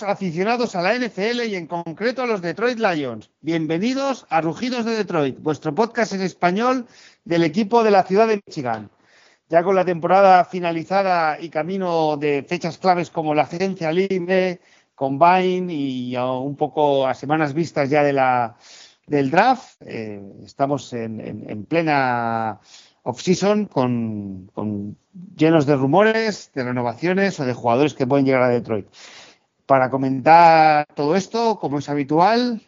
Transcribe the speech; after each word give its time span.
Aficionados 0.00 0.74
a 0.74 0.80
la 0.80 0.94
NFL 0.94 1.42
y 1.46 1.54
en 1.54 1.66
concreto 1.66 2.22
a 2.22 2.26
los 2.26 2.40
Detroit 2.40 2.78
Lions. 2.78 3.28
Bienvenidos 3.42 4.24
a 4.30 4.40
Rugidos 4.40 4.86
de 4.86 4.92
Detroit, 4.92 5.38
vuestro 5.38 5.74
podcast 5.74 6.14
en 6.14 6.22
español 6.22 6.86
del 7.26 7.44
equipo 7.44 7.84
de 7.84 7.90
la 7.90 8.02
ciudad 8.02 8.26
de 8.26 8.40
Michigan. 8.46 8.88
Ya 9.50 9.62
con 9.62 9.76
la 9.76 9.84
temporada 9.84 10.46
finalizada 10.46 11.38
y 11.38 11.50
camino 11.50 12.16
de 12.16 12.42
fechas 12.48 12.78
claves 12.78 13.10
como 13.10 13.34
la 13.34 13.42
agencia 13.42 13.92
libre, 13.92 14.60
Combine 14.94 15.70
y 15.70 16.16
un 16.16 16.56
poco 16.56 17.06
a 17.06 17.12
semanas 17.12 17.52
vistas 17.52 17.90
ya 17.90 18.02
de 18.02 18.14
la, 18.14 18.56
del 19.06 19.30
draft, 19.30 19.74
eh, 19.82 20.22
estamos 20.42 20.90
en, 20.94 21.66
plena 21.68 22.60
off-season 23.02 23.66
con, 23.66 24.50
con 24.54 24.96
llenos 25.36 25.66
de 25.66 25.76
rumores, 25.76 26.50
de 26.54 26.64
renovaciones 26.64 27.38
o 27.40 27.44
de 27.44 27.52
jugadores 27.52 27.92
que 27.92 28.06
pueden 28.06 28.24
llegar 28.24 28.42
a 28.42 28.48
Detroit. 28.48 28.86
Para 29.66 29.90
comentar 29.90 30.86
todo 30.94 31.14
esto, 31.16 31.58
como 31.60 31.78
es 31.78 31.88
habitual, 31.88 32.60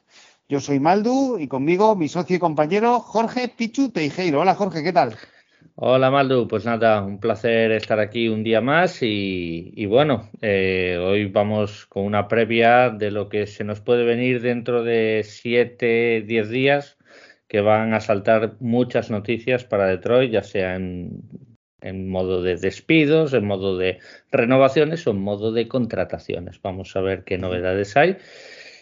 yo 0.48 0.60
soy 0.60 0.78
Maldu 0.78 1.38
y 1.38 1.48
conmigo 1.48 1.96
mi 1.96 2.08
socio 2.08 2.36
y 2.36 2.38
compañero 2.38 3.00
Jorge 3.00 3.48
Pichu 3.48 3.90
Teijeiro. 3.90 4.40
Hola 4.40 4.54
Jorge, 4.54 4.82
¿qué 4.82 4.92
tal? 4.92 5.14
Hola 5.76 6.10
Maldu, 6.10 6.46
pues 6.46 6.64
nada, 6.64 7.02
un 7.02 7.18
placer 7.18 7.72
estar 7.72 7.98
aquí 7.98 8.28
un 8.28 8.44
día 8.44 8.60
más 8.60 8.98
y, 9.00 9.86
bueno, 9.86 10.30
eh, 10.40 10.98
hoy 11.02 11.26
vamos 11.26 11.86
con 11.86 12.04
una 12.04 12.28
previa 12.28 12.90
de 12.90 13.10
lo 13.10 13.28
que 13.28 13.48
se 13.48 13.64
nos 13.64 13.80
puede 13.80 14.04
venir 14.04 14.40
dentro 14.40 14.84
de 14.84 15.22
7, 15.24 16.22
10 16.26 16.48
días, 16.48 16.96
que 17.48 17.60
van 17.60 17.92
a 17.92 18.00
saltar 18.00 18.54
muchas 18.60 19.10
noticias 19.10 19.64
para 19.64 19.86
Detroit, 19.86 20.30
ya 20.30 20.42
sea 20.44 20.76
en 20.76 21.53
en 21.84 22.08
modo 22.08 22.42
de 22.42 22.56
despidos, 22.56 23.34
en 23.34 23.44
modo 23.44 23.76
de 23.76 23.98
renovaciones 24.32 25.06
o 25.06 25.10
en 25.10 25.20
modo 25.20 25.52
de 25.52 25.68
contrataciones. 25.68 26.60
Vamos 26.62 26.96
a 26.96 27.00
ver 27.02 27.24
qué 27.24 27.36
novedades 27.38 27.96
hay. 27.96 28.16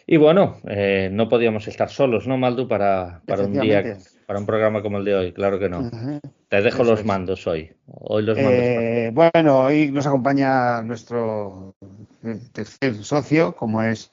Y 0.07 0.17
bueno, 0.17 0.59
eh, 0.69 1.11
no 1.13 1.29
podíamos 1.29 1.67
estar 1.69 1.91
solos, 1.91 2.27
¿no, 2.27 2.39
Maldu, 2.39 2.67
para, 2.69 3.23
para 3.27 3.45
un 3.45 3.53
día, 3.53 3.99
para 4.27 4.39
un 4.39 4.47
programa 4.47 4.83
como 4.83 4.99
el 4.99 5.05
de 5.05 5.15
hoy? 5.15 5.33
Claro 5.33 5.59
que 5.59 5.69
no. 5.69 5.91
Te 6.49 6.63
dejo 6.63 6.85
los 6.85 7.05
mandos 7.05 7.47
hoy. 7.47 7.73
Hoy 7.87 8.23
los 8.23 8.37
mandos. 8.37 8.55
Eh, 8.55 9.11
bueno, 9.13 9.61
hoy 9.61 9.91
nos 9.91 10.07
acompaña 10.07 10.83
nuestro 10.83 11.75
eh, 12.25 12.39
tercer 12.53 12.95
socio, 13.03 13.55
como 13.55 13.83
es 13.83 14.13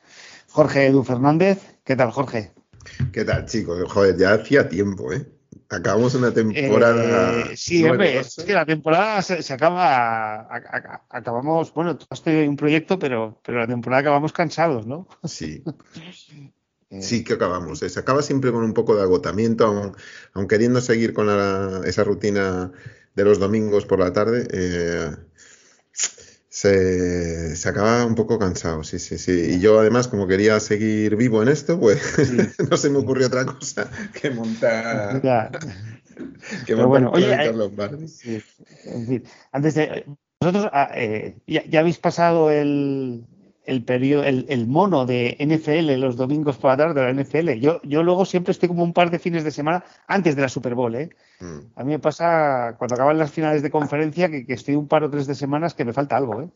Jorge 0.49 0.87
Edu 0.87 1.03
Fernández. 1.03 1.79
¿Qué 1.83 1.95
tal, 1.95 2.11
Jorge? 2.11 2.51
¿Qué 3.11 3.23
tal, 3.23 3.45
chicos? 3.45 3.83
Joder, 3.91 4.17
ya 4.17 4.33
hacía 4.33 4.67
tiempo, 4.67 5.11
¿eh? 5.13 5.25
Acabamos 5.71 6.15
una 6.15 6.33
temporada. 6.33 7.41
Eh, 7.41 7.55
sí, 7.55 7.83
hombre, 7.87 8.19
es 8.19 8.35
que 8.43 8.53
la 8.53 8.65
temporada 8.65 9.21
se, 9.21 9.53
acaba. 9.53 10.47
acabamos, 11.09 11.71
bueno, 11.73 11.97
has 12.09 12.23
tenido 12.23 12.49
un 12.49 12.55
proyecto, 12.55 12.97
pero, 12.97 13.39
pero 13.45 13.59
la 13.59 13.67
temporada 13.67 14.01
acabamos 14.01 14.33
cansados, 14.33 14.87
¿no? 14.87 15.07
Sí. 15.23 15.63
Eh. 16.91 17.03
Sí 17.03 17.23
que 17.23 17.33
acabamos. 17.33 17.77
Se 17.77 17.99
acaba 17.99 18.23
siempre 18.23 18.51
con 18.51 18.63
un 18.63 18.73
poco 18.73 18.95
de 18.95 19.03
agotamiento, 19.03 19.93
aun, 20.33 20.47
queriendo 20.47 20.81
seguir 20.81 21.13
con 21.13 21.29
esa 21.85 22.03
rutina 22.03 22.71
de 23.13 23.23
los 23.23 23.37
domingos 23.37 23.85
por 23.85 23.99
la 23.99 24.11
tarde. 24.11 24.47
Eh, 24.51 25.11
se, 26.59 27.55
se, 27.55 27.69
acaba 27.69 28.05
un 28.05 28.15
poco 28.15 28.37
cansado, 28.37 28.83
sí, 28.83 28.99
sí, 28.99 29.17
sí. 29.17 29.31
Y 29.31 29.59
yo 29.61 29.79
además, 29.79 30.09
como 30.09 30.27
quería 30.27 30.59
seguir 30.59 31.15
vivo 31.15 31.41
en 31.41 31.47
esto, 31.47 31.79
pues 31.79 32.01
no 32.69 32.75
se 32.75 32.89
me 32.89 32.97
ocurrió 32.97 33.27
otra 33.27 33.45
cosa 33.45 33.89
que 34.19 34.29
montar. 34.29 35.21
que 36.65 36.75
montar 36.75 36.87
bueno, 36.87 37.11
oye, 37.11 37.33
eh, 37.33 38.43
en 38.87 39.07
fin, 39.07 39.23
antes 39.53 39.75
de. 39.75 40.05
Vosotros 40.41 40.69
ah, 40.73 40.91
eh, 40.95 41.37
ya, 41.47 41.79
habéis 41.79 41.97
pasado 41.97 42.51
el, 42.51 43.25
el 43.65 43.83
periodo, 43.83 44.23
el, 44.23 44.67
mono 44.67 45.05
de 45.05 45.37
NFL 45.39 45.99
los 45.99 46.15
domingos 46.15 46.57
por 46.57 46.71
la 46.71 46.77
tarde 46.77 47.01
de 47.01 47.13
la 47.13 47.23
NFL. 47.23 47.51
Yo, 47.59 47.81
yo 47.83 48.03
luego 48.03 48.25
siempre 48.25 48.51
estoy 48.51 48.69
como 48.69 48.83
un 48.83 48.93
par 48.93 49.11
de 49.11 49.19
fines 49.19 49.43
de 49.43 49.51
semana 49.51 49.83
antes 50.07 50.35
de 50.35 50.41
la 50.41 50.49
Super 50.49 50.75
Bowl, 50.75 50.95
¿eh? 50.95 51.09
Mm. 51.39 51.59
A 51.75 51.83
mí 51.83 51.91
me 51.91 51.99
pasa 51.99 52.75
cuando 52.77 52.95
acaban 52.95 53.17
las 53.17 53.31
finales 53.31 53.61
de 53.61 53.69
conferencia 53.69 54.29
que, 54.29 54.45
estoy 54.49 54.75
un 54.75 54.87
par 54.87 55.03
o 55.03 55.09
tres 55.09 55.27
de 55.27 55.35
semanas 55.35 55.73
que 55.73 55.85
me 55.85 55.93
falta 55.93 56.17
algo, 56.17 56.41
¿eh? 56.41 56.49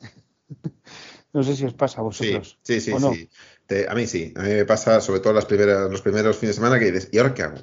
no 1.34 1.44
sé 1.44 1.56
si 1.56 1.66
os 1.66 1.74
pasa 1.74 2.02
a 2.02 2.04
vosotros. 2.04 2.58
Sí, 2.64 2.82
sí, 2.82 2.92
sí. 2.92 3.86
a 3.88 3.94
mí 3.94 4.08
sí. 4.08 4.34
A 4.36 4.42
mí 4.42 4.50
me 4.50 4.66
pasa 4.66 5.02
sobre 5.02 5.20
todo 5.20 5.34
las 5.34 5.46
primeras, 5.46 5.92
los 5.92 6.02
primeros 6.02 6.38
fines 6.38 6.56
de 6.56 6.62
semana 6.62 6.80
que 6.80 6.92
dices, 6.92 7.10
¿y 7.12 7.20
ahora 7.20 7.34
qué 7.34 7.44
hago? 7.44 7.58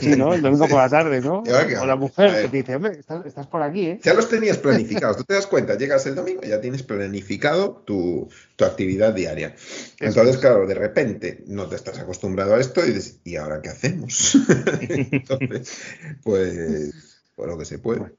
Sí, 0.00 0.16
¿no? 0.16 0.34
El 0.34 0.42
domingo 0.42 0.68
por 0.68 0.78
la 0.78 0.88
tarde, 0.88 1.20
¿no? 1.20 1.42
O 1.42 1.86
la 1.86 1.96
mujer 1.96 2.42
que 2.42 2.48
te 2.48 2.56
dice, 2.58 2.76
hombre, 2.76 2.98
estás, 2.98 3.46
por 3.46 3.62
aquí, 3.62 3.86
¿eh? 3.86 4.00
Ya 4.02 4.14
los 4.14 4.28
tenías 4.28 4.58
planificados. 4.58 5.16
Tú 5.16 5.24
te 5.24 5.34
das 5.34 5.46
cuenta, 5.46 5.76
llegas 5.76 6.06
el 6.06 6.14
domingo 6.14 6.42
y 6.44 6.48
ya 6.48 6.60
tienes 6.60 6.82
planificado 6.82 7.82
tu, 7.86 8.28
actividad 8.58 9.12
diaria. 9.12 9.56
Entonces, 9.98 10.38
claro, 10.38 10.68
de 10.68 10.74
repente 10.74 11.42
no 11.48 11.66
te 11.66 11.74
estás 11.74 11.98
acostumbrado 11.98 12.54
a 12.54 12.60
esto 12.60 12.84
y 12.86 12.92
dices, 12.92 13.18
¿y 13.24 13.34
ahora 13.34 13.60
qué 13.60 13.70
hacemos? 13.70 14.36
Entonces, 14.80 15.78
pues, 16.22 17.20
por 17.34 17.48
lo 17.48 17.58
que 17.58 17.64
se 17.64 17.80
puede. 17.80 17.98
Bueno, 18.00 18.14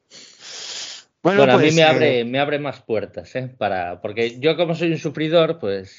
a 1.24 1.58
mí 1.58 1.62
pues, 1.64 1.76
me 1.76 1.84
abre, 1.84 2.20
eh, 2.20 2.26
me 2.26 2.40
abre 2.40 2.60
más 2.60 2.82
puertas, 2.82 3.34
¿eh? 3.36 3.54
Para, 3.58 4.02
porque 4.02 4.40
yo 4.40 4.58
como 4.58 4.76
soy 4.76 4.92
un 4.92 4.98
sufridor, 4.98 5.58
pues 5.58 5.98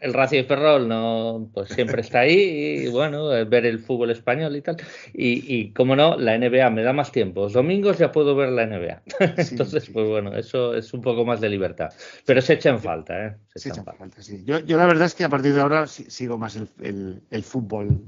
el 0.00 0.12
Racing 0.12 0.44
Ferrol 0.44 0.88
no, 0.88 1.48
pues 1.54 1.68
siempre 1.68 2.00
está 2.00 2.20
ahí 2.20 2.84
y 2.84 2.88
bueno, 2.88 3.28
ver 3.46 3.64
el 3.64 3.78
fútbol 3.78 4.10
español 4.10 4.56
y 4.56 4.62
tal. 4.62 4.76
Y, 5.14 5.54
y 5.54 5.72
como 5.72 5.94
no, 5.94 6.16
la 6.16 6.36
NBA 6.36 6.68
me 6.70 6.82
da 6.82 6.92
más 6.92 7.12
tiempo. 7.12 7.42
Los 7.42 7.52
domingos 7.52 7.98
ya 7.98 8.10
puedo 8.10 8.34
ver 8.34 8.50
la 8.50 8.66
NBA. 8.66 9.02
Entonces, 9.36 9.88
pues 9.90 10.08
bueno, 10.08 10.34
eso 10.34 10.74
es 10.74 10.92
un 10.92 11.00
poco 11.00 11.24
más 11.24 11.40
de 11.40 11.48
libertad. 11.48 11.90
Pero 12.24 12.42
se 12.42 12.54
echa 12.54 12.70
en 12.70 12.80
falta, 12.80 13.26
¿eh? 13.26 13.36
Se, 13.54 13.68
echa 13.68 13.80
en 13.80 13.84
falta. 13.84 14.20
sí. 14.20 14.42
Yo, 14.44 14.58
yo, 14.60 14.76
la 14.76 14.86
verdad 14.86 15.06
es 15.06 15.14
que 15.14 15.24
a 15.24 15.28
partir 15.28 15.54
de 15.54 15.60
ahora 15.60 15.86
sigo 15.86 16.38
más 16.38 16.56
el, 16.56 16.68
el, 16.82 17.22
el 17.30 17.42
fútbol. 17.44 18.00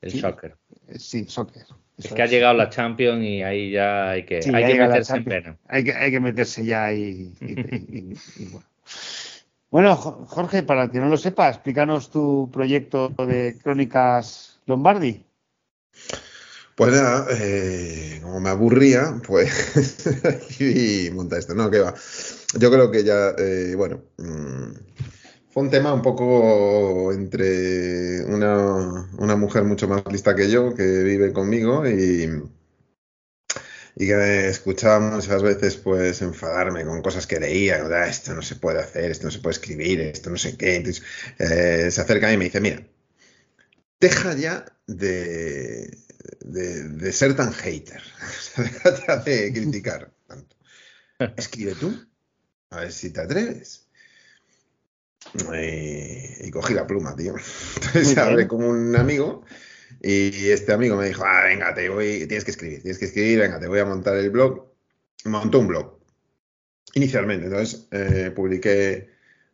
El 0.00 0.10
soccer. 0.12 0.56
Sí, 0.96 1.26
soccer. 1.26 1.64
Es 2.02 2.12
que 2.12 2.22
ha 2.22 2.26
llegado 2.26 2.54
la 2.54 2.70
Champions 2.70 3.22
y 3.22 3.42
ahí 3.42 3.70
ya 3.72 4.10
hay 4.10 4.24
que, 4.24 4.40
hay 4.52 4.72
que 4.72 4.78
meterse 4.78 5.16
en 5.16 5.24
pena. 5.24 5.56
Hay 5.68 5.84
que, 5.84 5.92
hay 5.92 6.10
que 6.10 6.20
meterse 6.20 6.64
ya 6.64 6.92
y, 6.92 7.32
bueno. 8.50 8.66
Bueno, 9.70 9.94
Jorge, 9.94 10.64
para 10.64 10.84
el 10.84 10.90
que 10.90 10.98
no 10.98 11.08
lo 11.08 11.16
sepa, 11.16 11.48
explícanos 11.48 12.10
tu 12.10 12.50
proyecto 12.52 13.10
de 13.10 13.56
Crónicas 13.62 14.58
Lombardi. 14.66 15.24
Pues 16.74 16.92
nada, 16.92 17.26
eh, 17.38 18.18
como 18.22 18.40
me 18.40 18.48
aburría, 18.48 19.20
pues 19.26 20.58
y 20.60 21.10
monta 21.12 21.38
esto, 21.38 21.54
¿no? 21.54 21.70
Que 21.70 21.80
va. 21.80 21.94
Yo 22.58 22.70
creo 22.70 22.90
que 22.90 23.04
ya, 23.04 23.34
eh, 23.38 23.74
bueno, 23.76 24.02
mm, 24.16 24.72
fue 25.50 25.64
un 25.64 25.70
tema 25.70 25.92
un 25.92 26.02
poco 26.02 27.12
entre 27.12 28.24
una, 28.24 29.36
mujer 29.36 29.64
mucho 29.64 29.88
más 29.88 30.02
lista 30.10 30.34
que 30.34 30.50
yo, 30.50 30.74
que 30.74 31.02
vive 31.02 31.32
conmigo 31.32 31.88
y, 31.88 32.42
y 33.96 34.06
que 34.06 34.16
me 34.16 34.48
escuchaba 34.48 35.00
muchas 35.00 35.42
veces 35.42 35.76
pues 35.76 36.22
enfadarme 36.22 36.84
con 36.84 37.02
cosas 37.02 37.26
que 37.26 37.40
leía, 37.40 37.84
ah, 37.84 38.06
esto 38.06 38.32
no 38.32 38.42
se 38.42 38.56
puede 38.56 38.78
hacer, 38.78 39.10
esto 39.10 39.26
no 39.26 39.32
se 39.32 39.40
puede 39.40 39.54
escribir, 39.54 40.00
esto 40.00 40.30
no 40.30 40.36
sé 40.36 40.56
qué. 40.56 40.76
Entonces 40.76 41.02
eh, 41.38 41.90
se 41.90 42.00
acerca 42.00 42.26
a 42.26 42.30
mí 42.30 42.34
y 42.34 42.38
me 42.38 42.44
dice, 42.44 42.60
mira, 42.60 42.86
deja 43.98 44.34
ya 44.34 44.64
de, 44.86 45.98
de, 46.42 47.12
ser 47.12 47.34
tan 47.34 47.52
hater, 47.52 48.02
deja 48.56 49.06
ya 49.06 49.16
de 49.16 49.52
criticar 49.52 50.12
tanto. 50.28 50.56
Escribe 51.36 51.74
tú, 51.74 52.06
a 52.70 52.80
ver 52.82 52.92
si 52.92 53.10
te 53.10 53.20
atreves. 53.20 53.89
Y, 55.54 56.50
cogí 56.50 56.74
la 56.74 56.86
pluma, 56.86 57.14
tío. 57.14 57.34
Entonces 57.76 58.16
hablé 58.18 58.48
con 58.48 58.64
un 58.64 58.96
amigo 58.96 59.44
y 60.00 60.48
este 60.48 60.72
amigo 60.72 60.96
me 60.96 61.06
dijo, 61.06 61.24
ah, 61.24 61.44
venga, 61.44 61.74
te 61.74 61.88
voy, 61.88 62.26
tienes 62.26 62.44
que 62.44 62.50
escribir, 62.50 62.82
tienes 62.82 62.98
que 62.98 63.06
escribir, 63.06 63.40
venga, 63.40 63.60
te 63.60 63.68
voy 63.68 63.80
a 63.80 63.84
montar 63.84 64.16
el 64.16 64.30
blog. 64.30 64.66
Montó 65.24 65.58
un 65.58 65.68
blog. 65.68 65.98
Inicialmente, 66.94 67.46
entonces 67.46 67.86
eh, 67.90 68.32
publiqué 68.34 69.10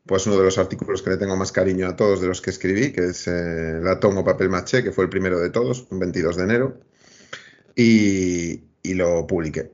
pues 0.06 0.26
uno 0.26 0.36
de 0.36 0.44
los 0.44 0.56
artículos 0.56 1.02
que 1.02 1.10
le 1.10 1.16
tengo 1.16 1.36
más 1.36 1.50
cariño 1.50 1.88
a 1.88 1.96
todos 1.96 2.20
de 2.20 2.28
los 2.28 2.40
que 2.40 2.50
escribí, 2.50 2.92
que 2.92 3.06
es 3.06 3.26
eh, 3.26 3.80
La 3.82 3.98
Tomo 3.98 4.24
Papel 4.24 4.48
Maché, 4.48 4.84
que 4.84 4.92
fue 4.92 5.04
el 5.04 5.10
primero 5.10 5.40
de 5.40 5.50
todos, 5.50 5.88
un 5.90 5.98
22 5.98 6.36
de 6.36 6.42
enero, 6.44 6.80
y, 7.74 8.62
lo 8.94 9.26
publiqué. 9.26 9.72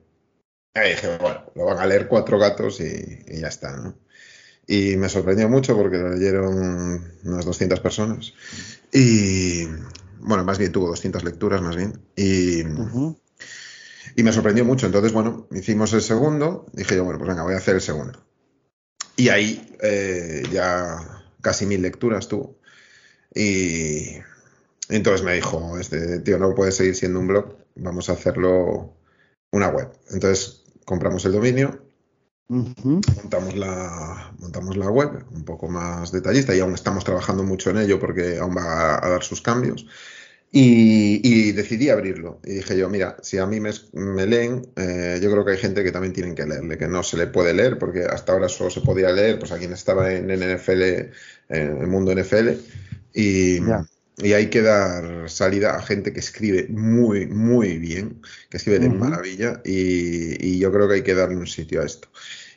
Y 0.75 0.89
dije, 0.89 1.17
bueno, 1.19 1.51
lo 1.53 1.65
van 1.65 1.77
a 1.77 1.85
leer 1.85 2.07
cuatro 2.07 2.39
gatos 2.39 2.81
y, 2.81 3.23
y 3.27 3.41
ya 3.41 3.47
está, 3.47 3.77
¿no? 3.77 3.95
Y 4.67 4.95
me 4.97 5.09
sorprendió 5.09 5.49
mucho 5.49 5.75
porque 5.75 5.97
lo 5.97 6.11
leyeron 6.11 7.17
unas 7.23 7.45
200 7.45 7.79
personas. 7.81 8.33
Y 8.91 9.65
bueno, 10.19 10.43
más 10.43 10.57
bien 10.57 10.71
tuvo 10.71 10.87
200 10.87 11.23
lecturas, 11.23 11.61
más 11.61 11.75
bien. 11.75 11.99
Y, 12.15 12.61
y 14.15 14.23
me 14.23 14.31
sorprendió 14.31 14.63
mucho. 14.63 14.85
Entonces, 14.85 15.11
bueno, 15.11 15.47
hicimos 15.51 15.91
el 15.93 16.01
segundo. 16.01 16.65
Dije 16.71 16.95
yo, 16.95 17.03
bueno, 17.03 17.19
pues 17.19 17.29
venga, 17.29 17.43
voy 17.43 17.55
a 17.55 17.57
hacer 17.57 17.75
el 17.75 17.81
segundo. 17.81 18.25
Y 19.15 19.29
ahí 19.29 19.75
eh, 19.81 20.43
ya 20.51 21.23
casi 21.41 21.65
mil 21.65 21.81
lecturas 21.81 22.27
tuvo. 22.27 22.57
Y 23.35 24.17
entonces 24.89 25.23
me 25.23 25.33
dijo, 25.33 25.77
este 25.77 26.19
tío 26.19 26.37
no 26.37 26.55
puede 26.55 26.71
seguir 26.71 26.95
siendo 26.95 27.19
un 27.19 27.27
blog, 27.27 27.57
vamos 27.75 28.09
a 28.09 28.13
hacerlo 28.13 28.95
una 29.51 29.69
web. 29.69 29.89
Entonces 30.11 30.63
compramos 30.85 31.25
el 31.25 31.33
dominio 31.33 31.82
montamos, 32.47 33.55
la, 33.55 34.33
montamos 34.39 34.77
la 34.77 34.89
web 34.89 35.25
un 35.31 35.43
poco 35.43 35.67
más 35.67 36.11
detallista 36.11 36.55
y 36.55 36.59
aún 36.59 36.73
estamos 36.73 37.03
trabajando 37.03 37.43
mucho 37.43 37.69
en 37.69 37.77
ello 37.77 37.99
porque 37.99 38.37
aún 38.37 38.55
va 38.55 39.03
a, 39.03 39.09
dar 39.09 39.23
sus 39.23 39.41
cambios. 39.41 39.85
Y, 40.55 41.51
decidí 41.53 41.89
abrirlo. 41.89 42.39
Y 42.43 42.55
dije 42.55 42.77
yo, 42.77 42.87
mira, 42.87 43.17
si 43.23 43.39
a 43.39 43.47
mí 43.47 43.59
me, 43.59 44.27
leen, 44.27 44.67
eh, 44.75 45.19
yo 45.19 45.31
creo 45.31 45.43
que 45.43 45.53
hay 45.53 45.57
gente 45.57 45.83
que 45.83 45.91
también 45.91 46.13
tienen 46.13 46.35
que 46.35 46.45
leerle, 46.45 46.77
que 46.77 46.87
no 46.87 47.01
se 47.01 47.17
le 47.17 47.25
puede 47.25 47.55
leer, 47.55 47.79
porque 47.79 48.03
hasta 48.03 48.33
ahora 48.33 48.47
solo 48.49 48.69
se 48.69 48.81
podía 48.81 49.11
leer 49.11 49.39
pues 49.39 49.51
a 49.51 49.57
quien 49.57 49.73
estaba 49.73 50.13
en, 50.13 50.27
NFL, 50.27 50.81
en 51.49 51.77
el 51.81 51.87
mundo 51.87 52.13
NFL. 52.13 52.49
Y, 53.15 53.61
y 54.17 54.33
hay 54.33 54.49
que 54.49 54.61
dar 54.61 55.29
salida 55.29 55.75
a 55.75 55.81
gente 55.81 56.13
que 56.13 56.19
escribe 56.19 56.67
muy, 56.69 57.25
muy 57.25 57.77
bien, 57.79 58.21
que 58.49 58.57
escribe 58.57 58.79
de 58.79 58.89
maravilla 58.89 59.61
y, 59.65 60.59
yo 60.59 60.71
creo 60.71 60.87
que 60.87 60.95
hay 60.95 61.01
que 61.01 61.15
darle 61.15 61.37
un 61.37 61.47
sitio 61.47 61.81
a 61.81 61.85
esto. 61.85 62.09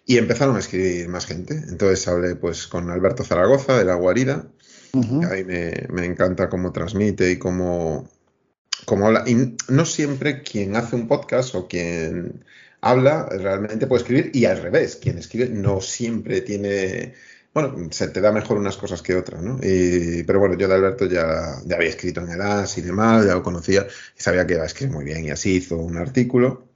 Y 0.04 0.18
empezaron 0.18 0.56
a 0.56 0.60
escribir 0.60 1.08
más 1.08 1.26
gente. 1.26 1.54
Entonces 1.68 2.06
hablé 2.06 2.36
pues 2.36 2.66
con 2.66 2.90
Alberto 2.90 3.24
Zaragoza 3.24 3.78
de 3.78 3.84
La 3.84 3.94
Guarida. 3.94 4.46
a 4.92 4.98
mí 4.98 5.44
me, 5.44 6.06
encanta 6.06 6.48
cómo 6.48 6.72
transmite 6.72 7.32
y 7.32 7.38
cómo, 7.38 8.08
cómo 8.84 9.06
habla. 9.06 9.24
Y 9.26 9.56
no 9.68 9.84
siempre 9.84 10.42
quien 10.42 10.76
hace 10.76 10.94
un 10.94 11.08
podcast 11.08 11.54
o 11.54 11.66
quien 11.66 12.44
habla 12.80 13.28
realmente 13.30 13.86
puede 13.86 14.02
escribir 14.02 14.30
y 14.32 14.44
al 14.44 14.62
revés, 14.62 14.96
quien 14.96 15.18
escribe 15.18 15.48
no 15.48 15.80
siempre 15.80 16.40
tiene 16.42 17.14
bueno, 17.56 17.88
se 17.90 18.08
te 18.08 18.20
da 18.20 18.32
mejor 18.32 18.58
unas 18.58 18.76
cosas 18.76 19.00
que 19.00 19.14
otras, 19.14 19.42
¿no? 19.42 19.58
pero 19.58 20.38
bueno, 20.38 20.58
yo 20.58 20.68
de 20.68 20.74
Alberto 20.74 21.06
ya, 21.06 21.58
ya 21.64 21.76
había 21.76 21.88
escrito 21.88 22.20
en 22.20 22.28
edad 22.28 22.68
y 22.76 22.80
demás, 22.82 23.24
ya 23.24 23.32
lo 23.32 23.42
conocía 23.42 23.86
y 24.14 24.20
sabía 24.20 24.46
que 24.46 24.52
iba 24.52 24.62
a 24.62 24.66
escribir 24.66 24.94
muy 24.94 25.06
bien 25.06 25.24
y 25.24 25.30
así 25.30 25.54
hizo 25.54 25.78
un 25.78 25.96
artículo. 25.96 26.68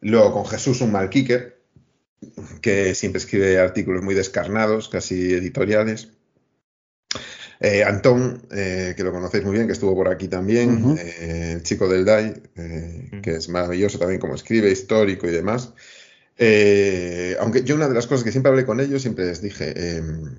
Luego 0.00 0.32
con 0.32 0.46
Jesús, 0.46 0.80
un 0.80 0.90
mal 0.90 1.08
kicker, 1.08 1.56
que 2.60 2.96
siempre 2.96 3.20
escribe 3.20 3.60
artículos 3.60 4.02
muy 4.02 4.16
descarnados, 4.16 4.88
casi 4.88 5.34
editoriales. 5.34 6.08
Eh, 7.60 7.84
Antón, 7.84 8.42
eh, 8.50 8.94
que 8.96 9.04
lo 9.04 9.12
conocéis 9.12 9.44
muy 9.44 9.54
bien, 9.54 9.68
que 9.68 9.72
estuvo 9.72 9.94
por 9.94 10.08
aquí 10.08 10.26
también, 10.26 10.98
eh, 10.98 11.52
el 11.52 11.62
chico 11.62 11.88
del 11.88 12.04
DAI, 12.04 12.34
que 13.22 13.36
es 13.36 13.48
maravilloso 13.48 14.00
también 14.00 14.20
como 14.20 14.34
escribe, 14.34 14.68
histórico 14.68 15.28
y 15.28 15.30
demás. 15.30 15.72
Eh, 16.44 17.36
aunque 17.38 17.62
yo 17.62 17.76
una 17.76 17.86
de 17.86 17.94
las 17.94 18.08
cosas 18.08 18.24
que 18.24 18.32
siempre 18.32 18.50
hablé 18.50 18.66
con 18.66 18.80
ellos, 18.80 19.02
siempre 19.02 19.26
les 19.26 19.40
dije, 19.40 19.96
em, 19.96 20.38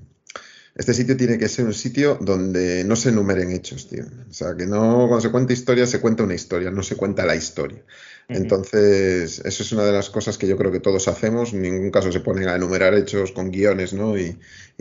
este 0.76 0.94
sitio 0.94 1.16
tiene 1.16 1.38
que 1.38 1.48
ser 1.48 1.64
un 1.64 1.74
sitio 1.74 2.18
donde 2.20 2.84
no 2.84 2.98
se 2.98 3.10
enumeren 3.10 3.52
hechos, 3.52 3.88
tío. 3.88 4.04
O 4.30 4.34
sea, 4.34 4.54
que 4.58 4.66
no, 4.66 5.06
cuando 5.08 5.22
se 5.22 5.32
cuenta 5.32 5.54
historia, 5.54 5.88
se 5.88 6.02
cuenta 6.02 6.24
una 6.24 6.34
historia, 6.34 6.72
no 6.72 6.84
se 6.84 6.98
cuenta 6.98 7.26
la 7.26 7.38
historia. 7.38 7.84
Entonces, 8.28 9.42
eso 9.46 9.64
es 9.64 9.72
una 9.72 9.86
de 9.86 9.94
las 9.94 10.10
cosas 10.10 10.38
que 10.38 10.46
yo 10.46 10.58
creo 10.58 10.74
que 10.74 10.82
todos 10.82 11.08
hacemos. 11.08 11.54
En 11.54 11.62
ningún 11.62 11.90
caso 11.90 12.12
se 12.12 12.20
ponen 12.20 12.50
a 12.50 12.56
enumerar 12.56 12.94
hechos 12.96 13.32
con 13.32 13.50
guiones, 13.50 13.94
¿no? 13.94 14.18
Y, 14.18 14.38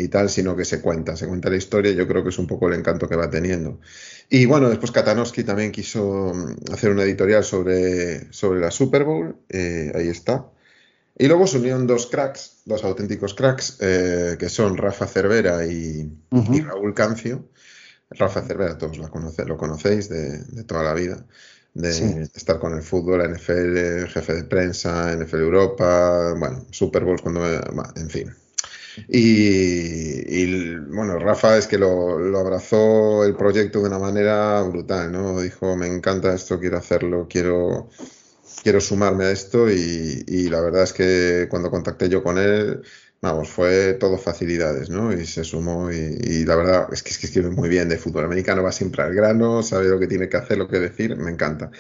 tal, 0.09 0.29
sino 0.29 0.57
que 0.57 0.65
se 0.65 0.81
cuenta, 0.81 1.17
se 1.17 1.29
cuenta 1.29 1.51
la 1.51 1.57
historia. 1.57 1.93
Yo 1.93 2.09
creo 2.09 2.25
que 2.25 2.31
es 2.31 2.39
un 2.39 2.49
poco 2.49 2.69
el 2.69 2.75
encanto 2.75 3.09
que 3.09 3.15
va 3.15 3.31
teniendo. 3.31 3.79
Y 4.29 4.47
bueno, 4.47 4.69
después 4.71 4.91
Katanowski 4.91 5.45
también 5.45 5.71
quiso 5.71 6.33
hacer 6.73 6.91
una 6.91 7.05
editorial 7.05 7.45
sobre, 7.45 8.33
sobre 8.33 8.61
la 8.61 8.73
Super 8.73 9.05
Bowl. 9.05 9.37
Eh, 9.49 9.93
ahí 9.95 10.09
está. 10.09 10.47
Y 11.19 11.27
luego 11.27 11.47
se 11.47 11.59
unieron 11.59 11.87
dos 11.87 12.07
cracks, 12.07 12.63
dos 12.65 12.85
auténticos 12.85 13.35
cracks, 13.35 13.77
eh, 13.81 14.37
que 14.39 14.49
son 14.49 14.77
Rafa 14.77 15.07
Cervera 15.07 15.67
y, 15.67 16.11
Raúl 16.31 16.95
Cancio. 16.95 17.49
Rafa 18.11 18.43
Cervera, 18.43 18.79
todos 18.79 18.99
lo, 18.99 19.11
lo 19.47 19.57
conocéis 19.57 20.09
de, 20.09 20.65
toda 20.65 20.83
la 20.83 20.95
vida, 20.95 21.25
de 21.75 22.29
estar 22.35 22.59
con 22.59 22.75
el 22.75 22.83
fútbol, 22.83 23.19
la 23.19 23.29
NFL, 23.29 24.07
jefe 24.09 24.35
de 24.35 24.45
prensa, 24.45 25.15
NFL 25.15 25.41
Europa, 25.41 26.35
bueno, 26.39 26.67
Super 26.71 27.05
Bowls 27.05 27.23
cuando... 27.23 27.43
en 27.47 28.11
fin. 28.11 28.35
Y, 29.09 30.75
bueno, 30.75 31.19
Rafa 31.19 31.57
es 31.57 31.67
que 31.67 31.79
lo, 31.79 32.19
lo, 32.19 32.39
abrazó 32.39 33.25
el 33.25 33.35
proyecto 33.35 33.81
de 33.81 33.89
una 33.89 33.99
manera 33.99 34.61
brutal, 34.63 35.11
¿no? 35.11 35.41
Dijo, 35.41 35.77
me 35.77 35.87
encanta 35.87 36.35
esto, 36.35 36.61
quiero 36.61 36.77
hacerlo, 36.77 37.27
quiero 37.29 37.89
quiero 38.63 38.81
sumarme 38.81 39.25
a 39.25 39.31
esto 39.33 39.71
y, 39.71 40.49
la 40.49 40.61
verdad 40.61 40.85
es 40.85 40.93
que 40.93 41.47
cuando 41.51 41.71
contacté 41.71 42.09
yo 42.09 42.23
con 42.23 42.39
él, 42.39 42.83
vamos, 43.21 43.49
fue 43.49 43.95
todo 43.95 44.19
facilidades, 44.19 44.91
¿no? 44.91 45.13
Y 45.13 45.27
se 45.27 45.45
sumó 45.45 45.91
y, 45.91 46.45
la 46.45 46.57
verdad 46.57 46.89
es 46.93 47.03
que, 47.03 47.11
es 47.11 47.19
que 47.19 47.27
escribe 47.27 47.51
muy 47.51 47.69
bien 47.69 47.89
de 47.89 47.99
fútbol 47.99 48.25
americano, 48.25 48.63
va 48.63 48.73
siempre 48.73 49.03
al 49.03 49.15
grano, 49.15 49.63
sabe 49.63 49.89
lo 49.89 49.99
que 49.99 50.07
tiene 50.07 50.29
que 50.29 50.37
hacer, 50.37 50.59
lo 50.59 50.69
que 50.69 50.79
decir, 50.79 51.17
me 51.17 51.31
encanta. 51.31 51.71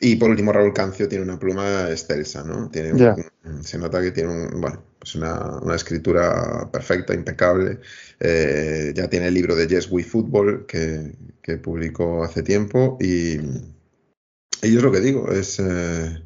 Y 0.00 0.16
por 0.16 0.28
último, 0.30 0.52
Raúl 0.52 0.74
Cancio 0.74 1.08
tiene 1.08 1.24
una 1.24 1.38
pluma 1.38 1.88
excelsa, 1.90 2.42
¿no? 2.42 2.68
Tiene 2.68 2.92
se 3.60 3.78
nota 3.78 4.02
que 4.02 4.10
tiene 4.10 4.30
un, 4.30 4.60
bueno, 4.60 4.82
pues 4.98 5.14
una, 5.14 5.58
una, 5.60 5.76
escritura 5.76 6.68
perfecta, 6.72 7.14
impecable. 7.14 7.78
Eh, 8.18 8.92
ya 8.94 9.08
tiene 9.08 9.28
el 9.28 9.34
libro 9.34 9.54
de 9.54 9.68
Yes 9.68 9.88
We 9.90 10.02
Football 10.02 10.66
que, 10.66 11.12
que 11.40 11.58
publicó 11.58 12.24
hace 12.24 12.42
tiempo 12.42 12.98
y, 13.00 13.38
y 14.62 14.76
es 14.76 14.82
lo 14.82 14.92
que 14.92 15.00
digo, 15.00 15.30
es, 15.30 15.58
eh, 15.58 16.22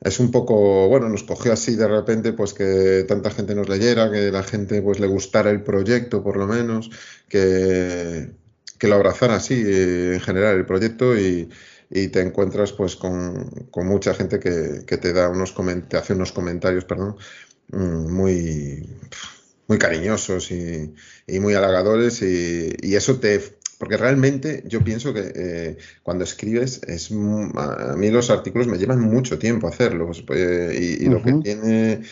es 0.00 0.20
un 0.20 0.30
poco, 0.30 0.88
bueno, 0.88 1.08
nos 1.08 1.24
cogió 1.24 1.52
así 1.52 1.76
de 1.76 1.88
repente, 1.88 2.32
pues 2.32 2.54
que 2.54 3.04
tanta 3.08 3.30
gente 3.30 3.54
nos 3.54 3.68
leyera, 3.68 4.10
que 4.10 4.30
la 4.30 4.42
gente 4.42 4.82
pues 4.82 5.00
le 5.00 5.06
gustara 5.06 5.50
el 5.50 5.62
proyecto 5.62 6.22
por 6.22 6.36
lo 6.36 6.46
menos, 6.46 6.90
que, 7.28 8.30
que 8.78 8.88
lo 8.88 8.94
abrazara 8.96 9.36
así 9.36 9.62
eh, 9.66 10.14
en 10.14 10.20
general 10.20 10.56
el 10.56 10.66
proyecto 10.66 11.18
y, 11.18 11.48
y 11.90 12.08
te 12.08 12.20
encuentras 12.20 12.72
pues 12.72 12.96
con, 12.96 13.50
con 13.70 13.86
mucha 13.86 14.14
gente 14.14 14.38
que, 14.38 14.84
que, 14.86 14.96
te 14.98 15.12
da 15.12 15.28
unos 15.28 15.54
te 15.88 15.96
hace 15.96 16.12
unos 16.14 16.32
comentarios, 16.32 16.84
perdón, 16.84 17.16
mm, 17.72 18.12
muy 18.12 18.88
muy 19.68 19.78
cariñosos 19.78 20.50
y, 20.52 20.94
y 21.26 21.40
muy 21.40 21.54
halagadores 21.54 22.22
y, 22.22 22.74
y, 22.80 22.94
eso 22.94 23.18
te, 23.18 23.55
porque 23.78 23.96
realmente 23.96 24.62
yo 24.66 24.82
pienso 24.82 25.12
que 25.12 25.32
eh, 25.34 25.76
cuando 26.02 26.24
escribes, 26.24 26.80
es 26.86 27.10
a 27.10 27.94
mí 27.96 28.10
los 28.10 28.30
artículos 28.30 28.66
me 28.66 28.78
llevan 28.78 29.00
mucho 29.00 29.38
tiempo 29.38 29.68
hacerlos. 29.68 30.24
Eh, 30.34 30.98
y, 31.00 31.06
lo 31.06 31.22
que 31.22 31.32
tiene 31.34 32.02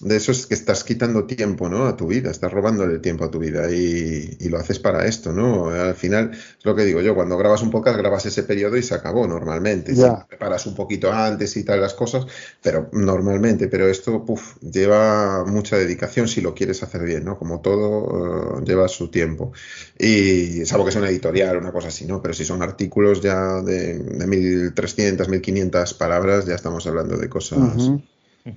de 0.00 0.16
eso 0.16 0.32
es 0.32 0.46
que 0.46 0.54
estás 0.54 0.82
quitando 0.82 1.24
tiempo, 1.24 1.68
¿no? 1.68 1.86
A 1.86 1.96
tu 1.96 2.06
vida, 2.06 2.30
estás 2.30 2.50
robándole 2.52 2.98
tiempo 2.98 3.24
a 3.24 3.30
tu 3.30 3.38
vida 3.38 3.70
y, 3.70 4.48
lo 4.48 4.58
haces 4.58 4.78
para 4.78 5.06
esto, 5.06 5.32
¿no? 5.32 5.68
Al 5.68 5.94
final, 5.94 6.32
es 6.32 6.64
lo 6.64 6.74
que 6.74 6.84
digo 6.84 7.00
yo, 7.00 7.14
cuando 7.14 7.38
grabas 7.38 7.62
un 7.62 7.70
podcast, 7.70 7.98
grabas 7.98 8.26
ese 8.26 8.42
periodo 8.42 8.76
y 8.76 8.82
se 8.82 8.94
acabó 8.94 9.26
normalmente. 9.28 9.92
preparas 10.28 10.66
un 10.66 10.74
poquito 10.74 11.12
antes 11.12 11.56
y 11.56 11.64
tal 11.64 11.80
las 11.80 11.94
cosas, 11.94 12.26
pero 12.62 12.88
normalmente, 12.92 13.68
pero 13.68 13.88
esto, 13.88 14.24
puf, 14.24 14.56
lleva 14.60 15.44
mucha 15.44 15.76
dedicación 15.76 16.26
si 16.26 16.40
lo 16.40 16.54
quieres 16.54 16.82
hacer 16.82 17.02
bien, 17.04 17.24
¿no? 17.24 17.38
Como 17.38 17.60
todo, 17.60 18.58
eh, 18.58 18.64
lleva 18.66 18.88
su 18.88 19.08
tiempo. 19.08 19.52
Y 19.98 20.64
salvo 20.64 20.84
que 20.84 20.92
sea 20.92 21.02
una 21.02 21.10
editorial, 21.10 21.58
una 21.58 21.72
cosa 21.72 21.88
así, 21.88 22.06
¿no? 22.06 22.20
Pero 22.22 22.34
si 22.34 22.44
son 22.44 22.62
artículos 22.62 23.20
ya 23.20 23.60
de, 23.62 23.98
de 23.98 24.26
1.300, 24.26 25.28
1.500 25.28 25.96
palabras, 25.96 26.46
ya 26.46 26.54
estamos 26.54 26.86
hablando 26.86 27.16
de 27.16 27.28
cosas 27.28 27.60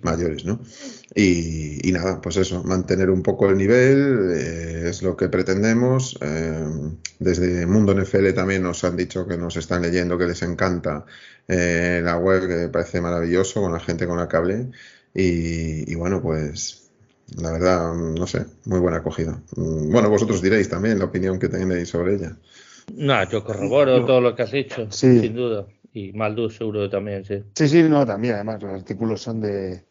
mayores, 0.01 0.45
¿no? 0.45 0.59
Y, 1.15 1.91
nada, 1.91 2.21
pues 2.21 2.37
eso, 2.37 2.63
mantener 2.63 3.09
un 3.09 3.21
poco 3.21 3.49
el 3.49 3.57
nivel 3.57 4.31
eh, 4.35 4.89
es 4.89 5.01
lo 5.03 5.15
que 5.15 5.29
pretendemos. 5.29 6.17
Eh, 6.21 6.65
desde 7.19 7.65
Mundo 7.65 7.93
NFL 7.93 8.33
también 8.33 8.63
nos 8.63 8.83
han 8.83 8.97
dicho 8.97 9.27
que 9.27 9.37
nos 9.37 9.57
están 9.57 9.81
leyendo, 9.81 10.17
que 10.17 10.25
les 10.25 10.41
encanta 10.41 11.05
eh, 11.47 12.01
la 12.03 12.17
web, 12.17 12.47
que 12.47 12.67
parece 12.69 13.01
maravilloso 13.01 13.61
con 13.61 13.73
la 13.73 13.79
gente 13.79 14.07
con 14.07 14.17
la 14.17 14.27
que 14.27 14.37
hablé. 14.37 14.67
Y, 15.13 15.93
bueno, 15.95 16.21
pues 16.21 16.89
la 17.37 17.51
verdad, 17.51 17.93
no 17.93 18.25
sé, 18.27 18.45
muy 18.65 18.79
buena 18.79 18.97
acogida. 18.97 19.39
Mm, 19.55 19.91
bueno, 19.91 20.09
vosotros 20.09 20.41
diréis 20.41 20.69
también 20.69 20.99
la 20.99 21.05
opinión 21.05 21.39
que 21.39 21.49
tenéis 21.49 21.89
sobre 21.89 22.15
ella. 22.15 22.35
No, 22.95 23.29
yo 23.29 23.43
corroboro 23.43 24.05
todo 24.05 24.19
lo 24.19 24.35
que 24.35 24.43
has 24.43 24.51
dicho, 24.51 24.91
sin 24.91 25.35
duda. 25.35 25.67
Y 25.93 26.11
Maldu 26.13 26.49
seguro 26.49 26.89
también, 26.89 27.23
sí. 27.23 27.43
Sí, 27.53 27.67
sí, 27.67 27.83
no, 27.83 28.05
también. 28.05 28.35
Además, 28.35 28.61
los 28.61 28.73
artículos 28.73 29.21
son 29.21 29.41
de... 29.41 29.85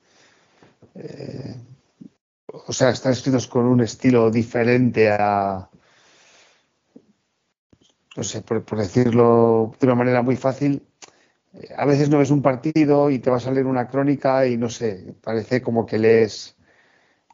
Eh, 0.97 1.55
o 2.49 2.73
sea, 2.73 2.91
están 2.91 3.13
escritos 3.13 3.47
con 3.47 3.67
un 3.67 3.81
estilo 3.81 4.31
diferente 4.31 5.11
a... 5.11 5.71
No 8.17 8.23
sé, 8.25 8.43
por, 8.43 8.65
decirlo 8.77 9.75
de 9.81 9.87
una 9.87 9.95
manera 9.95 10.21
muy 10.23 10.37
fácil, 10.37 10.83
eh, 11.55 11.69
a 11.75 11.87
veces 11.87 12.11
no 12.11 12.19
ves 12.19 12.31
un 12.31 12.43
partido 12.43 13.09
y 13.09 13.21
te 13.21 13.31
vas 13.31 13.47
a 13.47 13.53
leer 13.53 13.65
una 13.65 13.89
crónica 13.89 14.47
y 14.47 14.59
no 14.59 14.69
sé, 14.69 15.15
parece 15.23 15.63
como 15.63 15.87
que 15.87 15.99
lees 15.99 16.57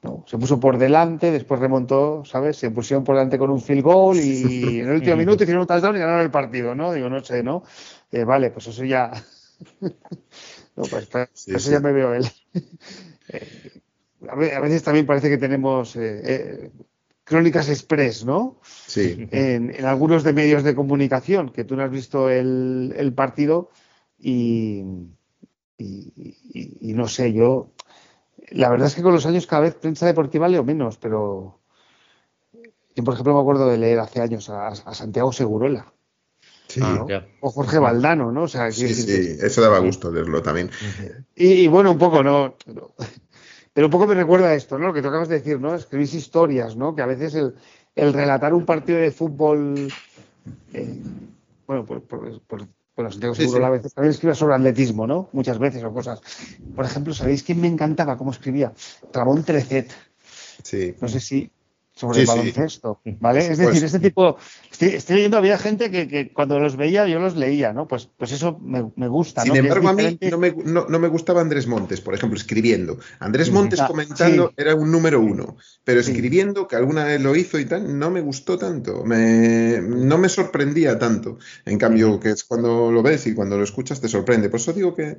no, 0.03 0.25
se 0.29 0.39
puso 0.39 0.61
por 0.61 0.79
delante, 0.79 1.33
después 1.33 1.59
remontó, 1.59 2.25
¿sabes? 2.25 2.57
Se 2.57 2.71
pusieron 2.71 3.03
por 3.03 3.17
delante 3.17 3.37
con 3.37 3.51
un 3.51 3.61
field 3.61 3.83
goal 3.83 4.17
y 4.19 4.79
en 4.81 4.89
el 4.89 4.95
último 4.95 5.17
minuto 5.17 5.43
hicieron 5.43 5.63
un 5.63 5.67
touchdown 5.67 5.97
y 5.97 5.99
ganaron 5.99 6.21
el 6.21 6.31
partido, 6.31 6.75
¿no? 6.75 6.93
Digo, 6.93 7.09
no 7.09 7.23
sé, 7.25 7.43
¿no? 7.43 7.65
Eh, 8.13 8.25
vale, 8.25 8.51
pues 8.51 8.67
eso 8.69 8.85
ya. 8.85 9.13
no, 9.81 10.85
pues, 10.85 11.09
eso 11.47 11.71
ya 11.71 11.81
me 11.81 11.93
veo 11.93 12.15
él. 12.15 12.27
Eh, 13.31 13.83
a 14.31 14.35
veces 14.61 14.83
también 14.83 15.05
parece 15.05 15.29
que 15.29 15.37
tenemos 15.37 15.95
eh, 15.97 16.71
crónicas 17.25 17.69
express, 17.69 18.25
¿no? 18.25 18.59
Sí. 18.65 19.29
En, 19.33 19.75
en, 19.75 19.85
algunos 19.85 20.25
de 20.25 20.33
medios 20.33 20.63
de 20.63 20.75
comunicación, 20.75 21.51
que 21.51 21.65
tú 21.65 21.77
no 21.77 21.83
has 21.83 21.91
visto 21.91 22.31
el, 22.31 22.95
el 22.97 23.13
partido 23.13 23.71
y, 24.19 24.83
y, 25.77 26.13
y 26.81 26.95
no 26.95 27.07
sé, 27.07 27.35
yo 27.35 27.75
la 28.51 28.71
verdad 28.71 28.87
es 28.87 28.95
que 28.95 29.03
con 29.03 29.13
los 29.13 29.27
años 29.27 29.47
cada 29.47 29.63
vez 29.63 29.75
prensa 29.75 30.07
deportiva 30.07 30.49
leo 30.49 30.65
menos, 30.65 30.97
pero 30.97 31.61
yo, 32.95 33.05
por 33.05 33.15
ejemplo, 33.15 33.35
me 33.35 33.41
acuerdo 33.41 33.69
de 33.69 33.79
leer 33.79 34.01
hace 34.01 34.21
años 34.21 34.51
a, 34.51 34.75
Santiago 34.75 35.33
Segurola. 35.33 35.93
Sí. 36.69 36.81
O 37.41 37.51
Jorge 37.51 37.79
Valdano, 37.79 38.31
¿no? 38.31 38.43
O 38.43 38.49
sea, 38.49 38.71
sí, 38.71 38.95
sí, 38.95 39.37
eso 39.41 39.63
daba 39.63 39.79
gusto 39.79 40.13
leerlo 40.13 40.43
también. 40.43 40.71
Y, 41.35 41.67
bueno, 41.67 41.91
un 41.93 41.99
poco, 41.99 42.23
¿no? 42.23 42.57
Pero 43.73 43.87
un 43.87 43.91
poco 43.91 44.07
me 44.07 44.15
recuerda 44.15 44.49
a 44.49 44.55
esto, 44.55 44.79
¿no? 44.79 44.89
Lo 44.89 44.93
que 44.93 45.01
tú 45.01 45.09
acabas 45.09 45.29
de 45.29 45.39
decir, 45.39 45.59
¿no? 45.61 45.75
Escribís 45.75 46.13
historias, 46.13 46.77
¿no? 46.77 46.95
Que 46.95 47.03
a 47.03 47.07
veces 47.07 47.35
el, 47.35 47.55
el 47.95 48.13
relatar 48.13 48.53
un 48.53 48.67
partido 48.67 48.99
de 48.99 49.11
fútbol, 49.11 49.91
eh, 50.75 51.01
bueno, 51.67 51.87
por, 51.87 52.03
por, 52.03 52.41
por, 52.43 52.67
bueno, 52.97 53.11
Santiago 53.11 53.35
Seguro 53.35 53.65
a 53.65 53.71
veces 53.71 53.95
también 53.95 54.11
escribe 54.11 54.35
sobre 54.35 54.57
atletismo, 54.57 55.07
¿no? 55.07 55.31
Muchas 55.33 55.59
veces 55.59 55.85
o 55.85 55.93
cosas. 55.93 56.21
Por 56.75 56.85
ejemplo, 56.85 57.15
¿sabéis 57.15 57.45
quién 57.45 57.61
me 57.61 57.69
encantaba 57.69 58.19
cómo 58.19 58.33
escribía? 58.33 58.73
Ramón 59.13 59.45
Trecet. 59.45 59.91
Sí. 60.65 60.95
No 61.01 61.09
sé 61.09 61.21
si 61.21 61.51
sobre 61.99 62.21
el 62.21 62.27
baloncesto, 62.27 63.01
¿vale? 63.19 63.41
es 63.41 63.59
decir, 63.59 63.83
este 63.83 63.99
tipo, 63.99 64.37
estoy, 64.71 65.17
leyendo, 65.17 65.37
había 65.37 65.59
gente 65.59 65.91
que, 65.91 66.33
cuando 66.33 66.61
los 66.61 66.77
veía 66.77 67.09
yo 67.09 67.19
los 67.19 67.35
leía, 67.35 67.73
¿no? 67.73 67.89
Pues, 67.89 68.09
pues 68.17 68.31
eso 68.31 68.57
me, 68.61 69.09
gusta. 69.09 69.43
Sin 69.43 69.57
embargo, 69.57 69.89
a 69.89 69.93
mí 69.95 70.17
no 70.31 70.39
me, 70.39 70.53
no, 70.53 70.87
me, 70.87 71.09
gustaba 71.09 71.41
Andrés 71.41 71.67
Montes, 71.67 72.01
por 72.01 72.15
ejemplo, 72.15 72.39
escribiendo. 72.39 72.99
Andrés 73.19 73.51
Montes 73.51 73.83
comentando 73.83 74.53
era 74.57 74.77
un 74.77 74.93
número 74.93 75.21
uno, 75.21 75.57
pero 75.83 76.01
escribiendo, 76.01 76.69
que 76.69 76.77
alguna 76.77 77.05
vez 77.05 77.21
lo 77.21 77.35
hizo 77.35 77.59
y 77.59 77.65
tal, 77.65 77.99
no 77.99 78.11
me 78.11 78.21
gustó 78.21 78.59
tanto, 78.59 79.05
me, 79.05 79.81
no 79.81 80.19
me 80.19 80.29
sorprendía 80.29 80.99
tanto. 81.01 81.39
En 81.65 81.79
cambio, 81.79 82.21
que 82.21 82.31
es 82.31 82.45
cuando 82.45 82.93
lo 82.93 83.03
ves 83.03 83.27
y 83.27 83.35
cuando 83.35 83.59
lo 83.59 83.65
escuchas 83.65 84.01
te 84.01 84.09
sorprende. 84.09 84.51
Por 84.51 84.61
eso 84.61 84.73
digo 84.73 84.95
que 84.95 85.19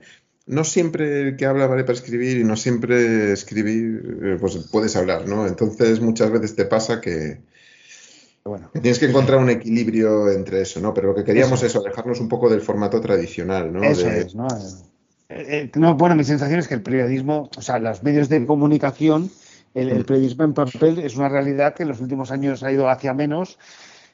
no 0.49 0.63
siempre 0.63 1.21
el 1.21 1.37
que 1.37 1.45
habla 1.45 1.67
vale 1.67 1.83
para 1.83 1.93
escribir 1.93 2.39
y 2.39 2.43
no 2.43 2.57
siempre 2.57 3.31
escribir, 3.31 4.19
eh, 4.23 4.37
pues 4.41 4.57
puedes 4.71 4.95
hablar, 4.95 5.27
¿no? 5.27 5.45
Entonces 5.45 6.01
muchas 6.01 6.31
veces 6.31 6.55
te 6.55 6.65
pasa 6.65 6.99
que, 6.99 7.37
bueno. 8.43 8.71
tienes 8.73 8.97
que 8.97 9.05
encontrar 9.05 9.37
un 9.37 9.51
equilibrio 9.51 10.31
entre 10.31 10.61
eso, 10.61 10.79
¿no? 10.79 10.91
Pero 10.91 11.09
lo 11.09 11.15
que 11.15 11.23
queríamos 11.23 11.61
es 11.61 11.75
alejarnos 11.75 12.19
un 12.19 12.27
poco 12.27 12.49
del 12.49 12.61
formato 12.61 12.99
tradicional, 12.99 13.71
¿no? 13.71 13.83
Eso 13.83 14.09
es, 14.09 14.33
¿no? 14.33 14.47
Eh, 15.29 15.69
eh, 15.69 15.71
¿no? 15.75 15.93
Bueno, 15.93 16.15
mi 16.15 16.23
sensación 16.23 16.59
es 16.59 16.67
que 16.67 16.73
el 16.73 16.81
periodismo, 16.81 17.51
o 17.55 17.61
sea, 17.61 17.77
los 17.77 18.01
medios 18.01 18.27
de 18.27 18.43
comunicación, 18.47 19.29
el, 19.75 19.89
el 19.89 19.99
mm. 19.99 20.05
periodismo 20.05 20.45
en 20.45 20.55
papel 20.55 20.97
es 20.97 21.15
una 21.15 21.29
realidad 21.29 21.75
que 21.75 21.83
en 21.83 21.89
los 21.89 22.01
últimos 22.01 22.31
años 22.31 22.63
ha 22.63 22.71
ido 22.71 22.89
hacia 22.89 23.13
menos 23.13 23.59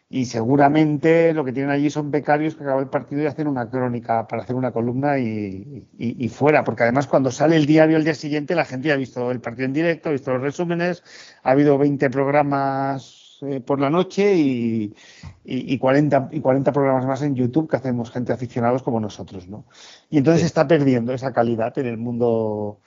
y 0.10 0.26
seguramente 0.26 1.34
lo 1.34 1.44
que 1.44 1.52
tienen 1.52 1.72
allí 1.72 1.90
son 1.90 2.12
becarios 2.12 2.56
que 2.56 2.64
acaban 2.64 2.84
el 2.84 2.90
partido 2.90 3.24
y 3.24 3.26
hacen 3.26 3.48
una 3.48 3.70
crónica 3.70 4.28
para 4.28 4.44
hacer 4.44 4.56
una 4.56 4.72
columna 4.72 5.18
y, 5.18 6.30
fuera, 6.30 6.64
porque 6.64 6.84
además 6.84 7.08
cuando 7.08 7.32
sale 7.32 7.56
el 7.56 7.66
diario 7.66 7.98
el 7.98 8.04
día 8.04 8.14
siguiente 8.14 8.56
la 8.56 8.66
gente 8.66 8.90
ya 8.90 8.94
ha 8.94 8.98
visto 8.98 9.32
el 9.32 9.42
partido 9.42 9.66
en 9.66 9.74
directo, 9.74 10.10
ha 10.10 10.12
visto 10.12 10.32
los 10.32 10.42
resúmenes, 10.42 11.04
ha 11.44 11.52
habido 11.52 11.78
20 11.78 12.10
programas 12.12 13.40
eh, 13.42 13.62
por 13.62 13.80
la 13.80 13.90
noche 13.90 14.36
y, 14.36 14.96
y, 15.44 15.78
40, 15.80 16.30
y 16.32 16.40
40 16.40 16.72
programas 16.72 17.06
más 17.06 17.22
en 17.24 17.36
YouTube 17.36 17.70
que 17.70 17.78
hacemos 17.78 18.12
gente 18.12 18.32
aficionados 18.32 18.84
como 18.84 19.00
nosotros, 19.00 19.48
¿no? 19.48 19.66
Y 20.10 20.20
entonces 20.20 20.42
se 20.42 20.48
está 20.48 20.68
perdiendo 20.68 21.14
esa 21.14 21.34
calidad 21.34 21.78
en 21.80 21.88
el 21.88 21.98
mundo 21.98 22.80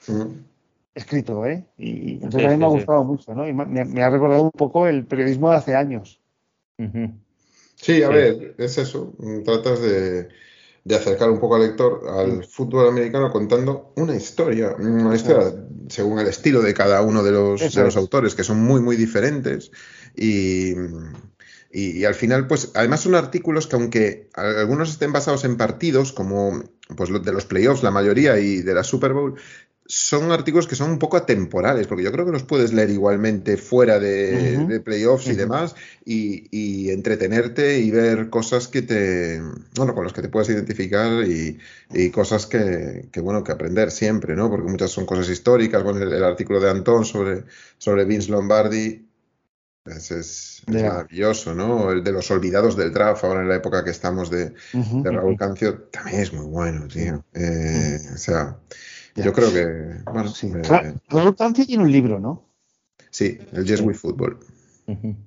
escrito, 0.95 1.45
¿eh? 1.45 1.65
Y 1.77 2.13
entonces 2.13 2.45
a 2.45 2.51
mí 2.51 2.57
me 2.57 2.65
ha 2.65 2.69
gustado 2.69 3.03
mucho, 3.03 3.35
¿no? 3.35 3.47
Y 3.47 3.53
me 3.53 4.03
ha 4.03 4.09
recordado 4.09 4.43
un 4.43 4.51
poco 4.51 4.87
el 4.87 5.05
periodismo 5.05 5.49
de 5.51 5.57
hace 5.57 5.75
años. 5.75 6.18
Sí, 7.75 8.03
a 8.03 8.09
ver, 8.09 8.55
es 8.57 8.77
eso. 8.77 9.13
Tratas 9.45 9.81
de, 9.81 10.29
acercar 10.93 11.29
un 11.29 11.39
poco 11.39 11.55
al 11.55 11.61
lector 11.61 12.01
al 12.09 12.43
fútbol 12.43 12.89
americano 12.89 13.31
contando 13.31 13.93
una 13.95 14.15
historia, 14.15 14.75
una 14.79 15.15
historia 15.15 15.53
según 15.87 16.19
el 16.19 16.27
estilo 16.27 16.61
de 16.61 16.73
cada 16.73 17.01
uno 17.01 17.23
de 17.23 17.31
los, 17.31 17.73
de 17.73 17.83
los 17.83 17.95
autores, 17.95 18.35
que 18.35 18.43
son 18.43 18.59
muy, 18.61 18.81
muy 18.81 18.95
diferentes. 18.95 19.71
Y, 20.15 20.73
y, 21.71 22.03
al 22.05 22.15
final, 22.15 22.47
pues, 22.47 22.71
además 22.73 23.01
son 23.01 23.15
artículos 23.15 23.67
que 23.67 23.75
aunque 23.75 24.29
algunos 24.33 24.89
estén 24.89 25.13
basados 25.13 25.45
en 25.45 25.57
partidos, 25.57 26.11
como 26.11 26.63
pues 26.95 27.09
de 27.23 27.31
los 27.31 27.45
playoffs, 27.45 27.83
la 27.83 27.91
mayoría, 27.91 28.39
y 28.39 28.61
de 28.61 28.73
la 28.73 28.83
Super 28.83 29.13
Bowl, 29.13 29.35
son 29.91 30.31
artículos 30.31 30.67
que 30.67 30.75
son 30.75 30.91
un 30.91 30.99
poco 30.99 31.17
atemporales, 31.17 31.87
porque 31.87 32.03
yo 32.03 32.11
creo 32.11 32.23
que 32.23 32.31
los 32.31 32.43
puedes 32.43 32.73
leer 32.73 32.91
igualmente 32.91 33.57
fuera 33.57 33.97
de, 33.97 34.79
playoffs 34.85 35.27
y 35.27 35.33
demás, 35.33 35.75
y, 36.05 36.91
entretenerte 36.91 37.79
y 37.79 37.89
ver 37.89 38.29
cosas 38.29 38.67
que 38.67 38.83
te, 38.83 39.41
bueno, 39.75 39.95
con 39.95 40.03
las 40.03 40.13
que 40.13 40.21
te 40.21 40.29
puedas 40.29 40.47
identificar 40.49 41.23
y, 41.25 41.57
cosas 42.11 42.45
que, 42.45 43.09
bueno, 43.19 43.43
que 43.43 43.51
aprender 43.51 43.89
siempre, 43.89 44.35
¿no? 44.35 44.47
Porque 44.51 44.69
muchas 44.69 44.91
son 44.91 45.07
cosas 45.07 45.27
históricas, 45.27 45.83
bueno, 45.83 46.03
el, 46.03 46.23
artículo 46.23 46.59
de 46.59 46.69
Antón 46.69 47.03
sobre, 47.03 47.45
sobre 47.79 48.05
Vince 48.05 48.29
Lombardi, 48.29 49.07
es, 49.87 50.61
maravilloso, 50.67 51.55
¿no? 51.55 51.91
El 51.91 52.03
de 52.03 52.11
los 52.11 52.29
olvidados 52.29 52.77
del 52.77 52.93
draft, 52.93 53.23
ahora 53.23 53.41
en 53.41 53.49
la 53.49 53.55
época 53.55 53.83
que 53.83 53.89
estamos 53.89 54.29
de, 54.29 54.53
Raúl 55.03 55.35
Cancio, 55.35 55.79
también 55.91 56.21
es 56.21 56.31
muy 56.31 56.45
bueno, 56.45 56.87
tío. 56.87 57.25
Eh, 57.33 57.97
o 58.13 58.17
sea, 58.17 58.55
yo 59.23 59.33
creo 59.33 59.51
que. 59.51 60.03
Bueno, 60.11 60.29
sí. 60.29 60.51
tiene 61.65 61.83
un 61.83 61.91
libro, 61.91 62.19
¿no? 62.19 62.49
Sí, 63.09 63.37
el 63.53 63.65
Yes 63.65 63.81
We 63.81 63.93
Football. 63.93 64.39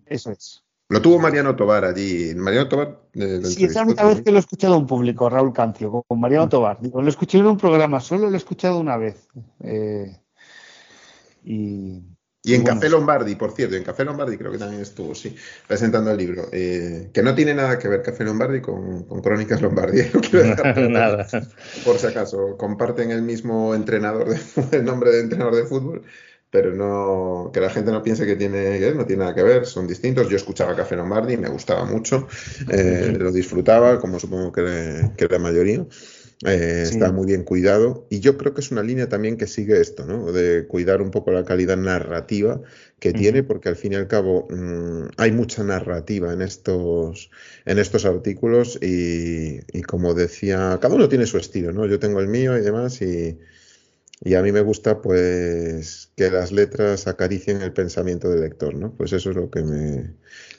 Eso 0.07 0.31
es. 0.31 0.65
Lo 0.89 1.01
tuvo 1.01 1.19
Mariano 1.19 1.57
Tobar 1.57 1.85
allí. 1.85 2.35
Mariano 2.35 2.69
Tobar. 2.69 3.01
Eh, 3.15 3.41
sí, 3.45 3.65
es 3.65 3.75
la 3.75 3.83
única 3.83 4.05
vez 4.05 4.21
que 4.21 4.31
lo 4.31 4.37
he 4.37 4.41
escuchado 4.41 4.77
en 4.77 4.87
público, 4.87 5.31
Raúl 5.31 5.53
Cancio, 5.53 6.05
con 6.07 6.21
Mariano 6.21 6.49
Tobar. 6.49 6.81
Digo, 6.81 7.01
lo 7.01 7.09
escuché 7.09 7.39
en 7.39 7.47
un 7.47 7.57
programa, 7.57 7.99
solo 7.99 8.29
lo 8.29 8.35
he 8.35 8.37
escuchado 8.37 8.79
una 8.79 8.99
vez. 8.99 9.27
Eh, 9.61 10.21
y 11.45 12.03
y 12.45 12.55
en 12.55 12.65
Café 12.65 12.89
Lombardi, 12.89 13.37
por 13.37 13.53
cierto, 13.53 13.77
en 13.77 13.85
Café 13.85 14.05
Lombardi 14.05 14.37
creo 14.37 14.51
que 14.51 14.59
también 14.59 14.83
estuvo, 14.83 15.15
sí, 15.15 15.37
presentando 15.69 16.11
el 16.11 16.17
libro. 16.17 16.49
Eh, 16.51 17.11
que 17.13 17.23
no 17.23 17.37
tiene 17.37 17.55
nada 17.55 17.79
que 17.79 17.87
ver 17.87 18.03
Café 18.03 18.25
Lombardi 18.25 18.61
con, 18.61 19.05
Crónicas 19.23 19.63
Lombardi. 19.63 20.03
nada. 20.91 21.25
Por 21.85 21.99
si 21.99 22.07
acaso, 22.09 22.57
comparten 22.57 23.13
el 23.13 23.23
mismo 23.23 23.77
entrenador, 23.77 24.29
de, 24.29 24.77
el 24.77 24.85
nombre 24.85 25.13
de 25.13 25.21
entrenador 25.21 25.55
de 25.55 25.65
fútbol, 25.67 26.03
pero 26.51 26.75
no 26.75 27.53
que 27.55 27.61
la 27.61 27.71
gente 27.71 27.93
no 27.93 28.03
piense 28.03 28.27
que 28.27 28.35
tiene 28.35 28.93
no 28.93 29.07
tiene 29.07 29.21
nada 29.21 29.37
que 29.37 29.45
ver, 29.45 29.65
son 29.65 29.87
distintos. 29.87 30.29
Yo 30.29 30.37
escuchaba 30.37 30.75
Café 30.75 30.97
Lombardi, 30.97 31.37
me 31.37 31.49
gustaba 31.49 31.85
mucho, 31.85 32.27
eh, 32.69 33.15
lo 33.17 33.31
disfrutaba, 33.31 34.01
como 34.01 34.19
supongo 34.19 34.51
que, 34.51 35.13
que 35.17 35.29
la 35.29 35.39
mayoría. 35.39 35.87
Eh, 36.45 36.83
está 36.83 37.13
muy 37.13 37.27
bien 37.27 37.45
cuidado 37.45 38.07
y 38.11 38.19
yo 38.19 38.37
creo 38.37 38.53
que 38.53 38.63
es 38.63 38.73
una 38.73 38.83
línea 38.83 39.09
también 39.09 39.37
que 39.37 39.47
sigue 39.47 39.81
esto, 39.81 40.05
¿no? 40.07 40.33
De 40.33 40.67
cuidar 40.67 41.01
un 41.01 41.13
poco 41.13 41.31
la 41.31 41.45
calidad 41.45 41.77
narrativa 41.77 42.61
que 42.99 43.13
tiene, 43.13 43.45
porque 43.45 43.69
al 43.69 43.77
fin 43.77 43.93
y 43.93 43.97
al 43.97 44.09
cabo 44.09 44.49
mm, 44.51 45.11
hay 45.19 45.31
mucha 45.31 45.63
narrativa 45.63 46.33
en 46.33 46.43
estos, 46.43 47.31
en 47.65 47.79
estos 47.79 48.05
artículos 48.05 48.77
y, 48.83 49.61
y, 49.73 49.83
como 49.83 50.15
decía, 50.15 50.79
cada 50.81 50.95
uno 50.95 51.09
tiene 51.09 51.27
su 51.27 51.39
estilo, 51.39 51.73
¿no? 51.73 51.87
Yo 51.87 52.01
tengo 52.01 52.19
el 52.19 52.29
mío 52.29 52.59
y 52.59 52.61
demás 52.61 53.01
y, 53.03 53.39
y 54.25 54.35
a 54.35 54.43
mí 54.43 54.53
me 54.53 54.61
gusta 54.61 55.03
pues 55.03 56.13
que 56.17 56.31
las 56.31 56.53
letras 56.53 57.09
acaricien 57.09 57.61
el 57.61 57.73
pensamiento 57.73 58.29
del 58.31 58.41
lector, 58.41 58.75
¿no? 58.75 58.95
Pues 58.95 59.13
eso 59.13 59.31
es 59.31 59.37
lo 59.37 59.51
que 59.51 59.63
me... 59.63 60.15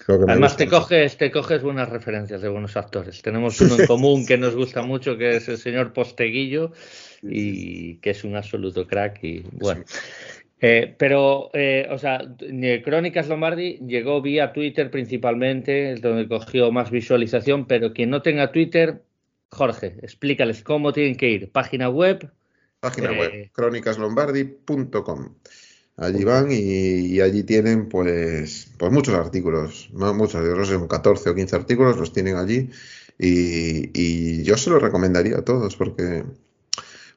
Además 0.07 0.57
te 0.57 0.67
coges, 0.67 1.17
te 1.17 1.31
coges 1.31 1.61
buenas 1.61 1.89
referencias 1.89 2.41
de 2.41 2.49
buenos 2.49 2.75
actores. 2.75 3.21
Tenemos 3.21 3.59
uno 3.61 3.77
en 3.79 3.85
común 3.87 4.25
que 4.25 4.37
nos 4.37 4.55
gusta 4.55 4.81
mucho, 4.81 5.17
que 5.17 5.37
es 5.37 5.47
el 5.47 5.57
señor 5.57 5.93
Posteguillo, 5.93 6.71
y 7.21 7.95
que 7.97 8.11
es 8.11 8.23
un 8.23 8.35
absoluto 8.35 8.87
crack. 8.87 9.23
Y 9.23 9.43
bueno. 9.51 9.83
Eh, 10.65 10.95
pero, 10.97 11.49
eh, 11.53 11.87
o 11.91 11.97
sea, 11.97 12.21
Crónicas 12.83 13.27
Lombardi 13.27 13.79
llegó 13.85 14.21
vía 14.21 14.53
Twitter 14.53 14.89
principalmente, 14.89 15.95
donde 15.95 16.27
cogió 16.27 16.71
más 16.71 16.89
visualización, 16.89 17.65
pero 17.67 17.91
quien 17.91 18.09
no 18.09 18.21
tenga 18.21 18.51
Twitter, 18.51 19.03
Jorge, 19.49 19.97
explícales 20.01 20.63
cómo 20.63 20.93
tienen 20.93 21.15
que 21.15 21.29
ir. 21.29 21.51
Página 21.51 21.89
web, 21.89 22.31
Página 22.79 23.11
web, 23.11 23.29
eh, 23.33 23.51
crónicaslombardi.com. 23.53 25.35
Allí 25.95 26.23
van 26.23 26.47
y, 26.51 27.19
allí 27.21 27.43
tienen 27.43 27.87
pues, 27.87 28.67
pues 28.79 28.91
muchos 28.91 29.13
artículos, 29.13 29.89
muchos, 29.93 30.43
yo 30.43 30.55
no 30.55 30.65
sé, 30.65 30.79
14 30.87 31.29
o 31.29 31.35
15 31.35 31.55
artículos 31.55 31.97
los 31.97 32.11
tienen 32.11 32.35
allí 32.37 32.69
y, 33.19 34.43
yo 34.43 34.57
se 34.57 34.71
los 34.71 34.81
recomendaría 34.81 35.37
a 35.37 35.45
todos 35.45 35.75
porque, 35.75 36.23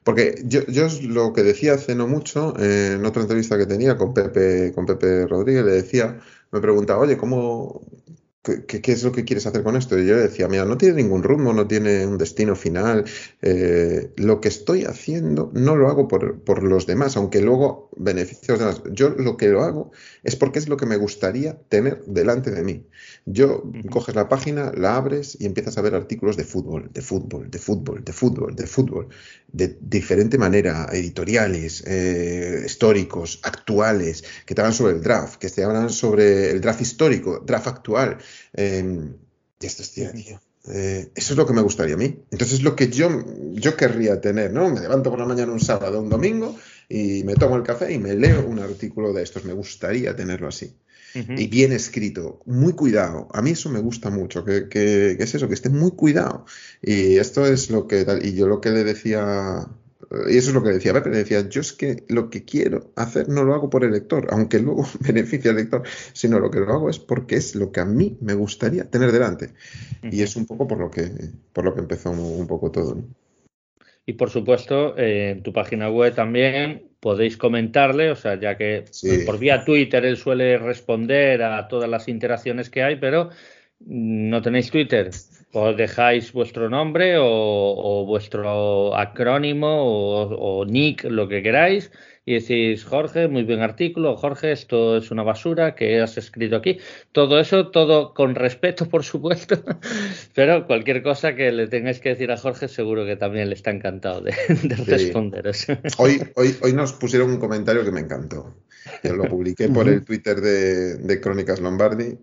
porque 0.03 0.41
yo, 0.45 0.61
yo 0.67 0.87
lo 1.03 1.33
que 1.33 1.43
decía 1.43 1.73
hace 1.73 1.95
no 1.95 2.07
mucho, 2.07 2.53
en 2.59 3.03
otra 3.05 3.23
entrevista 3.23 3.57
que 3.57 3.65
tenía 3.65 3.97
con 3.97 4.13
Pepe, 4.13 4.71
con 4.73 4.85
Pepe 4.85 5.25
Rodríguez, 5.25 5.65
le 5.65 5.71
decía, 5.71 6.19
me 6.51 6.61
preguntaba, 6.61 6.99
oye, 6.99 7.17
¿cómo, 7.17 7.81
¿Qué, 8.67 8.91
es 8.91 9.03
lo 9.03 9.11
que 9.11 9.25
quieres 9.25 9.45
hacer 9.45 9.63
con 9.63 9.75
esto? 9.75 9.97
Y 9.99 10.05
yo 10.05 10.15
le 10.15 10.21
decía, 10.21 10.47
mira, 10.47 10.63
no 10.65 10.77
tiene 10.77 10.95
ningún 10.95 11.23
rumbo, 11.23 11.53
no 11.53 11.67
tiene 11.67 12.05
un 12.05 12.17
destino 12.17 12.55
final. 12.55 13.05
Eh, 13.41 14.11
lo 14.15 14.39
que 14.39 14.47
estoy 14.47 14.85
haciendo 14.85 15.51
no 15.53 15.75
lo 15.75 15.89
hago 15.89 16.07
por, 16.07 16.63
los 16.63 16.85
demás, 16.87 17.17
aunque 17.17 17.41
luego 17.41 17.86
beneficios 17.99 18.59
de 18.59 18.65
demás. 18.65 18.81
Yo 18.91 19.09
lo 19.09 19.37
que 19.37 19.47
lo 19.47 19.63
hago 19.63 19.91
es 20.23 20.35
porque 20.35 20.59
es 20.59 20.67
lo 20.67 20.77
que 20.77 20.85
me 20.85 20.97
gustaría 20.97 21.57
tener 21.69 22.03
delante 22.05 22.51
de 22.51 22.63
mí. 22.63 22.87
Yo 23.25 23.63
coges 23.89 24.15
la 24.15 24.29
página, 24.29 24.71
la 24.75 24.95
abres 24.95 25.37
y 25.39 25.45
empiezas 25.45 25.77
a 25.77 25.81
ver 25.81 25.95
artículos 25.95 26.37
de 26.37 26.43
fútbol, 26.43 26.89
de 26.93 27.01
fútbol, 27.01 27.49
de 27.49 27.59
fútbol, 27.59 28.03
de 28.03 28.13
fútbol, 28.13 28.55
de 28.55 28.67
fútbol, 28.67 29.09
de 29.51 29.77
diferente 29.81 30.37
manera, 30.37 30.87
editoriales, 30.91 31.83
eh, 31.85 32.63
históricos, 32.65 33.39
actuales, 33.43 34.23
que 34.45 34.55
te 34.55 34.61
hablan 34.61 34.73
sobre 34.73 34.93
el 34.93 35.01
draft, 35.01 35.35
que 35.39 35.49
te 35.49 35.63
hablan 35.63 35.89
sobre 35.89 36.51
el 36.51 36.61
draft 36.61 36.81
histórico, 36.81 37.43
draft 37.45 37.67
actual. 37.67 38.17
Eh, 38.53 39.11
esto 39.59 39.81
es 39.81 39.91
tío. 39.91 40.39
Eh, 40.69 41.11
eso 41.15 41.33
es 41.33 41.37
lo 41.37 41.45
que 41.45 41.53
me 41.53 41.61
gustaría 41.61 41.95
a 41.95 41.97
mí. 41.97 42.23
Entonces, 42.29 42.61
lo 42.61 42.75
que 42.75 42.89
yo, 42.89 43.09
yo 43.53 43.77
querría 43.77 44.19
tener, 44.19 44.51
¿no? 44.51 44.69
Me 44.69 44.81
levanto 44.81 45.09
por 45.09 45.19
la 45.19 45.25
mañana 45.25 45.51
un 45.51 45.59
sábado, 45.59 46.01
un 46.01 46.09
domingo, 46.09 46.55
y 46.89 47.23
me 47.23 47.35
tomo 47.35 47.55
el 47.55 47.63
café 47.63 47.93
y 47.93 47.99
me 47.99 48.15
leo 48.15 48.45
un 48.45 48.59
artículo 48.59 49.13
de 49.13 49.23
estos. 49.23 49.45
Me 49.45 49.53
gustaría 49.53 50.15
tenerlo 50.15 50.47
así. 50.47 50.75
Y 51.15 51.47
bien 51.47 51.71
escrito, 51.71 52.43
muy 52.45 52.73
cuidado. 52.73 53.27
A 53.33 53.41
mí 53.41 53.51
eso 53.51 53.71
me 53.71 53.79
gusta 53.79 54.11
mucho, 54.11 54.45
que, 54.45 54.69
que, 54.69 55.11
es 55.13 55.33
eso, 55.33 55.47
que 55.47 55.55
esté 55.55 55.69
muy 55.69 55.91
cuidado. 55.91 56.45
Y 56.79 57.17
esto 57.17 57.47
es 57.47 57.71
lo 57.71 57.87
que, 57.87 58.05
y 58.21 58.35
yo 58.35 58.47
lo 58.47 58.61
que 58.61 58.69
le 58.69 58.83
decía 58.83 59.67
y 60.29 60.37
eso 60.37 60.49
es 60.49 60.53
lo 60.53 60.63
que 60.63 60.69
decía 60.69 60.93
Pepe, 60.93 61.09
le 61.09 61.17
decía, 61.17 61.49
yo 61.49 61.59
es 61.59 61.73
que 61.73 62.05
lo 62.07 62.29
que 62.29 62.45
quiero 62.45 62.91
hacer 62.95 63.27
no 63.27 63.43
lo 63.43 63.53
hago 63.53 63.69
por 63.69 63.83
el 63.83 63.91
lector, 63.91 64.27
aunque 64.31 64.59
luego 64.59 64.85
beneficie 65.01 65.49
al 65.49 65.57
lector, 65.57 65.83
sino 66.13 66.39
lo 66.39 66.49
que 66.49 66.59
lo 66.59 66.71
hago 66.73 66.89
es 66.89 66.99
porque 66.99 67.35
es 67.35 67.55
lo 67.55 67.71
que 67.71 67.81
a 67.81 67.85
mí 67.85 68.17
me 68.21 68.33
gustaría 68.33 68.89
tener 68.89 69.11
delante. 69.11 69.53
Y 70.03 70.21
es 70.21 70.35
un 70.35 70.45
poco 70.45 70.67
por 70.67 70.79
lo 70.79 70.89
que, 70.89 71.11
por 71.51 71.65
lo 71.65 71.73
que 71.73 71.81
empezó 71.81 72.11
un, 72.11 72.47
poco 72.47 72.71
todo. 72.71 73.03
Y 74.09 74.13
por 74.13 74.29
supuesto, 74.29 74.97
eh, 74.97 75.31
en 75.31 75.43
tu 75.43 75.51
página 75.51 75.89
web 75.89 76.15
también 76.15 76.87
podéis 77.01 77.35
comentarle, 77.35 78.09
o 78.09 78.15
sea, 78.15 78.39
ya 78.39 78.55
que 78.55 78.85
por 79.25 79.37
vía 79.37 79.65
Twitter 79.65 80.05
él 80.05 80.15
suele 80.15 80.57
responder 80.57 81.43
a 81.43 81.67
todas 81.67 81.89
las 81.89 82.07
interacciones 82.07 82.69
que 82.69 82.83
hay, 82.83 82.95
pero 82.95 83.31
no 83.81 84.41
tenéis 84.41 84.71
Twitter, 84.71 85.09
os 85.51 85.75
dejáis 85.75 86.31
vuestro 86.31 86.69
nombre 86.69 87.15
o, 87.19 88.05
vuestro 88.07 88.95
acrónimo 88.95 89.67
o, 89.69 90.65
nick, 90.65 91.03
lo 91.03 91.27
que 91.27 91.43
queráis, 91.43 91.91
y 92.27 92.33
decís, 92.33 92.83
Jorge, 92.83 93.29
muy 93.29 93.45
buen 93.45 93.61
artículo, 93.61 94.17
Jorge, 94.17 94.51
esto 94.51 94.97
es 94.97 95.11
una 95.11 95.23
basura 95.23 95.75
que 95.75 96.01
has 96.01 96.17
escrito 96.17 96.57
aquí. 96.57 96.77
Todo 97.13 97.39
eso, 97.39 97.69
todo 97.69 98.13
con 98.13 98.35
respeto, 98.35 98.89
por 98.89 99.05
supuesto, 99.05 99.63
pero 100.35 100.67
cualquier 100.67 101.01
cosa 101.01 101.35
que 101.35 101.53
le 101.53 101.67
tengáis 101.67 102.01
que 102.01 102.09
decir 102.09 102.29
a 102.29 102.35
Jorge, 102.35 102.67
seguro 102.67 103.05
que 103.05 103.15
también 103.15 103.47
le 103.47 103.55
está 103.55 103.71
encantado 103.71 104.19
de, 104.19 104.33
responderos. 104.85 105.67
Hoy, 105.97 106.21
hoy, 106.35 106.53
hoy 106.61 106.73
nos 106.73 106.91
pusieron 106.91 107.31
un 107.31 107.37
comentario 107.37 107.85
que 107.85 107.91
me 107.91 108.01
encantó. 108.01 108.57
Yo 109.05 109.15
lo 109.15 109.23
publiqué 109.23 109.69
por 109.69 109.87
el 109.87 110.03
Twitter 110.03 110.41
de, 110.41 110.97
de 110.97 111.21
Crónicas 111.21 111.61
Lombardi 111.61 112.17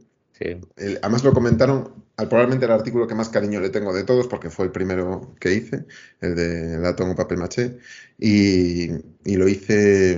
además 1.03 1.25
lo 1.25 1.33
comentaron, 1.33 2.05
probablemente 2.17 2.67
el 2.67 2.73
artículo 2.73 3.07
que 3.07 3.15
más 3.15 3.29
cariño 3.29 3.61
le 3.61 3.71
tengo 3.71 3.95
de 3.95 4.05
todos, 4.05 4.27
porque 4.27 4.51
fue 4.51 4.67
el 4.67 4.73
primero 4.73 5.35
que 5.41 5.55
hice, 5.55 5.85
el 6.21 6.35
de 6.35 6.79
latón 6.79 7.11
o 7.11 7.15
papel 7.15 7.39
maché, 7.39 7.79
y, 8.19 8.89
lo 9.25 9.49
hice 9.49 10.17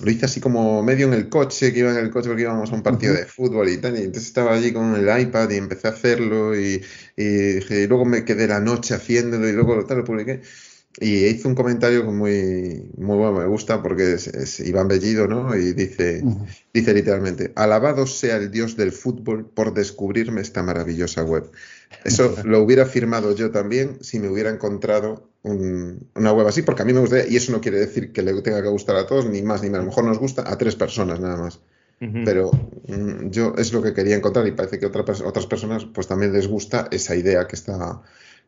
lo 0.00 0.10
hice 0.10 0.24
así 0.24 0.40
como 0.40 0.82
medio 0.82 1.06
en 1.06 1.12
el 1.12 1.28
coche, 1.28 1.72
que 1.72 1.80
iba 1.80 1.90
en 1.90 1.98
el 1.98 2.10
coche 2.10 2.28
porque 2.28 2.42
íbamos 2.42 2.72
a 2.72 2.74
un 2.74 2.82
partido 2.82 3.14
de 3.14 3.26
fútbol 3.26 3.68
y 3.68 3.76
tal, 3.76 3.96
y 3.96 4.02
entonces 4.02 4.26
estaba 4.26 4.54
allí 4.54 4.72
con 4.72 4.96
el 4.96 5.20
iPad 5.20 5.50
y 5.50 5.56
empecé 5.56 5.88
a 5.88 5.90
hacerlo 5.92 6.58
y, 6.58 6.82
y 7.16 7.86
luego 7.86 8.04
me 8.04 8.24
quedé 8.24 8.48
la 8.48 8.58
noche 8.58 8.94
haciéndolo 8.94 9.48
y 9.48 9.52
luego 9.52 9.84
tal, 9.84 9.98
lo 9.98 10.04
publiqué. 10.04 10.40
Y 11.00 11.24
hizo 11.26 11.48
un 11.48 11.54
comentario 11.54 12.04
muy, 12.04 12.90
muy 12.98 13.16
bueno, 13.16 13.32
me 13.32 13.46
gusta 13.46 13.82
porque 13.82 14.14
es, 14.14 14.60
Iván 14.60 14.88
Bellido, 14.88 15.26
¿no? 15.26 15.56
Y 15.56 15.72
dice, 15.72 16.22
dice 16.74 16.92
literalmente, 16.94 17.52
alabado 17.56 18.06
sea 18.06 18.36
el 18.36 18.50
dios 18.50 18.76
del 18.76 18.92
fútbol 18.92 19.46
por 19.46 19.72
descubrirme 19.72 20.42
esta 20.42 20.62
maravillosa 20.62 21.22
web. 21.22 21.50
Eso 22.04 22.34
lo 22.44 22.60
hubiera 22.60 22.84
firmado 22.84 23.34
yo 23.34 23.50
también 23.50 23.98
si 24.02 24.18
me 24.18 24.28
hubiera 24.28 24.50
encontrado 24.50 25.28
una 25.44 26.32
web 26.32 26.46
así, 26.46 26.62
porque 26.62 26.82
a 26.82 26.84
mí 26.84 26.92
me 26.92 27.00
gustaría, 27.00 27.26
y 27.26 27.36
eso 27.36 27.52
no 27.52 27.60
quiere 27.60 27.78
decir 27.78 28.12
que 28.12 28.22
le 28.22 28.40
tenga 28.42 28.62
que 28.62 28.68
gustar 28.68 28.96
a 28.96 29.06
todos, 29.06 29.26
ni 29.26 29.42
más 29.42 29.62
ni 29.62 29.70
menos, 29.70 29.80
a 29.80 29.84
lo 29.84 29.90
mejor 29.90 30.04
nos 30.04 30.18
gusta 30.18 30.44
a 30.50 30.56
tres 30.56 30.76
personas 30.76 31.20
nada 31.20 31.36
más. 31.36 31.60
Pero 32.24 32.50
mm, 32.88 33.30
yo 33.30 33.54
es 33.56 33.72
lo 33.72 33.80
que 33.80 33.94
quería 33.94 34.16
encontrar 34.16 34.44
y 34.48 34.50
parece 34.50 34.80
que 34.80 34.86
a 34.86 34.88
otras 34.88 35.46
personas 35.46 35.84
pues 35.84 36.08
también 36.08 36.32
les 36.32 36.48
gusta 36.48 36.88
esa 36.90 37.14
idea 37.14 37.46
que 37.46 37.54
está, 37.54 38.02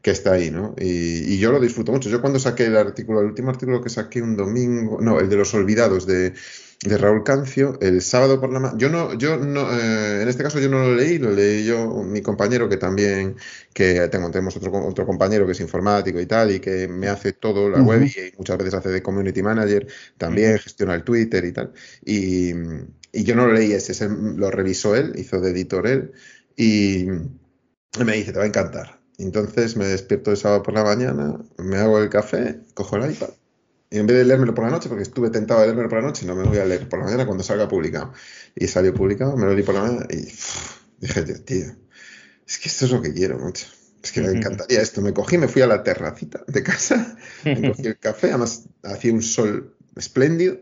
que 0.05 0.11
está 0.11 0.33
ahí, 0.33 0.51
¿no? 0.51 0.75
Y, 0.79 1.39
yo 1.39 1.51
lo 1.51 1.59
disfruto 1.59 1.91
mucho. 1.91 2.11
Yo 2.11 2.21
cuando 2.21 2.39
saqué 2.39 2.67
el 2.67 2.77
artículo, 2.77 3.21
el 3.21 3.27
último 3.29 3.49
artículo 3.49 3.81
que 3.81 3.89
saqué 3.89 4.21
un 4.21 4.37
domingo, 4.37 4.99
no, 5.01 5.19
el 5.19 5.31
de 5.31 5.37
los 5.37 5.55
olvidados 5.55 6.07
de, 6.07 6.35
Raúl 6.83 7.25
Cancio, 7.25 7.79
el 7.81 8.03
sábado 8.03 8.39
por 8.39 8.53
la 8.53 8.61
mañana, 8.61 8.79
yo 8.79 8.91
no, 8.91 9.15
yo 9.17 9.39
no, 9.39 9.63
eh, 9.73 10.21
en 10.21 10.29
este 10.29 10.43
caso 10.43 10.61
yo 10.61 10.69
no 10.69 10.81
lo 10.81 10.95
leí, 10.95 11.17
lo 11.17 11.31
leí 11.31 11.65
yo, 11.65 12.03
mi 12.03 12.21
compañero 12.21 12.69
que 12.69 12.77
también, 12.77 13.37
que 13.73 14.07
tengo, 14.09 14.31
tenemos 14.31 14.55
otro, 14.59 14.71
otro 14.87 15.07
compañero 15.07 15.47
que 15.47 15.53
es 15.53 15.61
informático 15.61 16.21
y 16.21 16.27
tal, 16.27 16.51
y 16.51 16.61
que 16.61 16.87
me 16.87 17.09
hace 17.09 17.33
todo 17.33 17.71
la 17.71 17.81
web 17.81 18.03
y 18.03 18.37
muchas 18.37 18.59
veces 18.59 18.75
hace 18.75 18.91
de 18.91 19.03
community 19.03 19.43
manager, 19.43 19.87
también 20.19 20.59
gestiona 20.59 20.95
el 20.95 21.05
Twitter 21.05 21.43
y 21.47 21.53
tal. 21.53 21.73
Y, 22.05 22.51
y 23.11 23.25
yo 23.25 23.35
no 23.35 23.47
lo 23.47 23.55
leí 23.55 23.73
ese, 23.73 24.07
lo 24.11 24.51
revisó 24.51 24.95
él, 24.95 25.15
hizo 25.17 25.41
de 25.41 25.51
editor 25.53 25.87
él, 25.87 26.13
y 26.55 27.07
me 28.05 28.13
dice, 28.13 28.33
te 28.33 28.39
va 28.39 28.45
a 28.45 28.49
encantar 28.49 29.04
entonces 29.19 29.77
me 29.77 29.87
despierto 29.87 30.31
el 30.31 30.37
sábado 30.37 30.63
por 30.63 30.75
la 30.75 30.85
mañana, 30.85 31.39
me 31.59 31.77
hago 31.77 31.99
el 31.99 32.09
café, 32.09 32.61
cojo 32.75 32.97
el 32.97 33.13
iPad 33.13 33.31
y 33.95 33.99
en 34.01 34.09
vez 34.09 34.17
de 34.17 34.25
leérmelo 34.25 34.53
por 34.57 34.65
la 34.65 34.73
noche, 34.73 34.89
porque 34.89 35.05
estuve 35.05 35.31
tentado 35.31 35.61
de 35.61 35.67
leérmelo 35.67 35.89
por 35.89 36.01
la 36.01 36.09
noche, 36.09 36.27
no 36.27 36.35
me 36.35 36.43
voy 36.43 36.59
a 36.59 36.65
leer 36.65 36.89
por 36.89 36.99
la 36.99 37.05
mañana 37.05 37.27
cuando 37.27 37.45
salga 37.45 37.69
publicado. 37.69 38.13
Y 38.57 38.67
salió 38.67 38.93
publicado, 38.93 39.37
me 39.37 39.47
lo 39.47 39.55
leí 39.55 39.63
por 39.63 39.77
la 39.77 39.83
mañana 39.83 40.07
y 40.11 40.17
dije, 40.99 41.23
tío, 41.45 41.67
es 42.45 42.59
que 42.59 42.69
esto 42.69 42.87
es 42.87 42.91
lo 42.91 43.01
que 43.01 43.15
quiero, 43.15 43.39
mucho. 43.39 43.67
Es 44.03 44.11
que 44.11 44.21
me 44.21 44.33
encantaría 44.33 44.83
esto. 44.83 45.01
Me 45.01 45.15
cogí, 45.15 45.39
me 45.39 45.47
fui 45.47 45.63
a 45.63 45.69
la 45.69 45.85
terracita 45.85 46.43
de 46.49 46.63
casa, 46.65 47.17
me 47.45 47.69
cogí 47.71 47.87
el 47.87 47.99
café, 48.01 48.31
además 48.31 48.65
hacía 48.83 49.13
un 49.13 49.23
sol 49.23 49.77
espléndido, 49.95 50.59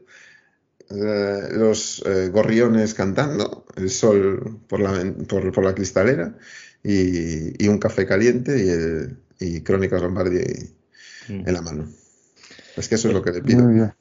eh, 0.91 1.49
los 1.53 2.03
eh, 2.05 2.29
gorriones 2.29 2.93
cantando, 2.93 3.65
el 3.77 3.89
sol 3.89 4.61
por 4.69 4.81
la, 4.81 4.93
por, 5.27 5.51
por 5.53 5.65
la 5.65 5.75
cristalera 5.75 6.37
y, 6.85 7.69
un 7.69 7.79
café 7.79 8.07
caliente 8.07 8.65
y, 8.65 8.69
el, 8.69 9.17
y 9.39 9.61
Crónicas 9.63 10.03
Lombardi 10.03 10.41
mm. 11.29 11.49
en 11.49 11.53
la 11.53 11.63
mano. 11.63 11.89
Es 12.77 12.89
que 12.89 12.97
eso 12.97 13.09
es 13.09 13.15
lo 13.15 13.23
que 13.23 13.33
le 13.33 13.43
pido. 13.43 13.65
Muy 13.65 13.75
bien. 13.75 13.93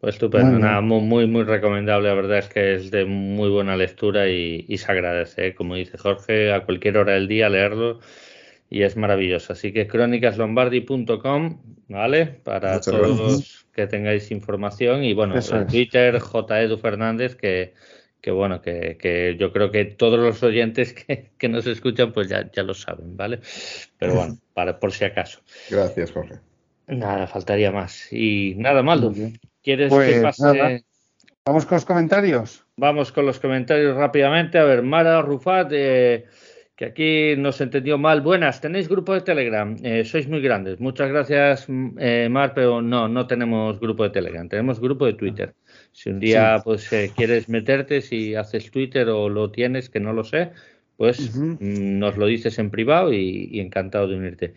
Pues 0.00 0.16
estupendo, 0.16 0.58
nada, 0.58 0.82
muy, 0.82 1.26
muy, 1.26 1.42
recomendable. 1.44 2.08
La 2.08 2.14
verdad 2.14 2.38
es 2.38 2.48
que 2.48 2.74
es 2.74 2.90
de 2.90 3.06
muy 3.06 3.48
buena 3.48 3.76
lectura 3.76 4.28
y, 4.28 4.76
se 4.76 4.92
agradece, 4.92 5.48
¿eh? 5.48 5.54
como 5.54 5.74
dice 5.74 5.96
Jorge, 5.96 6.52
a 6.52 6.64
cualquier 6.64 6.98
hora 6.98 7.14
del 7.14 7.28
día 7.28 7.48
leerlo 7.48 8.00
y 8.68 8.82
es 8.82 8.96
maravilloso. 8.96 9.54
Así 9.54 9.72
que 9.72 9.86
crónicaslombardi.com, 9.86 11.62
¿vale? 11.88 12.26
Para 12.26 12.80
todos 12.80 13.66
que 13.72 13.86
tengáis 13.86 14.30
información 14.30 15.02
y 15.02 15.14
bueno, 15.14 15.34
en 15.36 15.66
Twitter, 15.66 16.18
J. 16.18 16.76
Fernández, 16.78 17.34
que 17.36 17.74
que 18.20 18.30
bueno, 18.30 18.60
que, 18.60 19.36
yo 19.38 19.52
creo 19.52 19.70
que 19.70 19.84
todos 19.84 20.18
los 20.18 20.42
oyentes 20.42 20.94
que, 21.38 21.48
nos 21.48 21.66
escuchan 21.66 22.12
pues 22.12 22.28
ya, 22.28 22.50
ya 22.50 22.62
lo 22.62 22.74
saben, 22.74 23.16
¿vale? 23.16 23.40
Pero 23.98 24.14
bueno, 24.14 24.38
para, 24.54 24.78
por 24.78 24.92
si 24.92 25.04
acaso. 25.04 25.40
Gracias, 25.70 26.12
Jorge. 26.12 26.36
Nada, 26.88 27.26
faltaría 27.26 27.72
más. 27.72 28.12
Y 28.12 28.54
nada, 28.56 28.82
Maldo, 28.82 29.12
¿quieres 29.62 29.90
que 29.92 29.96
pues 29.96 30.22
pase? 30.22 30.84
Vamos 31.44 31.64
con 31.64 31.76
los 31.76 31.84
comentarios. 31.84 32.64
Vamos 32.76 33.12
con 33.12 33.24
los 33.24 33.38
comentarios 33.38 33.96
rápidamente. 33.96 34.58
A 34.58 34.64
ver, 34.64 34.82
Mara 34.82 35.22
Rufat, 35.22 35.70
eh, 35.70 36.24
que 36.74 36.84
aquí 36.86 37.34
nos 37.38 37.60
entendió 37.60 37.98
mal. 37.98 38.20
Buenas, 38.20 38.60
¿tenéis 38.60 38.88
grupo 38.88 39.14
de 39.14 39.20
Telegram? 39.20 39.76
Eh, 39.82 40.04
sois 40.04 40.28
muy 40.28 40.40
grandes. 40.40 40.80
Muchas 40.80 41.08
gracias, 41.08 41.66
eh, 41.98 42.28
Mar, 42.28 42.52
pero 42.52 42.82
no, 42.82 43.06
no 43.06 43.28
tenemos 43.28 43.78
grupo 43.78 44.02
de 44.02 44.10
Telegram. 44.10 44.48
Tenemos 44.48 44.80
grupo 44.80 45.06
de 45.06 45.14
Twitter. 45.14 45.54
Si 45.96 46.10
un 46.10 46.20
día 46.20 46.60
pues 46.62 46.92
eh, 46.92 47.10
quieres 47.16 47.48
meterte, 47.48 48.02
si 48.02 48.34
haces 48.34 48.70
Twitter 48.70 49.08
o 49.08 49.30
lo 49.30 49.50
tienes, 49.50 49.88
que 49.88 49.98
no 49.98 50.12
lo 50.12 50.24
sé, 50.24 50.50
pues 50.98 51.34
mm, 51.34 51.56
nos 51.98 52.18
lo 52.18 52.26
dices 52.26 52.58
en 52.58 52.70
privado 52.70 53.14
y, 53.14 53.58
encantado 53.60 54.06
de 54.06 54.16
unirte. 54.16 54.52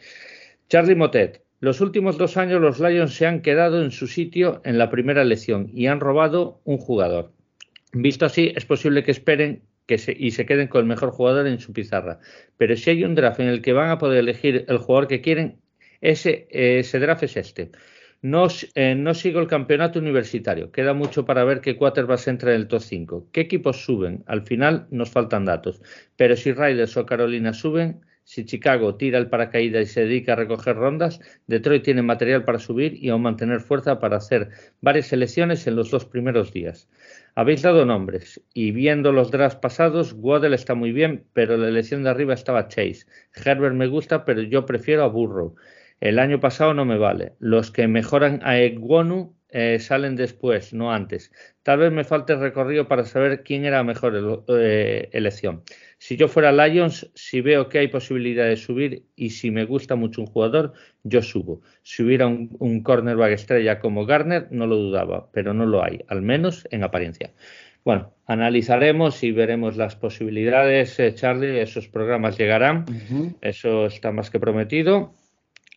Charlie 0.67 0.95
Motet, 0.95 1.41
los 1.61 1.79
últimos 1.79 2.17
dos 2.17 2.35
años 2.35 2.59
los 2.59 2.81
Lions 2.81 3.13
se 3.13 3.25
han 3.25 3.41
quedado 3.41 3.81
en 3.81 3.91
su 3.91 4.07
sitio 4.07 4.59
en 4.65 4.77
la 4.77 4.89
primera 4.89 5.21
elección 5.21 5.71
y 5.73 5.87
han 5.87 6.01
robado 6.01 6.59
un 6.65 6.77
jugador. 6.77 7.31
Visto 7.93 8.25
así, 8.25 8.51
es 8.53 8.65
posible 8.65 9.05
que 9.05 9.11
esperen 9.11 9.61
que 9.85 9.97
se, 9.97 10.11
y 10.11 10.31
se 10.31 10.45
queden 10.45 10.67
con 10.67 10.81
el 10.81 10.87
mejor 10.87 11.11
jugador 11.11 11.47
en 11.47 11.59
su 11.59 11.71
pizarra. 11.71 12.19
Pero 12.57 12.75
si 12.75 12.89
hay 12.89 13.05
un 13.05 13.15
draft 13.15 13.39
en 13.39 13.47
el 13.47 13.61
que 13.61 13.71
van 13.71 13.91
a 13.91 13.97
poder 13.97 14.19
elegir 14.19 14.65
el 14.67 14.77
jugador 14.77 15.07
que 15.07 15.21
quieren, 15.21 15.55
ese, 16.01 16.49
ese 16.51 16.99
draft 16.99 17.23
es 17.23 17.37
este. 17.37 17.71
No, 18.21 18.47
eh, 18.75 18.95
no, 18.95 19.13
sigo 19.13 19.39
el 19.39 19.47
campeonato 19.47 19.97
universitario. 19.99 20.71
Queda 20.71 20.93
mucho 20.93 21.25
para 21.25 21.45
ver 21.45 21.61
qué 21.61 21.77
quarterbacks 21.77 22.27
entra 22.27 22.51
en 22.51 22.57
el 22.57 22.67
top 22.67 22.81
5. 22.81 23.29
¿Qué 23.31 23.41
equipos 23.41 23.85
suben? 23.85 24.23
Al 24.27 24.41
final 24.41 24.87
nos 24.91 25.09
faltan 25.09 25.45
datos. 25.45 25.81
Pero 26.17 26.35
si 26.35 26.51
Raiders 26.51 26.97
o 26.97 27.05
Carolina 27.05 27.53
suben, 27.53 28.01
si 28.25 28.43
Chicago 28.45 28.95
tira 28.95 29.17
el 29.19 29.29
paracaídas 29.29 29.83
y 29.83 29.93
se 29.93 30.01
dedica 30.01 30.33
a 30.33 30.35
recoger 30.35 30.75
rondas, 30.75 31.21
Detroit 31.47 31.83
tiene 31.83 32.01
material 32.01 32.43
para 32.43 32.59
subir 32.59 32.93
y 33.01 33.09
aún 33.09 33.21
mantener 33.21 33.61
fuerza 33.61 33.99
para 33.99 34.17
hacer 34.17 34.49
varias 34.81 35.07
selecciones 35.07 35.65
en 35.65 35.77
los 35.77 35.89
dos 35.89 36.05
primeros 36.05 36.51
días. 36.51 36.89
Habéis 37.35 37.61
dado 37.61 37.85
nombres 37.85 38.39
y 38.53 38.71
viendo 38.71 39.13
los 39.13 39.31
drafts 39.31 39.59
pasados, 39.61 40.13
Waddle 40.15 40.55
está 40.55 40.75
muy 40.75 40.91
bien, 40.91 41.23
pero 41.33 41.57
la 41.57 41.69
elección 41.69 42.03
de 42.03 42.09
arriba 42.09 42.33
estaba 42.33 42.67
Chase. 42.67 43.05
Herbert 43.33 43.75
me 43.75 43.87
gusta, 43.87 44.25
pero 44.25 44.41
yo 44.41 44.65
prefiero 44.65 45.05
a 45.05 45.07
Burrow. 45.07 45.55
El 45.99 46.19
año 46.19 46.39
pasado 46.39 46.73
no 46.73 46.85
me 46.85 46.97
vale. 46.97 47.33
Los 47.39 47.71
que 47.71 47.87
mejoran 47.87 48.39
a 48.43 48.57
Egwonu 48.57 49.35
eh, 49.51 49.79
salen 49.79 50.15
después, 50.15 50.73
no 50.73 50.93
antes. 50.93 51.31
Tal 51.63 51.79
vez 51.79 51.91
me 51.91 52.03
falte 52.03 52.35
recorrido 52.35 52.87
para 52.87 53.03
saber 53.03 53.43
quién 53.43 53.65
era 53.65 53.77
la 53.77 53.83
mejor 53.83 54.45
eh, 54.47 55.09
elección. 55.11 55.63
Si 55.97 56.17
yo 56.17 56.27
fuera 56.27 56.51
Lions, 56.51 57.09
si 57.15 57.41
veo 57.41 57.67
que 57.67 57.79
hay 57.79 57.87
posibilidad 57.87 58.45
de 58.45 58.57
subir 58.57 59.07
y 59.15 59.31
si 59.31 59.49
me 59.49 59.65
gusta 59.65 59.95
mucho 59.95 60.21
un 60.21 60.27
jugador, 60.27 60.73
yo 61.03 61.23
subo. 61.23 61.61
Si 61.81 62.03
hubiera 62.03 62.27
un, 62.27 62.83
cornerback 62.83 63.31
estrella 63.31 63.79
como 63.79 64.05
Garner, 64.05 64.47
no 64.51 64.67
lo 64.67 64.77
dudaba, 64.77 65.29
pero 65.33 65.53
no 65.53 65.65
lo 65.65 65.83
hay, 65.83 66.01
al 66.07 66.21
menos 66.21 66.67
en 66.69 66.83
apariencia. 66.83 67.33
Bueno, 67.83 68.13
analizaremos 68.27 69.23
y 69.23 69.31
veremos 69.31 69.77
las 69.77 69.95
posibilidades, 69.95 70.99
eh, 70.99 71.15
Charlie. 71.15 71.59
Esos 71.59 71.87
programas 71.87 72.37
llegarán. 72.37 72.85
Eso 73.41 73.87
está 73.87 74.11
más 74.11 74.29
que 74.29 74.39
prometido. 74.39 75.15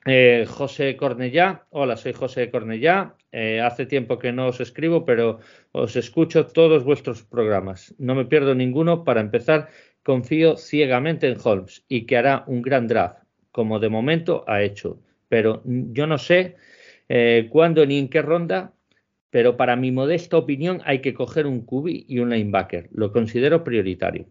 Eh, 0.05 0.47
José 0.49 0.97
Cornellá, 0.97 1.67
hola, 1.71 1.97
soy 1.97 2.12
José 2.12 2.51
Cornellá. 2.51 3.15
Eh, 3.31 3.61
hace 3.61 3.87
tiempo 3.87 4.19
que 4.19 4.33
no 4.33 4.49
os 4.49 4.61
escribo, 4.61 5.05
pero 5.05 5.38
os 5.71 5.95
escucho 5.97 6.47
todos 6.47 6.85
vuestros 6.85 7.23
programas. 7.23 7.95
No 7.99 8.15
me 8.15 8.25
pierdo 8.25 8.55
ninguno. 8.55 9.05
Para 9.05 9.21
empezar, 9.21 9.69
confío 10.03 10.57
ciegamente 10.57 11.29
en 11.29 11.38
Holmes 11.43 11.85
y 11.88 12.07
que 12.07 12.17
hará 12.17 12.45
un 12.49 12.62
gran 12.62 12.88
draft, 12.88 13.23
como 13.53 13.79
de 13.79 13.88
momento 13.88 14.45
ha 14.49 14.62
hecho. 14.62 15.01
Pero 15.29 15.62
yo 15.65 16.07
no 16.07 16.19
sé 16.19 16.57
eh, 17.09 17.47
cuándo 17.51 17.87
ni 17.87 17.99
en 17.99 18.09
qué 18.09 18.23
ronda, 18.23 18.75
pero 19.31 19.57
para 19.57 19.77
mi 19.77 19.93
modesta 19.93 20.37
opinión 20.37 20.83
hay 20.85 21.01
que 21.01 21.15
coger 21.15 21.47
un 21.47 21.65
cubi 21.65 22.05
y 22.09 22.19
un 22.19 22.31
linebacker. 22.31 22.88
Lo 22.93 23.12
considero 23.12 23.62
prioritario. 23.62 24.27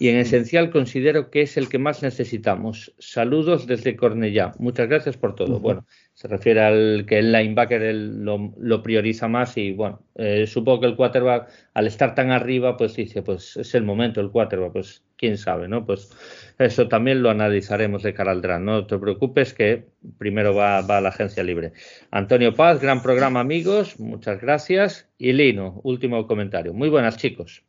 Y 0.00 0.10
en 0.10 0.16
esencial 0.16 0.70
considero 0.70 1.28
que 1.28 1.42
es 1.42 1.56
el 1.56 1.68
que 1.68 1.78
más 1.78 2.04
necesitamos. 2.04 2.94
Saludos 3.00 3.66
desde 3.66 3.96
Cornellá. 3.96 4.52
Muchas 4.58 4.88
gracias 4.88 5.16
por 5.16 5.34
todo. 5.34 5.58
Bueno, 5.58 5.86
se 6.14 6.28
refiere 6.28 6.60
al 6.60 7.04
que 7.04 7.18
el 7.18 7.32
linebacker 7.32 7.94
lo, 7.94 8.82
prioriza 8.84 9.26
más 9.26 9.56
y 9.56 9.72
bueno, 9.72 10.00
eh, 10.14 10.46
supongo 10.46 10.82
que 10.82 10.86
el 10.86 10.94
quarterback 10.94 11.48
al 11.74 11.88
estar 11.88 12.14
tan 12.14 12.30
arriba 12.30 12.76
pues 12.76 12.94
dice 12.94 13.22
pues 13.22 13.56
es 13.56 13.74
el 13.74 13.82
momento 13.82 14.20
el 14.20 14.30
quarterback, 14.30 14.72
pues 14.72 15.04
quién 15.16 15.36
sabe, 15.36 15.66
¿no? 15.66 15.84
Pues 15.84 16.10
eso 16.58 16.86
también 16.86 17.20
lo 17.20 17.30
analizaremos 17.30 18.04
de 18.04 18.14
cara 18.14 18.30
al 18.30 18.40
draft, 18.40 18.62
no 18.62 18.86
te 18.86 18.98
preocupes 18.98 19.52
que 19.52 19.84
primero 20.16 20.54
va, 20.54 20.80
va 20.82 20.98
a 20.98 21.00
la 21.00 21.08
agencia 21.08 21.42
libre. 21.42 21.72
Antonio 22.12 22.54
Paz, 22.54 22.80
gran 22.80 23.02
programa 23.02 23.40
amigos, 23.40 23.98
muchas 23.98 24.40
gracias. 24.40 25.08
Y 25.18 25.32
Lino, 25.32 25.80
último 25.82 26.24
comentario. 26.28 26.72
Muy 26.72 26.88
buenas 26.88 27.16
chicos. 27.16 27.67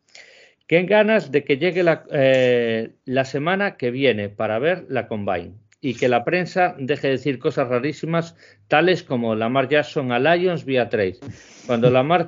¿Qué 0.69 0.83
ganas 0.83 1.31
de 1.31 1.43
que 1.43 1.57
llegue 1.57 1.81
la, 1.81 2.03
eh, 2.11 2.91
la 3.05 3.25
semana 3.25 3.75
que 3.75 3.89
viene 3.89 4.29
para 4.29 4.59
ver 4.59 4.85
la 4.87 5.07
Combine? 5.07 5.53
y 5.81 5.95
que 5.95 6.09
la 6.09 6.25
prensa 6.25 6.75
deje 6.77 7.07
de 7.07 7.13
decir 7.13 7.39
cosas 7.39 7.69
rarísimas, 7.69 8.35
tales 8.67 9.01
como 9.01 9.33
Lamar 9.33 9.69
Jackson 9.69 10.11
a 10.11 10.19
Lions 10.19 10.65
vía 10.65 10.89
trade. 10.89 11.17
Cuando 11.65 11.89
Lamar, 11.89 12.27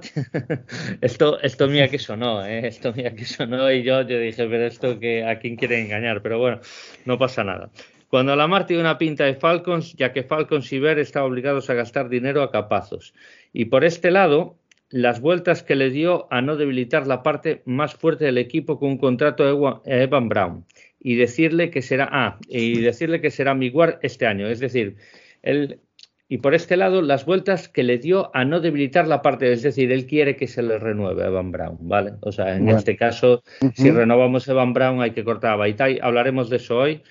esto, 1.02 1.40
esto 1.42 1.68
mía 1.68 1.90
que 1.90 2.00
sonó, 2.00 2.44
¿eh? 2.46 2.66
esto 2.66 2.94
mía 2.94 3.14
que 3.14 3.26
sonó 3.26 3.70
y 3.70 3.84
yo, 3.84 4.02
yo 4.04 4.18
dije, 4.18 4.48
pero 4.48 4.66
esto 4.66 4.98
que 5.00 5.24
a 5.26 5.38
quién 5.38 5.58
quiere 5.58 5.82
engañar, 5.82 6.22
pero 6.24 6.40
bueno, 6.40 6.62
no 7.06 7.20
pasa 7.20 7.44
nada. 7.44 7.70
Cuando 8.08 8.36
Lamar 8.36 8.66
tiene 8.66 8.82
una 8.82 8.98
pinta 8.98 9.26
de 9.26 9.36
Falcons, 9.36 9.94
ya 9.98 10.14
que 10.14 10.24
Falcons 10.24 10.72
y 10.74 10.80
Ver 10.80 10.98
están 10.98 11.24
obligados 11.24 11.70
a 11.70 11.74
gastar 11.76 12.10
dinero 12.10 12.42
a 12.42 12.52
capazos. 12.52 13.14
Y 13.54 13.66
por 13.66 13.84
este 13.84 14.12
lado, 14.12 14.58
las 14.92 15.22
vueltas 15.22 15.64
que 15.64 15.76
le 15.76 15.90
dio 15.90 16.28
a 16.32 16.42
no 16.42 16.58
debilitar 16.58 17.08
la 17.08 17.24
parte 17.24 17.62
más 17.66 17.96
fuerte 17.96 18.26
del 18.26 18.38
equipo 18.38 18.80
con 18.80 18.92
un 18.92 18.98
contrato 18.98 19.44
de 19.44 20.04
Evan 20.04 20.30
Brown 20.30 20.66
y 21.00 21.16
decirle 21.16 21.72
que 21.72 21.82
será 21.82 22.10
ah, 22.12 22.38
y 22.48 22.82
decirle 22.82 23.22
que 23.22 23.32
será 23.32 23.56
mi 23.56 23.70
guard 23.70 24.00
este 24.02 24.28
año. 24.28 24.48
Es 24.48 24.60
decir, 24.60 24.98
él, 25.42 25.80
y 26.28 26.38
por 26.38 26.54
este 26.54 26.78
lado, 26.78 27.02
las 27.02 27.26
vueltas 27.26 27.68
que 27.68 27.84
le 27.84 27.98
dio 27.98 28.30
a 28.36 28.46
no 28.46 28.60
debilitar 28.60 29.08
la 29.08 29.22
parte, 29.22 29.52
es 29.52 29.64
decir, 29.64 29.92
él 29.92 30.06
quiere 30.06 30.36
que 30.36 30.48
se 30.48 30.62
le 30.62 30.78
renueve 30.78 31.24
a 31.24 31.28
Evan 31.28 31.52
Brown, 31.52 31.78
¿vale? 31.82 32.14
O 32.22 32.32
sea, 32.32 32.56
en 32.56 32.70
este 32.70 32.96
caso, 32.96 33.44
si 33.74 33.92
renovamos 33.92 34.48
a 34.48 34.52
Evan 34.52 34.74
Brown, 34.74 35.02
hay 35.02 35.12
que 35.12 35.24
cortar 35.24 35.54
a 35.54 35.56
Baitai. 35.56 36.00
Hablaremos 36.02 36.50
de 36.50 36.58
eso 36.58 36.78
hoy. 36.78 37.02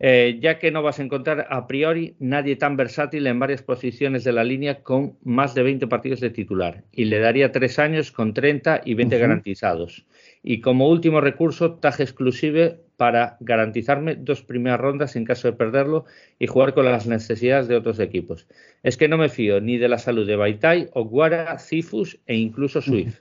Eh, 0.00 0.38
ya 0.40 0.60
que 0.60 0.70
no 0.70 0.82
vas 0.82 1.00
a 1.00 1.02
encontrar 1.02 1.48
a 1.50 1.66
priori 1.66 2.14
nadie 2.20 2.54
tan 2.54 2.76
versátil 2.76 3.26
en 3.26 3.40
varias 3.40 3.62
posiciones 3.62 4.22
de 4.22 4.32
la 4.32 4.44
línea 4.44 4.82
con 4.82 5.18
más 5.24 5.54
de 5.54 5.64
20 5.64 5.88
partidos 5.88 6.20
de 6.20 6.30
titular. 6.30 6.84
Y 6.92 7.06
le 7.06 7.18
daría 7.18 7.50
tres 7.50 7.78
años 7.78 8.12
con 8.12 8.32
30 8.32 8.82
y 8.84 8.94
20 8.94 9.18
garantizados. 9.18 10.06
Y 10.42 10.60
como 10.60 10.88
último 10.88 11.20
recurso, 11.20 11.74
taje 11.74 12.04
exclusive 12.04 12.78
para 12.96 13.36
garantizarme 13.40 14.14
dos 14.14 14.42
primeras 14.42 14.80
rondas 14.80 15.16
en 15.16 15.24
caso 15.24 15.48
de 15.48 15.56
perderlo 15.56 16.04
y 16.38 16.46
jugar 16.46 16.74
con 16.74 16.84
las 16.84 17.06
necesidades 17.06 17.66
de 17.66 17.76
otros 17.76 17.98
equipos. 17.98 18.46
Es 18.82 18.96
que 18.96 19.08
no 19.08 19.18
me 19.18 19.28
fío 19.28 19.60
ni 19.60 19.78
de 19.78 19.88
la 19.88 19.98
salud 19.98 20.26
de 20.26 20.36
Baitai, 20.36 20.90
Oguara, 20.92 21.58
Cifus 21.58 22.20
e 22.26 22.36
incluso 22.36 22.80
Swift. 22.80 23.20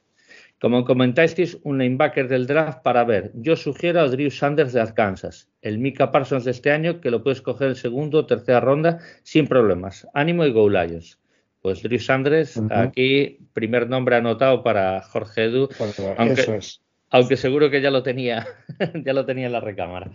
Como 0.59 0.85
comentáis, 0.85 1.57
un 1.63 1.77
linebacker 1.77 2.27
del 2.27 2.47
draft 2.47 2.81
para 2.81 3.03
ver. 3.03 3.31
Yo 3.35 3.55
sugiero 3.55 4.01
a 4.01 4.07
Drew 4.07 4.31
Sanders 4.31 4.73
de 4.73 4.81
Arkansas, 4.81 5.49
el 5.61 5.77
Mika 5.77 6.11
Parsons 6.11 6.45
de 6.45 6.51
este 6.51 6.71
año, 6.71 6.99
que 6.99 7.11
lo 7.11 7.21
puedes 7.21 7.41
coger 7.41 7.69
en 7.69 7.75
segundo 7.75 8.19
o 8.19 8.25
tercera 8.25 8.59
ronda 8.59 8.99
sin 9.21 9.47
problemas. 9.47 10.07
Ánimo 10.15 10.45
y 10.45 10.51
go 10.51 10.67
Lions. 10.67 11.19
Pues 11.61 11.83
Drew 11.83 11.99
Sanders, 11.99 12.59
aquí 12.71 13.39
primer 13.53 13.87
nombre 13.87 14.15
anotado 14.15 14.63
para 14.63 15.01
Jorge 15.01 15.45
Edu. 15.45 15.69
aunque, 16.17 16.41
Eso 16.41 16.55
es. 16.55 16.81
Aunque 17.09 17.37
seguro 17.37 17.69
que 17.69 17.81
ya 17.81 17.91
lo 17.91 18.01
tenía, 18.03 18.47
ya 19.05 19.13
lo 19.13 19.25
tenía 19.25 19.45
en 19.45 19.51
la 19.51 19.59
recámara. 19.59 20.09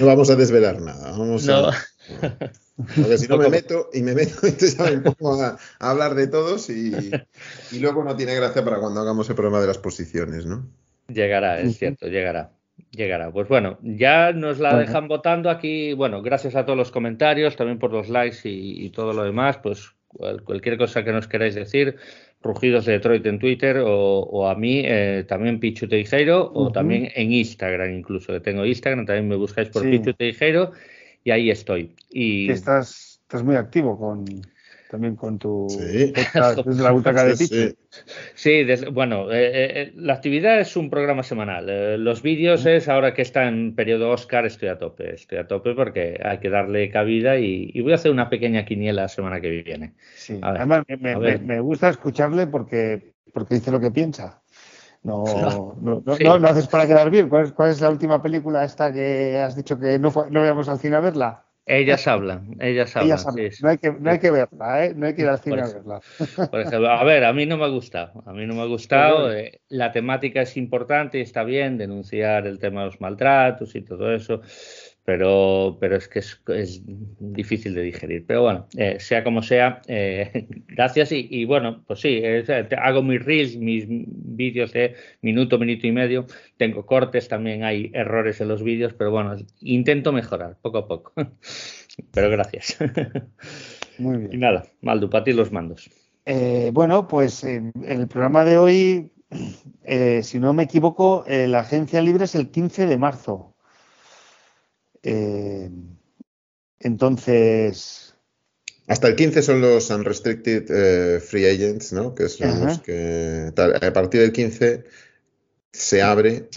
No 0.00 0.06
vamos 0.06 0.30
a 0.30 0.36
desvelar 0.36 0.80
nada. 0.80 1.10
Vamos 1.10 1.48
a, 1.48 1.70
porque 2.76 3.18
si 3.18 3.28
no 3.28 3.36
me 3.38 3.48
meto 3.48 3.90
y 3.92 4.02
me 4.02 4.14
meto, 4.14 4.34
entonces 4.42 4.78
me 4.78 5.10
pongo 5.12 5.42
a, 5.42 5.58
hablar 5.78 6.14
de 6.14 6.26
todos 6.26 6.70
y, 6.70 6.92
luego 7.80 8.04
no 8.04 8.16
tiene 8.16 8.34
gracia 8.34 8.64
para 8.64 8.78
cuando 8.78 9.00
hagamos 9.00 9.28
el 9.28 9.36
problema 9.36 9.60
de 9.60 9.66
las 9.66 9.78
posiciones, 9.78 10.46
¿no? 10.46 10.66
Llegará, 11.08 11.60
es 11.60 11.78
cierto, 11.78 12.06
llegará. 12.06 12.52
Llegará. 12.90 13.30
Pues 13.30 13.48
bueno, 13.48 13.78
ya 13.82 14.32
nos 14.32 14.58
la 14.58 14.78
dejan 14.78 15.08
votando 15.08 15.50
aquí. 15.50 15.92
Bueno, 15.92 16.22
gracias 16.22 16.56
a 16.56 16.64
todos 16.64 16.76
los 16.76 16.90
comentarios, 16.90 17.56
también 17.56 17.78
por 17.78 17.92
los 17.92 18.08
likes 18.08 18.40
y, 18.44 18.88
todo 18.90 19.12
lo 19.12 19.24
demás. 19.24 19.58
Pues 19.58 19.92
cualquier 20.44 20.78
cosa 20.78 21.04
que 21.04 21.12
nos 21.12 21.26
queráis 21.26 21.54
decir, 21.54 21.96
Rugidos 22.42 22.84
de 22.84 22.92
Detroit 22.92 23.24
en 23.26 23.38
Twitter 23.38 23.82
o, 23.84 24.48
a 24.48 24.54
mí 24.54 24.82
eh, 24.84 25.24
también 25.26 25.60
Pichu 25.60 25.88
Teijeiro 25.88 26.50
o 26.52 26.72
también 26.72 27.10
en 27.14 27.32
Instagram 27.32 27.92
incluso, 27.92 28.32
que 28.32 28.40
tengo 28.40 28.64
Instagram, 28.64 29.06
también 29.06 29.28
me 29.28 29.36
buscáis 29.36 29.68
por 29.68 29.82
Pichu 29.82 30.12
Teijeiro 30.12 30.72
y 31.24 31.30
ahí 31.30 31.50
estoy. 31.50 31.94
Y... 32.10 32.50
estás, 32.50 33.20
estás 33.22 33.42
muy 33.42 33.56
activo 33.56 33.98
con, 33.98 34.24
también 34.92 35.16
con 35.16 35.38
tu 35.38 35.68
sí. 35.70 36.12
desde 36.12 36.82
la 36.82 36.90
butaca 36.90 37.24
de 37.24 37.34
Pichu. 37.34 37.74
Sí, 38.34 38.62
bueno, 38.92 39.32
eh, 39.32 39.50
eh, 39.52 39.92
la 39.96 40.12
actividad 40.12 40.60
es 40.60 40.76
un 40.76 40.90
programa 40.90 41.22
semanal. 41.22 42.04
los 42.04 42.20
vídeos 42.20 42.66
es 42.66 42.88
ahora 42.88 43.14
que 43.14 43.22
está 43.22 43.48
en 43.48 43.74
periodo 43.74 44.10
Oscar, 44.10 44.44
estoy 44.44 44.68
a 44.68 44.78
tope, 44.78 45.14
estoy 45.14 45.38
a 45.38 45.48
tope 45.48 45.74
porque 45.74 46.20
hay 46.22 46.38
que 46.38 46.50
darle 46.50 46.90
cabida 46.90 47.38
y, 47.38 47.80
voy 47.80 47.92
a 47.92 47.94
hacer 47.94 48.12
una 48.12 48.28
pequeña 48.28 48.66
quiniela 48.66 49.02
la 49.02 49.08
semana 49.08 49.40
que 49.40 49.48
viene. 49.48 49.94
Sí, 50.14 50.38
además 50.42 50.84
me, 50.86 51.60
gusta 51.60 51.88
escucharle 51.88 52.46
porque, 52.46 53.14
porque 53.32 53.54
dice 53.54 53.70
lo 53.70 53.80
que 53.80 53.90
piensa. 53.90 54.41
No, 55.04 55.24
no, 55.80 56.02
no, 56.04 56.38
no, 56.38 56.48
haces 56.48 56.68
para 56.68 56.86
quedar 56.86 57.10
bien. 57.10 57.28
¿Cuál 57.28 57.46
es, 57.46 57.52
¿Cuál 57.52 57.70
es, 57.70 57.80
la 57.80 57.90
última 57.90 58.22
película 58.22 58.64
esta 58.64 58.92
que 58.92 59.36
has 59.36 59.56
dicho 59.56 59.76
que 59.78 59.98
no, 59.98 60.12
no 60.30 60.40
vayamos 60.40 60.68
al 60.68 60.78
cine 60.78 60.94
a 60.94 61.00
verla? 61.00 61.44
Ellas 61.64 62.08
hablan, 62.08 62.56
ellas 62.60 62.96
hablan. 62.96 63.18
No, 63.62 63.68
hay 63.68 63.78
que, 63.78 63.92
no 63.92 64.10
hay 64.10 64.18
que 64.18 64.30
verla, 64.32 64.84
¿eh? 64.84 64.94
No 64.96 65.06
hay 65.06 65.14
que 65.14 65.22
ir 65.22 65.28
al 65.28 65.38
cine 65.38 65.60
a 65.60 65.66
verla. 65.66 66.00
Por 66.50 66.60
ejemplo, 66.60 66.90
a 66.90 67.04
ver, 67.04 67.24
a 67.24 67.32
mí 67.32 67.46
no 67.46 67.56
me 67.56 67.64
ha 67.64 67.68
gustado. 67.68 68.22
A 68.26 68.32
mí 68.32 68.46
no 68.46 68.54
me 68.54 68.62
ha 68.62 68.66
gustado. 68.66 69.32
Eh, 69.32 69.60
la 69.68 69.92
temática 69.92 70.42
es 70.42 70.56
importante 70.56 71.18
y 71.18 71.22
está 71.22 71.44
bien 71.44 71.78
denunciar 71.78 72.48
el 72.48 72.58
tema 72.58 72.80
de 72.80 72.86
los 72.86 73.00
maltratos 73.00 73.76
y 73.76 73.82
todo 73.82 74.12
eso 74.12 74.40
pero, 75.04 75.76
pero 75.80 75.96
es 75.96 76.08
que 76.08 76.20
es, 76.20 76.82
difícil 77.18 77.74
de 77.74 77.82
digerir. 77.82 78.24
Pero 78.26 78.42
bueno, 78.42 78.66
eh, 78.76 78.98
sea 79.00 79.24
como 79.24 79.42
sea, 79.42 79.82
eh, 79.86 80.46
gracias 80.68 81.12
y, 81.12 81.44
bueno, 81.44 81.82
pues 81.86 82.00
sí, 82.00 82.20
eh, 82.22 82.44
hago 82.78 83.02
mis 83.02 83.24
reels, 83.24 83.56
mis 83.56 83.86
vídeos 83.88 84.72
de 84.72 84.94
minuto, 85.20 85.58
minuto 85.58 85.86
y 85.86 85.92
medio, 85.92 86.26
tengo 86.56 86.86
cortes, 86.86 87.28
también 87.28 87.64
hay 87.64 87.90
errores 87.94 88.40
en 88.40 88.48
los 88.48 88.62
vídeos, 88.62 88.94
pero 88.94 89.10
bueno, 89.10 89.36
intento 89.60 90.12
mejorar 90.12 90.56
poco 90.60 90.78
a 90.78 90.88
poco. 90.88 91.12
pero 92.12 92.30
gracias. 92.30 92.78
Muy 93.98 94.18
bien. 94.18 94.30
Y 94.32 94.36
nada, 94.36 94.64
Maldu, 94.80 95.10
para 95.10 95.24
ti 95.24 95.32
los 95.32 95.52
mandos. 95.52 95.90
Eh, 96.24 96.70
bueno, 96.72 97.08
pues 97.08 97.42
en 97.44 97.72
el 97.84 98.06
programa 98.06 98.44
de 98.44 98.56
hoy, 98.56 99.12
eh, 99.84 100.22
si 100.22 100.38
no 100.38 100.52
me 100.52 100.64
equivoco, 100.64 101.24
eh, 101.26 101.48
la 101.48 101.60
agencia 101.60 102.00
libre 102.00 102.24
es 102.24 102.34
el 102.34 102.50
15 102.50 102.86
de 102.86 102.98
marzo. 102.98 103.51
Entonces. 106.78 108.14
Hasta 108.88 109.08
el 109.08 109.16
15 109.16 109.42
son 109.42 109.60
los 109.60 109.90
unrestricted 109.90 111.20
free 111.20 111.46
agents, 111.46 111.92
¿no? 111.92 112.14
Que 112.14 112.28
son 112.28 112.66
los 112.66 112.80
que. 112.80 113.52
a 113.56 113.92
partir 113.92 114.20
del 114.20 114.32
15 114.32 114.84
se 115.72 116.02
abre 116.02 116.48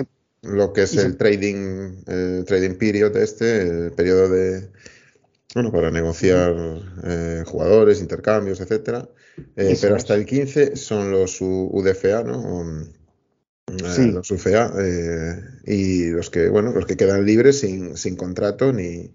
lo 0.41 0.73
que 0.73 0.83
es 0.83 0.95
el 0.95 1.17
trading, 1.17 2.03
el 2.07 2.45
trading 2.45 2.75
period 2.75 3.15
este, 3.17 3.61
el 3.61 3.91
periodo 3.93 4.29
de, 4.29 4.69
bueno, 5.55 5.71
para 5.71 5.89
negociar 5.89 6.53
eh, 7.03 7.43
jugadores, 7.45 7.99
intercambios, 7.99 8.59
etcétera. 8.61 9.09
Eh, 9.55 9.77
pero 9.81 9.95
hasta 9.95 10.13
el 10.13 10.25
15 10.25 10.75
son 10.75 11.11
los 11.11 11.41
UDFA, 11.41 12.23
¿no? 12.23 12.85
Eh, 13.67 14.11
los 14.11 14.29
UFA 14.29 14.73
y 15.65 16.09
los 16.09 16.29
que, 16.29 16.49
bueno, 16.49 16.71
los 16.71 16.85
que 16.85 16.95
quedan 16.95 17.25
libres 17.25 17.59
sin, 17.59 17.97
sin 17.97 18.15
contrato 18.15 18.71
ni, 18.71 19.11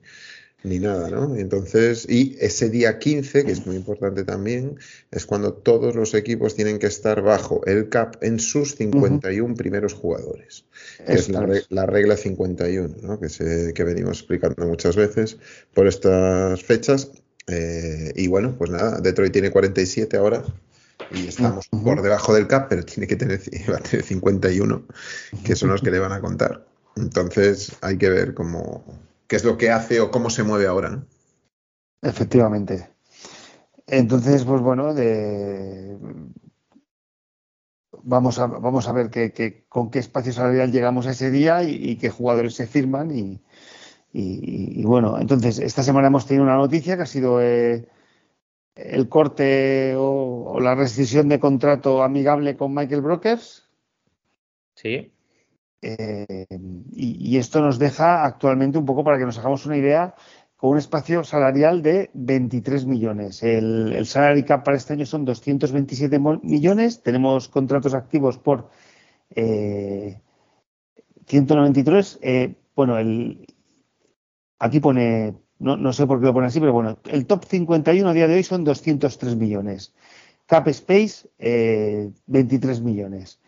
ni 0.63 0.79
nada, 0.79 1.09
¿no? 1.09 1.37
Entonces, 1.37 2.07
y 2.09 2.37
ese 2.41 2.69
día 2.69 2.99
15, 2.99 3.45
que 3.45 3.53
es 3.53 3.67
muy 3.67 3.77
importante 3.77 4.25
también, 4.25 4.77
es 5.11 5.25
cuando 5.25 5.55
todos 5.55 5.95
los 5.95 6.15
equipos 6.15 6.55
tienen 6.55 6.79
que 6.79 6.87
estar 6.87 7.23
bajo 7.23 7.65
el 7.67 7.89
cap 7.89 8.17
en 8.23 8.39
sus 8.39 8.75
51 8.75 9.55
primeros 9.55 9.95
jugadores, 9.95 10.65
que 11.07 11.15
es 11.15 11.29
la, 11.29 11.87
regla 11.87 12.17
51, 12.17 12.97
¿no? 13.03 13.21
Que, 13.21 13.29
se, 13.29 13.73
que 13.73 13.85
venimos 13.85 14.19
explicando 14.19 14.67
muchas 14.67 14.97
veces 14.97 15.39
por 15.73 15.87
estas 15.87 16.63
fechas. 16.63 17.11
Eh, 17.47 18.13
y 18.17 18.29
bueno, 18.29 18.55
pues 18.59 18.71
nada, 18.71 19.01
Detroit 19.01 19.33
tiene 19.33 19.51
47 19.51 20.17
ahora 20.17 20.45
y 21.11 21.29
estamos 21.29 21.69
por 21.69 22.03
debajo 22.03 22.35
del 22.35 22.47
cap, 22.47 22.67
pero 22.69 22.85
tiene 22.85 23.07
que 23.07 23.17
tener, 23.17 23.41
va 23.71 23.77
a 23.77 23.81
tener 23.81 24.05
51, 24.05 24.83
que 25.45 25.57
son 25.57 25.71
los 25.71 25.83
que 25.83 25.91
le 25.91 25.99
van 25.99 26.13
a 26.13 26.21
contar. 26.21 26.67
Entonces 26.97 27.77
hay 27.81 27.99
que 27.99 28.11
ver 28.11 28.35
cómo, 28.35 28.85
qué 29.27 29.37
es 29.37 29.45
lo 29.45 29.57
que 29.57 29.71
hace 29.71 30.01
o 30.01 30.11
cómo 30.11 30.31
se 30.31 30.43
mueve 30.43 30.67
ahora, 30.67 30.91
¿no? 30.91 31.07
Efectivamente. 32.03 32.91
Entonces, 33.87 34.45
pues 34.45 34.61
bueno, 34.61 34.95
de... 34.95 35.99
vamos, 38.03 38.39
a, 38.39 38.47
vamos 38.47 38.89
a 38.89 38.93
ver 38.93 39.11
que, 39.11 39.65
con 39.69 39.91
qué 39.91 39.99
espacio 39.99 40.33
salarial 40.33 40.73
llegamos 40.73 41.07
a 41.07 41.11
ese 41.11 41.31
día 41.31 41.63
y, 41.65 41.97
qué 41.97 42.09
jugadores 42.09 42.55
se 42.55 42.67
firman. 42.67 43.11
Y, 44.13 44.83
bueno, 44.85 45.19
entonces, 45.21 45.59
esta 45.59 45.83
semana 45.83 46.09
hemos 46.09 46.27
tenido 46.27 46.45
una 46.45 46.57
noticia 46.57 46.97
que 46.97 47.03
ha 47.03 47.07
sido 47.07 47.43
eh, 47.43 47.89
el 48.75 49.09
corte 49.09 49.95
o, 49.97 50.59
la 50.61 50.75
rescisión 50.75 51.29
de 51.29 51.41
contrato 51.41 52.03
amigable 52.03 52.57
con 52.57 52.75
Michael 52.75 53.03
Brokers. 53.03 53.69
Sí. 54.75 55.13
Eh, 55.83 56.47
y, 56.93 57.39
esto 57.39 57.61
nos 57.61 57.79
deja 57.79 58.25
actualmente 58.25 58.79
un 58.79 58.85
poco 58.85 59.03
para 59.03 59.19
que 59.19 59.25
nos 59.25 59.39
hagamos 59.39 59.67
una 59.67 59.77
idea 59.77 60.15
con 60.57 60.71
un 60.71 60.79
espacio 60.79 61.25
salarial 61.25 61.83
de 61.83 62.11
23 62.13 62.87
millones. 62.87 63.43
El, 63.43 63.93
el 63.95 64.07
salary 64.07 64.45
cap 64.45 64.65
para 64.65 64.77
este 64.77 64.93
año 64.93 65.07
son 65.07 65.25
227 65.25 66.21
millones. 66.43 67.03
Tenemos 67.03 67.49
contratos 67.49 67.95
activos 67.95 68.37
por 68.37 68.69
193. 69.35 72.19
Eh, 72.23 72.25
eh, 72.43 72.55
bueno, 72.75 72.99
el, 72.99 73.47
aquí 74.59 74.81
pone, 74.81 75.35
no, 75.61 75.77
no, 75.77 75.93
sé 75.93 76.07
por 76.07 76.19
qué 76.19 76.27
lo 76.27 76.35
pone 76.35 76.49
así, 76.49 76.59
pero 76.59 76.73
bueno, 76.73 76.99
el 77.05 77.27
top 77.27 77.45
51 77.45 78.09
a 78.09 78.13
día 78.13 78.27
de 78.27 78.35
hoy 78.35 78.43
son 78.43 78.65
203 78.65 79.37
millones. 79.37 79.95
Cap 80.47 80.67
Space, 80.67 81.29
23 82.27 82.81
millones 82.81 83.41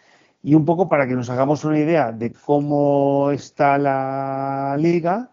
y 0.42 0.54
un 0.54 0.64
poco 0.64 0.88
para 0.88 1.06
que 1.06 1.14
nos 1.14 1.30
hagamos 1.30 1.64
una 1.64 1.78
idea 1.78 2.12
de 2.12 2.32
cómo 2.32 3.30
está 3.30 3.78
la 3.78 4.76
liga, 4.78 5.30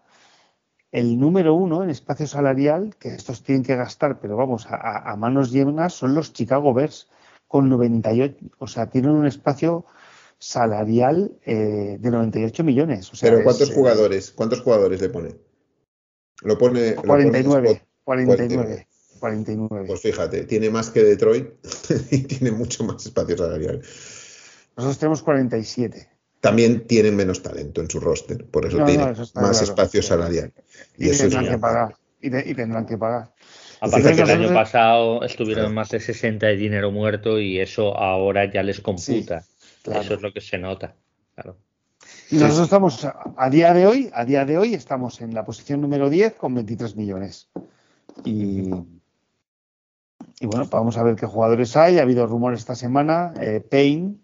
el 0.92 1.18
número 1.18 1.54
uno 1.54 1.82
en 1.82 1.90
espacio 1.90 2.26
salarial, 2.26 2.94
que 2.98 3.08
estos 3.08 3.42
tienen 3.42 3.64
que 3.64 3.76
gastar, 3.76 4.20
pero 4.20 4.36
vamos, 4.36 4.66
a, 4.68 5.14
manos 5.16 5.50
llenas, 5.50 5.94
son 5.94 6.14
los 6.14 6.32
Chicago 6.32 6.72
Bears, 6.72 7.08
con 7.48 7.68
98, 7.68 8.36
o 8.58 8.66
sea, 8.68 8.88
tienen 8.88 9.10
un 9.10 9.26
espacio 9.26 9.84
salarial 10.38 11.32
eh, 11.44 11.96
de 12.00 12.10
98 12.10 12.62
millones. 12.64 13.10
pero 13.20 13.42
¿cuántos 13.42 13.72
jugadores? 13.72 14.30
¿Cuántos 14.30 14.60
jugadores 14.60 15.00
le 15.00 15.08
pone? 15.08 15.34
Lo 16.42 16.58
pone. 16.58 16.94
49, 16.94 17.82
49, 18.04 18.86
49. 19.20 19.86
Pues 19.86 20.00
fíjate, 20.00 20.44
tiene 20.44 20.70
más 20.70 20.90
que 20.90 21.02
Detroit 21.02 21.48
y 22.10 22.22
tiene 22.22 22.50
mucho 22.50 22.84
más 22.84 23.04
espacio 23.04 23.36
salarial. 23.36 23.82
Nosotros 24.76 24.98
tenemos 24.98 25.22
47. 25.22 26.08
También 26.40 26.86
tienen 26.86 27.16
menos 27.16 27.42
talento 27.42 27.82
en 27.82 27.90
su 27.90 28.00
roster, 28.00 28.46
por 28.46 28.64
eso 28.64 28.82
tienen 28.84 29.14
más 29.34 29.60
espacio 29.60 30.02
salarial. 30.02 30.52
Y, 30.96 31.10
tendrán 31.10 31.46
que 31.46 31.58
pagar. 31.58 31.96
Y, 32.22 32.30
tendrán 32.30 32.86
que 32.86 32.96
pagar. 32.96 33.34
Aparte 33.82 34.14
que 34.14 34.22
el 34.22 34.30
año 34.30 34.54
pasado 34.54 35.22
estuvieron 35.22 35.74
más 35.74 35.90
de 35.90 36.00
60 36.00 36.46
de 36.46 36.56
dinero 36.56 36.90
muerto 36.90 37.38
y 37.38 37.60
eso 37.60 37.96
ahora 37.96 38.50
ya 38.50 38.62
les 38.62 38.80
computa. 38.80 39.44
Eso 39.84 40.14
es 40.14 40.22
lo 40.22 40.32
que 40.32 40.40
se 40.40 40.58
nota. 40.58 40.94
Claro. 41.34 41.56
Y 42.30 42.36
nosotros 42.36 42.64
estamos, 42.64 43.08
a 43.36 43.50
día 43.50 43.74
de 43.74 43.86
hoy, 43.86 44.10
a 44.14 44.24
día 44.24 44.44
de 44.44 44.56
hoy 44.56 44.74
estamos 44.74 45.20
en 45.20 45.34
la 45.34 45.44
posición 45.44 45.80
número 45.80 46.08
10 46.08 46.34
con 46.34 46.54
23 46.54 46.94
millones. 46.94 47.48
Y, 48.24 48.70
y 50.38 50.46
bueno, 50.46 50.66
vamos 50.70 50.96
a 50.96 51.02
ver 51.02 51.16
qué 51.16 51.26
jugadores 51.26 51.76
hay. 51.76 51.98
Ha 51.98 52.02
habido 52.02 52.26
rumores 52.26 52.60
esta 52.60 52.76
semana. 52.76 53.34
Eh, 53.40 53.60
Payne, 53.68 54.14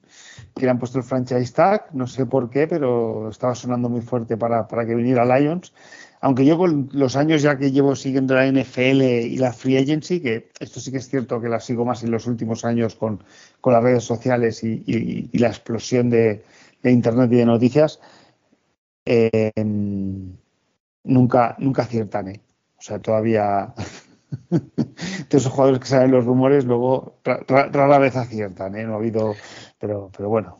que 0.54 0.64
le 0.64 0.70
han 0.70 0.78
puesto 0.78 0.98
el 0.98 1.04
franchise 1.04 1.52
tag, 1.52 1.88
no 1.94 2.06
sé 2.06 2.26
por 2.26 2.48
qué, 2.48 2.66
pero 2.66 3.28
estaba 3.28 3.54
sonando 3.54 3.88
muy 3.88 4.00
fuerte 4.00 4.36
para, 4.36 4.66
que 4.66 4.94
viniera 4.94 5.24
Lions. 5.38 5.74
Aunque 6.20 6.46
yo 6.46 6.56
con 6.56 6.88
los 6.92 7.16
años 7.16 7.42
ya 7.42 7.58
que 7.58 7.72
llevo 7.72 7.94
siguiendo 7.94 8.34
la 8.34 8.46
NFL 8.50 9.02
y 9.02 9.36
la 9.36 9.52
Free 9.52 9.76
Agency, 9.76 10.20
que 10.20 10.48
esto 10.60 10.80
sí 10.80 10.90
que 10.90 10.98
es 10.98 11.08
cierto 11.08 11.40
que 11.40 11.48
la 11.48 11.60
sigo 11.60 11.84
más 11.84 12.02
en 12.02 12.10
los 12.10 12.26
últimos 12.26 12.64
años 12.64 12.94
con, 12.94 13.22
las 13.64 13.82
redes 13.82 14.04
sociales 14.04 14.64
y, 14.64 15.28
la 15.32 15.48
explosión 15.48 16.08
de, 16.08 16.44
Internet 16.84 17.32
y 17.32 17.36
de 17.36 17.46
noticias, 17.46 18.00
eh, 19.04 19.52
nunca, 21.04 21.56
nunca 21.58 21.82
aciertan. 21.82 22.28
¿eh? 22.28 22.40
O 22.78 22.82
sea, 22.82 22.98
todavía 23.00 23.74
de 24.50 25.36
esos 25.36 25.52
jugadores 25.52 25.80
que 25.80 25.86
saben 25.86 26.10
los 26.10 26.24
rumores, 26.24 26.64
luego 26.64 27.20
rara 27.24 27.98
vez 27.98 28.16
aciertan, 28.16 28.76
¿eh? 28.76 28.84
No 28.84 28.94
ha 28.94 28.96
habido, 28.96 29.34
pero, 29.78 30.10
pero 30.16 30.28
bueno. 30.28 30.58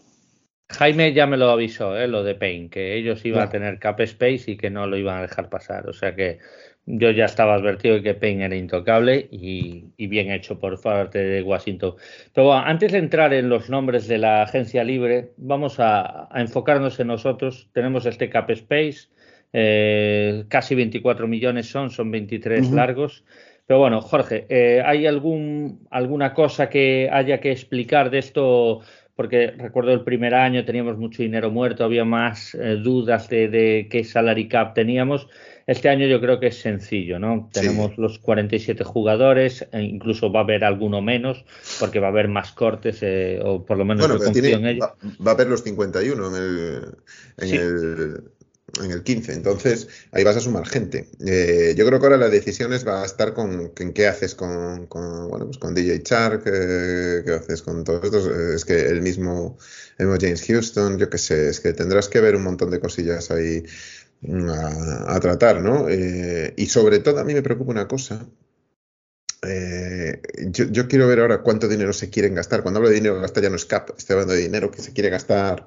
Jaime 0.68 1.12
ya 1.12 1.26
me 1.26 1.36
lo 1.36 1.50
avisó, 1.50 1.96
¿eh? 1.96 2.08
lo 2.08 2.24
de 2.24 2.34
Payne, 2.34 2.70
que 2.70 2.96
ellos 2.96 3.24
iban 3.24 3.44
a 3.44 3.50
tener 3.50 3.78
cap 3.78 4.00
space 4.00 4.50
y 4.50 4.56
que 4.56 4.70
no 4.70 4.86
lo 4.86 4.96
iban 4.96 5.18
a 5.18 5.22
dejar 5.22 5.48
pasar. 5.48 5.88
O 5.88 5.92
sea 5.92 6.16
que 6.16 6.40
yo 6.86 7.10
ya 7.10 7.24
estaba 7.24 7.54
advertido 7.54 7.96
de 7.96 8.02
que 8.02 8.14
Payne 8.14 8.44
era 8.44 8.56
intocable 8.56 9.28
y, 9.30 9.92
bien 9.98 10.30
hecho 10.30 10.58
por 10.58 10.80
parte 10.80 11.18
de 11.18 11.42
Washington. 11.42 11.94
Pero 12.32 12.52
antes 12.54 12.92
de 12.92 12.98
entrar 12.98 13.34
en 13.34 13.48
los 13.48 13.68
nombres 13.68 14.06
de 14.06 14.18
la 14.18 14.42
agencia 14.42 14.84
libre, 14.84 15.32
vamos 15.36 15.76
a, 15.80 16.28
enfocarnos 16.34 16.98
en 17.00 17.08
nosotros. 17.08 17.68
Tenemos 17.72 18.06
este 18.06 18.30
cap 18.30 18.48
space, 18.50 19.08
eh, 19.52 20.44
casi 20.48 20.76
24 20.76 21.26
millones 21.26 21.66
son, 21.66 21.90
son 21.90 22.10
23 22.10 22.70
largos. 22.70 23.24
Pero 23.66 23.80
bueno, 23.80 24.00
Jorge, 24.00 24.46
eh, 24.48 24.80
¿hay 24.84 25.06
algún, 25.06 25.88
alguna 25.90 26.34
cosa 26.34 26.68
que 26.68 27.10
haya 27.12 27.40
que 27.40 27.50
explicar 27.50 28.10
de 28.10 28.18
esto? 28.18 28.80
Porque 29.16 29.48
recuerdo 29.56 29.92
el 29.92 30.04
primer 30.04 30.34
año 30.34 30.64
teníamos 30.64 30.98
mucho 30.98 31.22
dinero 31.22 31.50
muerto, 31.50 31.84
había 31.84 32.04
más 32.04 32.54
eh, 32.54 32.76
dudas 32.76 33.28
de, 33.28 33.88
qué 33.90 34.04
salary 34.04 34.46
cap 34.46 34.74
teníamos. 34.74 35.28
Este 35.66 35.88
año 35.88 36.06
yo 36.06 36.20
creo 36.20 36.38
que 36.38 36.46
es 36.46 36.60
sencillo, 36.60 37.18
¿no? 37.18 37.50
Tenemos 37.52 37.98
los 37.98 38.20
47 38.20 38.84
jugadores, 38.84 39.66
e 39.72 39.82
incluso 39.82 40.30
va 40.30 40.40
a 40.40 40.42
haber 40.44 40.64
alguno 40.64 41.02
menos, 41.02 41.44
porque 41.80 41.98
va 41.98 42.06
a 42.06 42.10
haber 42.10 42.28
más 42.28 42.52
cortes, 42.52 42.98
eh, 43.02 43.40
o 43.42 43.64
por 43.64 43.76
lo 43.76 43.84
menos 43.84 44.06
bueno, 44.06 44.24
en 44.24 44.80
Va, 44.80 44.96
va, 45.26 45.30
a 45.32 45.34
haber 45.34 45.48
los 45.48 45.64
51 45.64 46.28
en 46.28 46.42
el, 46.42 46.94
en 47.38 47.54
el 47.54 48.22
en 48.82 48.90
el 48.90 49.02
15. 49.02 49.32
Entonces, 49.32 49.88
ahí 50.12 50.24
vas 50.24 50.36
a 50.36 50.40
sumar 50.40 50.66
gente. 50.66 51.08
Eh, 51.24 51.74
yo 51.76 51.86
creo 51.86 52.00
que 52.00 52.06
ahora 52.06 52.18
la 52.18 52.28
decisión 52.28 52.72
es, 52.72 52.86
va 52.86 53.02
a 53.02 53.06
estar 53.06 53.32
con, 53.32 53.72
en 53.76 53.92
qué 53.92 54.06
haces 54.06 54.34
con, 54.34 54.88
bueno, 54.88 55.46
pues 55.46 55.58
con 55.58 55.74
DJ 55.74 56.02
Shark, 56.04 56.42
eh, 56.46 57.22
qué 57.24 57.32
haces 57.32 57.62
con 57.62 57.84
todos 57.84 58.04
estos. 58.04 58.26
Es 58.26 58.64
que 58.64 58.86
el 58.86 59.02
mismo, 59.02 59.56
James 59.98 60.44
Houston, 60.46 60.98
yo 60.98 61.08
qué 61.08 61.18
sé, 61.18 61.48
es 61.48 61.60
que 61.60 61.72
tendrás 61.72 62.08
que 62.08 62.20
ver 62.20 62.36
un 62.36 62.42
montón 62.42 62.70
de 62.70 62.80
cosillas 62.80 63.30
ahí 63.30 63.62
a, 65.06 65.18
tratar, 65.20 65.62
¿no? 65.62 65.88
Eh, 65.88 66.54
y 66.56 66.66
sobre 66.66 66.98
todo 67.00 67.20
a 67.20 67.24
mí 67.24 67.34
me 67.34 67.42
preocupa 67.42 67.72
una 67.72 67.88
cosa. 67.88 68.26
Yo, 70.50 70.64
yo, 70.64 70.88
quiero 70.88 71.06
ver 71.06 71.20
ahora 71.20 71.42
cuánto 71.42 71.68
dinero 71.68 71.92
se 71.92 72.10
quieren 72.10 72.34
gastar. 72.34 72.62
Cuando 72.62 72.78
hablo 72.78 72.88
de 72.88 72.96
dinero 72.96 73.20
gastar 73.20 73.44
ya 73.44 73.50
no 73.50 73.56
es 73.56 73.64
cap, 73.64 73.90
estoy 73.96 74.14
hablando 74.14 74.34
de 74.34 74.40
dinero 74.40 74.70
que 74.72 74.82
se 74.82 74.92
quiere 74.92 75.08
gastar 75.08 75.66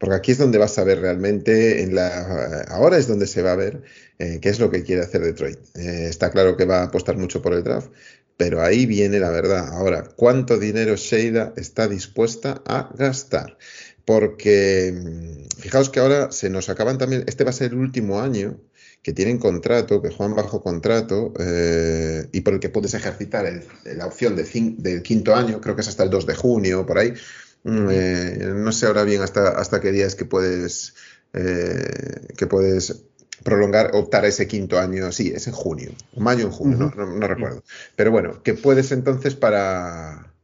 porque 0.00 0.14
aquí 0.14 0.32
es 0.32 0.38
donde 0.38 0.56
vas 0.56 0.78
a 0.78 0.84
ver 0.84 1.00
realmente, 1.00 1.82
en 1.82 1.94
la, 1.94 2.62
ahora 2.68 2.96
es 2.96 3.06
donde 3.06 3.26
se 3.26 3.42
va 3.42 3.52
a 3.52 3.56
ver 3.56 3.82
eh, 4.18 4.38
qué 4.40 4.48
es 4.48 4.58
lo 4.58 4.70
que 4.70 4.82
quiere 4.82 5.02
hacer 5.02 5.20
Detroit. 5.20 5.58
Eh, 5.76 6.06
está 6.08 6.30
claro 6.30 6.56
que 6.56 6.64
va 6.64 6.78
a 6.80 6.84
apostar 6.84 7.18
mucho 7.18 7.42
por 7.42 7.52
el 7.52 7.62
draft, 7.62 7.90
pero 8.38 8.62
ahí 8.62 8.86
viene 8.86 9.20
la 9.20 9.28
verdad. 9.28 9.68
Ahora, 9.68 10.04
¿cuánto 10.16 10.58
dinero 10.58 10.96
Sheida 10.96 11.52
está 11.56 11.86
dispuesta 11.86 12.62
a 12.64 12.90
gastar? 12.96 13.58
Porque 14.04 14.92
mm, 14.92 15.60
fijaos 15.60 15.90
que 15.90 16.00
ahora 16.00 16.32
se 16.32 16.50
nos 16.50 16.68
acaban 16.68 16.98
también, 16.98 17.24
este 17.26 17.44
va 17.44 17.50
a 17.50 17.54
ser 17.54 17.72
el 17.72 17.78
último 17.78 18.20
año 18.20 18.58
que 19.02 19.12
tienen 19.12 19.38
contrato, 19.38 20.02
que 20.02 20.10
juegan 20.10 20.36
bajo 20.36 20.62
contrato 20.62 21.32
eh, 21.38 22.28
y 22.32 22.42
por 22.42 22.54
el 22.54 22.60
que 22.60 22.68
puedes 22.68 22.92
ejercitar 22.94 23.50
la 23.84 24.06
opción 24.06 24.36
del 24.36 25.02
quinto 25.02 25.34
año, 25.34 25.60
creo 25.60 25.74
que 25.74 25.80
es 25.80 25.88
hasta 25.88 26.02
el 26.02 26.10
2 26.10 26.26
de 26.26 26.34
junio, 26.34 26.84
por 26.84 26.98
ahí. 26.98 27.14
Mm, 27.62 27.88
eh, 27.90 28.52
no 28.54 28.72
sé 28.72 28.86
ahora 28.86 29.04
bien 29.04 29.22
hasta, 29.22 29.50
hasta 29.50 29.80
qué 29.80 29.92
día 29.92 30.06
es 30.06 30.14
que 30.14 30.24
puedes, 30.24 30.94
eh, 31.32 32.26
que 32.36 32.46
puedes 32.46 33.04
prolongar, 33.42 33.92
optar 33.94 34.24
a 34.24 34.28
ese 34.28 34.46
quinto 34.46 34.78
año, 34.78 35.12
sí, 35.12 35.32
es 35.34 35.46
en 35.46 35.54
junio, 35.54 35.92
mayo 36.16 36.44
en 36.44 36.50
junio, 36.50 36.92
no, 36.94 37.26
recuerdo. 37.26 37.62
Pero 37.96 38.10
bueno, 38.10 38.42
que 38.42 38.54
puedes 38.54 38.92
entonces 38.92 39.34
para, 39.34 40.34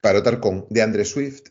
para 0.00 0.18
optar 0.18 0.40
con 0.40 0.66
de 0.70 0.82
Andre 0.82 1.04
Swift, 1.04 1.48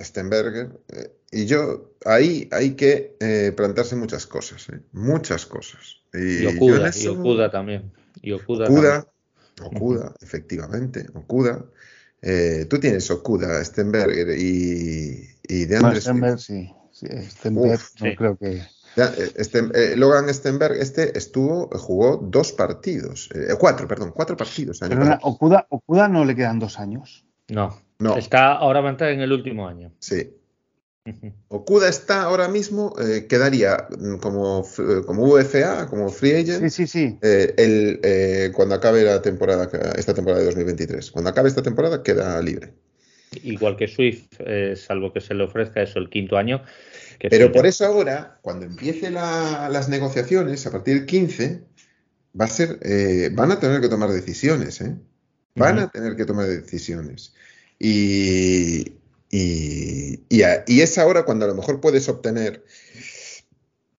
Stenberger, 0.00 0.78
eh, 0.88 1.10
y 1.30 1.46
yo, 1.46 1.94
ahí 2.04 2.48
hay 2.52 2.72
que 2.72 3.16
eh, 3.20 3.52
plantarse 3.56 3.96
muchas 3.96 4.26
cosas, 4.26 4.68
eh, 4.68 4.80
muchas 4.92 5.44
cosas. 5.44 5.96
Y, 6.14 6.46
Okuda, 6.46 7.50
también. 7.50 7.92
Y 8.22 8.32
Okuda, 8.32 9.06
Okuda, 9.60 10.14
efectivamente, 10.20 11.06
Okuda. 11.14 11.64
tú 12.70 12.78
tienes 12.78 13.10
Okuda, 13.10 13.62
Stenberger 13.64 14.38
y, 14.38 15.28
y 15.42 15.64
de 15.64 15.76
Andrés. 15.76 16.04
Stenberg, 16.04 16.38
sí. 16.38 16.72
Stenberg, 16.92 17.80
no 18.00 18.14
creo 18.16 18.38
que. 18.38 18.62
Este, 19.36 19.96
Logan 19.96 20.32
Stenberg, 20.32 20.76
este 20.76 21.16
estuvo, 21.16 21.68
jugó 21.76 22.16
dos 22.16 22.52
partidos, 22.52 23.28
cuatro, 23.58 23.86
perdón, 23.86 24.12
cuatro 24.14 24.36
partidos. 24.36 24.80
Pero 24.80 25.18
Okuda, 25.22 25.66
Okuda 25.68 26.08
no 26.08 26.24
le 26.24 26.34
quedan 26.34 26.58
dos 26.58 26.78
años. 26.80 27.24
No, 27.48 27.78
no. 27.98 28.16
Está, 28.16 28.52
ahora 28.52 28.80
va 28.80 28.88
a 28.88 28.92
entrar 28.92 29.10
en 29.10 29.20
el 29.20 29.32
último 29.32 29.66
año. 29.68 29.92
Sí, 29.98 30.38
Okuda 31.48 31.88
está 31.88 32.22
ahora 32.22 32.48
mismo, 32.48 32.94
eh, 33.00 33.26
quedaría 33.28 33.88
mm, 33.98 34.16
como, 34.16 34.66
eh, 34.78 35.02
como 35.06 35.24
UFA, 35.24 35.86
como 35.86 36.08
free 36.10 36.34
agent, 36.34 36.68
sí, 36.68 36.70
sí, 36.70 36.86
sí. 36.86 37.18
Eh, 37.22 37.54
el, 37.56 38.52
cuando 38.52 38.74
acabe 38.74 39.02
la 39.02 39.22
temporada, 39.22 39.68
esta 39.96 40.14
temporada 40.14 40.40
de 40.40 40.46
2023. 40.46 41.10
Cuando 41.10 41.30
acabe 41.30 41.48
esta 41.48 41.62
temporada 41.62 42.02
queda 42.02 42.40
libre. 42.42 42.74
Igual 43.42 43.76
que 43.76 43.88
Swift, 43.88 44.26
salvo 44.76 45.12
que 45.12 45.20
se 45.20 45.34
le 45.34 45.44
ofrezca 45.44 45.82
eso 45.82 45.98
el 45.98 46.08
quinto 46.08 46.36
año. 46.36 46.62
Pero 47.20 47.52
por 47.52 47.66
eso 47.66 47.84
ahora, 47.84 48.38
cuando 48.42 48.64
empiece 48.64 49.10
las 49.10 49.88
negociaciones, 49.88 50.66
a 50.66 50.70
partir 50.70 50.94
del 50.94 51.06
15, 51.06 51.62
va 52.38 52.46
a 52.46 52.48
ser, 52.48 52.78
van 53.32 53.52
a 53.52 53.60
tener 53.60 53.80
que 53.80 53.88
tomar 53.88 54.10
decisiones, 54.10 54.82
Van 55.56 55.78
a 55.80 55.90
tener 55.90 56.14
que 56.14 56.24
tomar 56.24 56.46
decisiones. 56.46 57.34
Y, 57.78 58.92
y, 59.30 60.20
y, 60.28 60.80
es 60.80 60.98
ahora 60.98 61.24
cuando 61.24 61.44
a 61.44 61.48
lo 61.48 61.54
mejor 61.54 61.80
puedes 61.80 62.08
obtener 62.08 62.64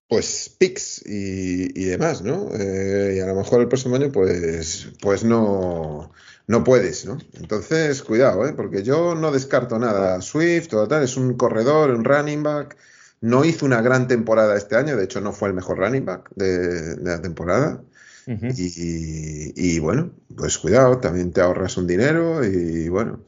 pues 0.09 0.55
picks 0.57 1.03
y, 1.05 1.85
demás, 1.85 2.23
¿no? 2.23 2.49
Eh, 2.55 3.15
y 3.17 3.19
a 3.19 3.27
lo 3.27 3.35
mejor 3.35 3.61
el 3.61 3.67
próximo 3.67 3.95
año 3.95 4.11
pues, 4.11 4.87
pues 5.01 5.23
no, 5.23 6.11
no 6.47 6.63
puedes, 6.63 7.05
¿no? 7.05 7.19
Entonces, 7.33 8.01
cuidado, 8.01 8.47
¿eh? 8.47 8.53
Porque 8.53 8.81
yo 8.81 9.13
no 9.13 9.31
descarto 9.31 9.77
nada. 9.77 10.19
Swift 10.21 10.73
o 10.73 10.87
tal, 10.87 11.03
es 11.03 11.15
un 11.15 11.35
corredor, 11.37 11.91
un 11.91 12.03
running 12.03 12.41
back. 12.41 12.75
No 13.21 13.45
hizo 13.45 13.67
una 13.67 13.81
gran 13.81 14.07
temporada 14.07 14.57
este 14.57 14.75
año, 14.75 14.97
de 14.97 15.03
hecho 15.03 15.21
no 15.21 15.31
fue 15.31 15.49
el 15.49 15.53
mejor 15.53 15.77
running 15.77 16.05
back 16.05 16.31
de, 16.35 16.97
la 17.03 17.21
temporada. 17.21 17.83
y, 18.25 19.53
y, 19.55 19.79
bueno, 19.79 20.11
pues 20.35 20.57
cuidado, 20.57 20.97
también 20.99 21.31
te 21.31 21.41
ahorras 21.41 21.77
un 21.77 21.87
dinero 21.87 22.43
y 22.45 22.87
bueno, 22.89 23.25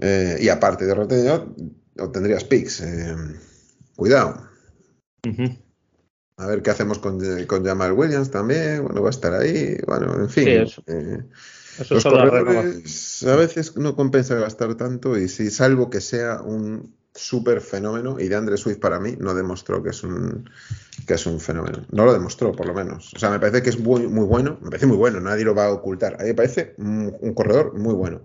eh, 0.00 0.38
y 0.40 0.48
aparte 0.48 0.86
de 0.86 0.94
Rotterdam, 0.94 1.54
obtendrías 1.98 2.44
picks. 2.44 2.80
Eh, 2.80 3.14
cuidado. 3.94 4.48
A 6.36 6.46
ver 6.46 6.62
qué 6.62 6.70
hacemos 6.70 6.98
con, 6.98 7.20
con, 7.44 7.64
Jamal 7.64 7.92
Williams 7.92 8.30
también. 8.30 8.82
Bueno, 8.82 9.02
va 9.02 9.08
a 9.08 9.10
estar 9.10 9.34
ahí. 9.34 9.76
Bueno, 9.86 10.14
en 10.14 10.30
fin. 10.30 10.48
Eh, 10.48 11.18
los 11.90 12.02
corredores 12.02 13.22
a 13.24 13.36
veces 13.36 13.76
no 13.76 13.94
compensa 13.94 14.34
gastar 14.36 14.74
tanto 14.74 15.16
y 15.18 15.28
si 15.28 15.50
salvo 15.50 15.90
que 15.90 16.00
sea 16.00 16.40
un 16.40 16.94
súper 17.14 17.60
fenómeno 17.60 18.18
y 18.20 18.28
de 18.28 18.36
Andre 18.36 18.56
Swift 18.56 18.78
para 18.78 19.00
mí 19.00 19.16
no 19.18 19.34
demostró 19.34 19.82
que 19.82 19.90
es 19.90 20.02
un 20.04 20.48
que 21.06 21.14
es 21.14 21.26
un 21.26 21.40
fenómeno. 21.40 21.84
No 21.90 22.06
lo 22.06 22.12
demostró, 22.14 22.52
por 22.52 22.66
lo 22.66 22.72
menos. 22.72 23.12
O 23.14 23.18
sea, 23.18 23.30
me 23.30 23.38
parece 23.38 23.62
que 23.62 23.70
es 23.70 23.78
muy, 23.78 24.06
muy 24.06 24.24
bueno. 24.24 24.58
Me 24.62 24.70
parece 24.70 24.86
muy 24.86 24.96
bueno, 24.96 25.20
nadie 25.20 25.44
lo 25.44 25.54
va 25.54 25.66
a 25.66 25.72
ocultar. 25.72 26.14
A 26.14 26.22
mí 26.22 26.28
me 26.28 26.34
parece 26.34 26.74
un 26.78 27.34
corredor 27.34 27.78
muy 27.78 27.94
bueno 27.94 28.22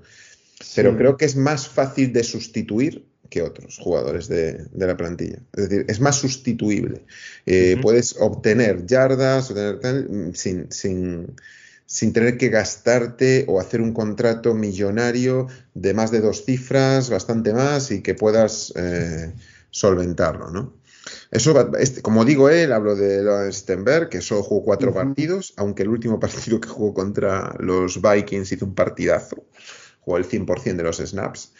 pero 0.75 0.97
creo 0.97 1.17
que 1.17 1.25
es 1.25 1.35
más 1.35 1.67
fácil 1.67 2.13
de 2.13 2.23
sustituir 2.23 3.05
que 3.29 3.41
otros 3.41 3.77
jugadores 3.79 4.27
de, 4.27 4.65
la 4.73 4.97
plantilla. 4.97 5.39
Es 5.53 5.69
decir, 5.69 5.85
es 5.87 5.99
más 5.99 6.15
sustituible. 6.17 7.05
Eh, 7.45 7.77
puedes 7.81 8.15
obtener 8.19 8.85
yardas 8.85 9.53
sin, 10.33 10.71
sin, 10.71 12.13
tener 12.13 12.37
que 12.37 12.49
gastarte 12.49 13.45
o 13.47 13.59
hacer 13.59 13.81
un 13.81 13.93
contrato 13.93 14.53
millonario 14.53 15.47
de 15.73 15.93
más 15.93 16.11
de 16.11 16.21
dos 16.21 16.45
cifras, 16.45 17.09
bastante 17.09 17.53
más, 17.53 17.91
y 17.91 18.01
que 18.01 18.15
puedas 18.15 18.71
eh, 18.75 19.33
solventarlo, 19.69 20.51
¿no? 20.51 20.73
Eso, 21.31 21.75
este, 21.77 22.01
como 22.01 22.25
digo 22.25 22.49
él, 22.49 22.71
hablo 22.71 22.95
de 22.95 23.51
Stenberg, 23.51 24.09
que 24.09 24.21
solo 24.21 24.41
jugó 24.43 24.63
cuatro 24.63 24.93
partidos, 24.93 25.53
aunque 25.57 25.83
el 25.83 25.89
último 25.89 26.19
partido 26.19 26.59
que 26.61 26.69
jugó 26.69 26.93
contra 26.93 27.55
los 27.59 28.01
Vikings 28.01 28.51
hizo 28.53 28.65
un 28.65 28.75
partidazo 28.75 29.43
jugó 30.05 30.17
el 30.17 30.25
100% 30.25 30.75
de 30.77 30.83
los 30.83 30.97
snaps. 30.97 31.53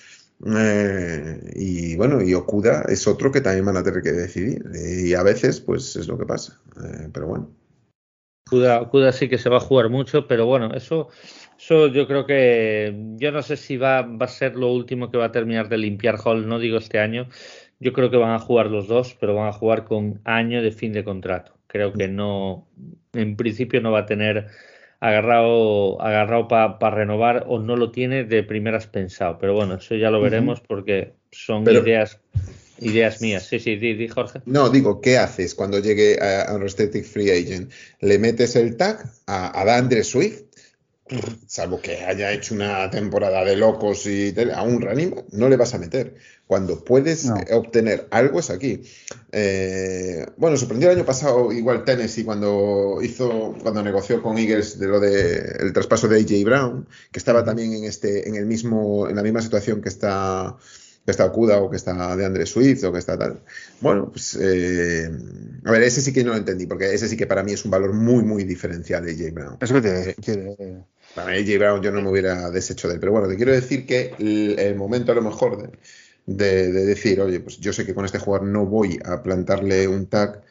Eh, 0.45 1.51
y 1.55 1.95
bueno, 1.95 2.21
y 2.21 2.33
Okuda 2.33 2.83
es 2.87 3.07
otro 3.07 3.31
que 3.31 3.41
también 3.41 3.65
van 3.65 3.77
a 3.77 3.83
tener 3.83 4.01
que 4.01 4.11
decidir. 4.11 4.63
Y 4.73 5.13
a 5.13 5.23
veces, 5.23 5.59
pues 5.59 5.95
es 5.95 6.07
lo 6.07 6.17
que 6.17 6.25
pasa. 6.25 6.59
Eh, 6.77 7.09
pero 7.11 7.27
bueno. 7.27 7.49
Okuda, 8.47 9.11
sí 9.11 9.27
que 9.27 9.39
se 9.39 9.49
va 9.49 9.57
a 9.57 9.61
jugar 9.61 9.89
mucho, 9.89 10.27
pero 10.27 10.45
bueno, 10.45 10.71
eso, 10.75 11.09
eso 11.57 11.87
yo 11.87 12.07
creo 12.07 12.27
que. 12.27 12.93
Yo 13.17 13.31
no 13.31 13.41
sé 13.41 13.57
si 13.57 13.77
va, 13.77 14.03
va 14.03 14.25
a 14.25 14.29
ser 14.29 14.55
lo 14.55 14.71
último 14.71 15.09
que 15.09 15.17
va 15.17 15.25
a 15.25 15.31
terminar 15.31 15.67
de 15.67 15.79
limpiar 15.79 16.17
Hall, 16.23 16.47
no 16.47 16.59
digo 16.59 16.77
este 16.77 16.99
año. 16.99 17.27
Yo 17.79 17.91
creo 17.91 18.11
que 18.11 18.17
van 18.17 18.31
a 18.31 18.39
jugar 18.39 18.67
los 18.67 18.87
dos, 18.87 19.17
pero 19.19 19.35
van 19.35 19.47
a 19.47 19.53
jugar 19.53 19.85
con 19.85 20.21
año 20.23 20.61
de 20.61 20.71
fin 20.71 20.93
de 20.93 21.03
contrato. 21.03 21.57
Creo 21.67 21.91
que 21.91 22.07
no, 22.07 22.67
en 23.13 23.35
principio 23.35 23.81
no 23.81 23.91
va 23.91 23.99
a 23.99 24.05
tener 24.05 24.47
agarrado, 24.99 26.01
agarrado 26.01 26.47
para 26.47 26.95
renovar 26.95 27.45
o 27.47 27.59
no 27.59 27.75
lo 27.75 27.91
tiene 27.91 28.23
de 28.23 28.43
primeras 28.43 28.87
pensado. 28.87 29.37
Pero 29.39 29.53
bueno, 29.53 29.75
eso 29.75 29.95
ya 29.95 30.09
lo 30.09 30.21
veremos 30.21 30.61
porque 30.61 31.13
son 31.31 31.63
ideas 31.63 32.19
ideas 32.79 33.21
mías. 33.21 33.43
Sí, 33.47 33.59
sí, 33.59 33.75
di, 33.75 34.07
Jorge. 34.07 34.41
No, 34.45 34.69
digo, 34.69 35.01
¿qué 35.01 35.17
haces 35.17 35.55
cuando 35.55 35.79
llegue 35.79 36.17
a, 36.21 36.53
un 36.53 36.61
Restricted 36.61 37.03
Free 37.03 37.31
Agent? 37.31 37.71
¿Le 38.01 38.19
metes 38.19 38.55
el 38.55 38.75
tag 38.77 39.05
a, 39.27 39.59
a 39.59 39.65
Dandre 39.65 40.03
Swift? 40.03 40.43
Salvo 41.45 41.79
que 41.79 42.03
haya 42.03 42.31
hecho 42.31 42.55
una 42.55 42.89
temporada 42.89 43.43
de 43.45 43.55
locos 43.55 44.07
y 44.07 44.33
a 44.51 44.63
un 44.63 44.81
running 44.81 45.13
no 45.33 45.49
le 45.49 45.55
vas 45.55 45.75
a 45.75 45.77
meter. 45.77 46.15
Cuando 46.47 46.83
puedes 46.83 47.29
obtener 47.51 48.07
algo 48.09 48.39
es 48.39 48.49
aquí. 48.49 48.81
Eh, 49.31 50.25
bueno, 50.37 50.57
sorprendió 50.57 50.89
el 50.89 50.97
año 50.97 51.05
pasado 51.05 51.51
igual 51.51 51.85
Tennessee 51.85 52.23
cuando 52.23 52.99
hizo, 53.03 53.55
cuando 53.61 53.83
negoció 53.83 54.23
con 54.23 54.39
Eagles 54.39 54.79
de 54.79 54.87
lo 54.87 54.99
de 54.99 55.57
el 55.59 55.73
traspaso 55.73 56.07
de 56.07 56.19
AJ 56.21 56.43
Brown, 56.43 56.87
que 57.11 57.19
estaba 57.19 57.43
también 57.43 57.73
en 57.73 57.83
este, 57.83 58.27
en 58.27 58.35
el 58.35 58.47
mismo, 58.47 59.07
en 59.07 59.15
la 59.15 59.21
misma 59.21 59.43
situación 59.43 59.81
que 59.81 59.89
está 59.89 60.57
que 61.05 61.11
está 61.11 61.25
Okuda 61.25 61.61
o 61.61 61.69
que 61.69 61.77
está 61.77 62.15
de 62.15 62.25
Andre 62.25 62.47
Swift 62.47 62.83
o 62.83 62.91
que 62.91 62.97
está 62.97 63.15
tal. 63.17 63.41
Bueno, 63.79 64.09
pues 64.11 64.35
eh, 64.41 65.07
a 65.63 65.71
ver, 65.71 65.83
ese 65.83 66.01
sí 66.01 66.11
que 66.11 66.23
no 66.23 66.31
lo 66.31 66.37
entendí, 66.37 66.65
porque 66.65 66.93
ese 66.93 67.07
sí 67.07 67.15
que 67.15 67.27
para 67.27 67.43
mí 67.43 67.53
es 67.53 67.63
un 67.63 67.69
valor 67.69 67.93
muy, 67.93 68.23
muy 68.23 68.43
diferencial 68.43 69.05
de 69.05 69.11
AJ 69.11 69.33
Brown. 69.33 69.57
Eso 69.61 69.75
que 69.75 69.81
te, 69.81 70.15
Para 71.15 71.31
AJ 71.31 71.57
Brown 71.57 71.81
yo 71.81 71.91
no 71.91 72.01
me 72.01 72.09
hubiera 72.09 72.51
deshecho 72.51 72.87
de 72.87 72.95
él, 72.95 72.99
pero 72.99 73.13
bueno, 73.13 73.27
te 73.27 73.37
quiero 73.37 73.53
decir 73.53 73.85
que 73.85 74.13
el 74.19 74.75
momento 74.75 75.13
a 75.13 75.15
lo 75.15 75.21
mejor 75.21 75.61
de 75.61 75.69
de, 76.25 76.71
decir, 76.71 77.21
oye, 77.21 77.39
pues 77.39 77.59
yo 77.59 77.73
sé 77.73 77.85
que 77.85 77.93
con 77.93 78.05
este 78.05 78.19
jugador 78.19 78.47
no 78.47 78.65
voy 78.65 78.99
a 79.05 79.21
plantarle 79.21 79.87
un 79.87 80.07
tag. 80.07 80.41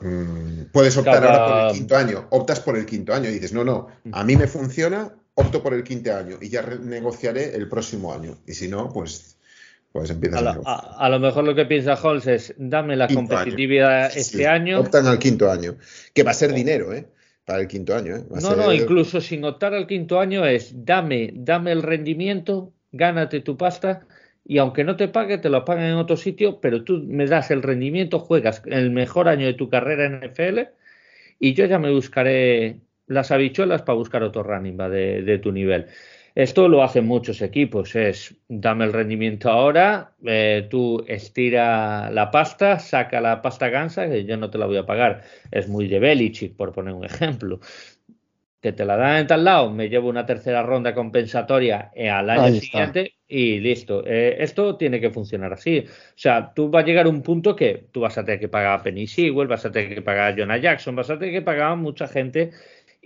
Mm, 0.00 0.64
puedes 0.72 0.96
optar 0.96 1.24
ahora 1.24 1.46
por 1.46 1.66
el 1.66 1.72
quinto 1.72 1.96
año, 1.96 2.26
optas 2.30 2.60
por 2.60 2.76
el 2.76 2.86
quinto 2.86 3.14
año 3.14 3.28
y 3.28 3.34
dices, 3.34 3.52
no, 3.52 3.64
no, 3.64 3.88
a 4.12 4.24
mí 4.24 4.36
me 4.36 4.46
funciona, 4.46 5.12
opto 5.34 5.62
por 5.62 5.74
el 5.74 5.82
quinto 5.82 6.14
año 6.14 6.38
y 6.40 6.48
ya 6.48 6.62
negociaré 6.62 7.54
el 7.56 7.68
próximo 7.68 8.12
año. 8.12 8.36
Y 8.46 8.52
si 8.52 8.68
no, 8.68 8.92
pues, 8.92 9.36
pues 9.92 10.10
empiezas 10.10 10.42
a, 10.42 10.96
a, 10.98 11.08
lo 11.08 11.18
mejor 11.18 11.44
lo 11.44 11.54
que 11.54 11.64
piensa 11.64 11.94
Holmes 11.94 12.26
es, 12.26 12.54
dame 12.58 12.94
la 12.94 13.08
competitividad 13.08 14.16
este 14.16 14.46
año. 14.46 14.80
Optan 14.80 15.06
al 15.06 15.18
quinto 15.18 15.50
año, 15.50 15.76
que 16.12 16.22
va 16.22 16.32
a 16.32 16.34
ser 16.34 16.52
dinero, 16.52 16.92
¿eh? 16.92 17.06
Para 17.46 17.60
el 17.60 17.68
quinto 17.68 17.94
año, 17.94 18.16
¿eh? 18.16 18.24
no, 18.42 18.56
no, 18.56 18.72
incluso 18.72 19.20
sin 19.20 19.44
optar 19.44 19.72
al 19.72 19.86
quinto 19.86 20.18
año 20.18 20.44
es, 20.44 20.84
dame, 20.84 21.30
dame 21.32 21.70
el 21.70 21.82
rendimiento, 21.82 22.72
gánate 22.90 23.40
tu 23.40 23.56
pasta 23.56 24.04
y 24.44 24.58
aunque 24.58 24.82
no 24.82 24.96
te 24.96 25.06
pague, 25.06 25.38
te 25.38 25.48
lo 25.48 25.64
pagan 25.64 25.84
en 25.84 25.94
otro 25.94 26.16
sitio, 26.16 26.60
pero 26.60 26.82
tú 26.82 27.04
me 27.06 27.26
das 27.26 27.52
el 27.52 27.62
rendimiento, 27.62 28.18
juegas 28.18 28.62
el 28.66 28.90
mejor 28.90 29.28
año 29.28 29.46
de 29.46 29.54
tu 29.54 29.70
carrera 29.70 30.06
en 30.06 30.28
NFL 30.28 30.58
y 31.38 31.54
yo 31.54 31.66
ya 31.66 31.78
me 31.78 31.92
buscaré 31.92 32.80
las 33.06 33.30
habichuelas 33.30 33.82
para 33.82 33.96
buscar 33.96 34.24
otro 34.24 34.42
running 34.42 34.78
va 34.78 34.88
de, 34.88 35.38
tu 35.42 35.52
nivel. 35.52 35.86
Esto 36.36 36.68
lo 36.68 36.82
hacen 36.82 37.06
muchos 37.06 37.40
equipos, 37.40 37.96
es 37.96 38.36
dame 38.46 38.84
el 38.84 38.92
rendimiento 38.92 39.50
ahora, 39.50 40.12
eh, 40.22 40.66
tú 40.68 41.02
estira 41.08 42.10
la 42.10 42.30
pasta, 42.30 42.78
saca 42.78 43.22
la 43.22 43.40
pasta 43.40 43.70
gansa, 43.70 44.06
que 44.06 44.26
yo 44.26 44.36
no 44.36 44.50
te 44.50 44.58
la 44.58 44.66
voy 44.66 44.76
a 44.76 44.84
pagar. 44.84 45.22
Es 45.50 45.66
muy 45.66 45.88
de 45.88 45.98
Belichick, 45.98 46.54
por 46.54 46.72
poner 46.72 46.92
un 46.92 47.06
ejemplo 47.06 47.58
que 48.60 48.72
te 48.72 48.84
la 48.84 48.96
dan 48.96 49.18
en 49.18 49.26
tal 49.28 49.44
lado, 49.44 49.70
me 49.70 49.88
llevo 49.88 50.08
una 50.08 50.26
tercera 50.26 50.62
ronda 50.62 50.92
compensatoria 50.92 51.92
eh, 51.94 52.10
al 52.10 52.28
año 52.28 52.60
siguiente 52.60 53.14
y 53.28 53.60
listo. 53.60 54.02
Eh, 54.04 54.36
esto 54.40 54.76
tiene 54.76 55.00
que 55.00 55.10
funcionar 55.10 55.52
así. 55.52 55.84
O 55.86 56.18
sea, 56.18 56.52
tú 56.52 56.68
vas 56.68 56.82
a 56.82 56.86
llegar 56.86 57.06
a 57.06 57.08
un 57.08 57.22
punto 57.22 57.54
que 57.54 57.86
tú 57.92 58.00
vas 58.00 58.18
a 58.18 58.24
tener 58.24 58.40
que 58.40 58.48
pagar 58.48 58.80
a 58.80 58.82
Penny 58.82 59.06
Sewell, 59.06 59.46
vas 59.46 59.64
a 59.64 59.70
tener 59.70 59.94
que 59.94 60.02
pagar 60.02 60.32
a 60.32 60.36
Jonah 60.36 60.58
Jackson, 60.58 60.96
vas 60.96 61.08
a 61.10 61.18
tener 61.18 61.32
que 61.32 61.42
pagar 61.42 61.72
a 61.72 61.76
mucha 61.76 62.08
gente 62.08 62.50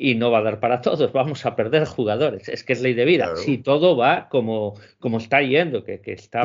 y 0.03 0.15
no 0.15 0.31
va 0.31 0.39
a 0.39 0.43
dar 0.43 0.61
para 0.61 0.81
todos. 0.81 1.13
Vamos 1.13 1.45
a 1.45 1.55
perder 1.55 1.85
jugadores. 1.85 2.49
Es 2.49 2.65
que 2.65 2.73
es 2.73 2.81
ley 2.81 2.95
de 2.95 3.05
vida. 3.05 3.37
Si 3.37 3.59
todo 3.59 3.99
va 3.99 4.31
como, 4.31 4.75
como 4.99 5.19
está 5.19 5.43
yendo, 5.43 5.85
que, 5.85 6.01
está 6.07 6.45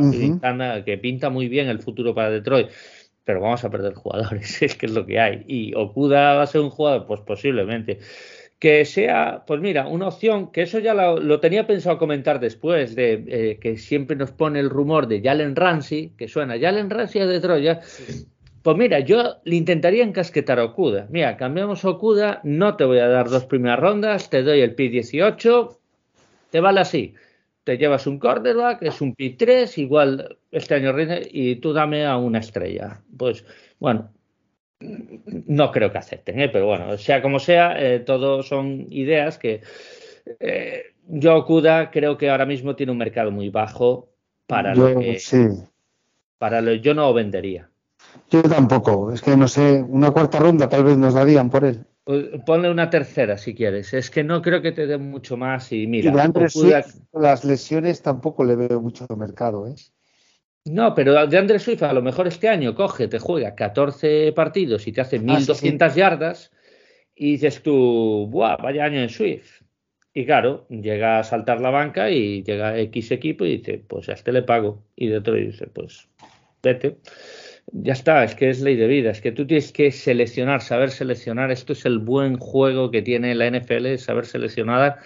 que 0.85 0.97
pinta 0.97 1.29
muy 1.29 1.47
bien 1.47 1.69
el 1.69 1.79
futuro 1.79 2.13
para 2.13 2.29
Detroit 2.29 2.67
pero 3.23 3.41
vamos 3.41 3.63
a 3.63 3.71
perder 3.71 3.95
jugadores, 3.95 4.61
es 4.61 4.75
que 4.75 4.85
es 4.85 4.91
lo 4.91 5.07
que 5.07 5.19
hay. 5.19 5.43
Y 5.47 5.73
Okuda 5.73 6.35
va 6.35 6.43
a 6.43 6.47
ser 6.47 6.61
un 6.61 6.69
jugador, 6.69 7.07
pues 7.07 7.21
posiblemente 7.21 7.97
que 8.59 8.85
sea, 8.85 9.43
pues 9.45 9.59
mira, 9.59 9.87
una 9.87 10.07
opción, 10.07 10.51
que 10.51 10.61
eso 10.61 10.79
ya 10.79 10.93
lo, 10.93 11.39
tenía 11.39 11.67
pensado 11.67 11.97
comentar 11.97 12.39
después, 12.39 12.95
de 12.95 13.23
eh, 13.27 13.59
que 13.59 13.77
siempre 13.77 14.15
nos 14.15 14.31
pone 14.31 14.59
el 14.59 14.69
rumor 14.69 15.07
de 15.07 15.21
Jalen 15.21 15.55
Ramsey, 15.55 16.13
que 16.17 16.27
suena 16.27 16.59
Jalen 16.59 16.89
Ramsey 16.89 17.27
de 17.27 17.39
Troya. 17.41 17.81
Pues 18.65 18.77
mira, 18.77 18.99
yo 18.99 19.35
le 19.43 19.57
intentaría 19.57 20.03
encasquetar 20.03 20.57
a 20.57 20.63
Okuda. 20.63 21.05
Mira, 21.11 21.37
cambiamos 21.37 21.85
a 21.85 21.89
Okuda, 21.89 22.41
no 22.43 22.75
te 22.75 22.83
voy 22.83 22.97
a 22.97 23.07
dar 23.07 23.29
dos 23.29 23.45
primeras 23.45 23.79
rondas, 23.79 24.31
te 24.31 24.41
doy 24.41 24.61
el 24.61 24.73
p 24.73 24.89
18, 24.89 25.79
te 26.49 26.59
vale 26.61 26.79
así. 26.79 27.13
Te 27.63 27.77
llevas 27.77 28.07
un 28.07 28.17
quarterback, 28.17 28.81
es 28.81 29.01
un 29.01 29.13
p 29.13 29.35
3, 29.37 29.77
igual 29.77 30.39
este 30.49 30.73
año 30.73 30.95
y 31.29 31.57
tú 31.57 31.73
dame 31.73 32.07
a 32.07 32.17
una 32.17 32.39
estrella. 32.39 33.03
Pues 33.15 33.45
bueno, 33.77 34.11
no 34.79 35.71
creo 35.71 35.91
que 35.91 35.99
acepten, 35.99 36.39
¿eh? 36.39 36.49
pero 36.49 36.65
bueno, 36.65 36.97
sea 36.97 37.21
como 37.21 37.37
sea, 37.37 37.79
eh, 37.79 37.99
todo 37.99 38.41
son 38.41 38.87
ideas 38.89 39.37
que 39.37 39.61
eh, 40.39 40.85
yo 41.07 41.35
Okuda 41.35 41.91
creo 41.91 42.17
que 42.17 42.31
ahora 42.31 42.47
mismo 42.47 42.75
tiene 42.75 42.93
un 42.93 42.97
mercado 42.97 43.29
muy 43.29 43.49
bajo 43.49 44.09
para 44.47 44.73
lo 44.73 44.99
que 44.99 45.19
para 46.39 46.61
lo 46.61 46.73
yo 46.73 46.95
no 46.95 47.13
vendería. 47.13 47.69
Yo 48.29 48.41
tampoco, 48.43 49.11
es 49.11 49.21
que 49.21 49.37
no 49.37 49.47
sé, 49.47 49.83
una 49.87 50.11
cuarta 50.11 50.39
ronda 50.39 50.67
tal 50.69 50.83
vez 50.83 50.97
nos 50.97 51.13
darían 51.13 51.49
por 51.49 51.65
él. 51.65 51.85
Pues, 52.03 52.25
ponle 52.45 52.69
una 52.69 52.89
tercera 52.89 53.37
si 53.37 53.55
quieres. 53.55 53.93
Es 53.93 54.11
que 54.11 54.23
no 54.23 54.41
creo 54.41 54.61
que 54.61 54.71
te 54.71 54.85
den 54.85 55.09
mucho 55.09 55.37
más 55.37 55.71
y 55.71 55.87
mira. 55.87 56.13
las 57.13 57.43
lesiones 57.43 58.01
tampoco 58.01 58.43
le 58.43 58.55
veo 58.55 58.79
mucho 58.79 59.07
mercado, 59.17 59.67
¿eh? 59.67 59.75
No, 60.65 60.95
pero 60.95 61.27
de 61.27 61.37
Andrés 61.37 61.61
Swift 61.61 61.83
a 61.83 61.93
lo 61.93 62.01
mejor 62.01 62.27
este 62.27 62.49
año 62.49 62.73
coge, 62.73 63.07
te 63.07 63.19
juega 63.19 63.53
14 63.53 64.31
partidos 64.33 64.87
y 64.87 64.91
te 64.91 65.01
hace 65.01 65.19
1200 65.19 65.91
ah, 65.91 65.95
yardas 65.95 66.51
y 67.15 67.33
dices 67.33 67.61
tú, 67.61 68.27
¡buah! 68.31 68.57
Vaya 68.57 68.85
año 68.85 68.99
en 68.99 69.09
Swift. 69.09 69.61
Y 70.13 70.25
claro, 70.25 70.65
llega 70.69 71.19
a 71.19 71.23
saltar 71.23 71.61
la 71.61 71.69
banca 71.69 72.09
y 72.09 72.41
llega 72.43 72.79
X 72.79 73.11
equipo 73.11 73.45
y 73.45 73.57
dice, 73.57 73.83
pues 73.87 74.09
a 74.09 74.13
este 74.13 74.31
le 74.31 74.41
pago. 74.41 74.83
Y 74.95 75.07
de 75.07 75.17
otro 75.17 75.35
dice, 75.35 75.67
pues 75.67 76.07
vete. 76.63 76.97
Ya 77.77 77.93
está, 77.93 78.23
es 78.23 78.35
que 78.35 78.49
es 78.49 78.61
ley 78.61 78.77
de 78.77 78.87
vida, 78.87 79.11
es 79.11 79.19
que 79.19 79.33
tú 79.33 79.45
tienes 79.45 79.73
que 79.73 79.91
seleccionar, 79.91 80.61
saber 80.61 80.91
seleccionar. 80.91 81.51
Esto 81.51 81.73
es 81.73 81.85
el 81.85 81.99
buen 81.99 82.37
juego 82.37 82.89
que 82.89 83.01
tiene 83.01 83.35
la 83.35 83.49
NFL, 83.49 83.97
saber 83.97 84.25
seleccionar 84.25 84.99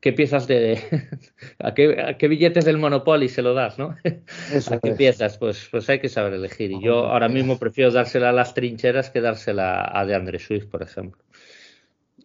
qué 0.00 0.12
piezas 0.12 0.46
de. 0.46 0.80
a, 1.58 1.74
qué, 1.74 2.28
billetes 2.28 2.64
del 2.64 2.78
Monopoly 2.78 3.28
se 3.28 3.42
lo 3.42 3.54
das, 3.54 3.78
¿no? 3.78 3.96
¿A 4.70 4.78
qué 4.80 4.92
piezas? 4.92 5.38
Pues, 5.38 5.68
pues 5.70 5.88
hay 5.88 6.00
que 6.00 6.08
saber 6.08 6.34
elegir. 6.34 6.72
Y 6.72 6.82
yo 6.82 7.06
ahora 7.06 7.28
mismo 7.28 7.58
prefiero 7.58 7.90
dársela 7.90 8.30
a 8.30 8.32
las 8.32 8.54
trincheras 8.54 9.10
que 9.10 9.20
dársela 9.20 9.88
a 9.92 10.04
de 10.04 10.14
André 10.14 10.38
Swift, 10.38 10.66
por 10.66 10.82
ejemplo. 10.82 11.22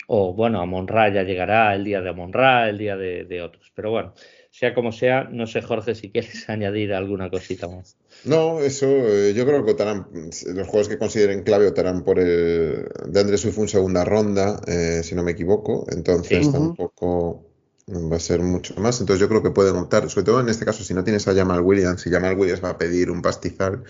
O 0.07 0.33
bueno, 0.33 0.59
a 0.61 0.65
Monra 0.65 1.09
ya 1.13 1.23
llegará 1.23 1.73
el 1.75 1.83
día 1.83 2.01
de 2.01 2.11
Monra, 2.13 2.67
el 2.69 2.77
día 2.77 2.97
de, 2.97 3.41
otros. 3.41 3.71
Pero 3.73 3.91
bueno, 3.91 4.13
sea 4.49 4.73
como 4.73 4.91
sea, 4.91 5.25
no 5.25 5.47
sé, 5.47 5.61
Jorge, 5.61 5.95
si 5.95 6.11
quieres 6.11 6.49
añadir 6.49 6.93
alguna 6.93 7.29
cosita 7.29 7.67
más. 7.67 7.97
No, 8.25 8.59
eso 8.59 8.85
eh, 8.87 9.33
yo 9.33 9.45
creo 9.45 9.57
que 9.57 9.71
votarán, 9.71 10.07
los 10.13 10.67
juegos 10.67 10.87
que 10.87 10.97
consideren 10.97 11.43
clave 11.43 11.65
votarán 11.65 12.03
por 12.03 12.19
el 12.19 12.89
de 13.07 13.19
Andrés 13.19 13.41
Swift 13.41 13.57
en 13.59 13.67
segunda 13.67 14.05
ronda, 14.05 14.61
eh, 14.65 15.01
si 15.03 15.13
no 15.13 15.23
me 15.23 15.31
equivoco. 15.31 15.85
Entonces 15.89 16.51
tampoco 16.51 17.43
va 17.87 18.15
a 18.15 18.19
ser 18.19 18.41
mucho 18.41 18.75
más. 18.75 18.99
Entonces 19.01 19.19
yo 19.19 19.27
creo 19.27 19.43
que 19.43 19.51
pueden 19.51 19.75
optar, 19.75 20.09
sobre 20.09 20.25
todo 20.25 20.39
en 20.39 20.49
este 20.49 20.65
caso, 20.65 20.83
si 20.83 20.93
no 20.93 21.03
tienes 21.03 21.27
a 21.27 21.35
Jamal 21.35 21.61
Williams, 21.61 22.01
si 22.01 22.09
Jamal 22.09 22.37
Williams 22.37 22.63
va 22.63 22.69
a 22.69 22.77
pedir 22.77 23.11
un 23.11 23.21
pastizal, 23.21 23.83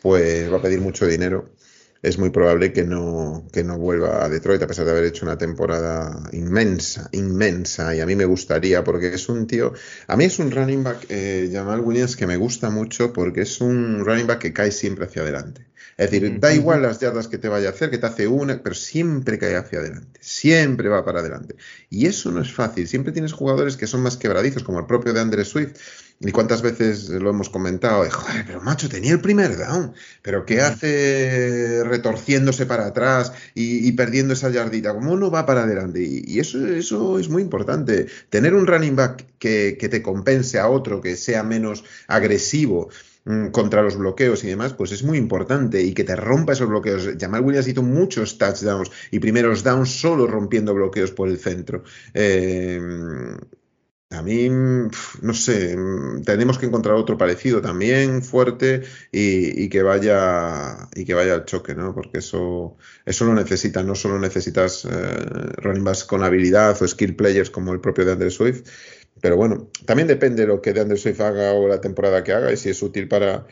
pues 0.00 0.50
va 0.52 0.58
a 0.58 0.62
pedir 0.62 0.80
mucho 0.80 1.06
dinero. 1.06 1.50
Es 2.04 2.18
muy 2.18 2.28
probable 2.28 2.70
que 2.74 2.84
no, 2.84 3.48
que 3.50 3.64
no 3.64 3.78
vuelva 3.78 4.22
a 4.22 4.28
Detroit, 4.28 4.62
a 4.62 4.66
pesar 4.66 4.84
de 4.84 4.90
haber 4.90 5.04
hecho 5.04 5.24
una 5.24 5.38
temporada 5.38 6.28
inmensa, 6.32 7.08
inmensa. 7.12 7.96
Y 7.96 8.00
a 8.00 8.06
mí 8.06 8.14
me 8.14 8.26
gustaría, 8.26 8.84
porque 8.84 9.14
es 9.14 9.26
un 9.30 9.46
tío. 9.46 9.72
A 10.06 10.14
mí 10.14 10.24
es 10.24 10.38
un 10.38 10.50
running 10.50 10.84
back, 10.84 11.06
eh, 11.08 11.48
Jamal 11.50 11.80
Williams, 11.80 12.14
que 12.14 12.26
me 12.26 12.36
gusta 12.36 12.68
mucho 12.68 13.14
porque 13.14 13.40
es 13.40 13.58
un 13.62 14.04
running 14.04 14.26
back 14.26 14.38
que 14.38 14.52
cae 14.52 14.70
siempre 14.70 15.06
hacia 15.06 15.22
adelante. 15.22 15.64
Es 15.96 16.10
decir, 16.10 16.40
da 16.40 16.52
igual 16.52 16.82
las 16.82 17.00
yardas 17.00 17.26
que 17.26 17.38
te 17.38 17.48
vaya 17.48 17.68
a 17.68 17.72
hacer, 17.72 17.88
que 17.88 17.96
te 17.96 18.06
hace 18.06 18.26
una, 18.26 18.62
pero 18.62 18.74
siempre 18.74 19.38
cae 19.38 19.56
hacia 19.56 19.78
adelante, 19.78 20.20
siempre 20.20 20.90
va 20.90 21.06
para 21.06 21.20
adelante. 21.20 21.54
Y 21.88 22.04
eso 22.04 22.30
no 22.32 22.42
es 22.42 22.52
fácil, 22.52 22.86
siempre 22.86 23.12
tienes 23.12 23.32
jugadores 23.32 23.78
que 23.78 23.86
son 23.86 24.02
más 24.02 24.18
quebradizos, 24.18 24.62
como 24.62 24.80
el 24.80 24.86
propio 24.86 25.14
de 25.14 25.20
Andrés 25.20 25.48
Swift. 25.48 25.76
Y 26.20 26.30
cuántas 26.32 26.62
veces 26.62 27.10
lo 27.10 27.30
hemos 27.30 27.50
comentado, 27.50 28.08
joder, 28.10 28.44
pero 28.46 28.60
macho, 28.60 28.88
tenía 28.88 29.12
el 29.12 29.20
primer 29.20 29.56
down, 29.58 29.92
pero 30.22 30.46
¿qué 30.46 30.60
hace 30.60 31.82
retorciéndose 31.84 32.66
para 32.66 32.86
atrás 32.86 33.32
y, 33.54 33.92
perdiendo 33.92 34.32
esa 34.32 34.48
yardita? 34.48 34.94
¿Cómo 34.94 35.16
no 35.16 35.30
va 35.30 35.44
para 35.44 35.64
adelante? 35.64 36.02
Y, 36.02 36.38
eso, 36.38 36.66
eso 36.66 37.18
es 37.18 37.28
muy 37.28 37.42
importante. 37.42 38.06
Tener 38.30 38.54
un 38.54 38.66
running 38.66 38.96
back 38.96 39.26
que, 39.38 39.76
que 39.78 39.88
te 39.88 40.02
compense 40.02 40.58
a 40.58 40.68
otro, 40.68 41.00
que 41.00 41.16
sea 41.16 41.42
menos 41.42 41.84
agresivo, 42.06 42.88
Mm, 43.26 43.48
contra 43.52 43.82
los 43.82 43.96
bloqueos 43.96 44.44
y 44.44 44.48
demás, 44.48 44.74
pues 44.74 44.92
es 44.92 45.02
muy 45.02 45.16
importante 45.16 45.80
y 45.82 45.94
que 45.94 46.04
te 46.04 46.14
rompa 46.14 46.52
esos 46.52 46.68
bloqueos. 46.68 47.08
Jamal 47.18 47.40
Williams 47.42 47.68
hizo 47.68 47.82
muchos 47.82 48.36
touchdowns 48.36 48.90
y 49.10 49.18
primeros 49.18 49.64
downs 49.64 49.88
solo 49.98 50.26
rompiendo 50.26 50.74
bloqueos 50.74 51.10
por 51.10 51.28
el 51.28 51.38
centro. 51.38 51.84
Eh, 52.12 52.78
a 54.10 54.22
mí, 54.22 54.48
no 54.48 55.34
sé, 55.34 55.76
tenemos 56.24 56.58
que 56.58 56.66
encontrar 56.66 56.94
otro 56.94 57.18
parecido 57.18 57.60
también, 57.60 58.22
fuerte, 58.22 58.82
y, 59.10 59.68
que 59.68 59.82
vaya 59.82 60.88
y 60.94 61.04
que 61.04 61.14
vaya 61.14 61.34
al 61.34 61.44
choque, 61.44 61.74
¿no? 61.74 61.94
Porque 61.94 62.18
eso, 62.18 62.76
eso 63.04 63.24
lo 63.24 63.34
necesitas, 63.34 63.84
no 63.84 63.94
solo 63.94 64.18
necesitas 64.18 64.84
eh, 64.84 64.88
running 65.56 65.84
backs 65.84 66.04
con 66.04 66.22
habilidad 66.22 66.80
o 66.80 66.86
skill 66.86 67.16
players 67.16 67.50
como 67.50 67.72
el 67.72 67.80
propio 67.80 68.04
de 68.04 68.12
Andrew 68.12 68.30
Swift, 68.30 68.68
pero 69.20 69.36
bueno, 69.36 69.70
también 69.86 70.08
depende 70.08 70.42
de 70.42 70.48
lo 70.48 70.60
que 70.60 70.72
de 70.72 70.82
Andrew 70.82 70.98
Swift 70.98 71.20
haga 71.20 71.52
o 71.52 71.66
la 71.68 71.80
temporada 71.80 72.22
que 72.22 72.32
haga 72.32 72.52
y 72.52 72.56
si 72.56 72.70
es 72.70 72.82
útil 72.82 73.08
para, 73.08 73.46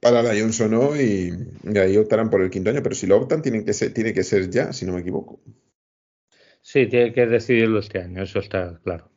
para 0.00 0.22
la 0.22 0.30
Jones 0.30 0.60
o 0.60 0.68
no, 0.68 0.96
y, 0.96 1.32
ahí 1.76 1.96
optarán 1.96 2.30
por 2.30 2.42
el 2.42 2.50
quinto 2.50 2.70
año. 2.70 2.82
Pero 2.82 2.94
si 2.94 3.06
lo 3.06 3.16
optan, 3.16 3.42
tienen 3.42 3.64
que 3.64 3.72
ser, 3.72 3.92
tiene 3.92 4.12
que 4.12 4.22
ser 4.22 4.50
ya, 4.50 4.72
si 4.72 4.86
no 4.86 4.94
me 4.94 5.00
equivoco. 5.00 5.40
Sí, 6.62 6.86
tiene 6.86 7.12
que 7.12 7.26
decidirlo 7.26 7.80
este 7.80 8.00
año, 8.00 8.22
eso 8.22 8.38
está 8.40 8.80
claro. 8.82 9.10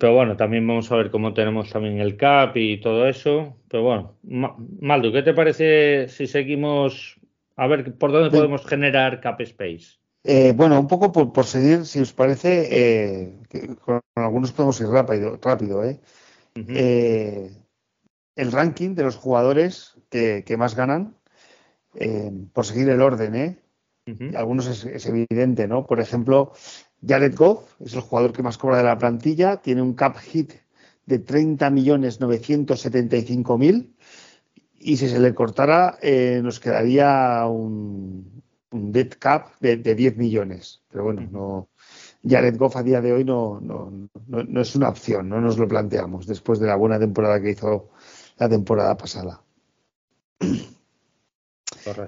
Pero 0.00 0.14
bueno, 0.14 0.34
también 0.34 0.66
vamos 0.66 0.90
a 0.90 0.96
ver 0.96 1.10
cómo 1.10 1.34
tenemos 1.34 1.68
también 1.68 1.98
el 1.98 2.16
CAP 2.16 2.56
y 2.56 2.80
todo 2.80 3.06
eso. 3.06 3.58
Pero 3.68 3.82
bueno, 3.82 4.16
Maldo, 4.22 5.12
¿qué 5.12 5.22
te 5.22 5.34
parece 5.34 6.08
si 6.08 6.26
seguimos 6.26 7.20
a 7.54 7.66
ver 7.66 7.98
por 7.98 8.10
dónde 8.10 8.30
podemos 8.30 8.64
generar 8.64 9.20
CAP 9.20 9.42
Space? 9.42 9.98
Eh, 10.24 10.54
bueno, 10.56 10.80
un 10.80 10.88
poco 10.88 11.12
por, 11.12 11.44
seguir, 11.44 11.84
si 11.84 12.00
os 12.00 12.14
parece, 12.14 12.68
eh, 12.70 13.76
con 13.84 14.00
algunos 14.14 14.52
podemos 14.52 14.80
ir 14.80 14.86
rápido, 14.86 15.38
rápido 15.42 15.84
¿eh? 15.84 16.00
el 18.36 18.52
ranking 18.52 18.94
de 18.94 19.02
los 19.02 19.16
jugadores 19.16 19.98
que, 20.08 20.56
más 20.56 20.76
ganan, 20.76 21.14
por 22.54 22.64
seguir 22.64 22.88
el 22.88 23.02
orden, 23.02 23.34
¿eh? 23.34 23.58
Algunos 24.34 24.66
es, 24.66 25.06
evidente, 25.06 25.68
¿no? 25.68 25.86
Por 25.86 26.00
ejemplo, 26.00 26.52
Jared 27.06 27.36
Goff 27.36 27.74
es 27.80 27.94
el 27.94 28.00
jugador 28.00 28.32
que 28.32 28.42
más 28.42 28.58
cobra 28.58 28.78
de 28.78 28.84
la 28.84 28.98
plantilla, 28.98 29.58
tiene 29.58 29.82
un 29.82 29.94
cap 29.94 30.16
hit 30.18 30.52
de 31.06 31.24
30.975.000 31.24 33.94
y 34.78 34.96
si 34.96 35.08
se 35.08 35.18
le 35.18 35.34
cortara 35.34 35.98
nos 36.42 36.60
quedaría 36.60 37.44
un, 37.46 38.40
un 38.72 38.92
dead 38.92 39.10
cap 39.18 39.52
de, 39.60 39.76
10 39.76 40.16
millones. 40.16 40.82
Pero 40.90 41.04
bueno, 41.04 41.28
no, 41.30 41.68
Jared 42.28 42.56
Goff 42.56 42.76
a 42.76 42.82
día 42.82 43.00
de 43.00 43.12
hoy 43.12 43.24
no, 43.24 43.60
no, 43.60 44.08
no, 44.26 44.60
es 44.60 44.76
una 44.76 44.88
opción, 44.88 45.28
no 45.28 45.40
nos 45.40 45.58
lo 45.58 45.68
planteamos 45.68 46.26
después 46.26 46.58
de 46.58 46.66
la 46.66 46.76
buena 46.76 46.98
temporada 46.98 47.40
que 47.40 47.50
hizo 47.50 47.90
la 48.38 48.48
temporada 48.48 48.96
pasada. 48.96 49.42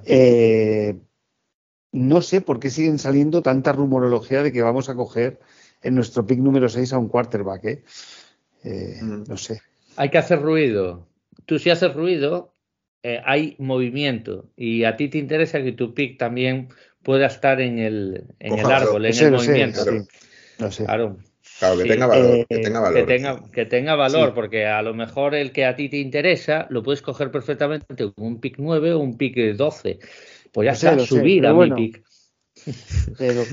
Eh, 0.05 0.99
no 1.93 2.22
sé 2.22 2.40
por 2.40 2.59
qué 2.59 2.70
siguen 2.70 2.99
saliendo 2.99 3.43
tanta 3.43 3.72
rumorología 3.72 4.43
de 4.43 4.51
que 4.51 4.62
vamos 4.62 4.88
a 4.88 4.95
coger 4.95 5.38
en 5.82 5.95
nuestro 5.95 6.26
pick 6.26 6.38
número 6.38 6.68
6 6.68 6.93
a 6.93 6.99
un 6.99 7.09
quarterback, 7.09 7.64
¿eh? 7.64 7.82
Eh, 8.64 8.99
mm. 9.01 9.24
No 9.28 9.36
sé. 9.36 9.61
Hay 9.97 10.09
que 10.09 10.18
hacer 10.18 10.40
ruido. 10.40 11.07
Tú 11.45 11.59
si 11.59 11.70
haces 11.70 11.93
ruido, 11.93 12.55
eh, 13.03 13.20
hay 13.24 13.57
movimiento 13.59 14.47
y 14.57 14.84
a 14.84 14.97
ti 14.97 15.09
te 15.09 15.18
interesa 15.18 15.62
que 15.62 15.72
tu 15.72 15.93
pick 15.93 16.18
también 16.18 16.68
pueda 17.03 17.26
estar 17.26 17.61
en 17.61 17.78
el, 17.78 18.24
en 18.38 18.59
el 18.59 18.66
árbol, 18.66 19.05
en 19.07 19.18
el 19.18 19.32
movimiento. 19.32 19.84
No 20.59 20.70
sé. 20.70 20.84
Claro. 20.84 21.18
que, 21.76 21.84
tenga 21.84 22.07
valor, 22.07 22.47
que 22.49 22.59
tenga 22.59 22.80
valor. 22.80 23.07
Que 23.53 23.66
tenga, 23.66 23.97
valor, 23.97 24.34
porque 24.34 24.66
a 24.66 24.82
lo 24.82 24.95
mejor 24.95 25.34
el 25.34 25.53
que 25.53 25.64
a 25.64 25.76
ti 25.76 25.88
te 25.88 25.99
interesa 25.99 26.66
lo 26.70 26.82
puedes 26.82 27.03
coger 27.03 27.30
perfectamente 27.30 28.12
con 28.12 28.24
un 28.24 28.40
pick 28.40 28.57
9 28.59 28.93
o 28.95 29.01
un 29.01 29.16
pick 29.16 29.36
12. 29.36 29.99
Pues 30.53 30.67
ya 30.67 30.73
está, 30.73 31.07
subir 31.07 31.47
a 31.47 31.55
mi 31.55 31.73
pick. 31.73 32.03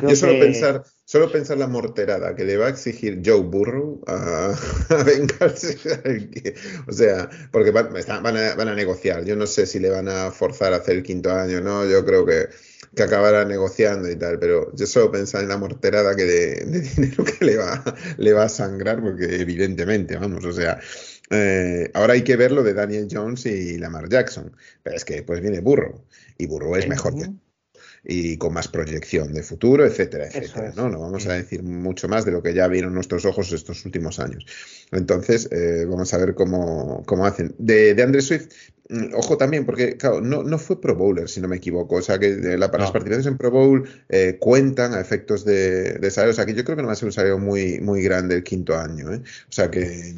Yo 0.01 0.15
solo 0.15 0.39
pensar, 0.39 0.83
solo 1.05 1.31
pensar 1.31 1.57
la 1.57 1.67
morterada 1.67 2.35
que 2.35 2.43
le 2.43 2.57
va 2.57 2.67
a 2.67 2.69
exigir 2.69 3.21
Joe 3.25 3.41
Burrow 3.41 4.01
a, 4.05 4.55
vengarse. 5.05 5.77
o 6.87 6.91
sea, 6.91 7.29
porque 7.51 7.71
van, 7.71 7.87
a, 7.95 8.75
negociar. 8.75 9.25
Yo 9.25 9.35
no 9.35 9.47
sé 9.47 9.65
si 9.65 9.79
le 9.79 9.89
van 9.89 10.09
a 10.09 10.31
forzar 10.31 10.73
a 10.73 10.77
hacer 10.77 10.97
el 10.97 11.03
quinto 11.03 11.31
año, 11.31 11.61
¿no? 11.61 11.89
Yo 11.89 12.05
creo 12.05 12.25
que, 12.25 12.49
que 12.95 13.03
acabará 13.03 13.45
negociando 13.45 14.11
y 14.11 14.17
tal, 14.17 14.37
pero 14.37 14.75
yo 14.75 14.85
solo 14.85 15.11
pensar 15.11 15.41
en 15.41 15.49
la 15.49 15.57
morterada 15.57 16.15
que 16.15 16.25
de, 16.25 16.65
dinero 16.95 17.23
que 17.23 17.45
le 17.45 17.57
va, 17.57 17.83
le 18.17 18.33
va 18.33 18.43
a 18.43 18.49
sangrar, 18.49 19.01
porque 19.01 19.41
evidentemente, 19.41 20.17
vamos, 20.17 20.43
o 20.45 20.51
sea. 20.51 20.79
Eh, 21.29 21.91
ahora 21.93 22.13
hay 22.13 22.23
que 22.23 22.35
ver 22.35 22.51
lo 22.51 22.63
de 22.63 22.73
Daniel 22.73 23.07
Jones 23.11 23.45
y 23.45 23.77
Lamar 23.77 24.09
Jackson, 24.09 24.51
pero 24.81 24.95
es 24.95 25.05
que 25.05 25.23
pues 25.23 25.41
viene 25.41 25.59
Burrow 25.59 26.03
y 26.37 26.47
Burrow 26.47 26.75
es 26.75 26.87
mejor 26.87 27.15
que, 27.15 27.29
y 28.03 28.37
con 28.37 28.53
más 28.53 28.67
proyección 28.67 29.33
de 29.33 29.43
futuro, 29.43 29.85
etcétera, 29.85 30.27
etcétera. 30.27 30.73
¿no? 30.75 30.89
no 30.89 30.99
vamos 30.99 31.27
a 31.27 31.33
decir 31.33 31.63
mucho 31.63 32.07
más 32.07 32.25
de 32.25 32.31
lo 32.31 32.41
que 32.41 32.53
ya 32.53 32.67
vieron 32.67 32.93
nuestros 32.93 33.25
ojos 33.25 33.51
estos 33.51 33.85
últimos 33.85 34.19
años. 34.19 34.45
Entonces, 34.91 35.49
eh, 35.51 35.85
vamos 35.87 36.13
a 36.13 36.17
ver 36.17 36.33
cómo, 36.33 37.03
cómo 37.05 37.25
hacen. 37.25 37.53
De, 37.57 37.93
de 37.93 38.03
Andrés 38.03 38.25
Swift, 38.25 38.47
mm, 38.89 39.13
ojo 39.15 39.37
también, 39.37 39.65
porque 39.65 39.97
claro, 39.97 40.21
no, 40.21 40.43
no, 40.43 40.57
fue 40.57 40.79
Pro 40.79 40.95
Bowler, 40.95 41.27
si 41.27 41.41
no 41.41 41.47
me 41.47 41.57
equivoco. 41.57 41.95
O 41.95 42.01
sea, 42.01 42.17
que 42.19 42.35
la, 42.35 42.57
las 42.57 42.69
participaciones 42.69 43.25
en 43.25 43.37
Pro 43.37 43.51
Bowl 43.51 43.87
eh, 44.09 44.37
cuentan 44.39 44.93
a 44.93 45.01
efectos 45.01 45.43
de, 45.43 45.93
de 45.93 46.11
salario. 46.11 46.31
O 46.31 46.35
sea, 46.35 46.45
que 46.45 46.53
yo 46.53 46.63
creo 46.63 46.77
que 46.77 46.81
no 46.81 46.87
va 46.87 46.93
a 46.93 46.97
ser 46.97 47.07
un 47.07 47.13
salario 47.13 47.37
muy, 47.37 47.79
muy 47.81 48.01
grande 48.01 48.35
el 48.35 48.43
quinto 48.43 48.77
año. 48.77 49.13
¿eh? 49.13 49.21
O 49.21 49.51
sea, 49.51 49.69
que 49.69 50.15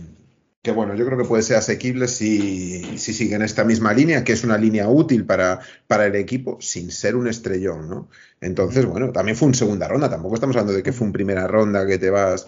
que 0.61 0.71
bueno, 0.71 0.95
yo 0.95 1.05
creo 1.05 1.17
que 1.17 1.25
puede 1.25 1.41
ser 1.41 1.57
asequible 1.57 2.07
si, 2.07 2.97
si 2.97 3.13
sigue 3.13 3.35
en 3.35 3.41
esta 3.41 3.63
misma 3.63 3.93
línea, 3.93 4.23
que 4.23 4.33
es 4.33 4.43
una 4.43 4.57
línea 4.57 4.87
útil 4.89 5.25
para, 5.25 5.59
para 5.87 6.05
el 6.05 6.15
equipo, 6.15 6.57
sin 6.61 6.91
ser 6.91 7.15
un 7.15 7.27
estrellón, 7.27 7.89
¿no? 7.89 8.09
Entonces, 8.39 8.85
bueno, 8.85 9.11
también 9.11 9.35
fue 9.35 9.47
un 9.47 9.55
segunda 9.55 9.87
ronda, 9.87 10.09
tampoco 10.09 10.35
estamos 10.35 10.55
hablando 10.55 10.73
de 10.73 10.83
que 10.83 10.93
fue 10.93 11.07
un 11.07 11.13
primera 11.13 11.47
ronda 11.47 11.87
que 11.87 11.97
te 11.97 12.11
vas 12.11 12.45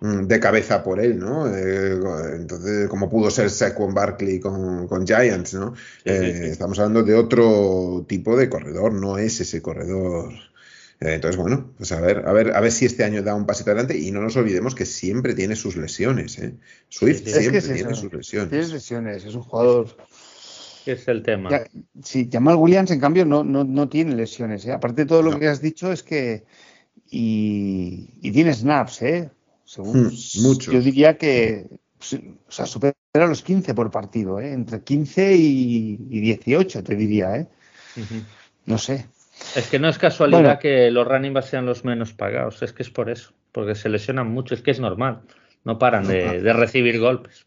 mm, 0.00 0.26
de 0.26 0.40
cabeza 0.40 0.82
por 0.82 1.00
él, 1.00 1.18
¿no? 1.18 1.46
Eh, 1.56 1.98
entonces, 2.36 2.86
como 2.88 3.08
pudo 3.08 3.30
ser 3.30 3.48
Saquon 3.48 3.94
Barkley 3.94 4.40
con, 4.40 4.86
con 4.86 5.06
Giants, 5.06 5.54
¿no? 5.54 5.74
Eh, 6.04 6.48
estamos 6.52 6.78
hablando 6.78 7.02
de 7.02 7.14
otro 7.14 8.04
tipo 8.06 8.36
de 8.36 8.50
corredor, 8.50 8.92
no 8.92 9.16
es 9.16 9.40
ese 9.40 9.62
corredor 9.62 10.34
entonces, 11.00 11.40
bueno, 11.40 11.72
pues 11.76 11.92
a 11.92 12.00
ver, 12.00 12.26
a 12.26 12.32
ver, 12.32 12.54
a 12.54 12.60
ver 12.60 12.72
si 12.72 12.86
este 12.86 13.04
año 13.04 13.22
da 13.22 13.34
un 13.34 13.46
pasito 13.46 13.70
adelante 13.70 13.98
y 13.98 14.10
no 14.10 14.20
nos 14.22 14.36
olvidemos 14.36 14.74
que 14.74 14.86
siempre 14.86 15.34
tiene 15.34 15.56
sus 15.56 15.76
lesiones, 15.76 16.38
¿eh? 16.38 16.54
Swift 16.88 17.26
siempre 17.26 17.60
tiene 17.60 17.94
sus 17.94 18.12
lesiones. 18.12 18.50
Tiene 18.50 18.68
lesiones, 18.68 19.24
es 19.24 19.34
un 19.34 19.42
jugador. 19.42 19.96
Es 20.86 21.08
el 21.08 21.22
tema. 21.22 21.50
sí, 22.02 22.28
Jamal 22.30 22.56
Williams, 22.56 22.90
en 22.90 23.00
cambio, 23.00 23.24
no, 23.24 23.42
no, 23.42 23.64
no 23.64 23.88
tiene 23.88 24.14
lesiones. 24.14 24.66
¿eh? 24.66 24.72
Aparte 24.72 25.02
de 25.02 25.06
todo 25.06 25.22
lo 25.22 25.38
que 25.38 25.48
has 25.48 25.60
dicho, 25.60 25.90
es 25.92 26.02
que. 26.02 26.44
Y, 27.10 28.10
y 28.20 28.32
tiene 28.32 28.52
snaps, 28.52 29.02
¿eh? 29.02 29.30
Según. 29.64 30.08
Hmm, 30.08 30.58
yo 30.58 30.80
diría 30.80 31.16
que. 31.16 31.66
O 32.46 32.52
sea, 32.52 32.66
supera 32.66 32.94
los 33.14 33.42
15 33.42 33.72
por 33.72 33.90
partido, 33.90 34.40
¿eh? 34.40 34.52
Entre 34.52 34.82
15 34.82 35.34
y, 35.36 35.96
18, 35.96 36.84
te 36.84 36.96
diría, 36.96 37.36
¿eh? 37.36 37.48
No 38.66 38.76
sé. 38.76 39.06
Es 39.56 39.68
que 39.68 39.78
no 39.78 39.88
es 39.88 39.98
casualidad 39.98 40.58
que 40.58 40.90
los 40.90 41.06
running 41.06 41.32
backs 41.32 41.48
sean 41.48 41.66
los 41.66 41.84
menos 41.84 42.12
pagados, 42.12 42.62
es 42.62 42.72
que 42.72 42.82
es 42.82 42.90
por 42.90 43.08
eso, 43.10 43.32
porque 43.52 43.74
se 43.74 43.88
lesionan 43.88 44.28
mucho, 44.28 44.54
es 44.54 44.62
que 44.62 44.70
es 44.70 44.80
normal, 44.80 45.20
no 45.64 45.78
paran 45.78 46.06
de, 46.08 46.52
recibir 46.52 46.98
golpes. 46.98 47.46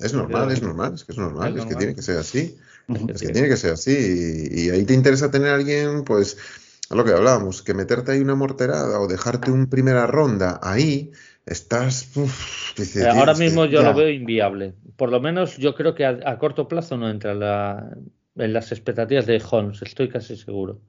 Es 0.00 0.12
normal, 0.12 0.50
es 0.50 0.62
normal, 0.62 0.94
es 0.94 1.04
que 1.04 1.12
es 1.12 1.18
normal, 1.18 1.56
es, 1.58 1.64
que 1.66 1.74
tiene 1.74 1.94
que 1.94 2.02
ser 2.02 2.18
así, 2.18 2.56
es 3.08 3.20
que 3.20 3.28
tiene 3.28 3.48
que 3.48 3.56
ser 3.56 3.74
así, 3.74 4.48
y, 4.50 4.70
ahí 4.70 4.84
te 4.84 4.94
interesa 4.94 5.30
tener 5.30 5.48
a 5.50 5.54
alguien, 5.56 6.04
pues, 6.04 6.38
a 6.88 6.94
lo 6.94 7.04
que 7.04 7.12
hablábamos, 7.12 7.62
que 7.62 7.74
meterte 7.74 8.12
ahí 8.12 8.20
una 8.20 8.34
morterada 8.34 8.98
o 9.00 9.06
dejarte 9.06 9.50
un 9.50 9.68
primera 9.68 10.06
ronda 10.06 10.58
ahí, 10.62 11.12
estás... 11.46 12.10
Eh, 12.16 13.06
ahora 13.06 13.34
mismo 13.34 13.66
yo 13.66 13.82
lo 13.82 13.94
veo 13.94 14.08
inviable, 14.08 14.74
por 14.96 15.10
lo 15.10 15.20
menos 15.20 15.56
yo 15.56 15.74
creo 15.74 15.94
que 15.94 16.04
a, 16.04 16.38
corto 16.38 16.68
plazo 16.68 16.96
no 16.96 17.10
entra 17.10 17.32
en 18.36 18.52
las 18.52 18.72
expectativas 18.72 19.26
de 19.26 19.42
Holmes, 19.50 19.82
estoy 19.82 20.08
casi 20.08 20.36
seguro. 20.36 20.80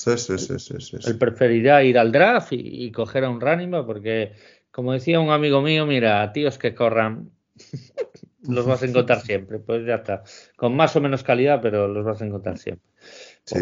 Sí, 0.00 0.16
sí, 0.16 0.58
sí, 0.58 0.58
sí, 0.80 0.96
Él 1.06 1.18
preferirá 1.18 1.82
ir 1.84 1.98
al 1.98 2.10
draft 2.10 2.52
y, 2.52 2.90
coger 2.90 3.24
a 3.24 3.28
un 3.28 3.38
running 3.38 3.70
back 3.70 3.84
porque, 3.84 4.32
como 4.70 4.94
decía 4.94 5.20
un 5.20 5.30
amigo 5.30 5.60
mío, 5.60 5.84
mira, 5.84 6.32
tíos 6.32 6.56
que 6.56 6.74
corran, 6.74 7.30
los 8.48 8.64
vas 8.64 8.82
a 8.82 8.86
encontrar 8.86 9.20
siempre. 9.20 9.58
Pues 9.58 9.86
ya 9.86 9.96
está. 9.96 10.22
Con 10.56 10.74
más 10.74 10.96
o 10.96 11.02
menos 11.02 11.22
calidad, 11.22 11.60
pero 11.60 11.86
los 11.86 12.06
vas 12.06 12.22
a 12.22 12.24
encontrar 12.24 12.56
siempre. 12.56 12.88
Sí. 13.44 13.58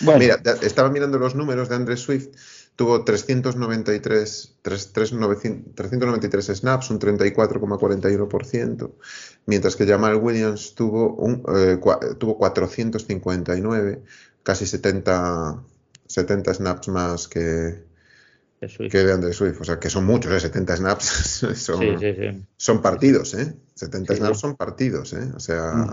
Bueno. 0.00 0.20
Mira, 0.20 0.40
estaba 0.62 0.90
mirando 0.90 1.18
los 1.18 1.34
números 1.34 1.68
de 1.68 1.74
Andrés 1.74 2.00
Swift. 2.00 2.28
Tuvo 2.76 3.04
393, 3.04 4.58
393 4.62 6.46
snaps, 6.46 6.90
un 6.90 6.98
34,41%, 6.98 8.92
mientras 9.46 9.76
que 9.76 9.86
Jamal 9.86 10.16
Williams 10.16 10.74
tuvo, 10.74 11.14
un, 11.14 11.44
eh, 11.56 11.78
tuvo 12.18 12.36
459 12.36 14.02
casi 14.44 14.66
70, 14.66 15.64
70 16.06 16.54
snaps 16.54 16.88
más 16.88 17.26
que, 17.26 17.82
que 18.60 18.98
de 18.98 19.12
André 19.12 19.32
Swift. 19.32 19.60
O 19.60 19.64
sea, 19.64 19.80
que 19.80 19.90
son 19.90 20.04
muchos, 20.04 20.32
¿eh? 20.32 20.38
70 20.38 20.76
snaps 20.76 21.04
son, 21.56 21.80
son 22.56 22.80
partidos, 22.80 23.34
¿eh? 23.34 23.52
70 23.74 24.16
snaps 24.16 24.38
son 24.38 24.54
partidos, 24.54 25.12
¿eh? 25.14 25.32
O 25.34 25.40
sea, 25.40 25.86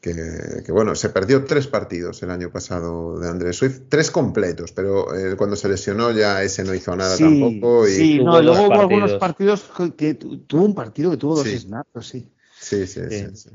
que, 0.00 0.70
bueno, 0.70 0.94
se 0.94 1.08
perdió 1.08 1.44
tres 1.44 1.66
partidos 1.66 2.22
el 2.22 2.30
año 2.30 2.50
pasado 2.50 3.18
de 3.18 3.28
André 3.28 3.52
Swift, 3.52 3.82
tres 3.88 4.10
completos, 4.10 4.72
pero 4.72 5.14
eh, 5.16 5.36
cuando 5.36 5.56
se 5.56 5.68
lesionó 5.68 6.12
ya 6.12 6.42
ese 6.42 6.62
no 6.64 6.74
hizo 6.74 6.94
nada 6.94 7.16
tampoco. 7.16 7.88
Y 7.88 7.92
sí, 7.92 8.18
no, 8.22 8.40
luego 8.42 8.66
hubo 8.66 8.80
algunos 8.80 9.14
partidos 9.14 9.64
que 9.96 10.14
tuvo 10.14 10.64
un 10.64 10.74
partido 10.74 11.10
que 11.10 11.16
tuvo 11.16 11.36
dos 11.36 11.48
snaps, 11.48 12.06
sí. 12.06 12.28
Sí, 12.58 12.86
sí, 12.86 13.00
sí. 13.10 13.50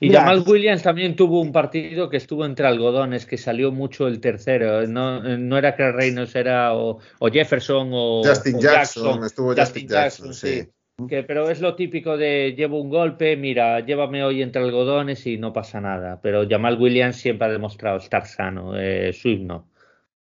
Y 0.00 0.12
Jamal 0.12 0.44
Williams 0.46 0.82
también 0.82 1.16
tuvo 1.16 1.40
un 1.40 1.52
partido 1.52 2.08
que 2.08 2.16
estuvo 2.16 2.44
entre 2.44 2.66
algodones, 2.66 3.26
que 3.26 3.38
salió 3.38 3.72
mucho 3.72 4.06
el 4.06 4.20
tercero. 4.20 4.86
No, 4.86 5.22
no 5.22 5.58
era 5.58 5.74
que 5.74 5.90
Reynolds, 5.90 6.34
era 6.34 6.74
o, 6.74 7.00
Jefferson 7.32 7.90
o 7.92 8.22
Justin 8.24 8.60
Jackson, 8.60 9.24
Estuvo 9.24 9.54
Justin, 9.54 9.88
Jackson, 9.88 10.34
sí. 10.34 10.68
Que, 11.08 11.24
pero 11.24 11.50
es 11.50 11.60
lo 11.60 11.74
típico 11.74 12.16
de 12.16 12.54
llevo 12.56 12.80
un 12.80 12.88
golpe, 12.88 13.36
mira, 13.36 13.80
llévame 13.80 14.22
hoy 14.22 14.42
entre 14.42 14.62
algodones 14.62 15.26
y 15.26 15.38
no 15.38 15.52
pasa 15.52 15.80
nada. 15.80 16.20
Pero 16.22 16.48
Jamal 16.48 16.80
Williams 16.80 17.16
siempre 17.16 17.48
ha 17.48 17.50
demostrado 17.50 17.98
estar 17.98 18.26
sano, 18.28 18.78
eh, 18.78 19.12
Swift 19.12 19.40
no. 19.40 19.68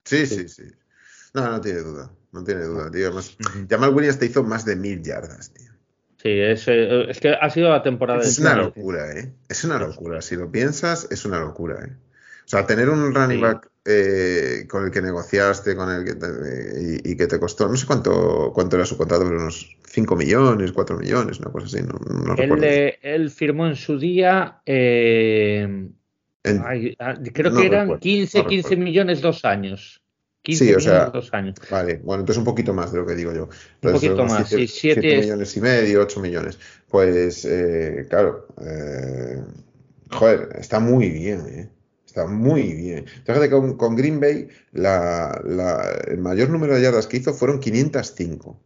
Sí, 0.04 0.26
sí, 0.26 0.48
sí, 0.48 0.64
No, 1.34 1.50
no 1.50 1.60
tiene 1.60 1.80
duda, 1.80 2.12
no 2.30 2.44
tiene 2.44 2.62
duda, 2.62 2.90
tío. 2.90 3.10
Jamal 3.68 3.94
Williams 3.94 4.18
te 4.18 4.26
hizo 4.26 4.44
más 4.44 4.64
de 4.64 4.76
mil 4.76 5.02
yardas, 5.02 5.52
tío. 5.52 5.61
Sí, 6.22 6.28
es, 6.28 6.68
eh, 6.68 7.10
es, 7.10 7.18
que 7.18 7.30
ha 7.30 7.50
sido 7.50 7.68
la 7.68 7.82
temporada. 7.82 8.20
Es 8.20 8.38
una 8.38 8.54
locura, 8.54 9.10
¿eh? 9.12 9.32
Es 9.48 9.64
una 9.64 9.76
locura. 9.78 10.22
Si 10.22 10.36
lo 10.36 10.52
piensas, 10.52 11.08
es 11.10 11.24
una 11.24 11.40
locura, 11.40 11.84
¿eh? 11.84 11.90
O 12.44 12.48
sea, 12.48 12.64
tener 12.64 12.88
un 12.88 13.12
running 13.12 13.40
back 13.40 13.68
eh, 13.84 14.66
con 14.68 14.84
el 14.84 14.92
que 14.92 15.02
negociaste, 15.02 15.74
con 15.74 15.90
el 15.90 16.04
que 16.04 17.00
y, 17.04 17.16
que 17.16 17.26
te 17.26 17.40
costó, 17.40 17.68
no 17.68 17.76
sé 17.76 17.86
cuánto 17.86 18.52
cuánto 18.54 18.76
era 18.76 18.84
su 18.84 18.96
contrato, 18.96 19.24
pero 19.24 19.40
unos 19.40 19.76
5 19.84 20.14
millones, 20.14 20.70
4 20.70 20.98
millones, 20.98 21.40
una 21.40 21.50
cosa 21.50 21.66
así, 21.66 21.82
no, 21.82 21.98
no 21.98 22.34
él, 22.36 22.94
él, 23.02 23.30
firmó 23.30 23.66
en 23.66 23.76
su 23.76 23.98
día, 23.98 24.60
eh, 24.66 25.88
ah, 26.44 27.14
creo 27.32 27.54
que 27.54 27.66
eran 27.66 27.98
15, 27.98 28.46
15 28.46 28.76
millones 28.76 29.20
dos 29.20 29.44
años 29.44 30.01
sí, 30.44 30.74
o 30.74 30.80
sea, 30.80 31.06
dos 31.06 31.32
años. 31.32 31.56
Vale, 31.70 32.00
bueno, 32.02 32.22
entonces 32.22 32.38
un 32.38 32.44
poquito 32.44 32.74
más 32.74 32.92
de 32.92 32.98
lo 32.98 33.06
que 33.06 33.14
digo 33.14 33.32
yo. 33.32 33.48
un 33.82 33.92
poquito 33.92 34.24
más, 34.24 34.48
sí, 34.48 34.66
7 34.66 35.20
millones 35.20 35.56
y 35.56 35.60
medio, 35.60 36.02
8 36.02 36.20
millones. 36.20 36.58
Pues, 36.88 37.44
eh, 37.44 38.06
claro, 38.08 38.48
eh, 38.60 39.42
joder, 40.10 40.48
está 40.58 40.80
muy 40.80 41.10
bien, 41.10 41.46
¿eh? 41.48 41.70
Está 42.06 42.26
muy 42.26 42.74
bien. 42.74 43.06
Fíjate 43.24 43.48
que 43.48 43.50
con, 43.50 43.76
con 43.78 43.96
Green 43.96 44.20
Bay 44.20 44.48
la, 44.72 45.40
la, 45.44 45.98
el 46.08 46.18
mayor 46.18 46.50
número 46.50 46.74
de 46.74 46.82
yardas 46.82 47.06
que 47.06 47.16
hizo 47.16 47.32
fueron 47.32 47.58
505. 47.58 48.60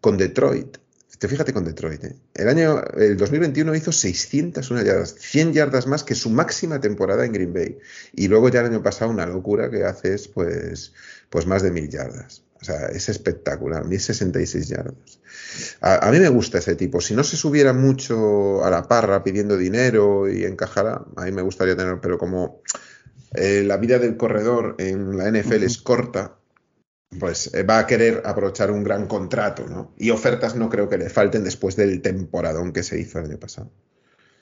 Con 0.00 0.16
Detroit 0.16 0.78
Te 1.18 1.26
fíjate 1.26 1.52
con 1.52 1.64
Detroit. 1.64 2.04
¿eh? 2.04 2.16
El 2.34 2.48
año 2.48 2.82
el 2.96 3.16
2021 3.16 3.74
hizo 3.74 3.92
601 3.92 4.82
yardas, 4.82 5.14
100 5.18 5.52
yardas 5.52 5.86
más 5.86 6.04
que 6.04 6.14
su 6.14 6.30
máxima 6.30 6.80
temporada 6.80 7.24
en 7.24 7.32
Green 7.32 7.52
Bay. 7.52 7.78
Y 8.14 8.28
luego 8.28 8.48
ya 8.48 8.60
el 8.60 8.66
año 8.66 8.82
pasado 8.82 9.10
una 9.10 9.26
locura 9.26 9.70
que 9.70 9.84
haces 9.84 10.28
pues, 10.28 10.92
pues 11.28 11.46
más 11.46 11.62
de 11.62 11.72
mil 11.72 11.88
yardas. 11.88 12.44
O 12.60 12.64
sea, 12.64 12.86
es 12.86 13.08
espectacular, 13.08 13.84
1066 13.84 14.68
yardas. 14.68 15.20
A, 15.80 16.08
a, 16.08 16.10
mí 16.10 16.18
me 16.18 16.28
gusta 16.28 16.58
ese 16.58 16.74
tipo. 16.74 17.00
Si 17.00 17.14
no 17.14 17.22
se 17.22 17.36
subiera 17.36 17.72
mucho 17.72 18.64
a 18.64 18.70
la 18.70 18.88
parra 18.88 19.22
pidiendo 19.22 19.56
dinero 19.56 20.28
y 20.28 20.44
encajara, 20.44 21.04
a 21.16 21.24
mí 21.24 21.32
me 21.32 21.42
gustaría 21.42 21.76
tener, 21.76 22.00
pero 22.00 22.18
como 22.18 22.62
eh, 23.34 23.62
la 23.64 23.76
vida 23.76 23.98
del 23.98 24.16
corredor 24.16 24.74
en 24.78 25.16
la 25.16 25.30
NFL 25.30 25.54
uh 25.54 25.58
-huh. 25.60 25.64
es 25.64 25.78
corta, 25.78 26.37
pues 27.18 27.52
eh, 27.54 27.62
va 27.62 27.78
a 27.78 27.86
querer 27.86 28.22
aprovechar 28.24 28.70
un 28.70 28.84
gran 28.84 29.06
contrato, 29.06 29.66
¿no? 29.66 29.92
Y 29.96 30.10
ofertas 30.10 30.56
no 30.56 30.68
creo 30.68 30.88
que 30.88 30.98
le 30.98 31.08
falten 31.08 31.44
después 31.44 31.76
del 31.76 32.02
temporadón 32.02 32.72
que 32.72 32.82
se 32.82 33.00
hizo 33.00 33.18
el 33.18 33.26
año 33.26 33.38
pasado. 33.38 33.70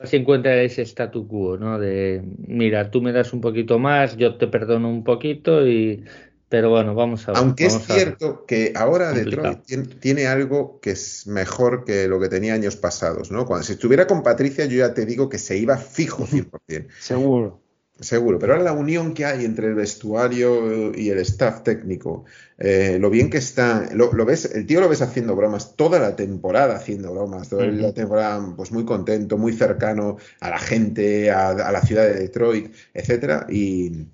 Se 0.02 0.16
encuentra 0.16 0.60
ese 0.60 0.82
statu 0.82 1.26
quo, 1.26 1.56
¿no? 1.56 1.78
De, 1.78 2.22
mira, 2.46 2.90
tú 2.90 3.00
me 3.00 3.12
das 3.12 3.32
un 3.32 3.40
poquito 3.40 3.78
más, 3.78 4.16
yo 4.16 4.36
te 4.36 4.46
perdono 4.46 4.88
un 4.88 5.04
poquito 5.04 5.66
y... 5.66 6.04
Pero 6.48 6.70
bueno, 6.70 6.94
vamos 6.94 7.26
a 7.26 7.32
ver. 7.32 7.40
Aunque 7.40 7.66
es 7.66 7.76
cierto 7.86 8.46
que 8.46 8.72
ahora 8.76 9.12
Detroit 9.12 9.62
tiene, 9.64 9.84
tiene, 9.86 10.26
algo 10.28 10.78
que 10.80 10.90
es 10.92 11.26
mejor 11.26 11.84
que 11.84 12.06
lo 12.06 12.20
que 12.20 12.28
tenía 12.28 12.54
años 12.54 12.76
pasados, 12.76 13.32
¿no? 13.32 13.46
Cuando 13.46 13.66
si 13.66 13.72
estuviera 13.72 14.06
con 14.06 14.22
Patricia, 14.22 14.64
yo 14.66 14.78
ya 14.78 14.94
te 14.94 15.06
digo 15.06 15.28
que 15.28 15.38
se 15.38 15.56
iba 15.56 15.76
fijo 15.76 16.24
100%. 16.24 16.86
Seguro. 17.00 17.65
Seguro, 17.98 18.38
pero 18.38 18.52
ahora 18.52 18.64
la 18.64 18.72
unión 18.74 19.14
que 19.14 19.24
hay 19.24 19.46
entre 19.46 19.68
el 19.68 19.74
vestuario 19.74 20.94
y 20.94 21.08
el 21.08 21.18
staff 21.20 21.62
técnico, 21.62 22.26
eh, 22.58 22.98
lo 23.00 23.08
bien 23.08 23.30
que 23.30 23.38
está, 23.38 23.88
lo, 23.94 24.12
lo, 24.12 24.26
ves, 24.26 24.44
el 24.54 24.66
tío 24.66 24.82
lo 24.82 24.88
ves 24.90 25.00
haciendo 25.00 25.34
bromas 25.34 25.76
toda 25.76 25.98
la 25.98 26.14
temporada 26.14 26.76
haciendo 26.76 27.14
bromas, 27.14 27.48
toda 27.48 27.64
la 27.66 27.94
temporada 27.94 28.54
pues 28.54 28.70
muy 28.70 28.84
contento, 28.84 29.38
muy 29.38 29.54
cercano 29.54 30.18
a 30.40 30.50
la 30.50 30.58
gente, 30.58 31.30
a, 31.30 31.48
a 31.52 31.72
la 31.72 31.80
ciudad 31.80 32.04
de 32.04 32.14
Detroit, 32.20 32.74
etcétera, 32.92 33.46
y, 33.48 34.08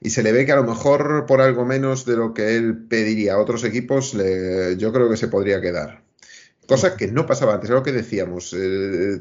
y 0.00 0.10
se 0.10 0.24
le 0.24 0.32
ve 0.32 0.44
que 0.44 0.52
a 0.52 0.56
lo 0.56 0.64
mejor 0.64 1.24
por 1.26 1.40
algo 1.40 1.64
menos 1.64 2.04
de 2.04 2.16
lo 2.16 2.34
que 2.34 2.56
él 2.56 2.86
pediría 2.88 3.34
a 3.34 3.38
otros 3.38 3.62
equipos, 3.62 4.12
le, 4.14 4.76
yo 4.76 4.92
creo 4.92 5.08
que 5.08 5.16
se 5.16 5.28
podría 5.28 5.60
quedar. 5.60 6.05
Cosa 6.66 6.96
que 6.96 7.06
no 7.06 7.26
pasaba 7.26 7.54
antes, 7.54 7.70
es 7.70 7.74
lo 7.74 7.82
que 7.82 7.92
decíamos. 7.92 8.52
Eh, 8.52 9.20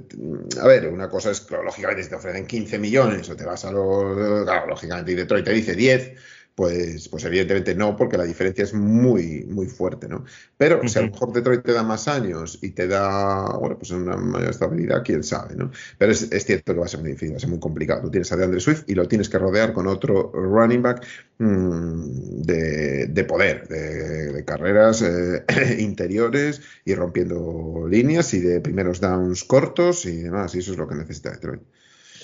a 0.59 0.67
ver, 0.67 0.87
una 0.87 1.09
cosa 1.09 1.29
es, 1.29 1.41
claro, 1.41 1.63
lógicamente, 1.63 2.03
si 2.03 2.09
te 2.09 2.15
ofrecen 2.15 2.47
15 2.47 2.79
millones 2.79 3.29
o 3.29 3.35
te 3.35 3.45
vas 3.45 3.65
a 3.65 3.71
lo. 3.71 4.43
Claro, 4.43 4.67
lógicamente, 4.67 5.11
y 5.11 5.15
Detroit 5.15 5.45
te 5.45 5.53
dice 5.53 5.75
10, 5.75 6.13
pues, 6.55 7.09
pues 7.09 7.25
evidentemente 7.25 7.75
no, 7.75 7.95
porque 7.97 8.17
la 8.17 8.23
diferencia 8.23 8.63
es 8.63 8.73
muy, 8.73 9.45
muy 9.45 9.67
fuerte, 9.67 10.07
¿no? 10.07 10.23
Pero 10.57 10.77
uh 10.77 10.83
-huh. 10.83 10.87
si 10.87 10.99
a 10.99 11.01
lo 11.01 11.09
mejor 11.11 11.33
Detroit 11.33 11.63
te 11.63 11.73
da 11.73 11.83
más 11.83 12.07
años 12.07 12.59
y 12.61 12.71
te 12.71 12.87
da, 12.87 13.57
bueno, 13.59 13.77
pues 13.77 13.91
una 13.91 14.15
mayor 14.15 14.51
estabilidad, 14.51 15.03
quién 15.03 15.23
sabe, 15.23 15.55
¿no? 15.55 15.71
Pero 15.97 16.11
es, 16.13 16.31
es 16.31 16.45
cierto 16.45 16.73
que 16.73 16.79
va 16.79 16.85
a 16.85 16.89
ser 16.89 17.01
muy 17.01 17.11
difícil, 17.11 17.33
va 17.33 17.37
a 17.37 17.39
ser 17.41 17.49
muy 17.49 17.59
complicado. 17.59 18.01
Tú 18.03 18.11
tienes 18.11 18.31
a 18.31 18.37
DeAndre 18.37 18.59
Swift 18.61 18.83
y 18.87 18.95
lo 18.95 19.07
tienes 19.07 19.29
que 19.29 19.37
rodear 19.37 19.73
con 19.73 19.87
otro 19.87 20.31
running 20.33 20.81
back 20.81 21.05
mmm, 21.39 22.41
de, 22.41 23.07
de, 23.07 23.23
poder, 23.25 23.67
de, 23.67 24.31
de 24.33 24.45
carreras 24.45 25.01
eh, 25.01 25.43
interiores 25.79 26.61
y 26.85 26.95
rompiendo 26.95 27.85
líneas 27.89 28.33
y 28.33 28.39
de 28.39 28.61
primeros 28.61 29.01
downs 29.01 29.43
cortos 29.43 30.05
y 30.05 30.21
demás, 30.23 30.55
y 30.55 30.59
eso 30.59 30.71
es 30.71 30.77
lo 30.77 30.87
que 30.87 30.95
necesita 30.95 31.31
Detroit. 31.31 31.61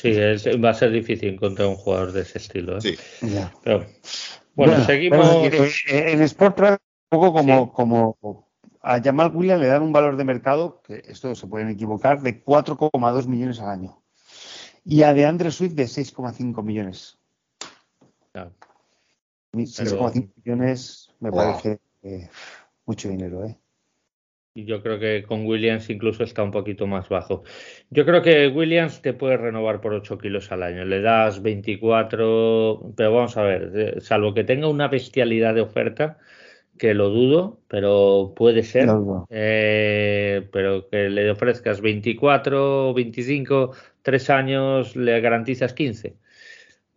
Sí, 0.02 0.10
es, 0.10 0.48
va 0.48 0.72
a 0.72 0.74
ser 0.74 0.92
difícil 0.92 1.36
encontrar 1.36 1.68
un 1.68 1.76
jugador 1.76 2.12
de 2.12 2.22
ese 2.22 2.40
estilo. 2.40 2.78
¿eh? 2.78 2.82
Sí. 2.82 2.98
Pero, 3.64 3.86
bueno, 4.56 4.74
bueno, 4.74 4.86
seguimos. 4.86 5.32
Bueno, 5.32 5.66
en 5.90 6.22
Sport 6.24 6.60
un 6.60 6.78
poco 7.08 7.34
como, 7.34 7.66
sí. 7.66 7.72
como 7.76 8.50
a 8.82 9.00
Jamal 9.00 9.32
Williams 9.36 9.62
le 9.62 9.68
dan 9.68 9.84
un 9.84 9.94
valor 9.94 10.18
de 10.18 10.24
mercado, 10.24 10.82
que 10.82 11.04
esto 11.06 11.36
se 11.36 11.46
pueden 11.46 11.70
equivocar, 11.70 12.24
de 12.24 12.44
4,2 12.44 13.28
millones 13.28 13.60
al 13.60 13.70
año. 13.70 14.02
Y 14.84 15.04
a 15.04 15.14
DeAndre 15.14 15.52
Swift 15.52 15.74
de 15.74 15.84
6,5 15.84 16.64
millones. 16.64 17.20
Claro. 18.32 18.54
6,5 19.54 20.12
Pero... 20.12 20.32
millones 20.36 21.14
me 21.20 21.30
wow. 21.30 21.40
parece 21.40 21.80
eh, 22.02 22.28
mucho 22.88 23.08
dinero, 23.08 23.46
¿eh? 23.46 23.61
Y 24.54 24.66
yo 24.66 24.84
creo 24.84 25.00
que 25.00 25.24
con 25.24 25.46
Williams 25.46 25.90
incluso 25.90 26.24
está 26.24 26.44
un 26.44 26.52
poquito 26.52 26.86
más 26.86 27.08
bajo. 27.08 27.44
Yo 27.90 28.06
creo 28.06 28.22
que 28.22 28.50
Williams 28.50 29.02
te 29.02 29.14
puede 29.14 29.38
renovar 29.38 29.80
por 29.80 29.94
8 29.94 30.18
kilos 30.18 30.52
al 30.52 30.64
año. 30.64 30.84
Le 30.84 31.02
das 31.02 31.42
24, 31.42 32.94
pero 32.98 33.14
vamos 33.14 33.38
a 33.38 33.44
ver, 33.44 34.02
salvo 34.02 34.34
que 34.34 34.44
tenga 34.44 34.68
una 34.68 34.90
bestialidad 34.90 35.56
de 35.56 35.62
oferta, 35.62 36.18
que 36.78 36.94
lo 36.94 37.10
dudo, 37.10 37.62
pero 37.70 38.34
puede 38.36 38.64
ser. 38.64 38.88
No. 38.88 39.26
Eh, 39.30 40.50
pero 40.52 40.90
que 40.90 41.10
le 41.10 41.32
ofrezcas 41.32 41.80
24, 41.80 42.94
25, 42.94 43.72
3 44.02 44.30
años, 44.32 44.96
le 44.98 45.22
garantizas 45.22 45.74
15. 45.74 46.18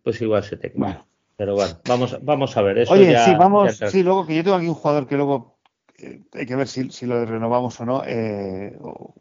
Pues 0.03 0.21
igual 0.21 0.43
se 0.43 0.57
te. 0.57 0.73
Bueno. 0.75 1.05
Pero 1.37 1.53
bueno, 1.53 1.79
vamos, 1.87 2.17
vamos 2.21 2.55
a 2.55 2.61
ver. 2.61 2.79
Eso 2.79 2.93
Oye, 2.93 3.11
ya, 3.11 3.25
sí, 3.25 3.31
vamos, 3.37 3.79
ya 3.79 3.89
sí, 3.89 4.03
luego 4.03 4.25
que 4.25 4.35
yo 4.35 4.43
tengo 4.43 4.55
aquí 4.55 4.67
un 4.67 4.73
jugador 4.73 5.05
que 5.05 5.15
luego 5.15 5.54
eh, 5.97 6.21
hay 6.33 6.45
que 6.45 6.55
ver 6.55 6.67
si, 6.67 6.89
si, 6.91 7.05
lo 7.05 7.25
renovamos 7.25 7.79
o 7.79 7.85
no. 7.85 8.03
Eh, 8.05 8.77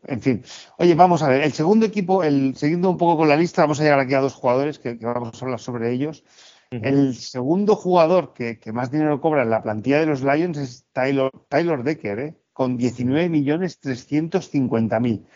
en 0.07 0.21
fin. 0.21 0.43
Oye, 0.79 0.95
vamos 0.95 1.23
a 1.23 1.29
ver. 1.29 1.43
El 1.43 1.53
segundo 1.53 1.87
equipo, 1.87 2.25
el, 2.25 2.57
siguiendo 2.57 2.91
un 2.91 2.99
poco 2.99 3.19
con 3.19 3.29
la 3.29 3.37
lista, 3.37 3.63
vamos 3.63 3.81
a 3.81 3.85
llegar 3.85 4.01
aquí 4.01 4.15
a 4.15 4.21
dos 4.21 4.35
jugadores 4.35 4.79
que, 4.79 4.99
que 4.99 5.07
vamos 5.07 5.41
a 5.41 5.45
hablar 5.45 5.61
sobre 5.61 5.93
ellos. 5.93 6.25
Uh 6.73 6.77
-huh. 6.77 6.87
El 6.87 7.15
segundo 7.15 7.77
jugador 7.77 8.33
que, 8.33 8.59
que, 8.59 8.73
más 8.73 8.91
dinero 8.91 9.21
cobra 9.21 9.43
en 9.43 9.51
la 9.51 9.63
plantilla 9.63 10.01
de 10.01 10.07
los 10.07 10.23
Lions 10.23 10.59
es 10.59 10.87
Taylor, 10.93 11.31
Taylor 11.49 11.85
Decker, 11.85 12.19
¿eh? 12.19 12.35
con 12.53 12.77
19 12.77 13.29
millones 13.29 13.79
350 13.81 15.01
mil. 15.01 15.27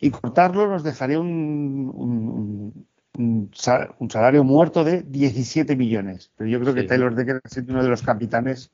Y 0.00 0.10
cortarlo 0.10 0.66
nos 0.66 0.82
dejaría 0.82 1.18
un, 1.20 1.92
un, 1.94 2.86
un, 3.16 3.50
un, 3.98 4.10
salario 4.10 4.44
muerto 4.44 4.84
de 4.84 5.02
17 5.02 5.76
millones. 5.76 6.30
Pero 6.36 6.50
yo 6.50 6.60
creo 6.60 6.74
que. 6.74 6.82
Taylor 6.82 7.14
Decker 7.14 7.40
es 7.44 7.56
uno 7.56 7.82
de 7.82 7.88
los 7.88 8.02
capitanes 8.02 8.70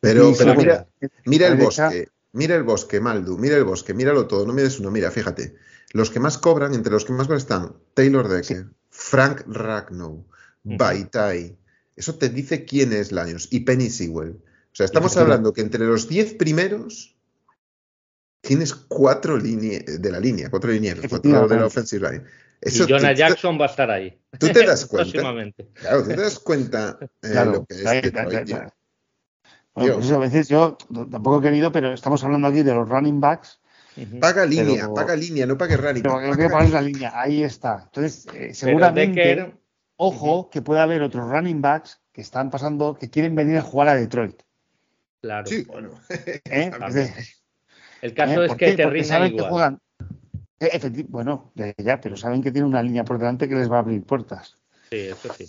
pero, 0.00 0.32
pero 0.36 0.54
mira, 0.54 0.86
mira 1.24 1.46
el 1.48 1.56
bosque, 1.56 2.08
mira 2.32 2.54
el 2.54 2.62
bosque, 2.62 3.00
Maldu, 3.00 3.38
mira 3.38 3.56
el 3.56 3.64
bosque, 3.64 3.94
míralo 3.94 4.26
todo, 4.26 4.46
no 4.46 4.52
mires 4.52 4.78
uno, 4.78 4.90
mira, 4.90 5.10
fíjate. 5.10 5.56
Los 5.92 6.10
que 6.10 6.20
más 6.20 6.38
cobran, 6.38 6.74
entre 6.74 6.92
los 6.92 7.04
que 7.04 7.12
más 7.12 7.26
cobran 7.26 7.38
están 7.38 7.76
Taylor 7.94 8.28
Decker, 8.28 8.64
sí. 8.64 8.70
Frank 8.90 9.42
Ragnow, 9.46 10.26
-huh. 10.64 10.76
Baitai. 10.76 11.56
Eso 11.96 12.14
te 12.14 12.28
dice 12.28 12.64
quién 12.64 12.92
es 12.92 13.10
Lions 13.12 13.48
y 13.50 13.60
Penny 13.60 13.90
Sewell. 13.90 14.40
O 14.72 14.76
sea, 14.78 14.86
estamos 14.86 15.16
hablando 15.16 15.52
que 15.52 15.62
entre 15.62 15.84
los 15.84 16.08
10 16.08 16.34
primeros 16.34 17.16
tienes 18.40 18.74
cuatro 18.74 19.36
líneas 19.36 19.84
de 20.00 20.12
la 20.12 20.20
línea, 20.20 20.50
cuatro 20.50 20.70
líneas, 20.70 20.98
cuatro 21.08 21.48
de 21.48 21.56
la 21.56 21.66
offensive 21.66 22.08
line. 22.08 22.24
Eso 22.60 22.84
y 22.84 22.92
Jonah 22.92 23.12
Jackson 23.12 23.58
va 23.60 23.66
a 23.66 23.68
estar 23.68 23.90
ahí. 23.90 24.16
Tú 24.38 24.48
te 24.48 24.64
das 24.64 24.86
cuenta. 24.86 25.20
claro, 25.74 26.02
tú 26.02 26.08
te 26.08 26.16
das 26.16 26.38
cuenta 26.38 26.98
eh, 27.00 27.08
claro, 27.32 27.52
lo 27.52 27.66
que 27.66 27.74
es 27.74 28.10
claro, 28.12 28.72
bueno, 29.78 29.94
pues 29.94 30.06
eso 30.06 30.16
a 30.16 30.18
veces 30.18 30.48
yo 30.48 30.76
tampoco 31.10 31.38
he 31.38 31.42
querido, 31.42 31.72
pero 31.72 31.92
estamos 31.92 32.22
hablando 32.24 32.48
aquí 32.48 32.62
de 32.62 32.74
los 32.74 32.88
running 32.88 33.20
backs. 33.20 33.60
Paga 34.20 34.46
línea, 34.46 34.82
pero, 34.82 34.94
paga 34.94 35.16
línea, 35.16 35.46
no 35.46 35.58
pague 35.58 35.76
running 35.76 36.02
back. 36.02 36.14
Pero 36.20 36.30
lo 36.30 36.36
que 36.36 36.48
paga 36.48 36.64
es 36.64 36.72
la 36.72 36.82
línea, 36.82 37.12
ahí 37.14 37.42
está. 37.42 37.82
Entonces, 37.84 38.26
eh, 38.32 38.54
seguramente, 38.54 39.20
Decker... 39.20 39.54
ojo, 39.96 40.40
uh 40.40 40.44
-huh. 40.44 40.50
que 40.50 40.62
puede 40.62 40.80
haber 40.80 41.02
otros 41.02 41.28
running 41.28 41.60
backs 41.60 42.00
que 42.12 42.20
están 42.20 42.50
pasando, 42.50 42.94
que 42.94 43.10
quieren 43.10 43.34
venir 43.34 43.58
a 43.58 43.62
jugar 43.62 43.88
a 43.88 43.94
Detroit. 43.96 44.42
Claro. 45.20 45.46
Sí, 45.46 45.64
bueno. 45.68 45.90
¿Eh? 46.44 46.70
El 48.02 48.14
caso 48.14 48.42
¿Eh? 48.42 48.46
es 48.46 48.54
que 48.54 48.72
te 48.74 48.88
rinden 48.88 49.26
igual. 49.26 49.36
Que 49.36 49.42
juegan, 49.42 49.80
eh, 50.60 51.04
bueno, 51.08 51.52
ya, 51.76 52.00
pero 52.00 52.16
saben 52.16 52.42
que 52.42 52.50
tiene 52.50 52.66
una 52.66 52.82
línea 52.82 53.04
por 53.04 53.18
delante 53.18 53.48
que 53.48 53.54
les 53.54 53.70
va 53.70 53.76
a 53.76 53.80
abrir 53.80 54.02
puertas. 54.04 54.56
Sí, 54.90 54.96
eso 54.96 55.32
sí. 55.34 55.48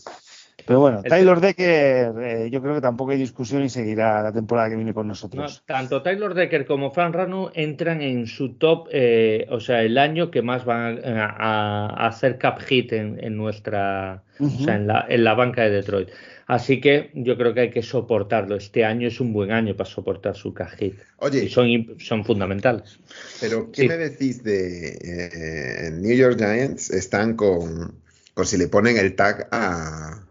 Pero 0.66 0.80
bueno, 0.80 1.02
Taylor 1.04 1.40
Decker, 1.40 2.14
eh, 2.22 2.50
yo 2.52 2.62
creo 2.62 2.76
que 2.76 2.82
tampoco 2.82 3.12
hay 3.12 3.18
discusión 3.18 3.64
y 3.64 3.70
seguirá 3.70 4.22
la 4.22 4.32
temporada 4.32 4.70
que 4.70 4.76
viene 4.76 4.94
con 4.94 5.08
nosotros. 5.08 5.64
No, 5.68 5.74
tanto 5.74 6.02
Taylor 6.02 6.34
Decker 6.34 6.66
como 6.66 6.92
Frank 6.92 7.16
Ranu 7.16 7.50
entran 7.54 8.02
en 8.02 8.28
su 8.28 8.54
top, 8.54 8.88
eh, 8.92 9.48
o 9.50 9.60
sea, 9.60 9.82
el 9.84 9.98
año 9.98 10.32
que 10.32 10.42
más 10.42 10.66
van 10.66 11.00
a, 11.06 11.26
a 11.26 12.08
hacer 12.08 12.38
cap 12.38 12.60
hit 12.62 12.94
en, 12.94 13.18
en 13.24 13.36
nuestra, 13.38 14.24
uh 14.40 14.46
-huh. 14.46 14.62
o 14.62 14.64
sea, 14.64 14.76
en 14.76 14.88
la, 14.88 15.06
en 15.10 15.24
la, 15.24 15.34
banca 15.34 15.64
de 15.64 15.70
Detroit. 15.72 16.10
Así 16.48 16.82
que 16.82 17.12
yo 17.14 17.38
creo 17.38 17.54
que 17.54 17.60
hay 17.62 17.70
que 17.70 17.84
soportarlo. 17.84 18.56
Este 18.56 18.84
año 18.84 19.08
es 19.08 19.20
un 19.20 19.34
buen 19.34 19.52
año 19.52 19.76
para 19.76 19.90
soportar 19.90 20.36
su 20.36 20.52
cap 20.54 20.72
hit. 20.80 20.96
Oye, 21.18 21.44
y 21.46 21.50
son, 21.50 21.68
son 22.00 22.26
fundamentales. 22.26 23.00
Pero, 23.40 23.72
¿qué 23.72 23.84
sí. 23.84 23.88
me 23.88 23.98
decís 23.98 24.44
de 24.44 24.98
eh, 25.04 25.92
New 25.92 26.16
York 26.16 26.38
Giants? 26.40 26.90
Están 26.90 27.36
con, 27.36 27.94
con 28.34 28.46
si 28.46 28.58
le 28.58 28.68
ponen 28.68 28.98
el 28.98 29.16
tag 29.16 29.48
a 29.52 30.26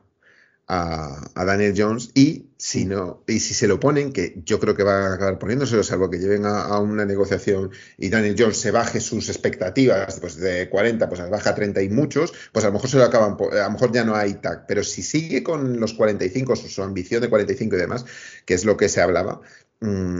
a, 0.68 1.30
a, 1.34 1.44
Daniel 1.46 1.74
Jones 1.76 2.10
y 2.14 2.50
si 2.58 2.84
no 2.84 3.24
y 3.26 3.40
si 3.40 3.54
se 3.54 3.66
lo 3.66 3.80
ponen 3.80 4.12
que 4.12 4.34
yo 4.44 4.60
creo 4.60 4.74
que 4.74 4.82
va 4.82 5.06
a 5.06 5.14
acabar 5.14 5.38
poniéndoselo 5.38 5.82
salvo 5.82 6.10
que 6.10 6.18
lleven 6.18 6.44
a, 6.44 6.64
a, 6.64 6.78
una 6.78 7.06
negociación 7.06 7.70
y 7.96 8.10
Daniel 8.10 8.36
Jones 8.38 8.58
se 8.58 8.70
baje 8.70 9.00
sus 9.00 9.30
expectativas 9.30 10.20
pues 10.20 10.36
de 10.36 10.68
40 10.68 11.08
pues 11.08 11.30
baja 11.30 11.50
a 11.50 11.54
30 11.54 11.82
y 11.82 11.88
muchos 11.88 12.34
pues 12.52 12.64
a 12.66 12.68
lo 12.68 12.74
mejor 12.74 12.90
se 12.90 12.98
lo 12.98 13.04
acaban 13.04 13.36
a 13.40 13.64
lo 13.64 13.70
mejor 13.70 13.92
ya 13.92 14.04
no 14.04 14.14
hay 14.14 14.34
tag. 14.34 14.66
Pero 14.68 14.84
si 14.84 15.02
sigue 15.02 15.42
con 15.42 15.80
los 15.80 15.94
45 15.94 16.54
su, 16.56 16.68
su 16.68 16.82
ambición 16.82 17.22
de 17.22 17.30
45 17.30 17.74
y 17.74 17.78
demás 17.78 18.04
que 18.44 18.54
es 18.54 18.66
lo 18.66 18.76
que 18.76 18.90
se 18.90 19.00
hablaba 19.00 19.40
mmm, 19.80 20.18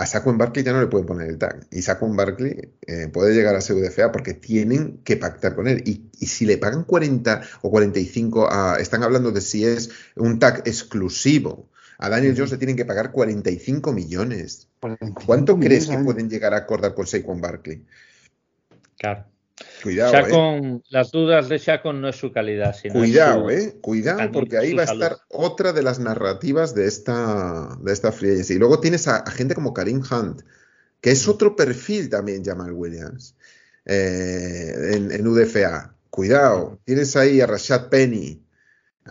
a 0.00 0.06
Saquon 0.06 0.38
Barkley 0.38 0.64
ya 0.64 0.72
no 0.72 0.80
le 0.80 0.86
pueden 0.86 1.06
poner 1.06 1.28
el 1.28 1.36
tag. 1.36 1.66
Y 1.70 1.82
Saquon 1.82 2.16
Barkley 2.16 2.70
eh, 2.86 3.08
puede 3.08 3.34
llegar 3.34 3.54
a 3.54 3.60
ser 3.60 3.76
UDFA 3.76 4.10
porque 4.10 4.32
tienen 4.32 5.02
que 5.04 5.18
pactar 5.18 5.54
con 5.54 5.68
él. 5.68 5.82
Y, 5.84 6.08
si 6.26 6.46
le 6.46 6.56
pagan 6.56 6.84
40 6.84 7.42
o 7.60 7.70
45, 7.70 8.50
a, 8.50 8.76
están 8.76 9.02
hablando 9.02 9.30
de 9.30 9.42
si 9.42 9.66
es 9.66 9.90
un 10.16 10.38
tag 10.38 10.62
exclusivo. 10.64 11.68
A 11.98 12.08
Daniel 12.08 12.34
Jones 12.34 12.52
le 12.52 12.56
tienen 12.56 12.76
que 12.76 12.86
pagar 12.86 13.12
45 13.12 13.92
millones. 13.92 14.68
¿Cuánto 15.26 15.58
crees 15.58 15.86
que 15.86 15.98
pueden 15.98 16.30
llegar 16.30 16.54
a 16.54 16.58
acordar 16.58 16.94
con 16.94 17.06
Saquon 17.06 17.42
Barkley? 17.42 17.84
Claro. 18.96 19.26
Cuidado, 19.82 20.56
eh. 20.56 20.80
Las 20.88 21.10
dudas 21.10 21.48
de 21.48 21.58
Shakon 21.58 22.00
no 22.00 22.08
es 22.08 22.16
su 22.16 22.32
calidad, 22.32 22.74
sino 22.74 22.94
Cuidado, 22.94 23.50
eh. 23.50 23.76
Cuidado, 23.80 24.30
porque 24.32 24.58
ahí 24.58 24.74
va 24.74 24.82
a 24.82 24.86
estar 24.86 25.18
otra 25.28 25.72
de 25.72 25.82
las 25.82 25.98
narrativas 25.98 26.74
de 26.74 26.86
esta, 26.86 27.76
de 27.80 27.92
esta 27.92 28.12
free 28.12 28.42
Y 28.48 28.54
luego 28.54 28.80
tienes 28.80 29.08
a, 29.08 29.24
gente 29.30 29.54
como 29.54 29.72
Karim 29.72 30.02
Hunt, 30.10 30.42
que 31.00 31.10
es 31.10 31.26
otro 31.28 31.56
perfil 31.56 32.10
también, 32.10 32.44
Jamal 32.44 32.72
Williams, 32.72 33.34
eh, 33.86 34.92
en, 34.92 35.12
en, 35.12 35.26
UDFA. 35.26 35.94
Cuidado, 36.10 36.78
tienes 36.84 37.16
ahí 37.16 37.40
a 37.40 37.46
Rashad 37.46 37.88
Penny, 37.88 38.42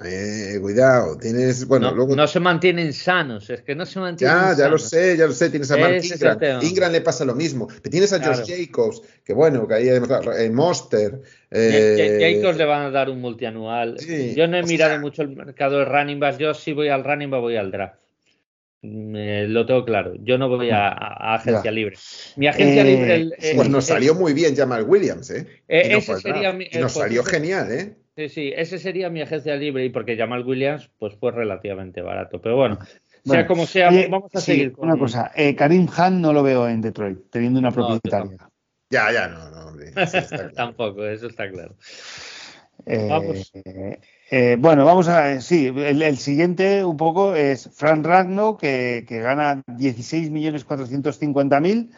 eh, 0.06 0.60
cuidado, 0.62 1.18
tienes, 1.18 1.66
bueno, 1.66 1.90
no, 1.90 1.96
luego... 1.96 2.16
no 2.16 2.28
se 2.28 2.40
mantienen 2.40 2.94
sanos, 2.94 3.50
es 3.50 3.64
que 3.64 3.74
no 3.74 3.88
se 3.88 4.00
mantienen 4.00 4.38
ya, 4.38 4.56
Ya, 4.56 4.70
lo 4.70 4.78
sé, 4.78 5.18
ya 5.18 5.26
lo 5.26 5.34
sé, 5.34 5.50
tienes 5.50 5.72
a 5.72 5.78
Mark 5.78 5.96
Ingram, 6.04 6.62
Ingram 6.62 6.92
le 6.92 7.02
pasa 7.02 7.26
lo 7.26 7.34
mismo, 7.34 7.68
tienes 7.90 8.14
a 8.14 8.24
Josh 8.24 8.48
Jacobs, 8.48 9.02
que 9.26 9.34
bueno, 9.34 9.68
que 9.68 9.74
ahí 9.74 9.90
además, 9.90 10.22
eh, 10.38 10.50
Monster... 10.52 11.22
Eh, 11.50 12.36
Jacobs 12.36 12.58
le 12.58 12.66
van 12.66 12.84
a 12.84 12.92
dar 12.92 13.10
un 13.10 13.20
multianual, 13.20 13.98
yo 14.36 14.48
no 14.48 14.58
he 14.58 14.64
mirado 14.64 15.00
mucho 15.00 15.24
el 15.24 15.30
mercado 15.30 15.80
de 15.80 15.86
running 15.86 16.20
backs, 16.20 16.38
yo 16.38 16.54
si 16.54 16.72
voy 16.72 16.90
al 16.90 17.04
running 17.04 17.32
back 17.32 17.42
voy 17.42 17.58
al 17.58 17.72
draft, 17.72 17.96
mm, 18.84 19.16
lo 19.48 19.66
tengo 19.66 19.84
claro, 19.86 20.14
yo 20.20 20.38
no 20.38 20.50
voy 20.50 20.70
a, 20.70 20.90
agencia 20.90 21.72
libre. 21.72 21.98
Mi 22.36 22.48
agencia 22.48 22.84
libre... 22.84 23.32
pues 23.56 23.70
nos 23.70 23.86
salió 23.86 24.14
muy 24.14 24.34
bien 24.34 24.56
Jamal 24.56 24.84
Williams, 24.84 25.32
¿eh? 25.32 25.48
ese 25.68 26.20
sería 26.20 26.54
mi, 26.54 26.66
nos 26.66 26.94
pues 26.94 27.06
salió 27.06 27.24
genial, 27.24 27.72
¿eh? 27.72 27.96
Sí, 28.20 28.28
sí, 28.28 28.52
ese 28.54 28.80
sería 28.80 29.10
mi 29.10 29.22
agencia 29.22 29.56
libre 29.56 29.86
y 29.86 29.90
porque 29.90 30.18
Jamal 30.18 30.46
Williams 30.46 30.92
pues 31.00 31.16
fue 31.16 31.32
relativamente 31.32 32.02
barato. 32.02 32.42
Pero 32.42 32.58
bueno, 32.58 32.78
sea 33.24 33.48
como 33.48 33.66
sea, 33.66 33.90
vamos 34.10 34.36
a 34.36 34.42
seguir 34.42 34.74
con... 34.74 34.90
Una 34.90 35.00
cosa, 35.00 35.32
eh, 35.34 35.56
Karim 35.56 35.88
Khan 35.88 36.22
no 36.22 36.34
lo 36.34 36.44
veo 36.44 36.68
en 36.68 36.82
Detroit, 36.82 37.18
teniendo 37.30 37.60
una 37.60 37.72
propietaria. 37.72 38.36
ya, 38.90 39.10
ya, 39.14 39.30
no, 39.30 39.50
no, 39.50 39.68
hombre. 39.68 39.94
Tampoco, 40.54 41.06
eso 41.06 41.28
está 41.28 41.50
claro. 41.50 41.78
Eh, 42.86 43.08
vamos. 43.10 43.54
Eh, 44.32 44.58
bueno, 44.60 44.84
vamos 44.84 45.08
a. 45.08 45.40
Sí, 45.40 45.68
el, 45.68 46.18
siguiente 46.18 46.84
un 46.84 46.98
poco 46.98 47.36
es 47.36 47.70
Frank 47.74 48.06
Ragno, 48.06 48.58
que, 48.58 49.06
que 49.08 49.22
gana 49.22 49.64
16.450.000 49.66 51.90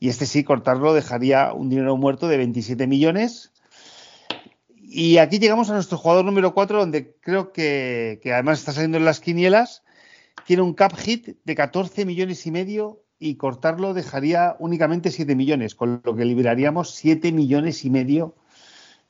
y 0.00 0.08
este 0.08 0.26
sí, 0.26 0.42
cortarlo 0.42 0.92
dejaría 0.92 1.52
un 1.52 1.70
dinero 1.70 1.96
muerto 1.96 2.26
de 2.26 2.36
27 2.36 2.88
millones. 2.88 3.52
Y 4.90 5.18
aquí 5.18 5.38
llegamos 5.38 5.68
a 5.68 5.74
nuestro 5.74 5.98
jugador 5.98 6.24
número 6.24 6.54
4, 6.54 6.78
donde 6.78 7.14
creo 7.20 7.52
que, 7.52 8.18
además 8.24 8.60
está 8.60 8.72
saliendo 8.72 8.96
en 8.96 9.04
las 9.04 9.20
quinielas. 9.20 9.82
Tiene 10.46 10.62
un 10.62 10.72
cap 10.72 10.96
hit 10.96 11.36
de 11.44 11.54
14 11.54 12.06
millones 12.06 12.46
y 12.46 12.50
medio 12.50 13.02
y 13.18 13.34
cortarlo 13.34 13.92
dejaría 13.92 14.56
únicamente 14.58 15.10
7 15.10 15.34
millones, 15.34 15.74
con 15.74 16.00
lo 16.02 16.16
que 16.16 16.24
liberaríamos 16.24 16.94
7 16.94 17.32
millones 17.32 17.84
y 17.84 17.90
medio 17.90 18.34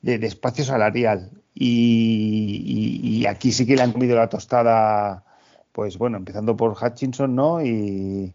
de, 0.01 0.15
espacio 0.15 0.65
salarial. 0.65 1.31
Y, 1.53 3.25
aquí 3.29 3.53
sí 3.53 3.65
que 3.65 3.77
le 3.77 3.83
han 3.83 3.93
comido 3.93 4.17
la 4.17 4.27
tostada, 4.27 5.23
pues 5.71 5.97
bueno, 5.97 6.17
empezando 6.17 6.57
por 6.57 6.75
Hutchinson, 6.77 7.35
¿no? 7.35 7.63
Y 7.63 8.33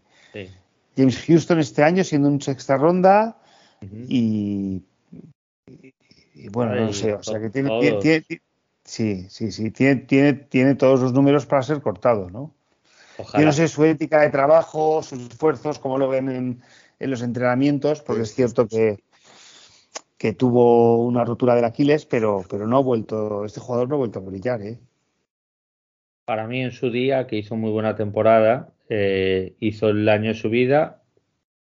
James 0.97 1.23
Houston 1.27 1.59
este 1.59 1.83
año 1.83 2.03
siendo 2.03 2.27
un 2.27 2.41
sexta 2.41 2.75
ronda 2.75 3.37
y 4.09 4.81
y 6.35 6.49
bueno, 6.49 6.75
no 6.75 6.91
sé, 6.91 7.13
o 7.13 7.23
sea 7.23 7.39
que 7.39 7.49
tiene, 7.49 7.69
sí, 8.83 9.25
sí, 9.29 9.51
sí, 9.51 9.71
tiene, 9.71 9.95
tiene, 10.01 10.33
tiene 10.33 10.75
todos 10.75 10.99
los 10.99 11.13
números 11.13 11.45
para 11.45 11.63
ser 11.63 11.81
cortado, 11.81 12.29
¿no? 12.29 12.53
Yo 13.33 13.45
no 13.45 13.53
sé 13.53 13.69
su 13.69 13.85
ética 13.85 14.19
de 14.19 14.29
trabajo, 14.29 15.01
sus 15.01 15.29
esfuerzos, 15.29 15.79
cómo 15.79 15.97
lo 15.97 16.09
ven 16.09 16.29
en, 16.29 16.61
los 16.99 17.21
entrenamientos, 17.21 18.01
porque 18.01 18.23
es 18.23 18.35
cierto 18.35 18.67
que, 18.67 18.99
que 20.17 20.33
tuvo 20.33 21.05
una 21.05 21.23
rotura 21.23 21.55
del 21.55 21.63
Aquiles, 21.63 22.05
pero, 22.05 22.43
pero 22.49 22.67
no 22.67 22.77
ha 22.77 22.81
vuelto, 22.81 23.45
este 23.45 23.61
jugador 23.61 23.87
no 23.87 23.95
ha 23.95 23.99
vuelto 23.99 24.19
a 24.19 24.23
brillar, 24.23 24.61
¿eh? 24.61 24.77
Para 26.25 26.47
mí 26.47 26.61
en 26.61 26.71
su 26.71 26.91
día, 26.91 27.27
que 27.27 27.37
hizo 27.37 27.55
muy 27.55 27.71
buena 27.71 27.95
temporada, 27.95 28.73
eh, 28.89 29.55
hizo 29.59 29.87
el 29.87 30.09
año 30.09 30.29
de 30.29 30.35
su 30.35 30.49
vida, 30.49 31.01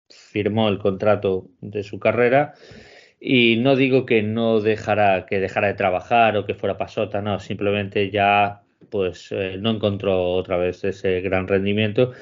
firmó 0.09 0.69
el 0.69 0.79
contrato 0.79 1.49
de 1.61 1.83
su 1.83 1.99
carrera 1.99 2.55
y 3.25 3.57
no 3.59 3.77
digo 3.77 4.05
que 4.05 4.21
no 4.25 4.61
dejara, 4.61 5.27
que 5.27 5.39
dejara 5.39 5.69
de 5.69 5.75
trabajar 5.75 6.37
o 6.37 6.45
que 6.45 6.55
fuera 6.55 6.77
pasota, 6.77 7.23
no, 7.23 7.39
simplemente 7.39 8.11
ya 8.11 8.63
pues 8.91 9.29
eh, 9.31 9.59
no 9.61 9.71
encontró 9.71 10.33
otra 10.33 10.57
vez 10.57 10.83
ese 10.83 11.21
gran 11.21 11.47
rendimiento. 11.47 12.13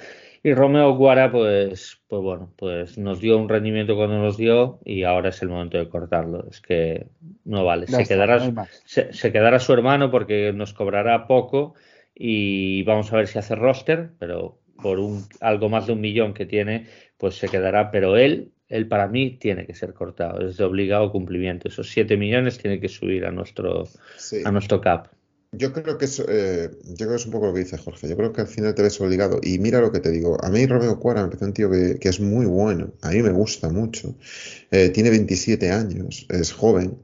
Y 0.42 0.52
Romeo 0.52 0.94
Guara, 0.96 1.32
pues, 1.32 2.02
pues 2.06 2.22
bueno, 2.22 2.52
pues 2.54 2.98
nos 2.98 3.18
dio 3.18 3.38
un 3.38 3.48
rendimiento 3.48 3.96
cuando 3.96 4.18
nos 4.18 4.36
dio 4.36 4.78
y 4.84 5.04
ahora 5.04 5.30
es 5.30 5.40
el 5.40 5.48
momento 5.48 5.78
de 5.78 5.88
cortarlo. 5.88 6.46
Es 6.50 6.60
que 6.60 7.06
no 7.46 7.64
vale. 7.64 7.86
se, 7.86 8.04
quedará, 8.04 8.68
se, 8.84 9.32
quedará 9.32 9.58
su 9.58 9.72
hermano 9.72 10.10
porque 10.10 10.52
nos 10.52 10.74
cobrará 10.74 11.26
poco 11.26 11.74
y 12.14 12.82
vamos 12.82 13.10
a 13.10 13.16
ver 13.16 13.26
si 13.26 13.38
hace 13.38 13.54
roster, 13.54 14.10
pero 14.18 14.58
por 14.82 14.98
un 14.98 15.24
algo 15.40 15.70
más 15.70 15.86
de 15.86 15.94
un 15.94 16.00
millón 16.02 16.34
que 16.34 16.44
tiene, 16.44 16.86
pues 17.20 17.36
se 17.36 17.48
quedará. 17.48 17.90
Pero 17.90 18.16
él 18.16 18.50
él 18.70 18.86
para 18.86 19.08
mí 19.08 19.36
tiene 19.38 19.66
que 19.66 19.74
ser 19.74 19.92
cortado, 19.92 20.46
es 20.46 20.56
de 20.56 20.64
obligado 20.64 21.10
cumplimiento. 21.10 21.68
Esos 21.68 21.90
7 21.90 22.16
millones 22.16 22.56
tiene 22.56 22.80
que 22.80 22.88
subir 22.88 23.26
a 23.26 23.32
nuestro, 23.32 23.88
a 24.44 24.50
nuestro 24.52 24.80
cap. 24.80 25.08
Yo 25.52 25.72
creo, 25.72 25.98
que 25.98 26.04
es, 26.04 26.20
eh, 26.20 26.70
yo 26.84 26.94
creo 26.94 27.10
que 27.10 27.16
es 27.16 27.26
un 27.26 27.32
poco 27.32 27.46
lo 27.46 27.54
que 27.54 27.64
dice 27.64 27.76
Jorge. 27.76 28.08
Yo 28.08 28.16
creo 28.16 28.32
que 28.32 28.42
al 28.42 28.46
final 28.46 28.72
te 28.72 28.82
ves 28.82 29.00
obligado. 29.00 29.40
Y 29.42 29.58
mira 29.58 29.80
lo 29.80 29.90
que 29.90 29.98
te 29.98 30.12
digo. 30.12 30.38
A 30.44 30.48
mí 30.48 30.64
Romeo 30.64 31.00
Cuara 31.00 31.22
me 31.22 31.28
parece 31.28 31.44
un 31.44 31.52
tío 31.52 31.68
que, 31.68 31.98
es 32.00 32.20
muy 32.20 32.46
bueno. 32.46 32.92
A 33.02 33.10
mí 33.10 33.20
me 33.20 33.32
gusta 33.32 33.68
mucho. 33.68 34.14
Eh, 34.70 34.90
tiene 34.90 35.10
27 35.10 35.68
años, 35.72 36.24
es 36.28 36.52
joven. 36.52 36.98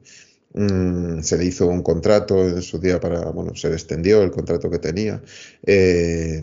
Mm, 0.53 1.19
se 1.19 1.37
le 1.37 1.43
hizo 1.43 1.67
un 1.67 1.83
contrato 1.83 2.47
en 2.47 2.61
su 2.61 2.79
día 2.79 3.01
para, 3.01 3.31
bueno, 3.31 3.53
se 3.55 3.67
le 3.67 3.73
extendió 3.73 4.23
el 4.23 4.31
contrato 4.31 4.69
que 4.69 4.79
tenía. 4.79 5.21
Eh, 5.65 6.41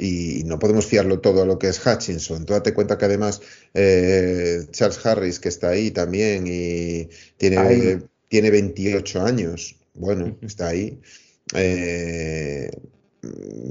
y 0.00 0.42
no 0.44 0.58
podemos 0.58 0.86
fiarlo 0.86 1.20
todo 1.20 1.42
a 1.42 1.46
lo 1.46 1.58
que 1.58 1.68
es 1.68 1.84
Hutchinson. 1.84 2.46
Tú 2.46 2.54
date 2.54 2.72
cuenta 2.72 2.96
que 2.96 3.04
además 3.04 3.40
eh, 3.74 4.66
Charles 4.70 5.04
Harris, 5.04 5.38
que 5.38 5.48
está 5.48 5.70
ahí 5.70 5.90
también 5.90 6.46
y 6.46 7.08
tiene, 7.36 8.02
tiene 8.28 8.50
28 8.50 9.22
años, 9.22 9.76
bueno, 9.94 10.36
está 10.40 10.68
ahí. 10.68 11.00
Eh, 11.54 12.70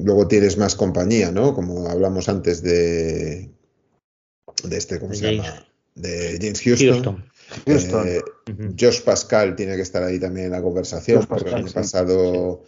luego 0.03 0.27
tienes 0.27 0.57
más 0.57 0.75
compañía, 0.75 1.31
¿no? 1.31 1.53
Como 1.53 1.87
hablamos 1.87 2.29
antes 2.29 2.61
de, 2.61 3.49
de 4.63 4.77
este, 4.77 4.99
¿cómo 4.99 5.13
se 5.13 5.35
llama? 5.35 5.65
De 5.95 6.37
James 6.39 6.61
Houston. 6.61 7.25
Eh, 7.65 8.21
Josh 8.79 9.01
Pascal 9.01 9.55
tiene 9.55 9.75
que 9.75 9.81
estar 9.81 10.03
ahí 10.03 10.19
también 10.19 10.47
en 10.47 10.51
la 10.51 10.61
conversación, 10.61 11.25
porque 11.27 11.49
el 11.49 11.55
año 11.55 11.71
pasado, 11.71 12.63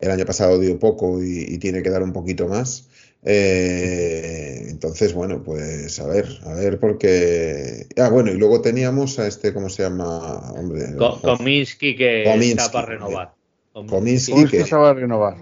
el 0.00 0.10
año 0.10 0.24
pasado 0.24 0.58
dio 0.58 0.78
poco 0.78 1.22
y, 1.22 1.58
tiene 1.58 1.82
que 1.82 1.90
dar 1.90 2.02
un 2.02 2.12
poquito 2.12 2.48
más. 2.48 2.88
Eh, 3.26 4.66
entonces, 4.68 5.14
bueno, 5.14 5.42
pues 5.42 5.98
a 5.98 6.06
ver, 6.06 6.28
a 6.44 6.52
ver, 6.54 6.78
porque. 6.78 7.86
Ah, 7.96 8.10
bueno, 8.10 8.30
y 8.30 8.36
luego 8.36 8.60
teníamos 8.60 9.18
a 9.18 9.26
este, 9.26 9.54
¿cómo 9.54 9.70
se 9.70 9.82
llama? 9.82 10.52
Hombre. 10.52 10.94
Kominsky 10.96 11.96
que 11.96 12.22
está 12.22 12.70
para 12.70 12.86
renovar. 12.88 13.34
Kominsky 13.72 14.46
que 14.46 14.62
va 14.76 14.90
a 14.90 14.94
renovar. 14.94 15.38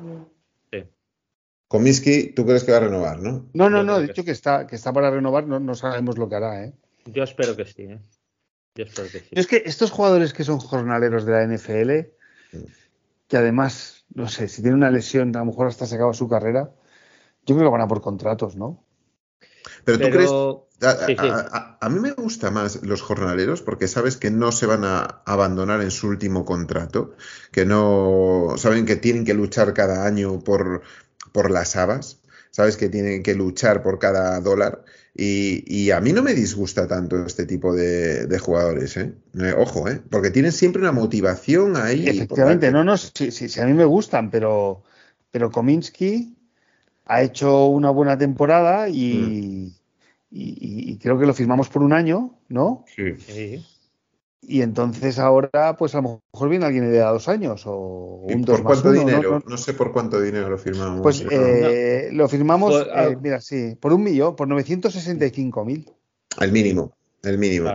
Sí. 0.70 0.84
Kominsky, 1.66 2.34
tú 2.34 2.46
crees 2.46 2.62
que 2.62 2.70
va 2.70 2.78
a 2.78 2.82
renovar, 2.82 3.20
¿no? 3.20 3.48
No, 3.52 3.68
no, 3.68 3.82
no, 3.82 3.98
he 3.98 4.06
dicho 4.06 4.24
que 4.24 4.30
está, 4.30 4.66
que 4.68 4.76
está 4.76 4.92
para 4.92 5.10
renovar, 5.10 5.48
no, 5.48 5.58
no 5.58 5.74
sabemos 5.74 6.18
lo 6.18 6.28
que 6.28 6.36
hará, 6.36 6.64
¿eh? 6.64 6.72
Yo 7.06 7.24
espero 7.24 7.56
que 7.56 7.64
sí, 7.64 7.82
¿eh? 7.82 7.98
Yo 8.76 8.84
espero 8.84 9.08
que 9.10 9.18
sí. 9.18 9.26
Es 9.32 9.48
que 9.48 9.64
estos 9.66 9.90
jugadores 9.90 10.32
que 10.32 10.44
son 10.44 10.60
jornaleros 10.60 11.26
de 11.26 11.32
la 11.32 11.44
NFL, 11.44 12.56
mm. 12.56 12.64
que 13.26 13.36
además, 13.36 14.04
no 14.14 14.28
sé, 14.28 14.46
si 14.46 14.62
tiene 14.62 14.76
una 14.76 14.90
lesión, 14.92 15.34
a 15.34 15.40
lo 15.40 15.46
mejor 15.46 15.66
hasta 15.66 15.84
se 15.84 15.96
acaba 15.96 16.14
su 16.14 16.28
carrera 16.28 16.70
yo 17.46 17.56
creo 17.56 17.68
que 17.68 17.72
van 17.72 17.80
a 17.80 17.88
por 17.88 18.00
contratos, 18.00 18.56
¿no? 18.56 18.84
Pero 19.84 19.98
tú 19.98 20.10
crees. 20.10 20.30
A, 20.82 21.88
mí 21.88 22.00
me 22.00 22.12
gusta 22.12 22.50
más 22.50 22.82
los 22.82 23.02
jornaleros 23.02 23.62
porque 23.62 23.86
sabes 23.86 24.16
que 24.16 24.30
no 24.30 24.50
se 24.50 24.66
van 24.66 24.84
a 24.84 25.22
abandonar 25.26 25.80
en 25.80 25.90
su 25.92 26.08
último 26.08 26.44
contrato, 26.44 27.14
que 27.52 27.64
no 27.64 28.54
saben 28.56 28.84
que 28.84 28.96
tienen 28.96 29.24
que 29.24 29.34
luchar 29.34 29.74
cada 29.74 30.06
año 30.06 30.40
por, 30.40 30.82
por 31.30 31.50
las 31.52 31.76
habas, 31.76 32.20
sabes 32.50 32.76
que 32.76 32.88
tienen 32.88 33.22
que 33.22 33.34
luchar 33.34 33.82
por 33.82 33.98
cada 33.98 34.40
dólar. 34.40 34.84
Y, 35.14 35.90
a 35.90 36.00
mí 36.00 36.12
no 36.12 36.22
me 36.22 36.32
disgusta 36.32 36.88
tanto 36.88 37.26
este 37.26 37.44
tipo 37.44 37.74
de, 37.74 38.38
jugadores, 38.40 38.96
¿eh? 38.96 39.12
¿eh? 39.38 39.54
Ojo, 39.56 39.88
¿eh? 39.88 40.00
Porque 40.10 40.30
tienen 40.30 40.52
siempre 40.52 40.80
una 40.80 40.92
motivación 40.92 41.76
ahí. 41.76 42.08
Efectivamente, 42.08 42.72
no, 42.72 42.82
no, 42.82 42.96
sí, 42.96 43.30
sí, 43.30 43.60
a 43.60 43.66
mí 43.66 43.74
me 43.74 43.84
gustan, 43.84 44.30
pero, 44.30 44.82
pero 45.30 45.50
Kominsky 45.50 46.34
ha 47.06 47.22
hecho 47.22 47.66
una 47.66 47.90
buena 47.90 48.16
temporada 48.16 48.88
y, 48.88 49.72
y, 50.30 50.96
creo 50.98 51.18
que 51.18 51.26
lo 51.26 51.34
firmamos 51.34 51.68
por 51.68 51.82
un 51.82 51.92
año, 51.92 52.38
¿no? 52.48 52.84
Sí. 52.94 53.62
Y 54.44 54.62
entonces 54.62 55.20
ahora, 55.20 55.76
pues 55.76 55.94
a 55.94 56.00
lo 56.00 56.20
mejor 56.32 56.48
viene 56.48 56.66
alguien 56.66 56.90
de 56.90 56.98
dos 56.98 57.28
años 57.28 57.62
o 57.64 58.24
un 58.24 58.44
¿Por 58.44 58.64
cuánto 58.64 58.90
dinero? 58.90 59.40
¿no? 59.46 59.56
sé 59.56 59.72
por 59.72 59.92
cuánto 59.92 60.20
dinero 60.20 60.48
lo 60.48 60.58
firmamos. 60.58 61.00
Pues 61.00 61.24
eh, 61.30 62.08
lo 62.12 62.28
firmamos, 62.28 62.74
eh, 62.74 62.90
ah. 62.92 63.08
mira, 63.20 63.40
sí, 63.40 63.76
por 63.78 63.92
un 63.92 64.02
millón, 64.02 64.34
por 64.34 64.48
965 64.48 65.64
mil. 65.64 65.88
El 66.40 66.50
mínimo, 66.50 66.92
el 67.22 67.38
mínimo. 67.38 67.70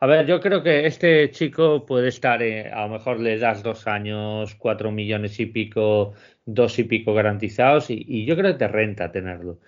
A 0.00 0.06
ver, 0.06 0.26
yo 0.26 0.40
creo 0.40 0.62
que 0.62 0.86
este 0.86 1.30
chico 1.30 1.84
puede 1.84 2.08
estar, 2.08 2.42
eh, 2.42 2.70
a 2.70 2.86
lo 2.86 2.94
mejor 2.94 3.20
le 3.20 3.38
das 3.38 3.62
dos 3.62 3.86
años, 3.86 4.54
cuatro 4.54 4.90
millones 4.90 5.38
y 5.38 5.46
pico, 5.46 6.14
dos 6.46 6.78
y 6.78 6.84
pico 6.84 7.12
garantizados, 7.12 7.90
y 7.90 8.24
yo 8.24 8.34
creo 8.36 8.52
que 8.52 8.58
te 8.58 8.68
renta 8.68 9.12
tenerlo. 9.12 9.60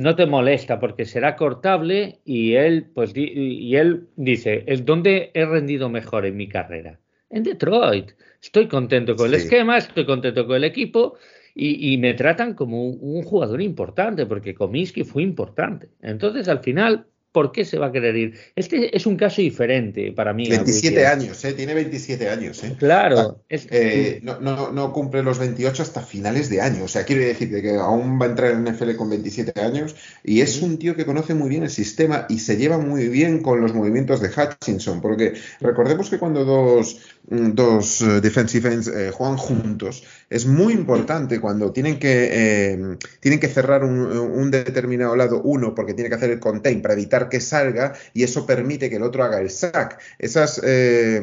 No 0.00 0.14
te 0.14 0.26
molesta 0.26 0.78
porque 0.78 1.04
será 1.04 1.36
cortable 1.36 2.20
y 2.24 2.54
él, 2.54 2.86
pues, 2.94 3.12
y 3.14 3.76
él 3.76 4.08
dice, 4.16 4.64
¿es 4.66 4.84
donde 4.84 5.30
he 5.34 5.44
rendido 5.44 5.88
mejor 5.88 6.26
en 6.26 6.36
mi 6.36 6.48
carrera? 6.48 7.00
En 7.30 7.42
Detroit. 7.42 8.12
Estoy 8.40 8.68
contento 8.68 9.16
con 9.16 9.26
el 9.26 9.34
esquema, 9.34 9.78
estoy 9.78 10.06
contento 10.06 10.46
con 10.46 10.56
el 10.56 10.64
equipo 10.64 11.16
y, 11.54 11.96
me 11.98 12.14
tratan 12.14 12.54
como 12.54 12.86
un, 12.86 13.22
jugador 13.22 13.60
importante 13.60 14.26
porque 14.26 14.54
Comiskey 14.54 15.04
fue 15.04 15.22
importante. 15.22 15.88
Entonces, 16.02 16.48
al 16.48 16.60
final, 16.60 17.06
¿por 17.34 17.50
qué 17.50 17.64
se 17.64 17.78
va 17.78 17.86
a 17.86 17.92
querer 17.92 18.14
ir? 18.16 18.38
Este 18.54 18.96
es 18.96 19.06
un 19.06 19.16
caso 19.16 19.42
diferente 19.42 20.12
para 20.12 20.32
mí. 20.32 20.48
27 20.48 21.04
años, 21.04 21.44
¿eh? 21.44 21.52
Tiene 21.52 21.74
27 21.74 22.30
años, 22.30 22.62
¿eh? 22.62 22.76
Claro. 22.78 23.18
Ah, 23.18 23.36
eh, 23.50 24.20
no, 24.22 24.70
no, 24.70 24.92
cumple 24.92 25.24
los 25.24 25.40
28 25.40 25.82
hasta 25.82 26.00
finales 26.00 26.48
de 26.48 26.60
año. 26.60 26.84
O 26.84 26.88
sea, 26.88 27.04
quiero 27.04 27.22
decir 27.22 27.50
que 27.50 27.74
aún 27.74 28.20
va 28.20 28.26
a 28.26 28.28
entrar 28.28 28.52
en 28.52 28.62
NFL 28.62 28.94
con 28.94 29.10
27 29.10 29.60
años 29.60 29.96
y 30.22 30.42
es 30.42 30.62
un 30.62 30.78
tío 30.78 30.94
que 30.94 31.04
conoce 31.04 31.34
muy 31.34 31.48
bien 31.48 31.64
el 31.64 31.70
sistema 31.70 32.26
y 32.28 32.38
se 32.38 32.56
lleva 32.56 32.78
muy 32.78 33.08
bien 33.08 33.42
con 33.42 33.60
los 33.60 33.74
movimientos 33.74 34.20
de 34.20 34.28
Hutchinson. 34.28 35.00
Porque 35.00 35.34
recordemos 35.60 36.10
que 36.10 36.20
cuando 36.20 36.44
dos, 36.44 37.00
mm, 37.30 37.50
dos 37.50 38.00
eh, 38.00 38.20
defensive 38.20 38.72
ends 38.72 38.92
juegan 39.12 39.38
juntos, 39.38 40.04
es 40.30 40.46
muy 40.46 40.72
importante 40.72 41.40
cuando 41.40 41.72
tienen 41.72 41.98
que, 41.98 42.96
tienen 43.18 43.40
que 43.40 43.48
cerrar 43.48 43.82
un, 43.82 43.98
un 43.98 44.50
determinado 44.52 45.16
lado, 45.16 45.42
uno, 45.42 45.74
porque 45.74 45.94
tiene 45.94 46.08
que 46.08 46.14
hacer 46.14 46.30
el 46.30 46.38
contain 46.38 46.80
para 46.80 46.94
evitar 46.94 47.23
que 47.28 47.40
salga 47.40 47.94
y 48.12 48.22
eso 48.22 48.46
permite 48.46 48.90
que 48.90 48.96
el 48.96 49.02
otro 49.02 49.24
haga 49.24 49.40
el 49.40 49.50
sack. 49.50 49.98
Esas, 50.18 50.60
eh, 50.64 51.20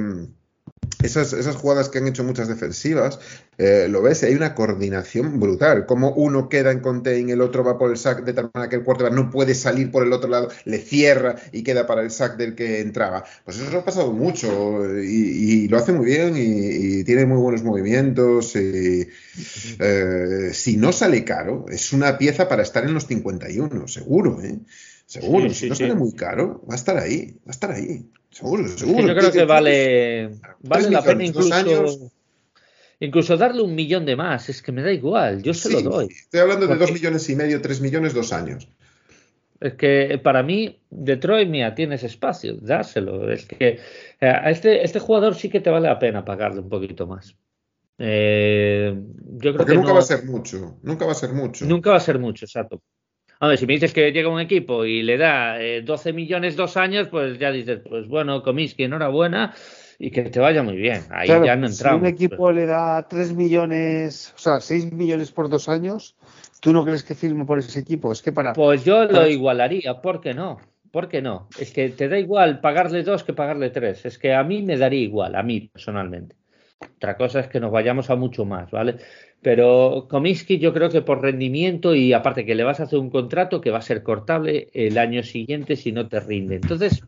esas, 1.03 1.33
esas, 1.33 1.55
jugadas 1.55 1.89
que 1.89 1.97
han 1.97 2.07
hecho 2.07 2.23
muchas 2.23 2.47
defensivas, 2.47 3.19
eh, 3.57 3.87
lo 3.89 4.01
ves, 4.03 4.21
hay 4.23 4.35
una 4.35 4.53
coordinación 4.53 5.39
brutal. 5.39 5.85
Como 5.85 6.11
uno 6.11 6.47
queda 6.47 6.71
en 6.71 6.79
contain, 6.79 7.29
el 7.29 7.41
otro 7.41 7.63
va 7.63 7.77
por 7.77 7.89
el 7.89 7.97
sack 7.97 8.23
de 8.23 8.33
tal 8.33 8.51
manera 8.53 8.69
que 8.69 8.75
el 8.75 8.83
quarterback 8.83 9.13
no 9.13 9.31
puede 9.31 9.55
salir 9.55 9.89
por 9.89 10.03
el 10.03 10.13
otro 10.13 10.29
lado, 10.29 10.49
le 10.65 10.79
cierra 10.79 11.35
y 11.51 11.63
queda 11.63 11.87
para 11.87 12.01
el 12.03 12.11
sack 12.11 12.37
del 12.37 12.53
que 12.53 12.81
entraba. 12.81 13.23
Pues 13.45 13.57
eso 13.59 13.79
ha 13.79 13.85
pasado 13.85 14.11
mucho 14.11 14.95
y, 14.99 15.67
lo 15.67 15.77
hace 15.77 15.91
muy 15.91 16.05
bien 16.05 16.35
y, 16.37 17.03
tiene 17.03 17.25
muy 17.25 17.37
buenos 17.37 17.63
movimientos. 17.63 18.55
Y, 18.55 19.07
eh, 19.79 20.49
si 20.53 20.77
no 20.77 20.91
sale 20.91 21.23
caro, 21.23 21.65
es 21.69 21.93
una 21.93 22.17
pieza 22.17 22.47
para 22.47 22.61
estar 22.61 22.83
en 22.83 22.93
los 22.93 23.07
51, 23.07 23.87
seguro. 23.87 24.39
¿eh? 24.43 24.59
Seguro, 25.11 25.49
si 25.49 25.67
no 25.67 25.75
sale 25.75 25.93
muy 25.93 26.13
caro, 26.13 26.63
va 26.69 26.73
a 26.73 26.77
estar 26.77 26.97
ahí, 26.97 27.33
va 27.39 27.47
a 27.47 27.51
estar 27.51 27.69
ahí. 27.69 28.09
Seguro, 28.29 28.65
seguro. 28.69 29.05
yo 29.05 29.13
creo 29.13 29.29
que 29.29 29.43
vale, 29.43 30.39
vale 30.61 30.89
la 30.89 31.03
pena 31.03 31.25
incluso, 31.25 32.09
incluso 32.97 33.35
darle 33.35 33.61
un 33.61 33.75
millón 33.75 34.05
de 34.05 34.15
más. 34.15 34.47
Es 34.47 34.61
que 34.61 34.71
me 34.71 34.81
da 34.81 34.89
igual, 34.89 35.43
yo 35.43 35.53
se 35.53 35.69
lo 35.69 35.81
doy. 35.81 36.07
Estoy 36.07 36.39
hablando 36.39 36.65
de 36.65 36.77
dos 36.77 36.93
millones 36.93 37.29
y 37.29 37.35
medio, 37.35 37.61
tres 37.61 37.81
millones, 37.81 38.13
dos 38.13 38.31
años. 38.31 38.69
Es 39.59 39.73
que 39.73 40.17
para 40.23 40.43
mí, 40.43 40.79
Detroit, 40.89 41.49
mía, 41.49 41.75
tienes 41.75 42.03
espacio, 42.03 42.55
dáselo. 42.61 43.29
Es 43.29 43.45
que 43.45 43.79
eh, 44.21 44.27
a 44.27 44.49
este, 44.49 44.85
este 44.85 44.99
jugador 44.99 45.35
sí 45.35 45.49
que 45.49 45.59
te 45.59 45.69
vale 45.69 45.89
la 45.89 45.99
pena 45.99 46.23
pagarle 46.23 46.61
un 46.61 46.69
poquito 46.69 47.05
más. 47.05 47.35
Eh, 47.97 48.95
yo 48.95 49.39
creo 49.39 49.57
Porque 49.57 49.75
nunca 49.75 49.91
va 49.91 49.99
a 49.99 50.03
ser 50.03 50.23
mucho, 50.23 50.79
nunca 50.83 51.05
va 51.05 51.11
a 51.11 51.15
ser 51.15 51.33
mucho. 51.33 51.65
Nunca 51.65 51.91
va 51.91 51.97
a 51.97 51.99
ser 51.99 52.17
mucho, 52.17 52.45
exacto. 52.45 52.81
Hombre, 53.41 53.57
si 53.57 53.65
me 53.65 53.73
dices 53.73 53.91
que 53.91 54.11
llega 54.11 54.29
un 54.29 54.39
equipo 54.39 54.85
y 54.85 55.01
le 55.01 55.17
da 55.17 55.57
12 55.83 56.09
eh, 56.09 56.13
millones 56.13 56.55
dos 56.55 56.77
años, 56.77 57.07
pues 57.07 57.39
ya 57.39 57.51
dices, 57.51 57.81
pues 57.89 58.07
bueno, 58.07 58.43
Comiskey, 58.43 58.85
enhorabuena 58.85 59.55
y 59.97 60.11
que 60.11 60.21
te 60.21 60.39
vaya 60.39 60.61
muy 60.61 60.75
bien. 60.75 61.01
Ahí 61.09 61.27
ya 61.27 61.55
no 61.55 61.65
entramos. 61.65 61.77
Si 61.77 61.87
un 61.87 61.99
pues. 62.01 62.13
equipo 62.13 62.51
le 62.51 62.67
da 62.67 63.07
3 63.07 63.33
millones, 63.33 64.31
o 64.35 64.39
sea, 64.39 64.59
6 64.59 64.93
millones 64.93 65.31
por 65.31 65.49
dos 65.49 65.69
años, 65.69 66.15
¿tú 66.59 66.71
no 66.71 66.85
crees 66.85 67.03
que 67.03 67.15
firme 67.15 67.43
por 67.45 67.57
ese 67.57 67.79
equipo? 67.79 68.11
Es 68.11 68.21
que 68.21 68.31
para. 68.31 68.53
Pues 68.53 68.85
yo 68.85 69.05
lo 69.05 69.27
igualaría, 69.27 70.01
¿por 70.01 70.21
qué 70.21 70.35
no? 70.35 70.59
¿Por 70.91 71.09
qué 71.09 71.23
no? 71.23 71.47
Es 71.59 71.71
que 71.71 71.89
te 71.89 72.09
da 72.09 72.19
igual 72.19 72.61
pagarle 72.61 73.01
dos 73.01 73.23
que 73.23 73.33
pagarle 73.33 73.71
tres. 73.71 74.05
Es 74.05 74.19
que 74.19 74.35
a 74.35 74.43
mí 74.43 74.61
me 74.61 74.77
daría 74.77 75.01
igual, 75.01 75.33
a 75.33 75.41
mí 75.41 75.61
personalmente. 75.61 76.35
Otra 76.95 77.17
cosa 77.17 77.39
es 77.39 77.47
que 77.47 77.59
nos 77.59 77.71
vayamos 77.71 78.11
a 78.11 78.15
mucho 78.15 78.45
más, 78.45 78.69
¿vale? 78.69 78.97
Pero 79.41 80.07
Comiskey 80.09 80.59
yo 80.59 80.73
creo 80.73 80.89
que 80.89 81.01
por 81.01 81.21
rendimiento 81.21 81.95
y 81.95 82.13
aparte 82.13 82.45
que 82.45 82.53
le 82.53 82.63
vas 82.63 82.79
a 82.79 82.83
hacer 82.83 82.99
un 82.99 83.09
contrato 83.09 83.59
que 83.59 83.71
va 83.71 83.79
a 83.79 83.83
ser 83.83 84.03
cortable 84.03 84.67
el 84.73 84.97
año 84.97 85.23
siguiente 85.23 85.75
si 85.75 85.91
no 85.91 86.07
te 86.07 86.19
rinde. 86.19 86.55
Entonces, 86.55 87.03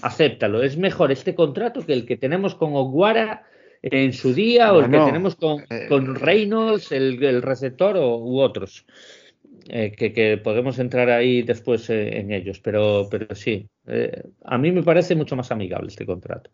acéptalo. 0.00 0.62
Es 0.62 0.78
mejor 0.78 1.12
este 1.12 1.34
contrato 1.34 1.84
que 1.84 1.92
el 1.92 2.06
que 2.06 2.16
tenemos 2.16 2.54
con 2.54 2.74
Oguara 2.74 3.44
en 3.82 4.12
su 4.12 4.32
día 4.34 4.72
o 4.72 4.80
el 4.80 4.90
que 4.90 4.98
tenemos 4.98 5.36
con, 5.36 5.64
eh, 5.70 5.86
con 5.88 6.14
Reynolds, 6.14 6.92
el, 6.92 7.42
receptor 7.42 7.96
o, 7.96 8.18
u 8.18 8.40
otros. 8.40 8.86
Eh, 9.68 9.92
que, 9.92 10.38
podemos 10.42 10.78
entrar 10.78 11.10
ahí 11.10 11.42
después 11.42 11.88
eh, 11.90 12.18
en 12.18 12.32
ellos. 12.32 12.60
Pero, 12.60 13.08
pero 13.10 13.34
sí, 13.34 13.68
a 14.44 14.56
mí 14.56 14.72
me 14.72 14.82
parece 14.82 15.14
mucho 15.14 15.36
más 15.36 15.50
amigable 15.50 15.88
este 15.88 16.06
contrato. 16.06 16.50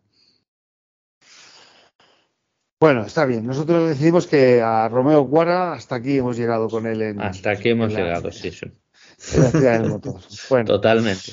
Bueno, 2.79 3.05
está 3.05 3.25
bien. 3.25 3.45
Nosotros 3.45 3.89
decidimos 3.89 4.27
que 4.27 4.61
a 4.61 4.87
Romeo 4.87 5.21
Guara 5.23 5.73
hasta 5.73 5.95
aquí 5.95 6.17
hemos 6.17 6.37
llegado 6.37 6.67
con 6.69 6.85
él. 6.85 7.01
En, 7.01 7.21
hasta 7.21 7.51
aquí 7.51 7.69
hemos 7.69 7.93
llegado, 7.93 8.31
sí, 8.31 8.51
sí. 8.51 8.71
Bueno. 10.49 10.65
Totalmente. 10.65 11.31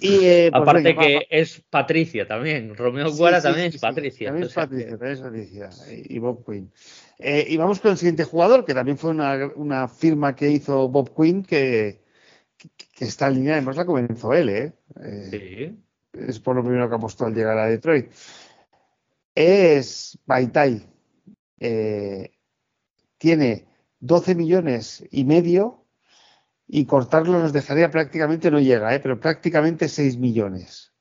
Y, 0.00 0.24
eh, 0.24 0.48
pues 0.50 0.62
Aparte 0.62 0.96
que 0.96 1.26
es 1.28 1.62
Patricia 1.68 2.26
también. 2.26 2.74
Romeo 2.74 3.12
Guara 3.12 3.42
también 3.42 3.66
es 3.66 3.78
Patricia. 3.78 4.28
También 4.28 4.48
es 4.48 4.54
Patricia, 4.54 4.90
también 4.96 5.12
es 5.12 5.20
Patricia. 5.20 5.70
Y 5.90 6.18
Bob 6.18 6.44
Quinn. 6.46 6.72
Eh, 7.18 7.46
y 7.48 7.56
vamos 7.58 7.80
con 7.80 7.90
el 7.90 7.98
siguiente 7.98 8.24
jugador, 8.24 8.64
que 8.64 8.72
también 8.72 8.96
fue 8.96 9.10
una, 9.10 9.88
firma 9.88 10.34
que 10.34 10.50
hizo 10.50 10.88
Bob 10.88 11.14
Quinn, 11.14 11.42
que, 11.42 12.02
que, 12.56 13.04
está 13.04 13.28
en 13.28 13.34
línea, 13.34 13.52
además 13.54 13.76
la 13.76 13.84
comenzó 13.84 14.32
él, 14.32 14.48
¿eh? 14.48 14.72
¿eh? 15.02 15.28
sí. 15.30 15.82
Es 16.18 16.40
por 16.40 16.56
lo 16.56 16.62
primero 16.62 16.88
que 16.88 16.94
apostó 16.94 17.26
al 17.26 17.34
llegar 17.34 17.58
a 17.58 17.66
Detroit 17.66 18.10
es 19.36 20.18
Baitai. 20.26 20.82
Eh, 21.60 22.32
tiene 23.18 23.66
12 24.00 24.34
millones 24.34 25.04
y 25.10 25.24
medio 25.24 25.84
y 26.66 26.86
cortarlo 26.86 27.38
nos 27.38 27.52
dejaría 27.52 27.90
prácticamente, 27.90 28.50
no 28.50 28.58
llega, 28.58 28.94
eh, 28.94 29.00
pero 29.00 29.20
prácticamente 29.20 29.88
6 29.88 30.16
millones. 30.16 30.92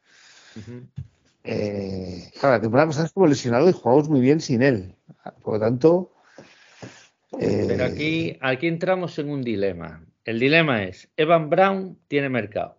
Eh, 1.43 2.29
claro, 2.39 2.55
la 2.55 2.61
temporada 2.61 2.87
pasada 2.87 3.07
estuvo 3.07 3.25
lesionado 3.25 3.69
y 3.69 3.73
jugamos 3.73 4.09
muy 4.09 4.21
bien 4.21 4.39
sin 4.39 4.61
él. 4.61 4.95
Por 5.41 5.55
lo 5.55 5.59
tanto. 5.59 6.13
pero 7.39 7.85
aquí, 7.85 8.37
aquí 8.41 8.67
entramos 8.67 9.17
en 9.17 9.29
un 9.29 9.41
dilema. 9.41 10.05
El 10.23 10.39
dilema 10.39 10.83
es: 10.83 11.09
Evan 11.17 11.49
Brown 11.49 11.97
tiene 12.07 12.29
mercado. 12.29 12.77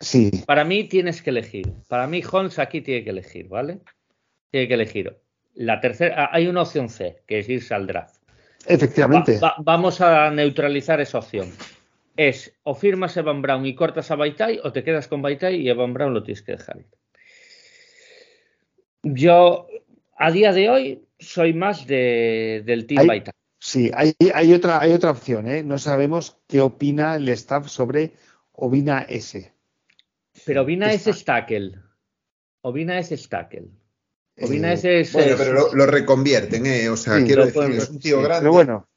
Sí. 0.00 0.30
Para 0.46 0.64
mí 0.64 0.84
tienes 0.84 1.22
que 1.22 1.30
elegir. 1.30 1.72
Para 1.88 2.06
mí, 2.06 2.22
Holmes 2.30 2.58
aquí 2.58 2.80
tiene 2.80 3.02
que 3.02 3.10
elegir, 3.10 3.48
¿vale? 3.48 3.80
Tiene 4.50 4.68
que 4.68 4.74
elegir. 4.74 5.16
La 5.54 5.80
tercera, 5.80 6.24
ah, 6.24 6.30
hay 6.32 6.46
una 6.46 6.62
opción 6.62 6.88
C, 6.88 7.22
que 7.26 7.40
es 7.40 7.48
irse 7.48 7.74
al 7.74 7.86
draft. 7.86 8.16
Efectivamente. 8.66 9.40
vamos 9.58 10.00
a 10.00 10.30
neutralizar 10.30 11.00
esa 11.00 11.18
opción. 11.18 11.50
Es 12.16 12.52
o 12.64 12.74
firmas 12.74 13.16
Evan 13.16 13.42
Brown 13.42 13.64
y 13.64 13.74
cortas 13.74 14.10
a 14.10 14.16
Baitai 14.16 14.60
o 14.62 14.72
te 14.72 14.82
quedas 14.82 15.08
con 15.08 15.22
Baitai 15.22 15.56
y 15.56 15.68
Evan 15.68 15.94
Brown 15.94 16.12
lo 16.12 16.22
tienes 16.22 16.42
que 16.42 16.52
dejar 16.52 16.78
Yo, 19.02 19.68
a 20.16 20.30
día 20.32 20.52
de 20.52 20.68
hoy, 20.68 21.04
soy 21.18 21.52
más 21.54 21.86
de, 21.86 22.62
del 22.66 22.86
Team 22.86 23.06
Baitai. 23.06 23.32
Sí, 23.60 23.90
hay, 23.94 24.14
hay, 24.34 24.52
otra, 24.52 24.80
hay 24.80 24.92
otra 24.92 25.10
opción. 25.10 25.48
¿eh? 25.48 25.62
No 25.62 25.78
sabemos 25.78 26.38
qué 26.46 26.60
opina 26.60 27.16
el 27.16 27.28
staff 27.30 27.68
sobre 27.68 28.12
Ovina 28.52 29.02
S. 29.02 29.52
Pero 30.44 30.62
Ovina 30.62 30.92
S 30.92 31.10
es 31.10 31.24
tackle. 31.24 31.78
Ovina 32.62 32.98
S 32.98 33.14
es 33.14 33.28
tackle. 33.28 33.68
Ovina 34.40 34.72
eh, 34.72 35.00
es. 35.00 35.12
Bueno, 35.12 35.36
pero 35.36 35.74
lo, 35.74 35.86
reconvierten, 35.86 36.66
¿eh? 36.66 36.88
O 36.88 36.96
sea, 36.96 37.22
quiero 37.24 37.46
decir, 37.46 37.62
es 37.72 37.90
un 37.90 37.98
tío 37.98 38.22
grande. 38.22 38.40
Pero 38.40 38.52
bueno, 38.52 38.88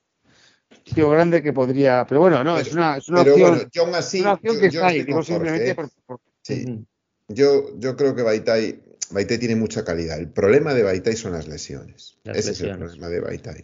tío 0.94 1.10
grande 1.10 1.42
que 1.42 1.54
podría. 1.54 2.06
Pero 2.08 2.22
bueno, 2.22 2.44
no, 2.44 2.58
es 2.58 2.74
una, 2.74 2.98
es 2.98 3.10
una 3.10 3.24
pero 3.24 3.34
opción. 3.34 3.52
Bueno, 3.52 3.70
yo 3.72 3.86
aún 3.86 3.96
así. 3.96 4.22
una 4.22 4.34
opción 4.34 4.60
que 4.60 4.68
está 4.68 4.88
ahí, 4.88 5.04
digo 5.04 5.24
simplemente 5.24 5.70
¿eh? 5.70 5.76
por, 5.76 5.90
Sí. 6.44 6.86
Yo, 7.28 7.78
yo 7.78 7.96
creo 7.96 8.16
que 8.16 8.24
Baitai, 8.24 8.82
Baitai 9.12 9.38
tiene 9.38 9.56
mucha 9.56 9.86
calidad. 9.86 10.20
El 10.20 10.30
problema 10.30 10.74
de 10.74 10.84
Baitai 10.84 11.16
son 11.16 11.32
las 11.34 11.48
lesiones. 11.48 12.18
Ese 12.26 12.52
es 12.52 12.62
el 12.62 12.78
problema 12.78 13.10
de 13.10 13.20
Baitai. 13.20 13.64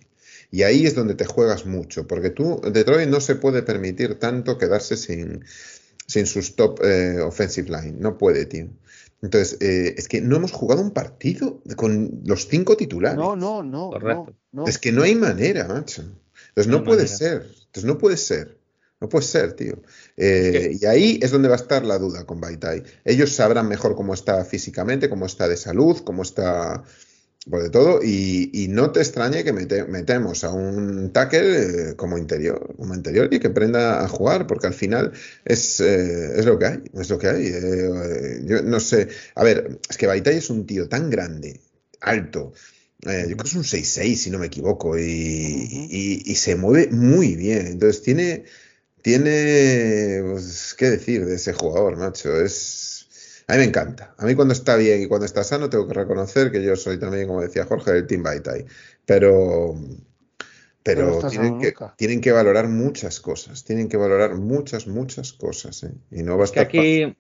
Y 0.52 0.64
ahí 0.64 0.86
es 0.86 0.96
donde 0.96 1.16
te 1.16 1.26
juegas 1.26 1.66
mucho, 1.66 2.08
porque 2.08 2.30
tú, 2.30 2.62
Detroit 2.72 3.10
no 3.10 3.20
se 3.20 3.36
puede 3.36 3.64
permitir 3.64 4.20
tanto 4.20 4.58
quedarse 4.58 4.96
sin, 4.96 5.44
sin 6.06 6.26
sus 6.26 6.56
top 6.56 6.80
eh, 6.84 7.20
offensive 7.20 7.70
line. 7.70 7.96
No 8.00 8.18
puede, 8.18 8.46
tío. 8.46 8.70
Entonces, 9.22 9.58
eh, 9.62 9.96
es 9.98 10.08
que 10.08 10.22
no 10.22 10.36
hemos 10.36 10.52
jugado 10.52 10.82
un 10.82 10.92
partido 10.92 11.62
con 11.76 12.22
los 12.26 12.48
cinco 12.48 12.78
titulares. 12.78 13.18
No, 13.18 13.36
no, 13.36 13.64
no. 13.64 13.92
no, 14.52 14.68
Es 14.68 14.78
que 14.78 14.92
no 14.92 15.04
hay 15.04 15.16
manera, 15.16 15.68
macho. 15.68 16.04
Entonces 16.50 16.68
no, 16.68 16.84
puede 16.84 17.08
ser. 17.08 17.48
Entonces 17.66 17.86
no 17.86 17.98
puede 17.98 18.18
ser. 18.18 18.58
No 19.00 19.10
puede 19.10 19.26
ser, 19.26 19.54
tío. 19.54 19.82
Eh, 20.16 20.78
y 20.80 20.86
ahí 20.86 21.20
es 21.22 21.32
donde 21.32 21.50
va 21.50 21.56
a 21.56 21.58
estar 21.58 21.86
la 21.86 22.00
duda 22.00 22.26
con 22.26 22.42
Baitai. 22.42 22.84
Ellos 23.06 23.32
sabrán 23.32 23.68
mejor 23.68 23.96
cómo 23.96 24.14
está 24.14 24.44
físicamente, 24.44 25.10
cómo 25.10 25.28
está 25.28 25.48
de 25.48 25.58
salud, 25.58 26.00
cómo 26.04 26.24
está 26.24 26.84
por 27.50 27.64
de 27.64 27.70
todo, 27.70 28.02
y, 28.04 28.68
no 28.70 28.92
te 28.92 29.00
extrañe 29.00 29.44
que 29.44 29.54
metemos 29.54 30.44
a 30.44 30.52
un 30.52 31.12
tackle 31.14 31.92
eh, 31.92 31.96
como 31.96 32.18
interior, 32.18 32.76
como 32.76 32.94
interior 32.94 33.34
y 33.34 33.40
que 33.40 33.48
aprenda 33.48 34.04
a 34.04 34.08
jugar, 34.08 34.48
porque 34.48 34.68
al 34.68 34.74
final 34.74 35.14
es, 35.46 35.80
eh, 35.80 36.40
es 36.40 36.46
lo 36.46 36.60
que 36.60 36.66
hay, 36.66 36.84
es 36.94 37.10
lo 37.10 37.18
que 37.18 37.28
hay. 37.28 37.48
Eh, 37.48 38.42
yo 38.46 38.62
no 38.64 38.80
sé, 38.80 39.08
a 39.36 39.44
ver, 39.44 39.80
es 39.90 39.98
que 39.98 40.08
Baitai 40.08 40.38
es 40.38 40.50
un 40.50 40.66
tío 40.66 40.88
tan 40.90 41.10
grande, 41.10 41.62
alto, 42.02 42.54
yo 43.00 43.12
creo 43.12 43.38
que 43.38 43.48
es 43.48 43.56
un 43.56 43.64
6-6 43.64 44.16
si 44.16 44.30
no 44.30 44.40
me 44.40 44.48
equivoco, 44.48 44.98
y, 44.98 46.24
y, 46.26 46.36
se 46.36 46.56
mueve 46.56 46.90
muy 46.92 47.36
bien, 47.36 47.68
entonces 47.68 48.02
tiene, 48.02 48.44
tiene, 49.02 50.22
pues, 50.32 50.76
¿qué 50.78 50.90
decir 50.92 51.26
de 51.26 51.36
ese 51.36 51.54
jugador, 51.54 51.98
macho? 51.98 52.42
Es 52.42 52.87
a 53.48 53.54
mí 53.54 53.60
me 53.60 53.64
encanta. 53.64 54.14
A 54.18 54.26
mí 54.26 54.36
cuando 54.36 54.54
está 54.54 54.76
bien 54.76 55.02
y 55.02 55.08
cuando 55.08 55.26
está 55.26 55.44
sano 55.44 55.70
tengo 55.70 55.88
que 55.88 55.94
reconocer 55.94 56.52
que 56.52 56.62
yo 56.62 56.76
soy 56.76 57.00
también, 57.00 57.28
como 57.28 57.42
decía 57.42 57.66
Jorge, 57.66 57.94
del 57.94 58.06
Team 58.06 58.24
Baitai. 58.24 58.66
Pero, 59.06 59.76
pero, 60.84 61.20
tienen, 61.30 61.60
que, 61.60 61.74
tienen, 61.96 62.20
que, 62.20 62.34
valorar 62.34 62.68
muchas 62.68 63.22
cosas. 63.22 63.64
Tienen 63.64 63.88
que 63.88 63.96
valorar 63.96 64.36
muchas, 64.36 64.88
muchas 64.88 65.32
cosas. 65.32 65.84
¿eh? 65.84 65.94
Y 66.12 66.24
no 66.24 66.38
va 66.38 66.44
a 66.44 66.46
estar 66.46 66.66
aquí, 66.66 67.16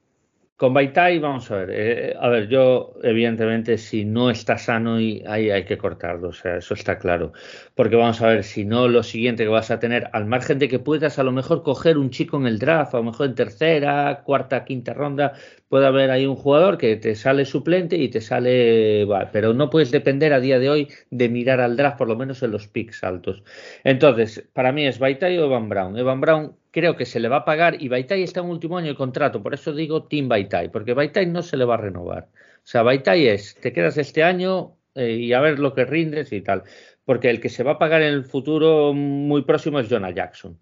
con 0.57 0.73
Baitai, 0.73 1.19
vamos 1.19 1.51
a 1.51 1.57
ver. 1.57 1.69
Eh, 1.71 2.15
a 2.19 2.29
ver, 2.29 2.47
yo, 2.49 2.95
evidentemente, 3.03 3.77
si 3.77 4.05
no 4.05 4.31
está 4.31 4.57
sano, 4.57 4.99
y 4.99 5.23
ahí 5.27 5.51
hay 5.51 5.65
que 5.65 5.77
cortarlo, 5.77 6.29
o 6.29 6.33
sea, 6.33 6.57
eso 6.57 6.73
está 6.73 6.97
claro. 6.97 7.31
Porque 7.75 7.95
vamos 7.95 8.21
a 8.23 8.27
ver, 8.27 8.43
si 8.43 8.65
no, 8.65 8.87
lo 8.87 9.03
siguiente 9.03 9.43
que 9.43 9.49
vas 9.49 9.69
a 9.69 9.79
tener, 9.79 10.09
al 10.13 10.25
margen 10.25 10.57
de 10.57 10.67
que 10.67 10.79
puedas 10.79 11.19
a 11.19 11.23
lo 11.23 11.31
mejor 11.31 11.61
coger 11.61 11.99
un 11.99 12.09
chico 12.09 12.37
en 12.37 12.47
el 12.47 12.57
draft, 12.57 12.95
a 12.95 12.97
lo 12.97 13.03
mejor 13.03 13.27
en 13.27 13.35
tercera, 13.35 14.23
cuarta, 14.25 14.65
quinta 14.65 14.95
ronda, 14.95 15.33
puede 15.69 15.85
haber 15.85 16.09
ahí 16.09 16.25
un 16.25 16.35
jugador 16.35 16.79
que 16.79 16.95
te 16.95 17.13
sale 17.15 17.45
suplente 17.45 17.95
y 17.97 18.09
te 18.09 18.19
sale. 18.21 19.07
pero 19.31 19.53
no 19.53 19.69
puedes 19.69 19.91
depender 19.91 20.33
a 20.33 20.39
día 20.39 20.57
de 20.57 20.69
hoy 20.71 20.87
de 21.11 21.29
mirar 21.29 21.61
al 21.61 21.77
draft, 21.77 21.99
por 21.99 22.07
lo 22.07 22.15
menos 22.15 22.41
en 22.41 22.51
los 22.51 22.67
picks 22.67 23.03
altos. 23.03 23.43
Entonces, 23.83 24.49
para 24.53 24.71
mí 24.71 24.87
es 24.87 24.97
Baitai 24.97 25.37
o 25.37 25.45
Evan 25.45 25.69
Brown. 25.69 25.97
Evan 25.97 26.19
Brown 26.19 26.55
creo 26.77 26.95
que 26.95 27.07
se 27.07 27.19
le 27.19 27.27
va 27.27 27.37
a 27.37 27.45
pagar 27.45 27.81
y 27.81 27.87
Baitai 27.87 28.21
está 28.21 28.41
en 28.41 28.51
último 28.51 28.77
año 28.77 28.89
de 28.89 28.95
contrato, 28.95 29.41
por 29.41 29.55
eso 29.55 29.73
digo 29.73 30.03
Team 30.03 30.27
Baitai, 30.29 30.71
porque 30.71 30.93
Baitai 30.93 31.25
no 31.25 31.41
se 31.41 31.57
le 31.57 31.65
va 31.65 31.73
a 31.73 31.77
renovar. 31.77 32.27
O 32.57 32.67
sea, 32.69 32.83
Baitai 32.83 33.25
es, 33.29 33.55
te 33.55 33.73
quedas 33.73 33.97
este 33.97 34.21
año 34.21 34.77
eh, 34.93 35.13
y 35.13 35.33
a 35.33 35.39
ver 35.39 35.57
lo 35.57 35.73
que 35.73 35.85
rindes 35.85 36.31
y 36.31 36.41
tal, 36.41 36.61
porque 37.03 37.31
el 37.31 37.41
que 37.41 37.49
se 37.49 37.63
va 37.63 37.71
a 37.71 37.79
pagar 37.79 38.03
en 38.03 38.13
el 38.13 38.25
futuro 38.25 38.93
muy 38.93 39.41
próximo 39.41 39.79
es 39.79 39.89
Jonah 39.89 40.11
Jackson. 40.11 40.59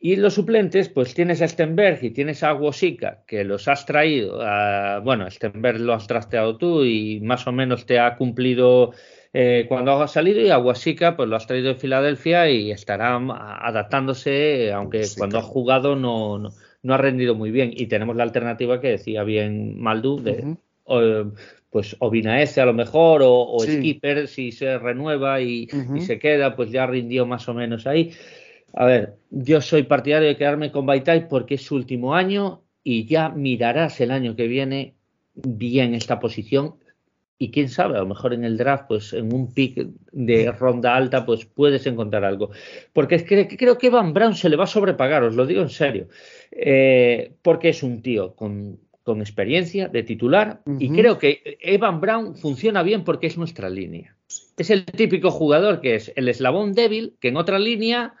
Y 0.00 0.16
los 0.16 0.34
suplentes, 0.34 0.88
pues 0.88 1.14
tienes 1.14 1.40
a 1.42 1.46
Stenberg 1.46 2.02
y 2.02 2.10
tienes 2.10 2.42
a 2.42 2.54
Wosika, 2.54 3.22
que 3.24 3.44
los 3.44 3.68
has 3.68 3.86
traído. 3.86 4.38
bueno, 5.04 5.30
Stenberg 5.30 5.78
lo 5.78 5.94
has 5.94 6.08
trasteado 6.08 6.56
tú 6.58 6.84
y 6.84 7.20
más 7.20 7.46
o 7.46 7.52
menos 7.52 7.86
te 7.86 8.00
ha 8.00 8.16
cumplido 8.16 8.94
eh, 9.34 9.64
cuando 9.68 9.92
ha 9.92 10.08
salido 10.08 10.40
y 10.40 10.50
Aguasica 10.50 11.16
pues 11.16 11.28
lo 11.28 11.36
has 11.36 11.46
traído 11.46 11.68
de 11.68 11.76
Filadelfia 11.76 12.50
y 12.50 12.70
estará 12.70 13.16
adaptándose, 13.16 14.72
aunque 14.72 15.06
cuando 15.16 15.38
ha 15.38 15.42
jugado 15.42 15.96
no, 15.96 16.38
no, 16.82 16.94
ha 16.94 16.98
rendido 16.98 17.34
muy 17.34 17.50
bien. 17.50 17.72
Y 17.74 17.86
tenemos 17.86 18.16
la 18.16 18.24
alternativa 18.24 18.80
que 18.80 18.88
decía 18.88 19.22
bien 19.24 19.80
Maldu 19.80 20.22
de 20.22 20.56
pues 21.70 21.96
o 22.00 22.10
Vinaese 22.10 22.60
a 22.60 22.66
lo 22.66 22.74
mejor 22.74 23.22
o, 23.24 23.58
Skipper 23.60 24.28
si 24.28 24.52
se 24.52 24.78
renueva 24.78 25.40
y, 25.40 25.68
se 26.00 26.18
queda, 26.18 26.54
pues 26.54 26.70
ya 26.70 26.86
rindió 26.86 27.24
más 27.24 27.48
o 27.48 27.54
menos 27.54 27.86
ahí. 27.86 28.12
A 28.74 28.84
ver, 28.84 29.14
yo 29.30 29.62
soy 29.62 29.84
partidario 29.84 30.28
de 30.28 30.36
quedarme 30.36 30.70
con 30.70 30.84
Baitai 30.84 31.28
porque 31.28 31.54
es 31.54 31.62
su 31.62 31.74
último 31.74 32.14
año 32.14 32.60
y 32.84 33.06
ya 33.06 33.30
mirarás 33.30 34.00
el 34.02 34.10
año 34.10 34.36
que 34.36 34.48
viene 34.48 34.94
bien 35.34 35.94
esta 35.94 36.20
posición 36.20 36.74
y 37.42 37.50
quién 37.50 37.68
sabe, 37.68 37.96
a 37.96 38.02
lo 38.02 38.06
mejor 38.06 38.34
en 38.34 38.44
el 38.44 38.56
draft, 38.56 38.84
pues 38.86 39.12
en 39.12 39.34
un 39.34 39.52
pick 39.52 39.88
de 40.12 40.52
ronda 40.52 40.94
alta, 40.94 41.26
pues 41.26 41.44
puedes 41.44 41.84
encontrar 41.88 42.24
algo. 42.24 42.52
Porque 42.92 43.16
es 43.16 43.24
que 43.24 43.48
creo 43.56 43.78
que 43.78 43.88
Evan 43.88 44.14
Brown 44.14 44.36
se 44.36 44.48
le 44.48 44.54
va 44.54 44.62
a 44.62 44.68
sobrepagar, 44.68 45.24
os 45.24 45.34
lo 45.34 45.44
digo 45.44 45.60
en 45.60 45.68
serio, 45.68 46.06
eh, 46.52 47.32
porque 47.42 47.70
es 47.70 47.82
un 47.82 48.00
tío 48.00 48.36
con, 48.36 48.78
experiencia 49.20 49.88
de 49.88 50.04
titular 50.04 50.62
y 50.78 50.88
creo 50.88 51.18
que 51.18 51.58
Evan 51.60 52.00
Brown 52.00 52.36
funciona 52.36 52.84
bien 52.84 53.02
porque 53.02 53.26
es 53.26 53.36
nuestra 53.36 53.68
línea. 53.68 54.16
Es 54.56 54.70
el 54.70 54.84
típico 54.84 55.32
jugador 55.32 55.80
que 55.80 55.96
es 55.96 56.12
el 56.14 56.28
eslabón 56.28 56.74
débil, 56.74 57.16
que 57.18 57.28
en 57.28 57.36
otra 57.36 57.58
línea, 57.58 58.14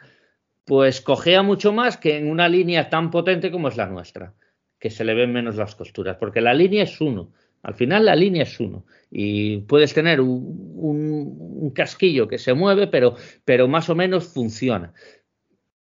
pues 0.64 1.00
cogea 1.00 1.44
mucho 1.44 1.72
más 1.72 1.96
que 1.96 2.16
en 2.16 2.28
una 2.28 2.48
línea 2.48 2.90
tan 2.90 3.12
potente 3.12 3.52
como 3.52 3.68
es 3.68 3.76
la 3.76 3.86
nuestra, 3.86 4.34
que 4.80 4.90
se 4.90 5.04
le 5.04 5.14
ven 5.14 5.32
menos 5.32 5.54
las 5.54 5.76
costuras, 5.76 6.16
porque 6.16 6.40
la 6.40 6.54
línea 6.54 6.82
es 6.82 7.00
uno. 7.00 7.30
Al 7.62 7.74
final 7.74 8.04
la 8.04 8.16
línea 8.16 8.42
es 8.42 8.58
uno 8.60 8.84
y 9.10 9.58
puedes 9.58 9.92
tener 9.94 10.20
un, 10.20 11.72
casquillo 11.74 12.28
que 12.28 12.38
se 12.38 12.54
mueve, 12.54 12.86
pero, 12.86 13.14
pero 13.44 13.68
más 13.68 13.88
o 13.88 13.94
menos 13.94 14.28
funciona. 14.28 14.92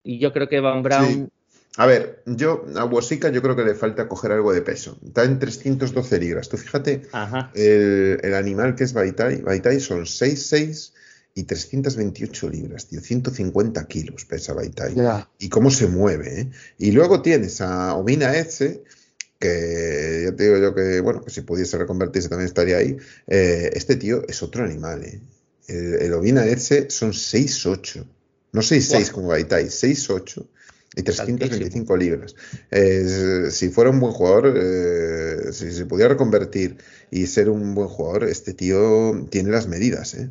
Y 0.04 0.20
yo 0.20 0.32
creo 0.32 0.48
que 0.48 0.60
Van 0.60 0.84
Brown... 0.84 1.30
A 1.78 1.86
ver, 1.86 2.24
yo 2.26 2.66
a 2.76 2.86
Wosica 2.86 3.30
yo 3.30 3.42
creo 3.42 3.56
que 3.56 3.66
le 3.66 3.76
falta 3.76 4.08
coger 4.08 4.32
algo 4.32 4.54
de 4.54 4.62
peso. 4.62 4.98
Está 5.06 5.26
en 5.26 5.40
312 5.40 6.20
libras. 6.20 6.48
Tú 6.48 6.58
fíjate, 6.58 7.02
el, 7.54 8.34
animal 8.34 8.76
que 8.76 8.86
es 8.86 8.94
Baitai, 8.94 9.42
Baitai 9.42 9.82
son 9.82 10.06
6'6 10.06 10.94
y 11.34 11.44
328 11.44 12.50
libras, 12.50 12.88
tío, 12.88 13.02
150 13.02 13.86
kilos 13.88 14.24
pesa 14.24 14.54
Baitai. 14.54 14.96
Y 15.38 15.50
cómo 15.50 15.70
se 15.70 15.88
mueve, 15.88 16.42
¿eh? 16.42 16.52
Y 16.78 16.92
luego 16.92 17.22
tienes 17.22 17.60
a 17.60 17.94
Omina 17.96 18.38
Etze, 18.38 18.84
que 19.46 20.22
ya 20.26 20.36
te 20.36 20.44
digo 20.44 20.58
yo 20.58 20.76
que, 20.76 21.00
bueno, 21.02 21.24
que 21.24 21.30
si 21.30 21.42
pudiese 21.42 21.78
reconvertirse 21.78 22.30
también 22.30 22.48
estaría 22.48 22.78
ahí. 22.78 22.98
Eh, 23.28 23.70
este 23.74 23.96
tío 23.96 24.24
es 24.28 24.42
otro 24.44 24.64
animal, 24.64 25.04
¿eh? 25.04 25.20
El, 25.68 25.96
el 25.96 26.14
Ovina 26.14 26.44
son 26.90 27.12
6'8, 27.12 28.06
no 28.52 28.62
6'6 28.62 29.12
como 29.12 29.30
Gaitai, 29.30 29.66
6'8 29.66 30.48
y 30.98 31.04
325 31.04 31.98
libras. 31.98 32.36
si 33.52 33.70
fuera 33.70 33.90
un 33.90 34.00
buen 34.00 34.14
jugador, 34.14 34.54
eh, 34.58 35.52
si 35.52 35.72
se 35.72 35.86
pudiera 35.86 36.10
reconvertir 36.10 36.78
y 37.12 37.26
ser 37.28 37.50
un 37.50 37.74
buen 37.74 37.88
jugador, 37.88 38.26
este 38.26 38.54
tío 38.54 39.28
tiene 39.30 39.50
las 39.50 39.68
medidas, 39.68 40.14
¿eh? 40.14 40.30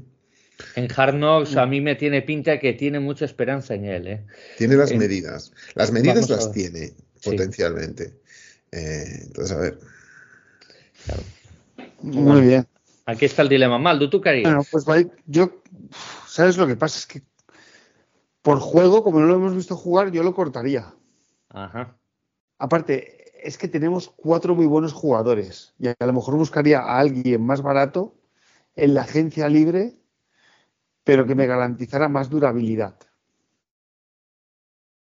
En 0.77 0.89
Hard 0.95 1.15
Knocks 1.15 1.57
a 1.57 1.67
mí 1.67 1.81
me 1.81 1.95
tiene 1.97 2.23
pinta 2.23 2.59
que 2.59 2.73
tiene 2.73 3.01
mucha 3.01 3.25
esperanza 3.25 3.75
en 3.75 3.85
él. 3.85 4.07
¿eh? 4.07 4.25
Tiene 4.57 4.77
las 4.77 4.95
medidas. 4.95 5.53
Las 5.75 5.91
medidas 5.91 6.29
las 6.29 6.53
tiene 6.53 6.93
potencialmente. 7.23 8.15
Eh, 8.75 9.21
entonces, 9.23 9.57
a 9.57 9.61
ver. 9.61 9.79
Muy 12.03 12.41
bien. 12.41 12.67
Aquí 13.07 13.25
está 13.27 13.43
el 13.43 13.49
dilema. 13.49 13.79
Maldo, 13.79 14.11
¿tú 14.11 14.21
qué 14.21 14.43
Bueno, 14.43 14.63
pues 14.71 14.85
yo, 15.27 15.63
¿sabes 16.27 16.57
lo 16.57 16.67
que 16.67 16.75
pasa? 16.75 16.99
Es 16.99 17.07
que 17.07 17.23
por 18.43 18.59
juego, 18.59 19.05
como 19.05 19.21
no 19.21 19.27
lo 19.27 19.37
hemos 19.37 19.55
visto 19.55 19.77
jugar, 19.77 20.11
yo 20.11 20.23
lo 20.23 20.35
cortaría. 20.35 20.93
Ajá. 21.51 21.97
Aparte, 22.59 23.47
es 23.47 23.59
que 23.59 23.69
tenemos 23.69 24.09
cuatro 24.09 24.55
muy 24.55 24.67
buenos 24.67 24.93
jugadores 24.93 25.75
y 25.79 25.89
a 25.89 25.95
lo 26.01 26.13
mejor 26.13 26.37
buscaría 26.37 26.81
a 26.81 26.99
alguien 26.99 27.45
más 27.45 27.63
barato 27.63 28.17
en 28.75 28.95
la 28.95 29.03
agencia 29.03 29.49
libre, 29.49 29.97
pero 31.05 31.27
que 31.27 31.35
me 31.35 31.47
garantizara 31.47 32.09
más 32.09 32.29
durabilidad. 32.29 32.99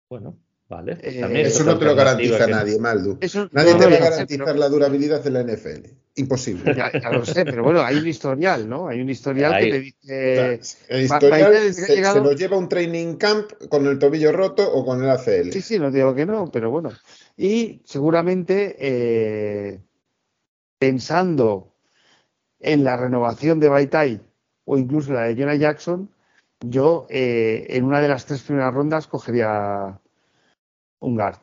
Bueno, 0.09 0.37
Vale. 0.73 0.97
Eh, 1.03 1.43
eso 1.45 1.63
no 1.63 1.77
te 1.77 1.85
lo 1.85 1.95
garantiza 1.95 2.47
nadie, 2.47 2.79
Maldu. 2.79 3.19
nadie 3.51 3.75
te 3.75 3.85
va 3.85 3.95
a 3.95 3.99
garantizar 3.99 4.57
la 4.57 4.69
durabilidad 4.69 5.25
en 5.27 5.33
la 5.33 5.43
NFL. 5.43 5.87
Imposible. 6.15 6.75
Ya, 6.75 6.91
lo 7.11 7.25
sé, 7.25 7.45
pero 7.45 7.63
bueno, 7.63 7.81
hay 7.81 7.97
un 7.97 8.07
historial, 8.07 8.67
¿no? 8.67 8.87
Hay 8.87 9.01
un 9.01 9.09
historial 9.09 9.59
que 9.59 9.71
te 9.71 9.79
dice. 9.79 10.59
El 10.87 11.01
historial 11.03 11.73
se, 11.73 12.01
lo 12.01 12.33
lleva 12.33 12.57
un 12.57 12.67
training 12.67 13.15
camp 13.17 13.51
con 13.69 13.85
el 13.85 13.99
tobillo 13.99 14.31
roto 14.31 14.67
o 14.67 14.83
con 14.85 15.03
el 15.03 15.09
ACL. 15.09 15.51
Sí, 15.51 15.61
sí, 15.61 15.79
no 15.79 15.91
digo 15.91 16.15
que 16.15 16.25
no, 16.25 16.49
pero 16.51 16.71
bueno. 16.71 16.91
Y 17.37 17.81
seguramente 17.85 18.75
eh, 18.79 19.79
pensando 20.79 21.75
en 22.59 22.83
la 22.83 22.97
renovación 22.97 23.59
de 23.59 23.69
Baitai 23.69 24.21
o 24.65 24.77
incluso 24.77 25.13
la 25.13 25.23
de 25.23 25.35
Jonah 25.35 25.55
Jackson, 25.55 26.09
yo 26.61 27.05
eh, 27.09 27.65
en 27.69 27.83
una 27.83 28.01
de 28.01 28.07
las 28.07 28.25
tres 28.25 28.41
primeras 28.41 28.73
rondas 28.73 29.07
cogería 29.07 29.99
un 31.03 31.15
guard. 31.15 31.37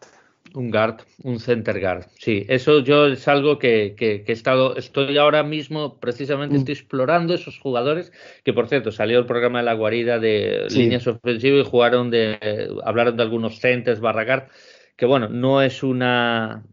Un 0.52 0.70
guard, 0.70 1.02
un 1.22 1.38
center 1.38 1.78
guard. 1.78 2.06
Sí, 2.18 2.44
eso 2.48 2.80
yo 2.80 3.06
es 3.06 3.28
algo 3.28 3.58
que, 3.58 3.94
he 4.00 4.32
estado, 4.32 4.76
estoy 4.76 5.16
ahora 5.16 5.44
mismo, 5.44 6.00
precisamente 6.00 6.56
mm. 6.56 6.58
estoy 6.58 6.72
explorando 6.74 7.34
esos 7.34 7.60
jugadores, 7.60 8.12
que 8.44 8.52
por 8.52 8.68
cierto 8.68 8.90
salió 8.90 9.20
el 9.20 9.26
programa 9.26 9.60
de 9.60 9.66
la 9.66 9.74
guarida 9.74 10.18
de 10.18 10.66
líneas 10.70 11.06
ofensivas 11.06 11.66
y 11.66 11.70
jugaron 11.70 12.10
de, 12.10 12.68
hablaron 12.84 13.16
de 13.16 13.22
algunos 13.22 13.60
centers, 13.60 14.00
barra 14.00 14.24
guard, 14.24 14.48
que 14.96 15.06
bueno, 15.06 15.28
no 15.28 15.62
es 15.62 15.84
una, 15.84 16.64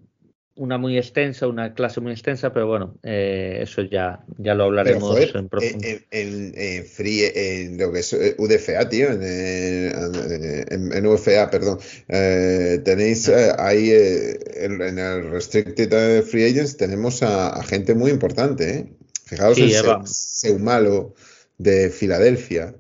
una 0.58 0.78
muy 0.78 0.98
extensa, 0.98 1.48
una 1.48 1.74
clase 1.74 2.02
muy 2.02 2.12
extensa, 2.12 2.52
pero 2.52 2.68
bueno, 2.68 2.98
eh, 3.04 3.60
eso 3.62 3.82
ya, 3.84 4.24
ya 4.38 4.54
lo 4.56 4.66
hablaremos 4.66 5.18
en 5.18 5.46
eh, 5.46 5.48
profundidad. 5.50 6.02
En, 6.12 6.54
en, 6.56 6.86
free, 6.86 7.24
en 7.34 7.78
lo 7.78 7.92
que 7.92 8.00
es 8.00 8.14
eh, 8.14 8.36
UDFA, 8.38 8.90
tío, 8.90 9.10
en, 9.12 10.92
en 10.94 11.06
UFA, 11.06 11.50
perdón, 11.50 11.80
tenéis 12.08 13.30
ahí 13.30 13.92
en, 13.92 14.82
el 14.82 15.30
Restricted 15.32 16.24
Free 16.24 16.46
Agents 16.46 16.78
tenemos 16.78 17.24
a, 17.24 17.64
gente 17.64 17.96
muy 17.96 18.12
importante, 18.12 18.70
¿eh? 18.70 18.94
Fijaos 19.26 19.58
en 19.58 19.72
Seumalo 20.06 21.14
de 21.58 21.90
Filadelfia, 21.90 22.74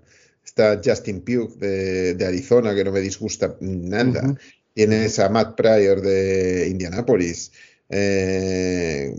está 0.43 0.79
Justin 0.83 1.21
Pugh 1.21 1.57
de, 1.57 2.13
de, 2.13 2.25
Arizona, 2.25 2.73
que 2.73 2.83
no 2.83 2.91
me 2.91 3.01
disgusta 3.01 3.55
nada. 3.59 4.35
Tienes 4.77 5.17
a 5.17 5.27
Matt 5.29 5.57
Pryor 5.57 6.01
de 6.01 6.67
Indianapolis. 6.69 7.51
Eh, 7.89 9.15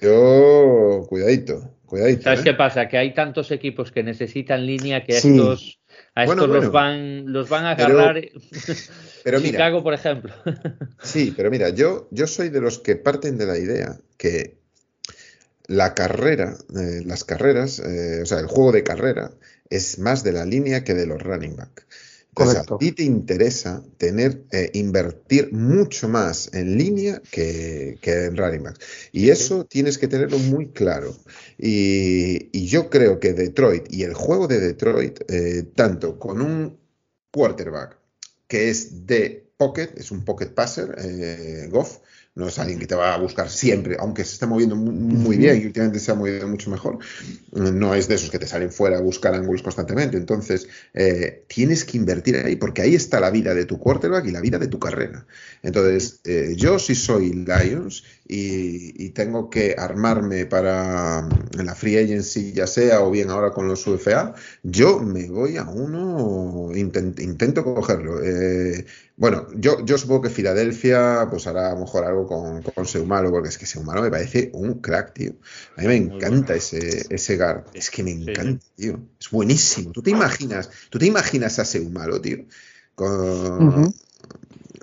yo, 0.00 1.06
cuidadito, 1.08 1.76
cuidadito. 1.86 2.22
¿Sabes 2.22 2.40
¿eh? 2.40 2.44
qué 2.44 2.54
pasa? 2.54 2.88
Que 2.88 2.98
hay 2.98 3.14
tantos 3.14 3.50
equipos 3.50 3.92
que 3.92 4.02
necesitan 4.02 4.66
línea 4.66 5.04
que 5.04 5.16
estos, 5.16 5.80
a 6.14 6.24
estos 6.24 6.48
los, 6.48 6.72
van, 6.72 7.32
los 7.32 7.48
van 7.48 7.64
a 7.66 7.70
agarrar. 7.72 8.16
Pero, 9.24 9.40
Chicago, 9.40 9.82
por 9.82 9.94
ejemplo. 9.94 10.32
sí, 11.02 11.34
pero 11.36 11.50
mira, 11.50 11.70
yo, 11.70 12.06
yo 12.12 12.28
soy 12.28 12.48
de 12.48 12.60
los 12.60 12.78
que 12.78 12.94
parten 12.94 13.36
de 13.38 13.46
la 13.46 13.58
idea 13.58 13.98
que 14.16 14.58
la 15.66 15.94
carrera, 15.94 16.56
eh, 16.78 17.02
las 17.04 17.24
carreras, 17.24 17.80
o 17.80 18.24
sea, 18.24 18.38
el 18.38 18.46
juego 18.46 18.70
de 18.70 18.84
carrera 18.84 19.32
es 19.68 19.98
más 19.98 20.22
de 20.22 20.30
la 20.30 20.44
línea 20.44 20.84
que 20.84 20.94
de 20.94 21.08
los 21.08 21.20
running 21.20 21.56
back 21.56 21.86
a 22.44 22.78
ti 22.78 22.92
te 22.92 23.02
interesa 23.02 23.82
tener, 23.96 24.44
eh, 24.52 24.70
invertir 24.74 25.52
mucho 25.52 26.08
más 26.08 26.52
en 26.52 26.76
línea 26.76 27.22
que, 27.30 27.98
en 28.02 28.36
running 28.36 28.64
backs. 28.64 28.78
Y 29.12 29.30
eso 29.30 29.64
tienes 29.64 29.96
que 29.98 30.08
tenerlo 30.08 30.38
muy 30.38 30.68
claro. 30.68 31.16
Y, 31.58 32.66
yo 32.66 32.90
creo 32.90 33.20
que 33.20 33.32
Detroit 33.32 33.92
y 33.92 34.02
el 34.02 34.14
juego 34.14 34.48
de 34.48 34.60
Detroit, 34.60 35.20
eh, 35.28 35.64
tanto 35.74 36.18
con 36.18 36.42
un 36.42 36.78
quarterback 37.30 37.98
que 38.48 38.70
es 38.70 39.06
de 39.06 39.50
pocket, 39.56 39.90
es 39.96 40.10
un 40.10 40.24
pocket 40.24 40.48
passer, 40.48 40.94
eh, 40.98 41.68
Goff, 41.70 41.98
no 42.36 42.46
es 42.46 42.58
alguien 42.58 42.78
que 42.78 42.86
te 42.86 42.94
va 42.94 43.14
a 43.14 43.18
buscar 43.18 43.48
siempre, 43.48 43.96
aunque 43.98 44.22
se 44.22 44.34
está 44.34 44.46
moviendo 44.46 44.76
muy, 44.76 45.38
bien 45.38 45.58
y 45.60 45.64
últimamente 45.64 45.98
se 45.98 46.12
ha 46.12 46.14
movido 46.14 46.46
mucho 46.46 46.70
mejor. 46.70 46.98
No 47.52 47.94
es 47.94 48.08
de 48.08 48.14
esos 48.14 48.30
que 48.30 48.38
te 48.38 48.46
salen 48.46 48.70
fuera 48.70 48.98
a 48.98 49.00
buscar 49.00 49.34
ángulos 49.34 49.62
constantemente. 49.62 50.18
Entonces, 50.18 50.68
eh, 50.92 51.44
tienes 51.48 51.86
que 51.86 51.96
invertir 51.96 52.36
ahí, 52.36 52.56
porque 52.56 52.82
ahí 52.82 52.94
está 52.94 53.20
la 53.20 53.30
vida 53.30 53.54
de 53.54 53.64
tu 53.64 53.78
quarterback 53.78 54.26
y 54.26 54.32
la 54.32 54.42
vida 54.42 54.58
de 54.58 54.68
tu 54.68 54.78
carrera. 54.78 55.26
Entonces, 55.62 56.20
eh, 56.24 56.52
yo 56.56 56.78
sí 56.78 56.94
soy 56.94 57.32
Lions 57.32 58.04
y, 58.28 59.10
tengo 59.10 59.48
que 59.48 59.74
armarme 59.78 60.44
para 60.44 61.26
la 61.52 61.74
free 61.74 61.96
agency, 61.96 62.52
ya 62.52 62.66
sea 62.66 63.00
o 63.00 63.10
bien 63.10 63.30
ahora 63.30 63.52
con 63.52 63.66
los 63.66 63.86
UFA, 63.86 64.34
yo 64.62 65.00
me 65.00 65.30
voy 65.30 65.56
a 65.56 65.64
uno, 65.64 66.70
intento 66.74 67.64
cogerlo. 67.64 68.22
Eh, 68.22 68.84
bueno, 69.16 69.46
yo, 69.54 69.82
yo 69.84 69.96
supongo 69.96 70.22
que 70.22 70.30
Filadelfia 70.30 71.26
pues 71.30 71.46
hará 71.46 71.70
a 71.70 71.74
lo 71.74 71.80
mejor 71.80 72.04
algo 72.04 72.26
con, 72.26 72.62
con 72.62 72.86
Seumalo, 72.86 73.30
porque 73.30 73.48
es 73.48 73.56
que 73.56 73.64
Seumalo 73.64 74.02
me 74.02 74.10
parece 74.10 74.50
un 74.52 74.80
crack, 74.80 75.14
tío. 75.14 75.32
A 75.76 75.80
mí 75.80 75.86
me 75.86 75.96
encanta 75.96 76.54
ese, 76.54 77.06
ese 77.08 77.36
guard. 77.38 77.64
Es 77.72 77.90
que 77.90 78.02
me 78.02 78.10
encanta, 78.10 78.64
tío. 78.74 79.00
Es 79.18 79.30
buenísimo. 79.30 79.92
¿Tú 79.92 80.02
te 80.02 80.10
imaginas, 80.10 80.68
tú 80.90 80.98
te 80.98 81.06
imaginas 81.06 81.58
a 81.58 81.64
Seumalo, 81.64 82.20
tío? 82.20 82.44
Con, 82.94 83.86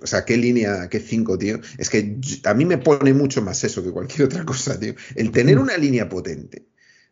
O 0.01 0.07
sea, 0.07 0.25
qué 0.25 0.35
línea, 0.35 0.89
qué 0.89 0.99
cinco, 0.99 1.37
tío. 1.37 1.59
Es 1.77 1.91
que 1.91 2.17
a 2.43 2.53
mí 2.55 2.65
me 2.65 2.79
pone 2.79 3.13
mucho 3.13 3.43
más 3.43 3.63
eso 3.63 3.83
que 3.83 3.91
cualquier 3.91 4.23
otra 4.23 4.43
cosa, 4.45 4.79
tío. 4.79 4.95
El 5.13 5.31
tener 5.31 5.59
una 5.59 5.77
línea 5.77 6.09
potente. 6.09 6.65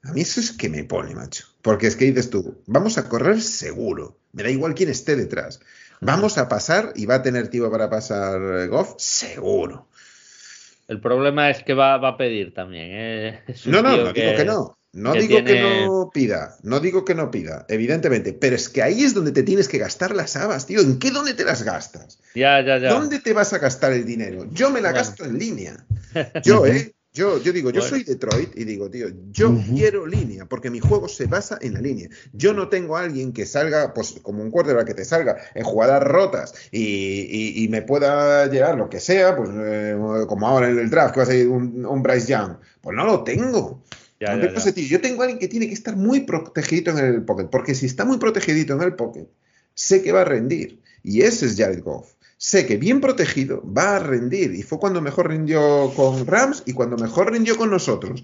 A 0.03 0.11
mí 0.13 0.21
eso 0.21 0.39
es 0.39 0.51
que 0.51 0.69
me 0.69 0.83
pone, 0.83 1.13
macho. 1.13 1.45
Porque 1.61 1.85
es 1.85 1.95
que 1.95 2.05
dices 2.05 2.31
tú, 2.31 2.63
vamos 2.65 2.97
a 2.97 3.07
correr 3.07 3.41
seguro. 3.43 4.19
Me 4.31 4.41
da 4.41 4.49
igual 4.49 4.73
quién 4.73 4.89
esté 4.89 5.15
detrás. 5.15 5.59
Vamos 6.01 6.37
a 6.39 6.49
pasar 6.49 6.93
y 6.95 7.05
va 7.05 7.15
a 7.15 7.21
tener 7.21 7.47
tiempo 7.49 7.71
para 7.71 7.89
pasar 7.89 8.41
eh, 8.41 8.67
Goff, 8.67 8.95
seguro. 8.97 9.87
El 10.87 10.99
problema 10.99 11.49
es 11.49 11.63
que 11.63 11.73
va, 11.73 11.95
a 11.95 12.17
pedir 12.17 12.53
también. 12.53 12.87
¿eh? 12.91 13.39
No, 13.65 13.81
no, 13.81 13.95
no 13.95 14.11
digo 14.11 14.35
que 14.35 14.45
no. 14.45 14.77
No 14.93 15.13
digo 15.13 15.41
que 15.45 15.61
no 15.61 16.11
pida, 16.13 16.57
no 16.63 16.81
digo 16.81 17.05
que 17.05 17.15
no 17.15 17.31
pida, 17.31 17.65
evidentemente, 17.69 18.33
pero 18.33 18.57
es 18.57 18.67
que 18.67 18.83
ahí 18.83 19.03
es 19.03 19.13
donde 19.13 19.31
te 19.31 19.43
tienes 19.43 19.69
que 19.69 19.77
gastar 19.77 20.13
las 20.13 20.35
habas, 20.35 20.65
tío. 20.65 20.81
¿En 20.81 20.99
qué 20.99 21.11
dónde 21.11 21.33
te 21.33 21.45
las 21.45 21.63
gastas? 21.63 22.19
Ya, 22.35 22.59
ya, 22.59 22.77
ya. 22.77 22.89
¿Dónde 22.89 23.19
te 23.19 23.31
vas 23.31 23.53
a 23.53 23.59
gastar 23.59 23.93
el 23.93 24.05
dinero? 24.05 24.47
Yo 24.51 24.69
me 24.69 24.81
la 24.81 24.91
gasto 24.91 25.23
en 25.23 25.39
línea. 25.39 25.85
Yo, 26.43 26.65
¿eh? 26.65 26.93
Yo, 27.13 27.41
yo 27.41 27.51
digo, 27.51 27.71
yo 27.71 27.81
soy 27.81 28.05
Detroit 28.05 28.57
y 28.57 28.63
digo, 28.63 28.89
tío, 28.89 29.07
yo 29.31 29.53
quiero 29.75 30.07
línea 30.07 30.45
porque 30.45 30.69
mi 30.69 30.79
juego 30.79 31.09
se 31.09 31.25
basa 31.25 31.57
en 31.59 31.73
la 31.73 31.81
línea. 31.81 32.07
Yo 32.31 32.53
no 32.53 32.69
tengo 32.69 32.95
a 32.95 33.01
alguien 33.01 33.33
que 33.33 33.45
salga, 33.45 33.93
pues 33.93 34.15
como 34.21 34.41
un 34.41 34.49
quarterback 34.49 34.87
que 34.87 34.93
te 34.93 35.03
salga 35.03 35.35
en 35.53 35.65
jugadas 35.65 36.01
rotas 36.03 36.53
y, 36.71 37.67
me 37.69 37.81
pueda 37.81 38.47
llegar 38.47 38.77
lo 38.77 38.89
que 38.89 39.01
sea, 39.01 39.35
pues 39.35 39.49
eh, 39.53 39.97
como 40.27 40.47
ahora 40.47 40.69
en 40.69 40.79
el 40.79 40.89
draft 40.89 41.13
que 41.13 41.19
va 41.19 41.23
a 41.23 41.27
salir 41.27 41.49
un, 41.49 42.01
Bryce 42.03 42.27
Young. 42.27 42.55
Pues 42.79 42.95
no 42.95 43.05
lo 43.05 43.23
tengo. 43.25 43.83
Yo 44.19 45.01
tengo 45.01 45.21
a 45.21 45.25
alguien 45.25 45.39
que 45.39 45.49
tiene 45.49 45.67
que 45.67 45.73
estar 45.73 45.97
muy 45.97 46.21
protegido 46.21 46.97
en 46.97 47.05
el 47.05 47.23
pocket, 47.23 47.47
porque 47.47 47.75
si 47.75 47.87
está 47.87 48.05
muy 48.05 48.19
protegidito 48.19 48.73
en 48.73 48.83
el 48.83 48.95
pocket, 48.95 49.27
sé 49.73 50.01
que 50.01 50.13
va 50.13 50.21
a 50.21 50.25
rendir. 50.25 50.79
Y 51.03 51.23
ese 51.23 51.47
es 51.47 51.57
Jared 51.57 51.83
Goff 51.83 52.13
sé 52.41 52.65
que 52.65 52.77
bien 52.77 53.01
protegido 53.01 53.61
va 53.71 53.97
a 53.97 53.99
rendir. 53.99 54.55
Y 54.55 54.63
fue 54.63 54.79
cuando 54.79 54.99
mejor 54.99 55.29
rindió 55.29 55.93
con 55.95 56.25
Rams 56.25 56.63
y 56.65 56.73
cuando 56.73 56.97
mejor 56.97 57.31
rindió 57.31 57.55
con 57.55 57.69
nosotros. 57.69 58.23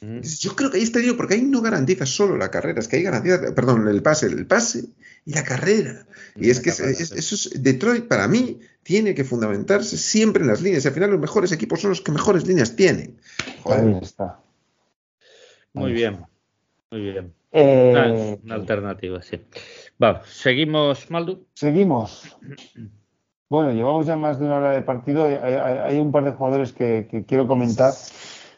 Yo 0.00 0.56
creo 0.56 0.68
que 0.68 0.78
ahí 0.78 0.82
está 0.82 1.00
yo, 1.00 1.16
porque 1.16 1.34
ahí 1.34 1.42
no 1.42 1.62
garantiza 1.62 2.04
solo 2.04 2.36
la 2.36 2.50
carrera, 2.50 2.80
es 2.80 2.88
que 2.88 2.96
ahí 2.96 3.04
garantiza, 3.04 3.54
perdón, 3.54 3.86
el 3.86 4.02
pase, 4.02 4.26
el 4.26 4.48
pase 4.48 4.86
y 5.24 5.32
la 5.32 5.44
carrera. 5.44 6.08
Y, 6.34 6.50
es 6.50 6.58
que 6.58 6.70
eso 6.70 6.84
es, 6.84 7.62
Detroit 7.62 8.08
para 8.08 8.26
mí 8.26 8.58
tiene 8.82 9.14
que 9.14 9.22
fundamentarse 9.22 9.96
siempre 9.96 10.42
en 10.42 10.48
las 10.48 10.60
líneas. 10.60 10.84
al 10.86 10.92
final 10.92 11.12
los 11.12 11.20
mejores 11.20 11.52
equipos 11.52 11.80
son 11.80 11.90
los 11.90 12.00
que 12.00 12.10
mejores 12.10 12.44
líneas 12.48 12.74
tienen. 12.74 13.20
Ahí 13.64 13.96
está. 14.02 14.40
Muy 15.72 15.92
bien, 15.92 16.26
muy 16.90 17.00
bien. 17.00 17.32
Eh, 17.52 18.38
una, 18.42 18.56
alternativa, 18.56 19.22
sí. 19.22 19.40
Va, 20.02 20.24
seguimos, 20.26 21.08
Maldu. 21.12 21.46
Seguimos. 21.54 22.36
Bueno, 23.52 23.70
llevamos 23.70 24.06
ya 24.06 24.16
más 24.16 24.38
de 24.38 24.46
una 24.46 24.56
hora 24.56 24.70
de 24.70 24.80
partido. 24.80 25.26
Hay, 25.26 25.98
un 25.98 26.10
par 26.10 26.24
de 26.24 26.30
jugadores 26.30 26.72
que, 26.72 27.06
quiero 27.28 27.46
comentar. 27.46 27.92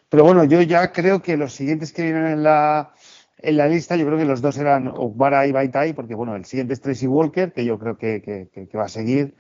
Pero 0.08 0.22
bueno, 0.22 0.44
yo 0.44 0.62
ya 0.62 0.92
creo 0.92 1.20
que 1.20 1.36
los 1.36 1.52
siguientes 1.52 1.92
que 1.92 2.02
vienen 2.02 2.26
en 2.26 2.44
la, 2.44 2.94
en 3.38 3.56
la 3.56 3.66
lista, 3.66 3.96
yo 3.96 4.06
creo 4.06 4.18
que 4.18 4.24
los 4.24 4.40
dos 4.40 4.56
eran 4.56 4.86
Okbara 4.86 5.48
y 5.48 5.50
Baitai, 5.50 5.94
porque 5.94 6.14
bueno, 6.14 6.36
el 6.36 6.44
siguiente 6.44 6.74
es 6.74 6.80
Tracy 6.80 7.08
Walker, 7.08 7.52
que 7.52 7.64
yo 7.64 7.76
creo 7.76 7.98
que, 7.98 8.48
va 8.72 8.84
a 8.84 8.88
seguir. 8.88 9.34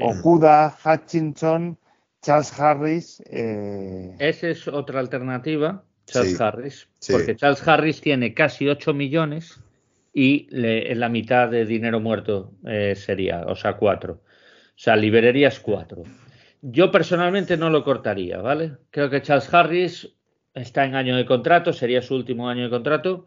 Okuda, 0.00 0.76
Hutchinson, 0.84 1.78
Charles 2.20 2.58
Harris. 2.58 3.22
Eh... 3.30 4.16
Esa 4.18 4.48
es 4.48 4.66
otra 4.66 4.98
alternativa, 4.98 5.84
Charles 6.06 6.40
Harris, 6.40 6.88
porque 7.08 7.36
Charles 7.36 7.68
Harris 7.68 8.00
tiene 8.00 8.34
casi 8.34 8.68
8 8.68 8.92
millones 8.92 9.60
y 10.12 10.48
en 10.50 10.98
la 10.98 11.08
mitad 11.08 11.48
de 11.48 11.64
dinero 11.64 12.00
muerto 12.00 12.50
eh, 12.66 12.94
sería, 12.96 13.44
o 13.46 13.54
sea, 13.54 13.74
4. 13.74 14.25
O 14.76 14.78
sea, 14.78 14.94
liberarías 14.94 15.58
cuatro. 15.58 16.02
Yo 16.60 16.90
personalmente 16.90 17.56
no 17.56 17.70
lo 17.70 17.82
cortaría, 17.82 18.38
¿vale? 18.38 18.72
Creo 18.90 19.08
que 19.08 19.22
Charles 19.22 19.52
Harris 19.52 20.08
está 20.52 20.84
en 20.84 20.94
año 20.94 21.16
de 21.16 21.24
contrato, 21.24 21.72
sería 21.72 22.02
su 22.02 22.14
último 22.14 22.48
año 22.48 22.64
de 22.64 22.70
contrato. 22.70 23.26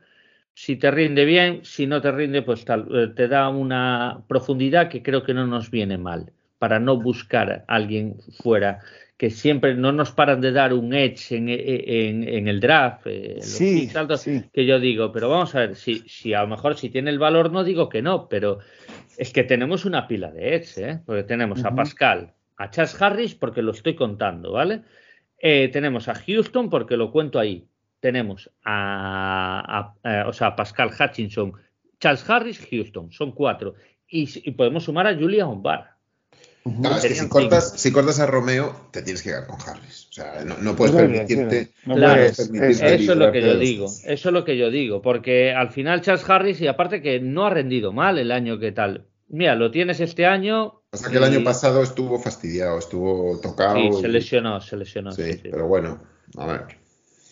Si 0.53 0.75
te 0.75 0.91
rinde 0.91 1.25
bien, 1.25 1.61
si 1.63 1.87
no 1.87 2.01
te 2.01 2.11
rinde, 2.11 2.43
pues 2.43 2.65
eh, 2.67 3.07
te 3.15 3.27
da 3.27 3.49
una 3.49 4.21
profundidad 4.27 4.89
que 4.89 5.01
creo 5.01 5.23
que 5.23 5.33
no 5.33 5.47
nos 5.47 5.71
viene 5.71 5.97
mal 5.97 6.31
para 6.59 6.79
no 6.79 6.97
buscar 6.97 7.65
a 7.67 7.75
alguien 7.75 8.17
fuera 8.43 8.79
que 9.19 9.29
siempre 9.29 9.75
no 9.75 9.91
nos 9.91 10.11
paran 10.11 10.39
de 10.39 10.53
dar 10.53 10.73
un 10.73 10.93
edge 10.93 11.35
en, 11.35 11.49
el 11.49 12.59
draft, 12.61 13.01
eh, 13.05 13.39
sí, 13.41 13.89
que 14.53 14.65
yo 14.65 14.79
digo, 14.79 15.11
pero 15.11 15.27
vamos 15.27 15.53
a 15.55 15.59
ver, 15.59 15.75
si, 15.75 15.99
si 16.07 16.33
a 16.33 16.41
lo 16.43 16.47
mejor 16.47 16.77
si 16.77 16.89
tiene 16.89 17.09
el 17.09 17.19
valor 17.19 17.51
no 17.51 17.65
digo 17.65 17.89
que 17.89 18.01
no, 18.01 18.29
pero 18.29 18.59
es 19.19 19.33
que 19.33 19.43
tenemos 19.43 19.83
una 19.83 20.07
pila 20.07 20.31
de 20.31 20.55
ex, 20.55 20.77
¿eh? 20.77 21.01
Porque 21.05 21.23
tenemos 21.23 21.65
a 21.65 21.75
Pascal, 21.75 22.33
a 22.55 22.69
Chas 22.69 22.99
Harris, 23.01 23.35
porque 23.35 23.61
lo 23.61 23.73
estoy 23.73 23.93
contando, 23.93 24.53
¿vale? 24.53 24.83
Eh, 25.37 25.69
tenemos 25.73 26.07
a 26.07 26.15
Houston, 26.15 26.69
porque 26.69 26.95
lo 26.95 27.11
cuento 27.11 27.37
ahí. 27.37 27.67
Tenemos 27.99 28.49
a, 28.63 29.93
o 30.25 30.31
sea, 30.31 30.55
Pascal 30.55 30.91
Hutchinson, 30.97 31.51
Charles 31.99 32.29
Harris, 32.29 32.65
Houston, 32.71 33.11
son 33.11 33.33
cuatro. 33.33 33.75
Y, 34.07 34.51
podemos 34.51 34.85
sumar 34.85 35.05
a 35.05 35.13
Julia 35.13 35.45
Ombar. 35.45 35.97
Claro, 36.63 36.95
es 36.95 37.05
que 37.05 37.15
si 37.15 37.27
cortas, 37.27 37.73
si 37.75 37.91
cortas, 37.91 38.21
a 38.21 38.25
Romeo, 38.25 38.87
te 38.91 39.01
tienes 39.01 39.21
que 39.21 39.29
quedar 39.29 39.47
con 39.47 39.57
Harris. 39.59 40.07
O 40.11 40.13
sea, 40.13 40.45
no, 40.45 40.75
puedes 40.77 40.95
permitirte. 40.95 41.71
eso 41.85 42.43
es 42.53 43.07
lo 43.07 43.33
que 43.33 43.41
yo 43.41 43.57
digo. 43.57 43.85
Eso 43.85 44.29
es 44.29 44.33
lo 44.33 44.45
que 44.45 44.57
yo 44.57 44.69
digo. 44.69 45.01
Porque 45.01 45.51
al 45.51 45.71
final 45.71 45.99
Charles 45.99 46.29
Harris, 46.29 46.61
y 46.61 46.67
aparte 46.67 47.01
que 47.01 47.19
no 47.19 47.45
ha 47.45 47.49
rendido 47.49 47.91
mal 47.91 48.17
el 48.17 48.31
año 48.31 48.59
que 48.59 48.71
tal. 48.71 49.08
Mira, 49.29 49.55
lo 49.55 49.71
tienes 49.71 49.99
este 49.99 50.25
año. 50.25 50.81
Sea 50.91 51.09
que 51.09 51.17
el 51.17 51.23
año 51.23 51.43
pasado 51.43 51.83
estuvo 51.83 52.19
fastidiado, 52.19 52.79
estuvo 52.79 53.39
tocado. 53.39 53.75
Sí, 53.75 54.01
se 54.01 54.07
lesionó, 54.07 54.59
se 54.59 54.75
lesionó. 54.75 55.11
Sí, 55.11 55.39
pero 55.43 55.67
bueno, 55.67 55.99
a 56.37 56.47
ver. 56.47 56.61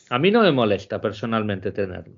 A 0.09 0.19
mí 0.19 0.31
no 0.31 0.41
me 0.41 0.51
molesta 0.51 1.01
personalmente 1.01 1.71
tenerlo. 1.71 2.13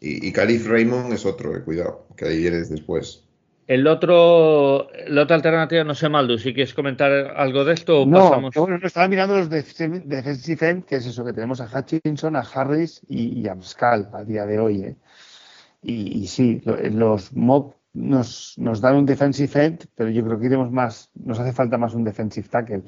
Y, 0.00 0.28
y 0.28 0.32
Calif 0.32 0.66
Raymond 0.66 1.12
es 1.12 1.24
otro, 1.24 1.56
eh, 1.56 1.62
cuidado, 1.62 2.06
que 2.16 2.26
ahí 2.26 2.46
eres 2.46 2.68
después. 2.68 3.26
El 3.66 3.88
otro, 3.88 4.88
la 5.08 5.22
otra 5.22 5.34
alternativa, 5.34 5.82
no 5.82 5.94
sé, 5.94 6.08
Maldu, 6.08 6.38
si 6.38 6.54
quieres 6.54 6.72
comentar 6.72 7.10
algo 7.10 7.64
de 7.64 7.74
esto 7.74 8.02
o 8.02 8.06
no, 8.06 8.28
pasamos. 8.28 8.54
bueno, 8.54 8.78
no 8.78 8.86
estaba 8.86 9.08
mirando 9.08 9.36
los 9.36 9.50
defensive 9.50 10.68
end, 10.68 10.84
que 10.84 10.96
es 10.96 11.06
eso, 11.06 11.24
que 11.24 11.32
tenemos 11.32 11.60
a 11.60 11.66
Hutchinson, 11.66 12.36
a 12.36 12.40
Harris 12.40 13.02
y, 13.08 13.48
a 13.48 13.56
Pascal 13.56 14.08
a 14.12 14.22
día 14.22 14.46
de 14.46 14.60
hoy. 14.60 14.82
¿eh? 14.82 14.96
Y, 15.82 16.26
sí, 16.28 16.62
los 16.64 17.32
mock 17.32 17.75
nos, 17.96 18.54
nos 18.58 18.80
dan 18.80 18.96
un 18.96 19.06
defensive 19.06 19.64
end, 19.64 19.86
pero 19.94 20.10
yo 20.10 20.24
creo 20.24 20.38
que 20.38 20.46
iremos 20.46 20.70
más, 20.70 21.10
nos 21.14 21.38
hace 21.38 21.52
falta 21.52 21.78
más 21.78 21.94
un 21.94 22.04
defensive 22.04 22.46
tackle. 22.48 22.82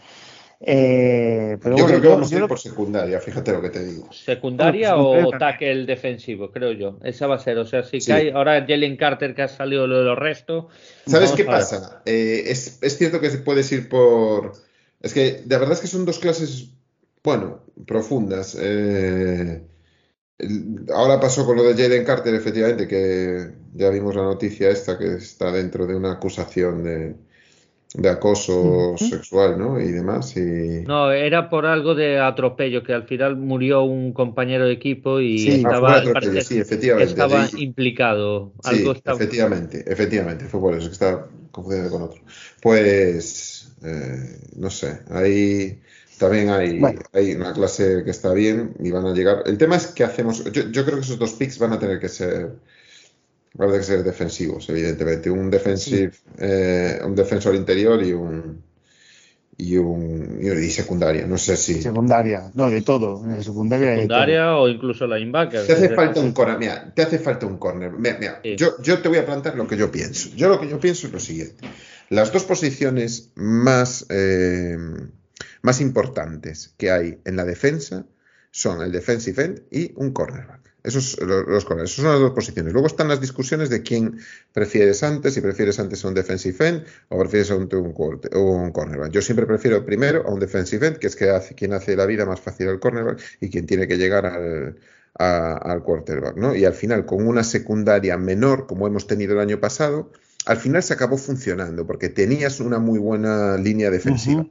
Eh, 0.61 1.57
pero 1.63 1.77
yo 1.77 1.87
creo 1.87 2.01
que 2.01 2.09
vamos 2.09 2.33
a 2.33 2.37
ir 2.37 2.47
por 2.49 2.59
secundaria, 2.59 3.21
fíjate 3.21 3.53
lo 3.53 3.63
que 3.63 3.71
te 3.71 3.85
digo. 3.85 4.13
¿Secundaria 4.13 4.97
o 4.97 5.31
tackle 5.39 5.87
defensivo? 5.87 6.51
Creo 6.51 6.73
yo. 6.73 6.99
Esa 7.05 7.29
va 7.29 7.37
a 7.37 7.39
ser. 7.39 7.59
O 7.59 7.65
sea, 7.65 7.85
sí, 7.85 7.99
que 8.01 8.13
hay 8.13 8.31
ahora 8.31 8.67
Jalen 8.67 8.97
Carter 8.97 9.35
que 9.35 9.43
ha 9.43 9.49
salido 9.49 9.87
lo 9.87 9.99
de 9.99 10.05
los 10.05 10.19
restos. 10.19 10.67
¿Sabes 11.07 11.33
qué 11.33 11.45
pasa? 11.45 12.03
Eh, 12.07 12.45
es, 12.47 12.83
es, 12.83 12.99
cierto 12.99 13.21
que 13.21 13.31
puedes 13.31 13.71
ir 13.71 13.89
por. 13.89 14.53
Es 15.01 15.15
que 15.15 15.43
de 15.45 15.59
verdad 15.59 15.75
es 15.75 15.81
que 15.81 15.87
son 15.87 16.05
dos 16.05 16.19
clases, 16.19 16.71
bueno, 17.23 17.61
profundas. 17.87 18.57
Eh, 18.61 19.63
ahora 20.94 21.20
pasó 21.20 21.44
con 21.44 21.56
lo 21.56 21.65
de 21.65 21.81
Jalen 21.82 22.05
Carter, 22.05 22.35
efectivamente, 22.35 22.86
que 22.86 23.51
ya 23.74 23.90
vimos 23.90 24.15
la 24.15 24.23
noticia 24.23 24.70
esta 24.70 24.98
que 24.98 25.15
está 25.15 25.51
dentro 25.51 25.86
de 25.86 25.97
una 25.97 26.12
acusación 26.12 26.85
de 26.85 27.15
de 27.94 28.09
acoso 28.10 28.97
sexual, 28.98 29.59
¿no? 29.59 29.81
Y 29.81 29.90
demás. 29.90 30.36
Y... 30.36 30.85
No, 30.86 31.10
era 31.10 31.48
por 31.48 31.65
algo 31.65 31.94
de 31.94 32.20
atropello, 32.20 32.82
que 32.82 32.93
al 32.93 33.05
final 33.05 33.36
murió 33.36 33.82
un 33.82 34.12
compañero 34.12 34.66
de 34.66 34.73
equipo 34.73 35.20
y 35.20 35.48
estaba, 35.48 36.02
estaba 36.02 37.48
implicado. 37.56 38.52
Algo 38.65 38.93
Efectivamente, 38.93 39.85
efectivamente, 39.86 40.44
fue 40.44 40.60
por 40.60 40.74
eso 40.74 40.89
que 40.89 40.93
estaba 40.93 41.28
confundiendo 41.51 41.90
con 41.90 42.02
otro. 42.02 42.20
Pues, 42.60 43.74
eh, 43.82 44.39
no 44.56 44.69
sé, 44.69 45.01
ahí 45.10 45.81
también 46.19 46.51
hay, 46.51 46.81
hay 47.12 47.35
una 47.35 47.53
clase 47.53 48.03
que 48.05 48.11
está 48.11 48.32
bien 48.32 48.74
y 48.81 48.90
van 48.90 49.07
a 49.07 49.15
llegar. 49.15 49.43
El 49.47 49.59
tema 49.59 49.77
es 49.77 49.86
que 49.86 50.05
hacemos, 50.05 50.45
yo, 50.53 50.70
yo 50.70 50.85
creo 50.85 50.97
que 50.97 51.05
esos 51.05 51.19
dos 51.19 51.32
picks 51.32 51.59
van 51.59 51.73
a 51.73 51.78
tener 51.78 51.99
que 52.01 52.09
ser 52.09 52.57
Van 53.55 53.70
a 53.70 53.82
ser 53.82 54.05
defensivos, 54.05 54.69
evidentemente. 54.69 55.31
Un 55.31 55.51
defensive, 55.51 56.12
eh, 56.39 57.01
un 57.05 57.15
defensor 57.15 57.55
interior 57.55 58.03
y 58.03 58.12
un 58.12 58.62
y 59.57 59.77
un 59.77 60.39
y 60.40 60.70
secundaria. 60.70 61.27
No 61.27 61.39
sé 61.39 61.57
si. 61.57 61.82
Secundaria, 61.82 62.53
no, 62.55 62.70
de 62.70 62.82
todo. 62.82 63.20
secundaria, 63.43 63.95
secundaria 63.95 64.57
o 64.57 64.69
incluso 64.69 65.07
linebacker. 65.07 65.66
Te 65.66 65.73
hace 65.73 65.89
falta 65.89 66.20
un 66.20 66.32
corner. 66.32 66.59
Mira, 66.59 66.93
te 66.95 67.03
hace 67.03 67.19
falta 67.19 67.47
un 67.47 67.59
corner. 67.59 67.90
Mira, 67.90 68.40
yo, 68.57 68.81
yo 68.81 69.01
te 69.01 69.09
voy 69.09 69.19
a 69.19 69.27
plantear 69.27 69.57
lo 69.57 69.66
que 69.66 69.77
yo 69.77 69.90
pienso. 69.90 70.28
Yo 70.36 70.49
lo 70.49 70.61
que 70.61 70.69
yo 70.69 70.78
pienso 70.78 71.09
es 71.09 71.12
lo 71.12 71.19
siguiente. 71.19 71.66
Las 72.11 72.32
dos 72.32 72.45
posiciones 72.45 73.32
más, 73.35 74.07
eh, 74.11 74.78
más 75.62 75.81
importantes 75.81 76.74
que 76.77 76.90
hay 76.90 77.20
en 77.24 77.36
la 77.36 77.44
defensa 77.44 78.06
son 78.51 78.82
el 78.82 78.93
defensive 78.93 79.44
end 79.44 79.62
y 79.70 79.93
un 79.97 80.12
cornerback. 80.12 80.69
Esos, 80.82 81.20
los, 81.20 81.65
Esos 81.65 81.90
son 81.90 82.05
las 82.06 82.20
dos 82.20 82.31
posiciones. 82.31 82.73
Luego 82.73 82.86
están 82.86 83.09
las 83.09 83.20
discusiones 83.20 83.69
de 83.69 83.82
quién 83.82 84.19
prefieres 84.52 85.02
antes, 85.02 85.35
si 85.35 85.40
prefieres 85.40 85.78
antes 85.78 86.05
a 86.05 86.09
un 86.09 86.15
defensive 86.15 86.66
end 86.66 86.85
o 87.09 87.19
prefieres 87.19 87.51
a 87.51 87.56
un, 87.56 87.69
un, 87.73 88.73
cornerback. 88.73 89.10
Yo 89.10 89.20
siempre 89.20 89.44
prefiero 89.44 89.85
primero 89.85 90.24
a 90.27 90.32
un 90.32 90.40
defensive 90.40 90.86
end, 90.86 90.98
que 90.98 91.09
es 91.09 91.16
que 91.16 91.31
hace, 91.31 91.55
quien 91.55 91.73
hace 91.74 91.94
la 91.97 92.06
vida 92.06 92.24
más 92.24 92.40
fácil 92.40 92.69
al 92.69 92.81
cornerback 92.81 93.20
y 93.40 93.51
quien 93.51 93.66
tiene 93.66 93.86
que 93.86 93.98
llegar 93.98 94.24
al, 94.24 94.78
al 95.15 95.82
quarterback. 95.82 96.36
¿no? 96.36 96.55
Y 96.55 96.65
al 96.65 96.74
final, 96.74 97.05
con 97.05 97.27
una 97.27 97.44
secundaria 97.44 98.16
menor, 98.16 98.66
como 98.66 98.86
hemos 98.86 99.06
tenido 99.06 99.35
el 99.35 99.40
año 99.40 99.60
pasado, 99.60 100.10
al 100.47 100.56
final 100.56 100.82
se 100.82 100.94
acabó 100.94 101.19
funcionando 101.19 101.86
porque 101.86 102.09
tenías 102.09 102.60
una 102.60 102.78
muy 102.78 102.98
buena 102.98 103.59
línea 103.59 103.90
defensiva. 103.90 104.47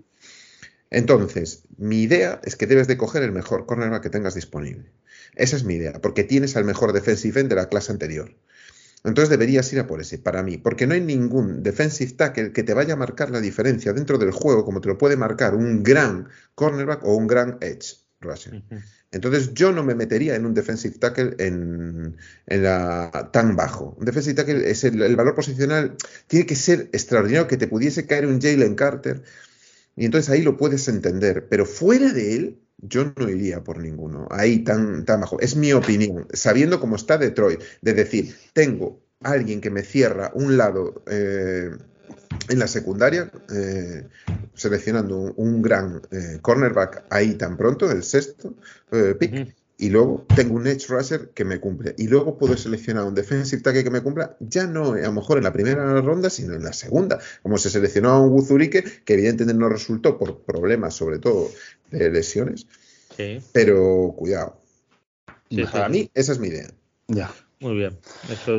Entonces, 0.90 1.64
mi 1.78 2.02
idea 2.02 2.42
es 2.44 2.56
que 2.56 2.68
debes 2.68 2.88
de 2.88 2.98
coger 2.98 3.24
el 3.24 3.32
mejor 3.32 3.66
cornerback 3.66 4.04
que 4.04 4.10
tengas 4.10 4.36
disponible. 4.36 4.92
Esa 5.36 5.56
es 5.56 5.64
mi 5.64 5.76
idea, 5.76 6.02
porque 6.02 6.24
tienes 6.24 6.56
al 6.56 6.66
mejor 6.66 6.94
defensive 6.94 7.40
end 7.40 7.50
de 7.50 7.56
la 7.56 7.70
clase 7.70 7.92
anterior. 7.92 8.36
Entonces 9.04 9.30
deberías 9.30 9.72
ir 9.74 9.80
a 9.80 9.88
por 9.88 10.02
ese, 10.02 10.18
para 10.18 10.44
mí, 10.44 10.58
porque 10.58 10.88
no 10.88 10.94
hay 10.94 11.02
ningún 11.02 11.64
defensive 11.64 12.14
tackle 12.14 12.52
que 12.52 12.64
te 12.64 12.74
vaya 12.74 12.94
a 12.94 12.98
marcar 12.98 13.30
la 13.30 13.40
diferencia 13.40 13.94
dentro 13.94 14.18
del 14.18 14.32
juego 14.32 14.66
como 14.66 14.82
te 14.82 14.90
lo 14.90 14.98
puede 14.98 15.16
marcar 15.16 15.56
un 15.56 15.84
gran 15.84 16.30
cornerback 16.56 17.04
o 17.06 17.16
un 17.16 17.28
gran 17.28 17.58
edge 17.62 17.98
rusher. 18.20 18.64
Entonces 19.12 19.54
yo 19.54 19.72
no 19.72 19.84
me 19.84 19.96
metería 19.96 20.36
en 20.36 20.46
un 20.46 20.54
defensive 20.54 20.98
tackle 20.98 21.36
en, 21.40 22.18
la, 22.48 23.30
tan 23.32 23.56
bajo. 23.56 23.96
Un 24.00 24.06
defensive 24.06 24.34
tackle 24.34 24.70
es 24.70 24.84
el, 24.84 25.02
el, 25.02 25.16
valor 25.16 25.36
posicional, 25.36 25.96
tiene 26.28 26.46
que 26.46 26.56
ser 26.56 26.90
extraordinario 26.92 27.48
que 27.48 27.58
te 27.58 27.68
pudiese 27.68 28.08
caer 28.08 28.26
un 28.26 28.42
Jalen 28.42 28.76
Carter 28.76 29.24
y 29.98 30.06
entonces 30.06 30.30
ahí 30.30 30.44
lo 30.44 30.56
puedes 30.56 30.88
entender, 30.88 31.48
pero 31.50 31.66
fuera 31.66 32.14
de 32.14 32.36
él 32.36 32.62
yo 32.78 33.12
no 33.18 33.30
iría 33.30 33.64
por 33.64 33.80
ninguno, 33.80 34.28
ahí 34.30 34.60
tan, 34.60 35.04
tan 35.04 35.22
bajo. 35.22 35.40
Es 35.40 35.56
mi 35.56 35.74
opinión, 35.74 36.28
sabiendo 36.32 36.80
cómo 36.80 36.96
está 36.96 37.18
Detroit, 37.18 37.60
de 37.82 37.94
decir, 37.94 38.36
tengo 38.54 39.02
alguien 39.24 39.60
que 39.60 39.72
me 39.72 39.82
cierra 39.82 40.32
un 40.36 40.58
lado 40.58 41.04
eh, 41.08 41.72
en 42.50 42.60
la 42.60 42.68
secundaria, 42.68 43.32
eh, 43.52 44.08
seleccionando 44.54 45.34
un, 45.36 45.64
gran 45.64 46.02
eh, 46.12 46.38
cornerback 46.42 47.06
ahí 47.10 47.34
tan 47.34 47.58
pronto, 47.58 47.90
el 47.92 48.04
sexto 48.04 48.56
pick, 49.20 49.56
y 49.78 49.90
luego 49.90 50.26
tengo 50.36 50.56
un 50.56 50.66
edge 50.66 50.88
rusher 50.88 51.30
que 51.30 51.46
me 51.46 51.60
cumple. 51.60 51.94
Y 51.98 52.08
luego 52.08 52.38
puedo 52.38 52.58
seleccionar 52.58 53.06
un 53.06 53.14
defensive 53.14 53.62
tackle 53.62 53.84
que 53.84 53.92
me 53.92 54.02
cumpla, 54.02 54.36
ya 54.40 54.66
no 54.66 54.94
a 54.94 54.98
lo 54.98 55.12
mejor 55.12 55.38
en 55.38 55.44
la 55.44 55.54
primera 55.54 56.02
ronda, 56.02 56.30
sino 56.30 56.56
en 56.56 56.64
la 56.64 56.74
segunda. 56.74 57.20
Como 57.44 57.58
se 57.58 57.70
seleccionó 57.70 58.10
a 58.10 58.22
un 58.22 58.32
Wuzurike, 58.32 58.84
que 59.06 59.14
evidentemente 59.14 59.60
no 59.60 59.70
resultó 59.70 60.18
por 60.18 60.42
problemas, 60.42 60.96
sobre 60.96 61.20
todo 61.20 61.52
de 61.92 62.10
lesiones. 62.10 62.68
Sí. 63.16 63.40
Pero 63.52 64.14
cuidado. 64.18 64.60
Para 65.72 65.90
mí, 65.90 66.10
esa 66.14 66.32
es 66.32 66.40
mi 66.40 66.48
idea. 66.48 66.70
Ya. 67.08 67.32
Muy 67.60 67.76
bien. 67.76 67.98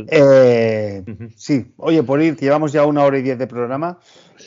Eh, 0.09 1.05
sí, 1.37 1.73
oye, 1.77 2.03
por 2.03 2.21
ir, 2.21 2.37
llevamos 2.37 2.73
ya 2.73 2.85
una 2.85 3.05
hora 3.05 3.19
y 3.19 3.23
diez 3.23 3.39
de 3.39 3.47
programa. 3.47 4.01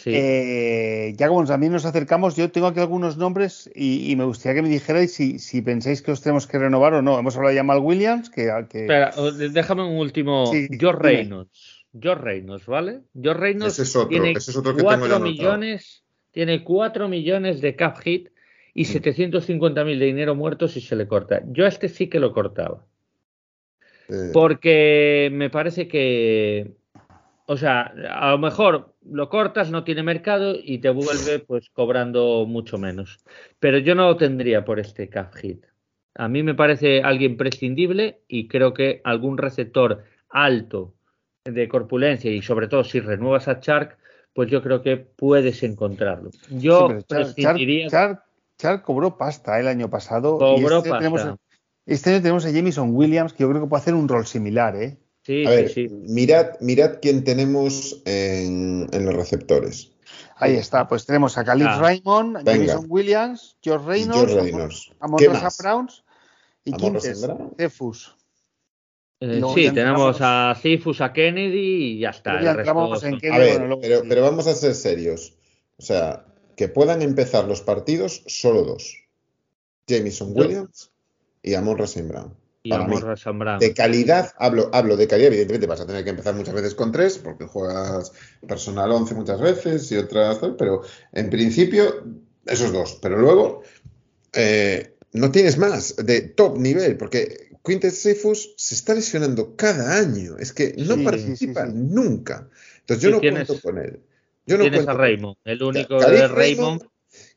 Eh, 0.05 1.13
ya 1.17 1.27
como 1.29 1.45
también 1.45 1.71
nos 1.71 1.85
acercamos, 1.85 2.35
yo 2.35 2.51
tengo 2.51 2.67
aquí 2.67 2.79
algunos 2.79 3.17
nombres 3.17 3.69
y, 3.73 4.13
me 4.17 4.25
gustaría 4.25 4.55
que 4.55 4.61
me 4.63 4.69
dijerais 4.69 5.13
si, 5.13 5.61
pensáis 5.61 6.01
que 6.01 6.11
os 6.11 6.21
tenemos 6.21 6.47
que 6.47 6.59
renovar 6.59 6.93
o 6.93 7.01
no. 7.01 7.17
Hemos 7.17 7.37
hablado 7.37 7.55
de 7.55 7.63
Mal 7.63 7.79
Williams, 7.79 8.29
que... 8.29 8.49
Espera, 8.49 9.13
déjame 9.51 9.83
un 9.83 9.97
último. 9.97 10.51
George 10.51 11.01
Reynolds. 11.01 11.85
George 11.97 12.23
Reynolds, 12.23 12.65
¿vale? 12.65 13.01
George 13.21 13.41
Reynolds 13.41 13.73
ese 13.73 13.83
es 13.83 13.95
otro, 13.95 14.09
tiene 14.09 14.31
ese 14.31 14.51
es 14.51 14.57
otro 14.57 14.75
que 14.75 14.83
4 14.83 15.19
millones, 15.19 16.03
tiene 16.31 16.63
4 16.63 17.09
millones 17.09 17.61
de 17.61 17.75
cap 17.75 17.97
hit 17.99 18.29
y 18.73 18.85
750 18.85 19.83
mm. 19.83 19.85
mil 19.85 19.99
de 19.99 20.05
dinero 20.05 20.35
muerto 20.35 20.67
si 20.67 20.79
se 20.79 20.95
le 20.95 21.07
corta. 21.07 21.41
Yo 21.47 21.65
a 21.65 21.67
este 21.67 21.89
sí 21.89 22.07
que 22.07 22.19
lo 22.19 22.31
cortaba. 22.31 22.85
Porque 24.33 25.29
me 25.31 25.49
parece 25.49 25.87
que, 25.87 26.73
o 27.45 27.57
sea, 27.57 27.93
a 28.09 28.31
lo 28.31 28.37
mejor 28.37 28.93
lo 29.09 29.29
cortas, 29.29 29.71
no 29.71 29.83
tiene 29.83 30.03
mercado 30.03 30.55
y 30.61 30.79
te 30.79 30.89
vuelve 30.89 31.39
pues 31.39 31.69
cobrando 31.71 32.45
mucho 32.47 32.77
menos. 32.77 33.19
Pero 33.59 33.77
yo 33.77 33.95
no 33.95 34.07
lo 34.07 34.17
tendría 34.17 34.65
por 34.65 34.79
este 34.79 35.09
cap 35.09 35.33
hit. 35.35 35.65
A 36.15 36.27
mí 36.27 36.43
me 36.43 36.55
parece 36.55 37.01
alguien 37.01 37.37
prescindible 37.37 38.19
y 38.27 38.47
creo 38.47 38.73
que 38.73 39.01
algún 39.03 39.37
receptor 39.37 40.03
alto 40.29 40.93
de 41.45 41.67
corpulencia 41.67 42.31
y 42.31 42.41
sobre 42.41 42.67
todo 42.67 42.83
si 42.83 42.99
renuevas 42.99 43.47
a 43.47 43.59
Chark, 43.59 43.97
pues 44.33 44.49
yo 44.49 44.61
creo 44.61 44.81
que 44.81 44.97
puedes 44.97 45.63
encontrarlo. 45.63 46.31
Yo 46.49 46.89
prescindiría... 47.07 47.87
Chark, 48.57 48.83
cobró 48.83 49.17
pasta 49.17 49.59
el 49.59 49.67
año 49.67 49.89
pasado. 49.89 50.37
Cobró 50.37 50.77
este 50.77 50.89
pasta. 50.89 51.37
Este 51.85 52.11
año 52.11 52.21
tenemos 52.21 52.45
a 52.45 52.51
Jamison 52.51 52.95
Williams, 52.95 53.33
que 53.33 53.43
yo 53.43 53.49
creo 53.49 53.61
que 53.61 53.67
puede 53.67 53.81
hacer 53.81 53.93
un 53.93 54.07
rol 54.07 54.25
similar, 54.25 54.75
¿eh? 54.75 54.97
Sí, 55.23 55.45
sí, 55.45 55.67
sí. 55.67 55.87
Mirad, 55.89 56.59
mirad 56.61 56.97
quién 57.01 57.23
tenemos 57.23 58.01
en, 58.05 58.87
los 58.91 59.13
receptores. 59.13 59.91
Ahí 60.35 60.55
está, 60.55 60.87
pues 60.87 61.05
tenemos 61.05 61.37
a 61.37 61.43
Khalid 61.43 61.65
ah. 61.67 61.79
Raymond, 61.79 62.43
Jamison 62.43 62.85
Williams, 62.89 63.57
George 63.61 63.85
Reynolds, 63.85 64.33
Reynolds. 64.33 64.91
a 64.99 65.07
Browns 65.59 66.03
y 66.65 66.73
Quintes, 66.73 67.27
Cefus. 67.57 68.15
Eh, 69.19 69.41
sí, 69.53 69.69
tenemos 69.71 70.17
a 70.19 70.55
Cefus, 70.59 70.99
a 71.01 71.13
Kennedy 71.13 71.93
y 71.93 71.99
ya 71.99 72.09
está. 72.09 72.39
a 72.39 72.53
ver, 72.53 72.63
pero, 73.79 74.01
pero, 74.09 74.21
vamos 74.23 74.47
a 74.47 74.55
ser 74.55 74.73
serios. 74.73 75.35
O 75.77 75.83
sea, 75.83 76.25
que 76.55 76.67
puedan 76.67 77.03
empezar 77.03 77.45
los 77.47 77.61
partidos 77.61 78.23
solo 78.25 78.63
dos. 78.63 78.97
Jameson 79.87 80.31
Williams 80.35 80.91
y 81.41 81.53
Amon 81.53 81.77
Rasim 81.77 82.07
Brown. 82.07 82.33
Y 82.63 82.73
Amon 82.73 83.01
Brown. 83.39 83.59
De 83.59 83.73
calidad, 83.73 84.31
hablo, 84.37 84.69
hablo 84.71 84.95
de 84.95 85.07
calidad, 85.07 85.27
evidentemente 85.27 85.67
vas 85.67 85.81
a 85.81 85.87
tener 85.87 86.03
que 86.03 86.11
empezar 86.11 86.35
muchas 86.35 86.53
veces 86.53 86.75
con 86.75 86.91
tres, 86.91 87.17
porque 87.17 87.45
juegas 87.45 88.11
personal 88.47 88.91
11 88.91 89.15
muchas 89.15 89.41
veces 89.41 89.91
y 89.91 89.97
otras, 89.97 90.39
pero 90.57 90.83
en 91.11 91.29
principio 91.29 92.03
esos 92.45 92.71
dos. 92.71 92.99
Pero 93.01 93.17
luego 93.17 93.63
eh, 94.33 94.95
no 95.13 95.31
tienes 95.31 95.57
más 95.57 95.95
de 95.95 96.21
top 96.21 96.57
nivel, 96.57 96.97
porque 96.97 97.51
Quintet 97.63 97.93
Cephus 97.93 98.53
se 98.57 98.75
está 98.75 98.93
lesionando 98.93 99.55
cada 99.55 99.97
año. 99.97 100.37
Es 100.37 100.53
que 100.53 100.73
no 100.77 101.03
participa 101.03 101.65
nunca. 101.65 102.49
Entonces 102.79 103.03
yo 103.03 103.11
no 103.11 103.19
cuento 103.19 103.59
con 103.61 103.77
él. 103.77 103.99
Yo 104.45 104.57
no 104.57 104.63
tienes 104.63 104.87
a 104.87 104.93
Raymond, 104.93 105.37
el 105.45 105.61
único 105.61 105.99
de 105.99 106.27
Raymond, 106.27 106.83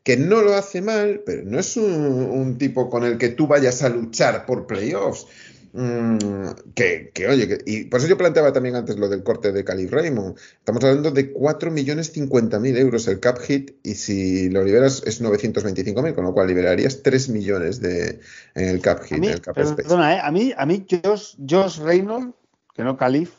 Que 0.05 0.16
no 0.16 0.43
lo 0.43 0.55
hace 0.55 0.82
mal, 0.82 1.22
pero 1.26 1.43
no 1.44 1.59
es 1.59 1.76
un, 1.76 2.56
tipo 2.59 2.89
con 2.89 3.05
el 3.05 3.18
que 3.18 3.31
tú 3.31 3.48
vayas 3.48 3.82
a 3.82 3.89
luchar 3.89 4.47
por 4.47 4.66
playoffs. 4.66 5.26
Mm, 5.72 6.51
que, 6.74 7.10
oye, 7.28 7.59
y 7.66 7.85
por 7.86 7.98
eso 7.98 8.09
yo 8.09 8.16
planteaba 8.16 8.52
también 8.52 8.76
antes 8.76 8.97
lo 8.97 9.09
del 9.09 9.24
corte 9.24 9.51
de 9.51 9.64
Cali 9.64 9.89
Raymond. 9.89 10.36
Estamos 10.59 10.85
hablando 10.85 11.10
de 11.10 11.32
4 11.32 11.72
millones 11.72 12.12
50 12.12 12.60
mil 12.60 12.76
euros 12.76 13.09
el 13.09 13.18
cap 13.18 13.40
hit 13.40 13.72
y 13.82 13.94
si 13.97 14.51
lo 14.51 14.62
liberas 14.62 15.02
es 15.05 15.20
925 15.20 16.01
mil, 16.01 16.14
con 16.14 16.24
lo 16.24 16.32
cual 16.32 16.47
liberarías 16.47 17.02
3 17.02 17.31
millones 17.31 17.81
de, 17.81 18.20
en 18.55 18.68
el 18.68 18.81
cap 18.81 19.02
hit. 19.02 19.24
el 19.24 19.40
cap 19.40 19.56
perdona, 19.56 20.14
¿eh? 20.14 20.20
a 20.22 20.31
mí, 20.31 20.52
a 20.56 20.64
mí 20.64 20.86
Josh, 20.89 21.35
Josh 21.48 21.81
Reynolds, 21.81 22.35
que 22.72 22.85
no 22.85 22.97
Calif, 22.97 23.31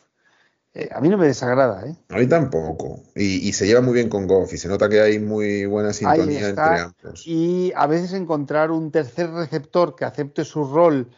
eh, 0.78 0.90
a 0.92 1.00
mí 1.00 1.08
no 1.08 1.16
me 1.16 1.26
desagrada, 1.26 1.86
¿eh? 1.86 1.96
A 2.10 2.18
mí 2.18 2.26
tampoco. 2.26 3.02
Y, 3.14 3.50
se 3.54 3.66
lleva 3.66 3.80
muy 3.80 3.94
bien 3.94 4.10
con 4.10 4.26
Goff 4.26 4.52
y 4.52 4.58
se 4.58 4.68
nota 4.68 4.90
que 4.90 5.00
hay 5.00 5.18
muy 5.18 5.64
buena 5.64 5.94
sintonía 5.94 6.50
entre 6.50 6.80
ambos. 6.80 7.26
Y 7.26 7.72
a 7.74 7.86
veces 7.86 8.12
encontrar 8.12 8.70
un 8.70 8.92
tercer 8.92 9.30
receptor 9.30 9.96
que 9.96 10.04
acepte 10.04 10.44
su 10.44 10.64
rol 10.64 11.08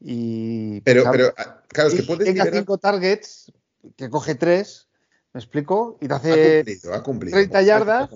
y. 0.00 0.80
Pero, 0.80 1.04
pero 1.12 1.34
ah, 1.36 1.62
claro, 1.68 1.90
es 1.90 1.96
que 1.96 2.04
puedes 2.04 2.24
tenga 2.24 2.50
cinco 2.50 2.78
targets, 2.78 3.52
que 3.96 4.08
coge 4.08 4.34
tres, 4.34 4.88
¿me 5.34 5.40
explico? 5.40 5.98
Y 6.00 6.08
te 6.08 6.14
hace 6.14 6.30
ha 6.30 6.64
cumplido, 6.64 6.94
ha 6.94 7.02
cumplido, 7.02 7.36
30 7.36 7.62
yardas. 7.62 8.10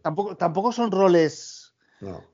Tampoco, 0.00 0.34
tampoco 0.38 0.72
son 0.72 0.90
roles. 0.90 1.74
No. 2.00 2.24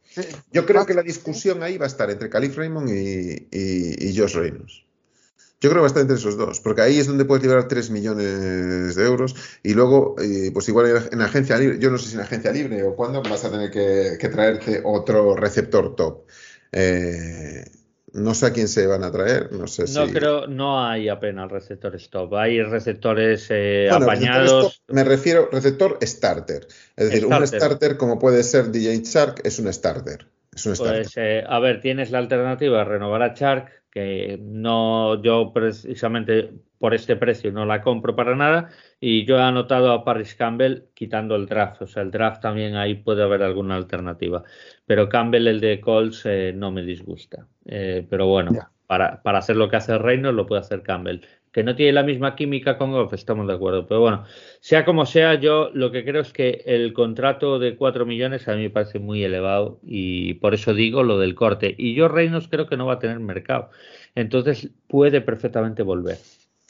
Yo 0.53 0.65
creo 0.67 0.87
que 0.87 0.95
la 0.95 1.03
discusión 1.03 1.65
ahí 1.65 1.79
va 1.79 1.87
a 1.87 1.89
estar 1.89 2.09
entre 2.13 2.31
Calif 2.31 2.57
Raymond 2.57 2.89
y, 2.91 3.49
y, 3.51 4.09
y 4.09 4.17
Josh 4.17 4.37
Reynolds. 4.37 4.85
Yo 5.65 5.71
creo 5.71 5.83
va 5.83 5.89
entre 5.99 6.17
esos 6.17 6.37
dos, 6.37 6.61
porque 6.61 6.83
ahí 6.83 6.99
es 6.99 7.07
donde 7.07 7.25
puedes 7.25 7.43
liberar 7.43 7.67
3 7.67 7.89
millones 7.89 8.97
de 8.97 9.07
euros 9.07 9.35
y 9.63 9.73
luego, 9.73 10.15
eh, 10.21 10.51
pues 10.53 10.69
igual 10.69 11.09
en 11.11 11.23
agencia 11.23 11.57
libre, 11.57 11.79
yo 11.79 11.89
no 11.89 11.97
sé 11.97 12.11
si 12.11 12.17
en 12.17 12.21
agencia 12.21 12.53
libre 12.53 12.83
o 12.83 12.95
cuándo 12.95 13.23
vas 13.23 13.47
a 13.47 13.51
tener 13.51 13.71
que, 13.71 14.29
traerte 14.29 14.83
otro 14.85 15.35
receptor 15.35 15.97
top. 15.97 16.27
Eh, 16.71 17.65
no 18.13 18.35
sé 18.35 18.45
a 18.45 18.53
quién 18.53 18.69
se 18.69 18.87
van 18.87 19.05
a 19.05 19.11
traer, 19.11 19.53
no 19.53 19.67
sé 19.67 19.85
no 19.95 20.07
creo, 20.13 20.47
no 20.47 20.85
hay 20.85 21.09
apenas 21.09 21.51
receptores 21.51 22.11
top, 22.11 22.35
hay 22.35 22.63
receptores 22.63 23.47
eh, 23.49 23.89
apañados. 23.91 24.83
me 24.89 25.03
refiero 25.03 25.49
receptor 25.51 25.97
starter, 26.03 26.67
es 26.95 27.09
decir, 27.09 27.25
un 27.25 27.47
starter 27.47 27.97
como 27.97 28.19
puede 28.19 28.43
ser 28.43 28.71
DJ 28.71 29.01
Shark 29.03 29.41
es 29.45 29.59
un 29.59 29.73
starter. 29.73 30.27
Pues, 30.63 30.79
starter. 30.79 31.45
a 31.49 31.59
ver, 31.59 31.81
tienes 31.81 32.11
la 32.11 32.19
alternativa 32.19 32.85
renovar 32.85 33.23
a 33.23 33.35
Shark 33.35 33.85
que 33.91 34.39
no 34.43 35.23
yo 35.23 35.53
precisamente 35.53 36.51
por 36.79 36.95
este 36.95 37.17
precio 37.17 37.53
no 37.53 37.65
la 37.65 37.81
compro 37.81 38.17
para 38.17 38.35
nada 38.35 38.71
y 39.01 39.25
yo 39.25 39.37
he 39.39 39.43
anotado 39.43 39.93
a 39.93 40.05
Paris 40.05 40.35
Campbell 40.35 40.83
quitando 40.95 41.37
el 41.37 41.47
draft, 41.47 41.83
o 41.83 41.87
sea, 41.87 42.03
el 42.03 42.11
draft 42.11 42.43
también 42.43 42.75
ahí 42.77 42.97
puede 42.97 43.23
haber 43.23 43.43
alguna 43.43 43.77
alternativa, 43.77 44.43
pero 44.85 45.09
Campbell 45.09 45.47
el 45.47 45.61
de 45.61 45.81
Colts 45.81 46.27
eh, 46.27 46.53
no 46.55 46.73
me 46.73 46.83
disgusta, 46.83 47.47
eh, 47.65 48.07
pero 48.11 48.27
bueno, 48.27 48.53
para, 48.87 49.23
para, 49.23 49.39
hacer 49.39 49.57
lo 49.57 49.69
que 49.69 49.77
hace 49.77 49.97
Reynolds 49.97 50.37
lo 50.37 50.47
puede 50.47 50.61
hacer 50.61 50.83
Campbell 50.83 51.21
que 51.55 51.63
no 51.63 51.77
tiene 51.77 51.93
la 51.93 52.03
misma 52.03 52.35
química 52.35 52.77
con 52.77 52.91
Goff, 52.91 53.13
estamos 53.13 53.47
de 53.47 53.55
acuerdo. 53.55 53.87
Pero 53.87 54.01
bueno, 54.01 54.25
sea 54.59 54.85
como 54.85 55.07
sea, 55.07 55.35
yo 55.37 55.71
lo 55.73 55.93
que 55.93 56.05
creo 56.05 56.21
es 56.23 56.33
que 56.33 56.65
el 56.67 56.93
contrato 56.93 57.61
de 57.61 57.77
4 57.77 58.05
millones 58.05 58.49
a 58.49 58.57
mí 58.57 58.63
me 58.63 58.71
parece 58.71 58.99
muy 58.99 59.23
elevado 59.23 59.79
y 59.85 60.35
por 60.35 60.53
eso 60.53 60.75
digo 60.75 61.05
lo 61.05 61.17
del 61.21 61.37
corte. 61.37 61.73
Y 61.79 61.95
yo 61.95 62.09
Reynolds 62.09 62.49
creo 62.49 62.67
que 62.67 62.77
no 62.77 62.87
va 62.87 62.95
a 62.95 62.99
tener 62.99 63.21
mercado. 63.21 63.71
Entonces 64.17 64.69
puede 64.89 65.21
perfectamente 65.21 65.85
volver. 65.85 66.19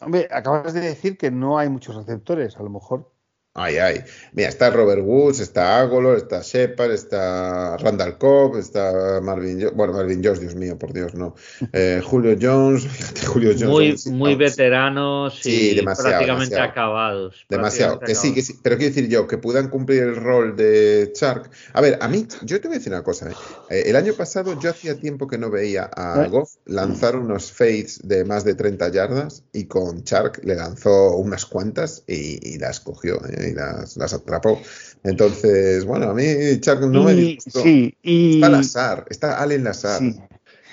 Hombre, 0.02 0.28
acabas 0.30 0.74
de 0.74 0.80
decir 0.80 1.16
que 1.16 1.30
no 1.30 1.56
hay 1.56 1.70
muchos 1.70 1.96
receptores, 1.96 2.58
a 2.58 2.62
lo 2.62 2.68
mejor. 2.68 3.10
Ay, 3.56 3.76
ay. 3.76 4.00
Mira, 4.32 4.48
está 4.48 4.68
Robert 4.70 5.00
Woods, 5.04 5.38
está 5.38 5.78
Agolor, 5.78 6.16
está 6.16 6.40
Shepard, 6.42 6.90
está 6.90 7.76
Randall 7.76 8.18
Cobb, 8.18 8.56
está 8.56 9.20
Marvin 9.22 9.70
Bueno, 9.76 9.92
Marvin 9.92 10.20
Jones, 10.24 10.40
Dios 10.40 10.56
mío, 10.56 10.76
por 10.76 10.92
Dios, 10.92 11.14
no. 11.14 11.36
Eh, 11.72 12.00
Julio 12.04 12.36
Jones, 12.40 12.86
Julio 13.26 13.52
Jones. 13.52 14.06
Muy, 14.06 14.12
muy 14.12 14.34
veteranos 14.34 15.40
y 15.46 15.80
prácticamente 15.82 16.58
acabados. 16.58 17.46
Demasiado. 17.48 18.00
que 18.00 18.14
sí, 18.16 18.34
que 18.34 18.42
sí. 18.42 18.54
Pero 18.60 18.76
quiero 18.76 18.92
decir 18.92 19.08
yo, 19.08 19.28
que 19.28 19.38
puedan 19.38 19.68
cumplir 19.68 20.02
el 20.02 20.16
rol 20.16 20.56
de 20.56 21.12
Chark. 21.14 21.48
A 21.74 21.80
ver, 21.80 21.98
a 22.00 22.08
mí, 22.08 22.26
yo 22.42 22.60
te 22.60 22.66
voy 22.66 22.76
a 22.76 22.78
decir 22.78 22.92
una 22.92 23.04
cosa. 23.04 23.30
¿eh? 23.30 23.34
Eh, 23.70 23.82
el 23.86 23.96
año 23.96 24.14
pasado 24.14 24.58
yo 24.60 24.70
hacía 24.70 24.98
tiempo 24.98 25.28
que 25.28 25.38
no 25.38 25.50
veía 25.50 25.84
a 25.84 26.26
Goff 26.26 26.56
lanzar 26.64 27.16
unos 27.16 27.52
fades 27.52 28.00
de 28.02 28.24
más 28.24 28.44
de 28.44 28.54
30 28.54 28.88
yardas 28.90 29.44
y 29.52 29.66
con 29.66 30.02
Chark 30.02 30.44
le 30.44 30.56
lanzó 30.56 31.16
unas 31.16 31.46
cuantas 31.46 32.02
y, 32.08 32.54
y 32.54 32.58
las 32.58 32.80
cogió. 32.80 33.20
¿eh? 33.26 33.43
Y 33.48 33.54
las, 33.54 34.12
atrapó. 34.12 34.60
Entonces, 35.02 35.84
bueno, 35.84 36.10
a 36.10 36.14
mí 36.14 36.24
Chuck 36.60 36.80
no 36.80 37.04
me 37.04 37.14
disgustó. 37.14 37.62
Sí, 37.62 37.96
y... 38.02 38.34
Está 38.36 38.48
Lazar, 38.48 39.04
está 39.10 39.42
Allen 39.42 39.64
Lazar. 39.64 40.00
Sí. 40.00 40.20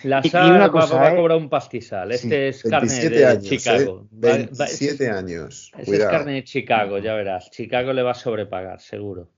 Lazar 0.03 0.76
va, 0.76 1.07
a 1.07 1.14
¿eh? 1.14 1.15
cobrar 1.15 1.38
un 1.38 1.49
pastizal. 1.49 2.11
Este 2.11 2.49
es 2.49 2.64
carne 2.64 3.10
de 3.10 3.26
años, 3.26 3.43
Chicago. 3.43 4.07
27 4.11 5.03
¿eh? 5.03 5.10
años. 5.10 5.72
Este 5.77 5.98
es 5.98 6.06
carne 6.06 6.34
de 6.34 6.43
Chicago, 6.43 6.98
ya 6.98 7.14
verás. 7.14 7.52
Chicago 7.52 7.93
le 7.93 8.02
va 8.02 8.11
a 8.11 8.15
sobrepagar, 8.15 8.80
seguro. 8.81 9.30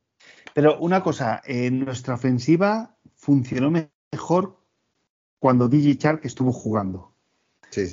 Pero 0.53 0.77
una 0.79 1.01
cosa, 1.03 1.41
en 1.45 1.83
nuestra 1.83 2.13
ofensiva 2.13 2.95
funcionó 3.15 3.71
mejor 4.11 4.57
cuando 5.39 5.67
DJ 5.67 5.95
Shark 5.95 6.25
estuvo 6.25 6.53
jugando. 6.53 7.12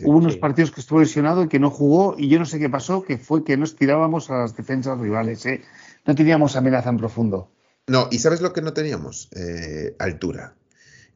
Hubo 0.02 0.18
unos 0.18 0.36
partidos 0.36 0.70
que 0.70 0.80
estuvo 0.80 1.00
lesionado 1.00 1.44
y 1.44 1.48
que 1.48 1.58
no 1.58 1.70
jugó 1.70 2.14
y 2.18 2.28
yo 2.28 2.38
no 2.38 2.46
sé 2.46 2.58
qué 2.58 2.68
pasó, 2.68 3.02
que 3.02 3.18
fue 3.18 3.44
que 3.44 3.56
nos 3.56 3.76
tirábamos 3.76 4.30
a 4.30 4.38
las 4.38 4.56
defensas 4.56 4.98
rivales. 4.98 5.44
¿eh? 5.46 5.62
No 6.06 6.14
teníamos 6.14 6.56
amenaza 6.56 6.90
en 6.90 6.98
profundo. 6.98 7.50
No, 7.86 8.08
y 8.10 8.18
¿sabes 8.18 8.40
lo 8.40 8.52
que 8.52 8.62
no 8.62 8.72
teníamos? 8.72 9.28
Eh, 9.34 9.94
altura. 9.98 10.54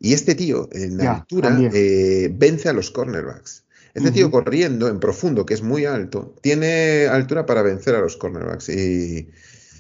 Y 0.01 0.13
este 0.13 0.35
tío 0.35 0.69
en 0.73 1.01
altura 1.01 1.57
eh, 1.73 2.31
vence 2.33 2.69
a 2.69 2.73
los 2.73 2.91
cornerbacks. 2.91 3.65
Este 3.95 4.11
tío 4.11 4.29
corriendo 4.29 4.89
en 4.89 4.99
profundo, 4.99 5.47
que 5.47 5.55
es 5.55 5.63
muy 5.63 5.85
alto, 5.85 6.35
tiene 6.41 7.07
altura 7.07 7.47
para 7.47 7.63
vencer 7.63 7.95
a 7.95 8.01
los 8.01 8.17
cornerbacks. 8.17 8.69
Y, 8.69 9.31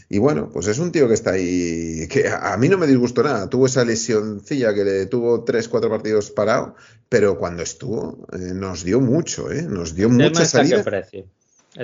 y 0.08 0.18
bueno, 0.18 0.50
pues 0.52 0.66
es 0.66 0.78
un 0.78 0.92
tío 0.92 1.08
que 1.08 1.14
está 1.14 1.32
ahí, 1.32 2.06
que 2.08 2.28
a, 2.28 2.56
mí 2.58 2.68
no 2.68 2.76
me 2.76 2.86
disgustó 2.86 3.22
nada. 3.22 3.48
Tuvo 3.48 3.66
esa 3.66 3.84
lesioncilla 3.84 4.74
que 4.74 4.84
le 4.84 5.06
tuvo 5.06 5.44
tres, 5.44 5.68
cuatro 5.68 5.88
partidos 5.88 6.30
parado, 6.30 6.74
pero 7.08 7.38
cuando 7.38 7.62
estuvo 7.62 8.26
eh, 8.32 8.52
nos 8.54 8.84
dio 8.84 9.00
mucho, 9.00 9.50
¿eh? 9.50 9.62
Nos 9.62 9.94
dio 9.94 10.10
mucha 10.10 10.44
salida. 10.44 10.82
Precio. 10.82 11.24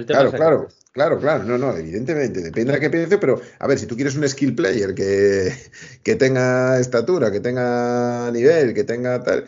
claro, 0.06 0.32
claro, 0.32 0.68
claro, 0.92 1.18
claro. 1.18 1.44
No, 1.44 1.56
no, 1.56 1.74
evidentemente, 1.74 2.42
depende 2.42 2.74
de 2.74 2.80
qué 2.80 2.90
precio, 2.90 3.18
pero 3.18 3.40
a 3.58 3.66
ver, 3.66 3.78
si 3.78 3.86
tú 3.86 3.96
quieres 3.96 4.14
un 4.16 4.28
skill 4.28 4.54
player 4.54 4.94
que, 4.94 5.54
que 6.02 6.16
tenga 6.16 6.78
estatura, 6.78 7.32
que 7.32 7.40
tenga 7.40 8.30
nivel, 8.32 8.74
que 8.74 8.84
tenga 8.84 9.22
tal, 9.22 9.46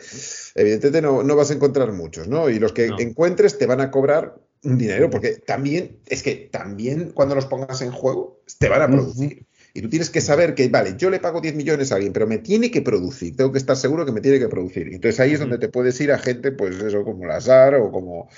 evidentemente 0.55 1.01
no, 1.01 1.21
no 1.21 1.35
vas 1.35 1.51
a 1.51 1.53
encontrar 1.53 1.91
muchos, 1.91 2.27
¿no? 2.27 2.49
Y 2.49 2.57
los 2.57 2.73
que 2.73 2.87
encuentres 2.97 3.59
te 3.59 3.67
van 3.67 3.81
a 3.81 3.91
cobrar 3.91 4.35
un 4.63 4.77
dinero, 4.77 5.09
porque 5.09 5.33
también, 5.33 5.97
es 6.07 6.23
que 6.23 6.49
también 6.51 7.11
cuando 7.13 7.35
los 7.35 7.45
pongas 7.45 7.81
en 7.81 7.91
juego, 7.91 8.41
te 8.59 8.69
van 8.69 8.81
a 8.81 8.87
producir. 8.87 9.45
Y 9.75 9.81
tú 9.81 9.89
tienes 9.89 10.11
que 10.11 10.21
saber 10.21 10.53
que, 10.53 10.67
vale, 10.69 10.95
yo 10.97 11.09
le 11.09 11.19
pago 11.19 11.41
10 11.41 11.55
millones 11.55 11.91
a 11.91 11.95
alguien, 11.95 12.13
pero 12.13 12.27
me 12.27 12.37
tiene 12.37 12.69
que 12.69 12.83
producir. 12.83 13.35
Tengo 13.35 13.51
que 13.51 13.57
estar 13.57 13.75
seguro 13.75 14.05
que 14.05 14.11
me 14.11 14.21
tiene 14.21 14.37
que 14.37 14.47
producir. 14.47 14.87
Entonces 14.93 15.19
ahí 15.19 15.33
es 15.33 15.39
donde 15.39 15.57
te 15.57 15.67
puedes 15.67 15.99
ir 15.99 16.11
a 16.11 16.19
gente, 16.19 16.51
pues 16.51 16.79
eso, 16.81 17.03
como 17.03 17.25
Lazar 17.25 17.75
o 17.75 17.91
como, 17.91 18.29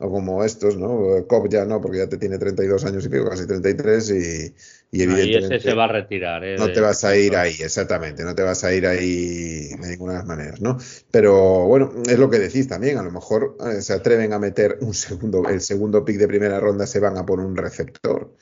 o 0.00 0.10
como 0.10 0.42
estos, 0.44 0.76
¿no? 0.78 1.26
Cobb 1.26 1.48
ya 1.50 1.66
no, 1.66 1.80
porque 1.80 1.98
ya 1.98 2.08
te 2.08 2.16
tiene 2.16 2.38
32 2.38 2.84
años 2.86 3.04
y 3.04 3.10
pico, 3.10 3.28
casi 3.28 3.46
33, 3.46 4.10
y, 4.10 4.54
y 4.92 5.02
evidentemente. 5.02 5.56
ese 5.56 5.68
se 5.68 5.74
va 5.74 5.84
a 5.84 5.88
retirar, 5.88 6.42
¿eh? 6.42 6.56
No 6.56 6.72
te 6.72 6.80
vas 6.80 7.04
a 7.04 7.14
ir 7.16 7.36
ahí, 7.36 7.54
exactamente, 7.60 8.24
no 8.24 8.34
te 8.34 8.42
vas 8.42 8.64
a 8.64 8.72
ir 8.72 8.86
ahí 8.86 9.68
de 9.68 9.88
ninguna 9.90 10.12
de 10.12 10.18
las 10.18 10.26
maneras, 10.26 10.60
¿no? 10.62 10.78
Pero 11.10 11.66
bueno, 11.66 11.92
es 12.08 12.18
lo 12.18 12.30
que 12.30 12.38
decís 12.38 12.66
también, 12.66 12.96
a 12.96 13.02
lo 13.02 13.10
mejor 13.10 13.58
eh, 13.60 13.82
se 13.82 13.92
atreven 13.92 14.32
a 14.32 14.38
meter 14.38 14.78
un 14.80 14.94
segundo, 14.94 15.46
el 15.46 15.60
segundo 15.60 16.02
pick 16.02 16.16
de 16.16 16.28
primera 16.28 16.58
ronda, 16.58 16.86
se 16.86 16.98
van 16.98 17.18
a 17.18 17.26
poner 17.26 17.44
un 17.44 17.56
receptor, 17.56 18.34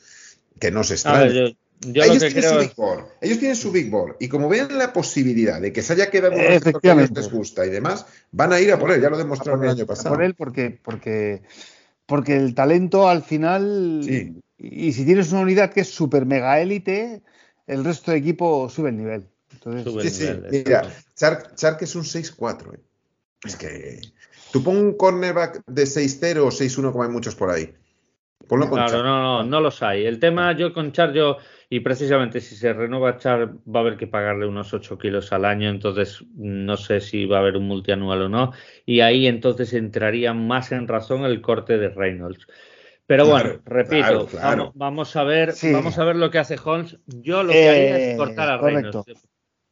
que 0.61 0.71
no 0.71 0.85
se 0.85 0.95
extraña. 0.95 1.53
Ellos, 1.87 2.19
tienen 2.19 2.43
su 2.43 2.59
big 2.59 2.75
board, 2.75 3.05
ellos 3.21 3.39
tienen 3.39 3.57
su 3.57 3.73
big 3.73 3.91
board 3.91 4.17
y 4.19 4.29
como 4.29 4.49
ven 4.49 4.77
la 4.77 4.93
posibilidad 4.93 5.61
de 5.61 5.73
que 5.73 5.83
se 5.83 5.93
haya 5.93 6.11
quedado 6.11 6.35
un 6.35 6.41
receptor 6.41 6.81
que 6.81 7.15
les 7.15 7.31
gusta 7.31 7.65
y 7.65 7.71
demás, 7.71 8.07
van 8.33 8.53
a 8.53 8.61
ir 8.61 8.73
a 8.73 8.79
por 8.79 8.91
él, 8.91 9.01
ya 9.01 9.11
lo 9.11 9.19
demostraron 9.19 9.65
el 9.65 9.71
año 9.71 9.87
pasado. 9.87 10.15
por 10.15 10.25
él 10.25 10.35
porque, 10.35 10.79
porque, 10.83 11.43
porque 12.07 12.37
el 12.37 12.55
talento 12.55 13.09
al 13.09 13.23
final... 13.23 14.35
Y 14.61 14.93
si 14.93 15.05
tienes 15.05 15.31
una 15.31 15.43
unidad 15.43 15.73
que 15.73 15.83
es 15.83 15.89
súper 15.89 16.27
mega 16.27 16.61
élite, 16.61 17.23
el 17.69 17.85
resto 17.85 18.11
de 18.11 18.17
equipo 18.17 18.69
sube 18.69 18.89
el 18.89 18.97
nivel. 18.97 19.29
sí, 20.03 20.11
sí. 20.11 20.29
Mira, 20.51 20.91
Chark, 21.15 21.83
es 21.83 21.95
un 21.95 22.03
6-4. 22.03 22.75
¿eh? 22.75 22.81
Es 23.45 23.55
que 23.55 24.01
tú 24.53 24.65
pon 24.65 24.77
un 24.77 24.95
cornerback 24.95 25.63
de 25.67 25.85
6-0 25.85 26.39
o 26.39 26.49
6-1 26.49 26.91
como 26.91 27.05
hay 27.05 27.11
muchos 27.11 27.37
por 27.37 27.51
ahí. 27.51 27.73
Ponlo 28.49 28.69
con 28.69 28.79
claro, 28.79 29.03
no, 29.03 29.23
no, 29.23 29.45
no 29.45 29.61
los 29.61 29.83
hay. 29.83 30.07
El 30.07 30.19
tema 30.19 30.57
yo 30.57 30.73
con 30.73 30.93
Char, 30.93 31.13
yo, 31.13 31.37
y 31.71 31.81
precisamente 31.81 32.41
si 32.41 32.57
se 32.57 32.73
renueva 32.73 33.19
Char, 33.19 33.55
va 33.67 33.81
a 33.81 33.83
haber 33.83 33.97
que 33.99 34.07
pagarle 34.07 34.47
unos 34.47 34.73
8 34.73 34.97
kilos 34.97 35.33
al 35.33 35.45
año, 35.45 35.69
entonces 35.69 36.25
no 36.35 36.77
sé 36.79 37.01
si 37.01 37.27
va 37.27 37.37
a 37.37 37.41
haber 37.41 37.59
un 37.59 37.67
multianual 37.67 38.23
o 38.23 38.29
no. 38.31 38.53
Y 38.87 39.01
ahí 39.01 39.27
entonces 39.27 39.75
entraría 39.75 40.33
más 40.33 40.73
en 40.73 40.89
razón 40.89 41.25
el 41.25 41.43
corte 41.43 41.77
de 41.77 41.91
Reynolds. 41.91 42.47
Pero 43.07 43.27
bueno, 43.27 43.61
repito, 43.65 44.29
Vamos, 44.75 45.17
a 45.17 45.25
ver, 45.25 45.55
vamos 45.73 45.99
a 45.99 46.05
ver 46.05 46.17
lo 46.17 46.31
que 46.31 46.39
hace 46.39 46.57
Holmes. 46.63 46.99
Yo 47.07 47.43
lo 47.43 47.53
que 47.53 47.69
haría 47.69 47.99
es 47.99 48.15
eh, 48.15 48.17
cortar 48.17 48.51
a 48.51 48.59
Reynolds. 48.59 49.05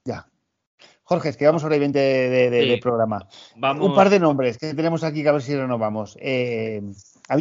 Ya. 0.04 0.26
Jorge, 1.02 1.28
es 1.28 1.36
que 1.36 1.46
vamos 1.46 1.62
y 1.62 1.78
20 1.78 1.98
de, 1.98 2.78
programa. 2.82 3.28
Un 3.54 3.94
par 3.94 4.10
de 4.10 4.18
nombres 4.18 4.58
que 4.58 4.74
tenemos 4.74 5.04
aquí 5.04 5.22
que 5.22 5.28
a 5.28 5.32
ver 5.32 5.42
si 5.42 5.54
renovamos. 5.54 6.18
Eh, 6.20 6.82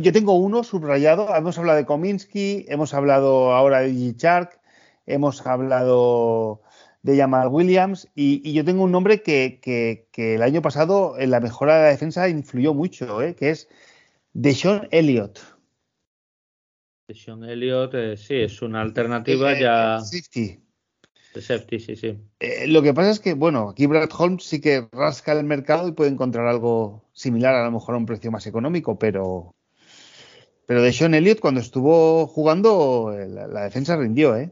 yo 0.02 0.12
tengo 0.12 0.34
uno 0.34 0.64
subrayado. 0.64 1.36
Hemos 1.36 1.57
hablado 1.57 1.78
de 1.78 1.86
Kominsky, 1.86 2.66
hemos 2.68 2.94
hablado 2.94 3.53
ahora 3.53 3.82
de 3.82 3.91
G. 3.91 4.49
hemos 5.06 5.45
hablado 5.45 6.62
de 7.03 7.18
Jamal 7.18 7.49
Williams 7.49 8.07
y, 8.16 8.52
yo 8.53 8.66
tengo 8.66 8.84
un 8.84 8.91
nombre 8.91 9.22
que, 9.22 10.07
el 10.16 10.41
año 10.41 10.62
pasado 10.62 11.20
en 11.20 11.32
la 11.32 11.40
mejora 11.40 11.78
de 11.78 11.84
la 11.84 11.90
defensa 11.90 12.30
influyó 12.30 12.74
mucho, 12.74 13.22
eh, 13.22 13.36
que 13.36 13.52
es 13.52 13.70
Deshaun 14.34 14.88
Elliott. 14.91 15.56
Sean 17.14 17.44
Elliott, 17.44 17.94
eh, 17.94 18.18
sí, 18.18 18.36
es 18.36 18.62
una 18.62 18.82
alternativa 18.82 19.53
eh, 19.53 19.62
ya. 19.62 19.99
Safety. 19.99 20.60
De 21.34 21.41
safety, 21.41 21.80
sí, 21.80 21.95
sí. 21.95 22.18
Eh, 22.40 22.68
lo 22.68 22.82
que 22.82 22.94
pasa 22.94 23.12
es 23.12 23.20
que, 23.20 23.34
bueno, 23.34 23.70
aquí 23.70 23.86
Brad 23.86 24.10
Holmes 24.18 24.44
sí 24.44 24.60
que 24.60 24.88
rasca 24.91 25.34
el 25.34 25.44
mercado 25.44 25.88
y 25.88 25.91
puede 25.91 26.10
encontrar 26.10 26.48
algo 26.48 27.03
similar, 27.14 27.53
a 27.53 27.66
lo 27.66 27.72
mejor 27.72 27.95
a 27.95 27.98
un 27.99 28.06
precio 28.06 28.32
más 28.32 28.48
económico, 28.48 28.98
pero. 28.98 29.53
Pero 30.66 30.82
de 30.82 30.94
Sean 30.94 31.14
Elliott, 31.14 31.40
cuando 31.40 31.62
estuvo 31.62 32.28
jugando, 32.28 33.16
la, 33.28 33.64
defensa 33.64 33.96
rindió, 33.96 34.36
¿eh? 34.36 34.52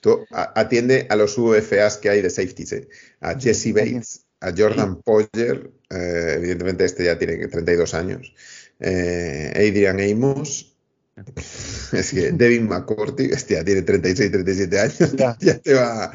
Tú 0.00 0.24
atiende 0.30 1.06
a 1.10 1.16
los 1.16 1.36
UFAs 1.36 1.98
que 1.98 2.08
hay 2.08 2.22
de 2.22 2.30
safeties, 2.30 2.72
¿eh? 2.72 2.88
A 3.20 3.38
Jesse 3.38 3.74
Bates, 3.74 4.24
a 4.40 4.52
Jordan 4.56 5.02
Poyer, 5.02 5.70
evidentemente 5.90 6.84
este 6.84 7.04
ya 7.04 7.18
tiene 7.18 7.36
32 7.48 7.94
años, 7.94 8.32
Adrian 8.80 10.00
Amos, 10.00 10.70
Es 11.92 12.10
que 12.10 12.32
Devin 12.32 12.68
McCourty, 12.68 13.32
hostia, 13.32 13.64
tiene 13.64 13.82
36, 13.82 14.30
37 14.30 14.80
años, 14.80 15.16
ya, 15.40 15.58
te 15.58 15.74
va 15.74 16.12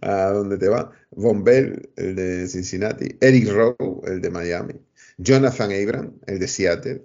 a 0.00 0.30
dónde 0.30 0.58
te 0.58 0.68
va. 0.68 0.90
Von 1.10 1.44
Bell, 1.44 1.90
el 1.96 2.16
de 2.16 2.48
Cincinnati, 2.48 3.16
Eric 3.20 3.48
Rowe, 3.48 4.02
el 4.06 4.20
de 4.20 4.30
Miami, 4.30 4.74
Jonathan 5.18 5.70
Abram, 5.72 6.12
el 6.26 6.38
de 6.38 6.48
Seattle. 6.48 7.02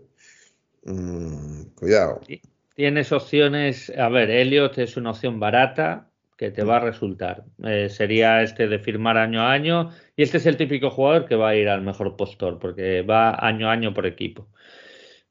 Mm, 0.85 1.64
cuidado. 1.76 2.22
Tienes 2.76 3.11
opciones, 3.11 3.91
a 3.97 4.10
ver, 4.10 4.31
Elliot 4.31 4.77
es 4.80 4.97
una 4.97 5.11
opción 5.11 5.39
barata 5.39 6.10
que 6.38 6.51
te 6.51 6.64
va 6.64 6.77
a 6.77 6.80
resultar. 6.80 7.45
Eh, 7.64 7.89
sería 7.89 8.41
este 8.41 8.68
de 8.68 8.80
firmar 8.80 9.18
año 9.18 9.41
a 9.41 9.51
año 9.51 9.91
y 10.15 10.23
este 10.23 10.38
es 10.38 10.45
el 10.45 10.57
típico 10.57 10.89
jugador 10.89 11.26
que 11.26 11.35
va 11.35 11.49
a 11.49 11.55
ir 11.55 11.69
al 11.69 11.81
mejor 11.81 12.15
postor 12.15 12.60
porque 12.60 13.01
va 13.03 13.35
año 13.35 13.69
a 13.69 13.72
año 13.72 13.93
por 13.93 14.05
equipo. 14.05 14.47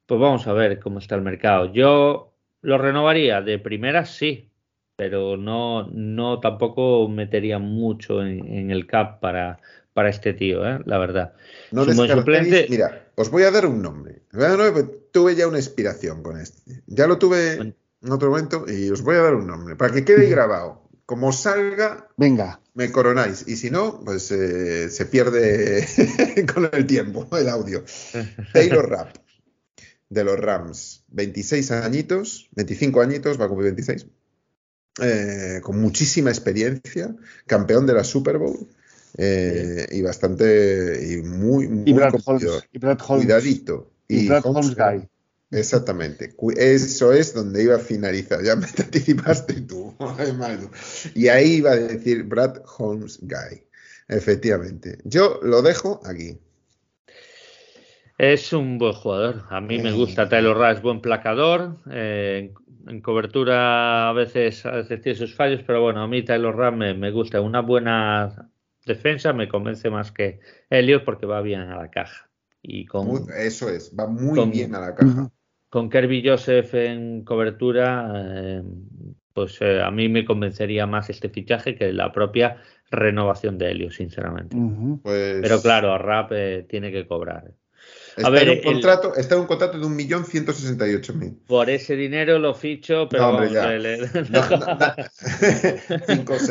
Pues 0.05 0.19
vamos 0.19 0.47
a 0.47 0.53
ver 0.53 0.79
cómo 0.79 0.99
está 0.99 1.15
el 1.15 1.21
mercado. 1.21 1.71
Yo 1.73 2.33
lo 2.61 2.77
renovaría 2.77 3.41
de 3.41 3.59
primera, 3.59 4.05
sí, 4.05 4.49
pero 4.95 5.37
no, 5.37 5.87
no 5.91 6.39
tampoco 6.39 7.07
metería 7.09 7.59
mucho 7.59 8.25
en, 8.25 8.71
el 8.71 8.87
cap 8.87 9.19
para, 9.19 9.59
para 9.93 10.09
este 10.09 10.33
tío, 10.33 10.65
¿eh? 10.67 10.79
la 10.85 10.97
verdad. 10.97 11.33
No 11.71 11.85
suplente... 11.85 12.67
Mira, 12.69 13.11
os 13.15 13.29
voy 13.29 13.43
a 13.43 13.51
dar 13.51 13.65
un 13.65 13.81
nombre. 13.81 14.23
Tuve 15.11 15.35
ya 15.35 15.47
una 15.47 15.57
inspiración 15.57 16.23
con 16.23 16.39
este. 16.39 16.83
Ya 16.87 17.07
lo 17.07 17.17
tuve 17.17 17.53
en 17.53 18.11
otro 18.11 18.29
momento 18.31 18.65
y 18.67 18.89
os 18.89 19.01
voy 19.01 19.15
a 19.15 19.21
dar 19.21 19.35
un 19.35 19.47
nombre 19.47 19.75
para 19.75 19.93
que 19.93 20.03
quede 20.03 20.27
grabado. 20.27 20.81
Como 21.05 21.31
salga, 21.31 22.09
venga, 22.17 22.61
me 22.73 22.91
coronáis. 22.91 23.45
Y 23.47 23.57
si 23.57 23.69
no, 23.69 24.01
pues 24.03 24.31
eh, 24.31 24.89
se 24.89 25.05
pierde 25.05 25.85
con 26.53 26.69
el 26.71 26.87
tiempo 26.87 27.27
el 27.37 27.49
audio. 27.49 27.83
Taylor 28.53 28.89
Rapp 28.89 29.17
de 30.09 30.23
los 30.23 30.39
Rams. 30.39 31.03
26 31.09 31.71
añitos, 31.71 32.49
25 32.55 33.01
añitos, 33.01 33.39
va 33.39 33.45
a 33.45 33.47
cumplir 33.47 33.73
26. 33.73 34.07
Eh, 35.01 35.59
con 35.63 35.81
muchísima 35.81 36.29
experiencia, 36.29 37.15
campeón 37.47 37.87
de 37.87 37.93
la 37.93 38.03
Super 38.03 38.37
Bowl. 38.37 38.69
Eh, 39.17 39.85
y 39.91 40.01
bastante 40.01 40.99
y 41.07 41.21
muy, 41.21 41.67
muy 41.67 41.89
y 41.89 41.93
Brad 41.93 42.15
Holmes, 42.25 42.67
y 42.71 42.77
Brad 42.79 42.99
Holmes, 43.07 43.25
cuidadito. 43.25 43.91
Y, 44.07 44.27
Brad 44.27 44.45
Holmes, 44.45 44.75
Guy. 44.75 45.07
Exactamente. 45.51 46.33
Eso 46.57 47.13
es 47.13 47.33
donde 47.33 47.63
iba 47.63 47.75
a 47.75 47.79
finalizar. 47.79 48.43
Ya 48.43 48.55
me 48.55 48.65
anticipaste 48.77 49.53
tú 49.67 49.95
y 51.13 51.27
ahí 51.27 51.55
iba 51.55 51.71
a 51.71 51.75
decir 51.75 52.23
Brad 52.23 52.61
Holmes 52.77 53.19
Guy. 53.21 53.63
Efectivamente. 54.07 54.97
Yo 55.03 55.39
lo 55.43 55.61
dejo 55.61 56.01
aquí. 56.05 56.37
Es 58.17 58.53
un 58.53 58.77
buen 58.77 58.93
jugador. 58.93 59.43
A 59.49 59.59
mí 59.61 59.79
me 59.79 59.91
gusta 59.91 60.29
Taylor 60.29 60.57
Rush, 60.57 60.81
buen 60.81 61.01
placador. 61.01 61.77
Eh, 61.91 62.53
en 62.87 63.01
cobertura 63.01 64.09
a 64.09 64.13
veces, 64.13 64.65
a 64.65 64.71
veces 64.71 65.01
tiene 65.01 65.17
sus 65.17 65.33
fallos, 65.33 65.61
pero 65.65 65.81
bueno, 65.81 66.01
a 66.03 66.07
mí 66.07 66.23
Taylor 66.23 66.55
Rush 66.55 66.95
me, 66.95 67.11
gusta. 67.11 67.41
Una 67.41 67.61
buena 67.61 68.49
defensa 68.85 69.33
me 69.33 69.47
convence 69.47 69.89
más 69.89 70.11
que 70.11 70.39
Elliot 70.69 71.03
porque 71.03 71.25
va 71.25 71.41
bien 71.41 71.61
a 71.61 71.77
la 71.77 71.89
caja. 71.89 72.29
Y 72.61 72.85
con, 72.85 73.25
eso 73.37 73.69
es, 73.69 73.93
va 73.97 74.07
muy 74.07 74.49
bien 74.49 74.73
a 74.75 74.79
la 74.79 74.95
caja. 74.95 75.31
Con 75.69 75.89
Kirby 75.89 76.23
Joseph 76.25 76.73
en 76.75 77.23
cobertura, 77.23 78.11
eh, 78.15 78.63
pues 79.33 79.59
eh, 79.61 79.81
a 79.81 79.91
mí 79.91 80.07
me 80.07 80.23
convencería 80.23 80.85
más 80.85 81.09
este 81.09 81.29
fichaje 81.29 81.75
que 81.75 81.91
la 81.91 82.11
propia 82.11 82.57
renovación 82.91 83.57
de 83.57 83.71
Elliot, 83.71 83.91
sinceramente. 83.91 84.55
Pues 85.01 85.39
pero 85.41 85.61
claro, 85.61 85.91
a 85.91 85.97
Rap 85.97 86.31
tiene 86.67 86.91
que 86.91 87.07
cobrar. 87.07 87.53
Está, 88.15 88.29
ver, 88.29 88.47
en 88.47 88.57
un 88.57 88.73
contrato, 88.73 89.15
está 89.15 89.35
en 89.35 89.41
un 89.41 89.47
contrato 89.47 89.79
de 89.79 89.85
1.168.000. 89.85 91.45
Por 91.47 91.69
ese 91.69 91.95
dinero 91.95 92.37
lo 92.37 92.53
ficho, 92.53 93.07
pero. 93.09 93.23
No, 93.23 93.29
hombre, 93.29 93.51
ya. 93.51 93.73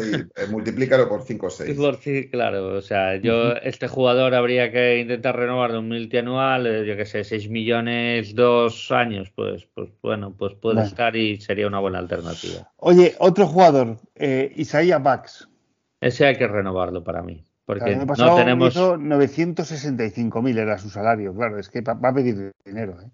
Eh, 0.02 0.46
multiplícalo 0.50 1.08
por 1.08 1.22
5 1.22 1.46
o 1.46 1.50
6. 1.50 2.28
claro, 2.30 2.76
o 2.76 2.82
sea, 2.82 3.16
yo, 3.16 3.52
este 3.54 3.88
jugador 3.88 4.34
habría 4.34 4.72
que 4.72 4.98
intentar 5.00 5.36
renovar 5.36 5.72
de 5.72 5.78
un 5.78 5.88
multianual, 5.88 6.66
eh, 6.66 6.86
yo 6.86 6.96
que 6.96 7.04
sé, 7.04 7.24
6 7.24 7.48
millones, 7.48 8.34
dos 8.34 8.90
años, 8.90 9.30
pues, 9.34 9.68
pues 9.74 9.90
bueno, 10.02 10.34
pues 10.36 10.54
puede 10.54 10.82
estar 10.82 11.14
y 11.16 11.40
sería 11.40 11.66
una 11.66 11.78
buena 11.80 11.98
alternativa. 11.98 12.70
Oye, 12.76 13.14
otro 13.18 13.46
jugador, 13.46 13.98
eh, 14.14 14.52
Isaiah 14.56 14.98
Bax. 14.98 15.48
Ese 16.00 16.26
hay 16.26 16.36
que 16.36 16.48
renovarlo 16.48 17.04
para 17.04 17.22
mí. 17.22 17.44
Porque 17.64 17.96
no 17.96 18.36
tenemos. 18.36 18.76
965.000 18.76 20.58
era 20.58 20.78
su 20.78 20.90
salario, 20.90 21.34
claro, 21.34 21.58
es 21.58 21.68
que 21.68 21.80
va 21.80 22.08
a 22.08 22.14
pedir 22.14 22.52
dinero. 22.64 23.00
¿eh? 23.00 23.06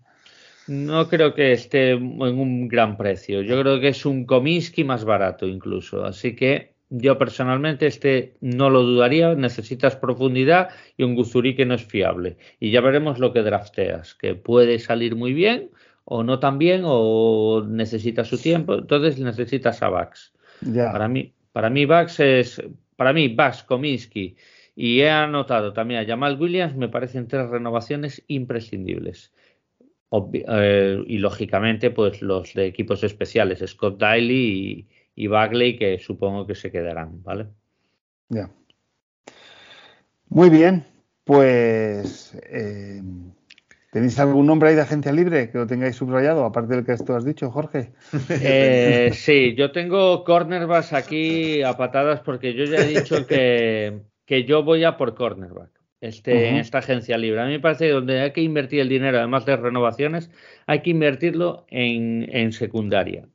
No 0.68 1.08
creo 1.08 1.34
que 1.34 1.52
esté 1.52 1.92
en 1.92 2.20
un 2.20 2.68
gran 2.68 2.96
precio. 2.96 3.42
Yo 3.42 3.60
creo 3.60 3.80
que 3.80 3.88
es 3.88 4.04
un 4.04 4.26
Cominsky 4.26 4.84
más 4.84 5.04
barato 5.04 5.46
incluso. 5.46 6.04
Así 6.04 6.36
que 6.36 6.74
yo 6.90 7.18
personalmente 7.18 7.86
este 7.86 8.36
no 8.40 8.68
lo 8.68 8.82
dudaría. 8.82 9.34
Necesitas 9.34 9.96
profundidad 9.96 10.68
y 10.96 11.04
un 11.04 11.14
Guzuri 11.14 11.56
que 11.56 11.64
no 11.64 11.74
es 11.74 11.84
fiable. 11.84 12.36
Y 12.60 12.70
ya 12.70 12.82
veremos 12.82 13.18
lo 13.18 13.32
que 13.32 13.42
drafteas, 13.42 14.14
que 14.14 14.34
puede 14.34 14.78
salir 14.78 15.16
muy 15.16 15.32
bien 15.32 15.70
o 16.04 16.22
no 16.22 16.38
tan 16.38 16.58
bien 16.58 16.82
o 16.84 17.64
necesita 17.66 18.24
su 18.24 18.38
tiempo. 18.38 18.74
Entonces 18.74 19.18
necesitas 19.18 19.82
a 19.82 19.88
Bax. 19.88 20.32
Para 20.92 21.08
mí, 21.08 21.32
para 21.52 21.70
mí 21.70 21.86
Bax 21.86 22.20
es 22.20 22.62
para 22.98 23.12
mí, 23.12 23.28
Bax, 23.28 23.62
Kominsky 23.62 24.36
y 24.74 25.00
he 25.02 25.08
anotado 25.10 25.72
también 25.72 26.00
a 26.00 26.06
Jamal 26.06 26.36
Williams, 26.40 26.74
me 26.74 26.88
parecen 26.88 27.28
tres 27.28 27.48
renovaciones 27.48 28.24
imprescindibles. 28.26 29.32
Eh, 30.32 31.04
y 31.06 31.18
lógicamente, 31.18 31.92
pues 31.92 32.22
los 32.22 32.54
de 32.54 32.66
equipos 32.66 33.04
especiales, 33.04 33.62
Scott 33.64 34.00
Daly 34.00 34.88
y, 35.14 35.26
Bagley, 35.28 35.76
que 35.76 36.00
supongo 36.00 36.44
que 36.44 36.56
se 36.56 36.72
quedarán, 36.72 37.22
¿vale? 37.22 37.46
Ya. 38.30 38.50
Muy 40.28 40.50
bien, 40.50 40.84
pues 41.22 42.36
eh, 42.50 43.00
¿Tenéis 43.90 44.18
algún 44.18 44.46
nombre 44.46 44.68
ahí 44.68 44.74
de 44.74 44.82
agencia 44.82 45.12
libre 45.12 45.50
que 45.50 45.56
lo 45.56 45.66
tengáis 45.66 45.96
subrayado, 45.96 46.44
aparte 46.44 46.74
del 46.74 46.84
que 46.84 46.96
tú 46.96 47.14
has 47.14 47.24
dicho, 47.24 47.50
Jorge? 47.50 47.92
Eh, 48.28 49.10
sí, 49.14 49.54
yo 49.56 49.72
tengo 49.72 50.24
cornerbacks 50.24 50.92
aquí 50.92 51.62
a 51.62 51.74
patadas 51.74 52.20
porque 52.20 52.52
yo 52.52 52.64
ya 52.64 52.78
he 52.78 52.86
dicho 52.86 53.26
que, 53.26 54.02
que 54.26 54.44
yo 54.44 54.62
voy 54.62 54.84
a 54.84 54.98
por 54.98 55.14
cornerback 55.14 55.70
este, 56.02 56.50
en 56.50 56.56
esta 56.56 56.78
agencia 56.78 57.16
libre. 57.16 57.40
A 57.40 57.46
mí 57.46 57.52
me 57.52 57.60
parece 57.60 57.86
que 57.86 57.92
donde 57.92 58.20
hay 58.20 58.32
que 58.32 58.42
invertir 58.42 58.80
el 58.80 58.90
dinero, 58.90 59.18
además 59.18 59.46
de 59.46 59.56
renovaciones, 59.56 60.30
hay 60.66 60.82
que 60.82 60.90
invertirlo 60.90 61.64
en, 61.68 62.28
en 62.30 62.52
secundaria. 62.52 63.26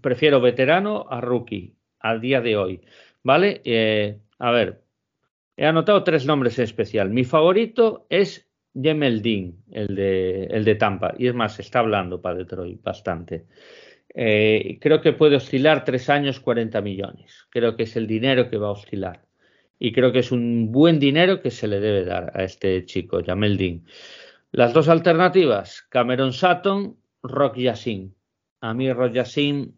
Prefiero 0.00 0.40
veterano 0.40 1.06
a 1.08 1.20
rookie. 1.20 1.76
a 2.00 2.18
día 2.18 2.40
de 2.40 2.56
hoy. 2.56 2.80
¿Vale? 3.22 3.62
Eh, 3.64 4.18
a 4.38 4.50
ver, 4.50 4.82
he 5.56 5.66
anotado 5.66 6.02
tres 6.02 6.26
nombres 6.26 6.58
en 6.58 6.64
especial. 6.64 7.10
Mi 7.10 7.24
favorito 7.24 8.06
es 8.10 8.50
Jemel 8.74 9.22
Dean, 9.22 9.54
el 9.70 9.94
de, 9.94 10.44
el 10.44 10.64
de 10.64 10.74
Tampa. 10.74 11.14
Y 11.18 11.28
es 11.28 11.34
más, 11.34 11.58
está 11.60 11.78
hablando 11.80 12.20
para 12.20 12.36
Detroit 12.36 12.82
bastante. 12.82 13.46
Eh, 14.14 14.78
creo 14.80 15.00
que 15.00 15.12
puede 15.12 15.36
oscilar 15.36 15.84
tres 15.84 16.08
años 16.10 16.40
40 16.40 16.80
millones. 16.80 17.46
Creo 17.50 17.76
que 17.76 17.84
es 17.84 17.96
el 17.96 18.06
dinero 18.06 18.50
que 18.50 18.58
va 18.58 18.68
a 18.68 18.72
oscilar. 18.72 19.24
Y 19.78 19.92
creo 19.92 20.12
que 20.12 20.20
es 20.20 20.32
un 20.32 20.72
buen 20.72 20.98
dinero 20.98 21.40
que 21.42 21.50
se 21.50 21.68
le 21.68 21.80
debe 21.80 22.04
dar 22.04 22.32
a 22.34 22.44
este 22.44 22.84
chico, 22.84 23.22
Jamel 23.24 23.56
Dean. 23.56 23.84
Las 24.52 24.72
dos 24.72 24.88
alternativas, 24.88 25.82
Cameron 25.88 26.32
Sutton, 26.32 26.96
Rock 27.22 27.56
Yassin. 27.56 28.14
A 28.60 28.72
mí 28.72 28.92
Rock 28.92 29.14
Yassin 29.14 29.76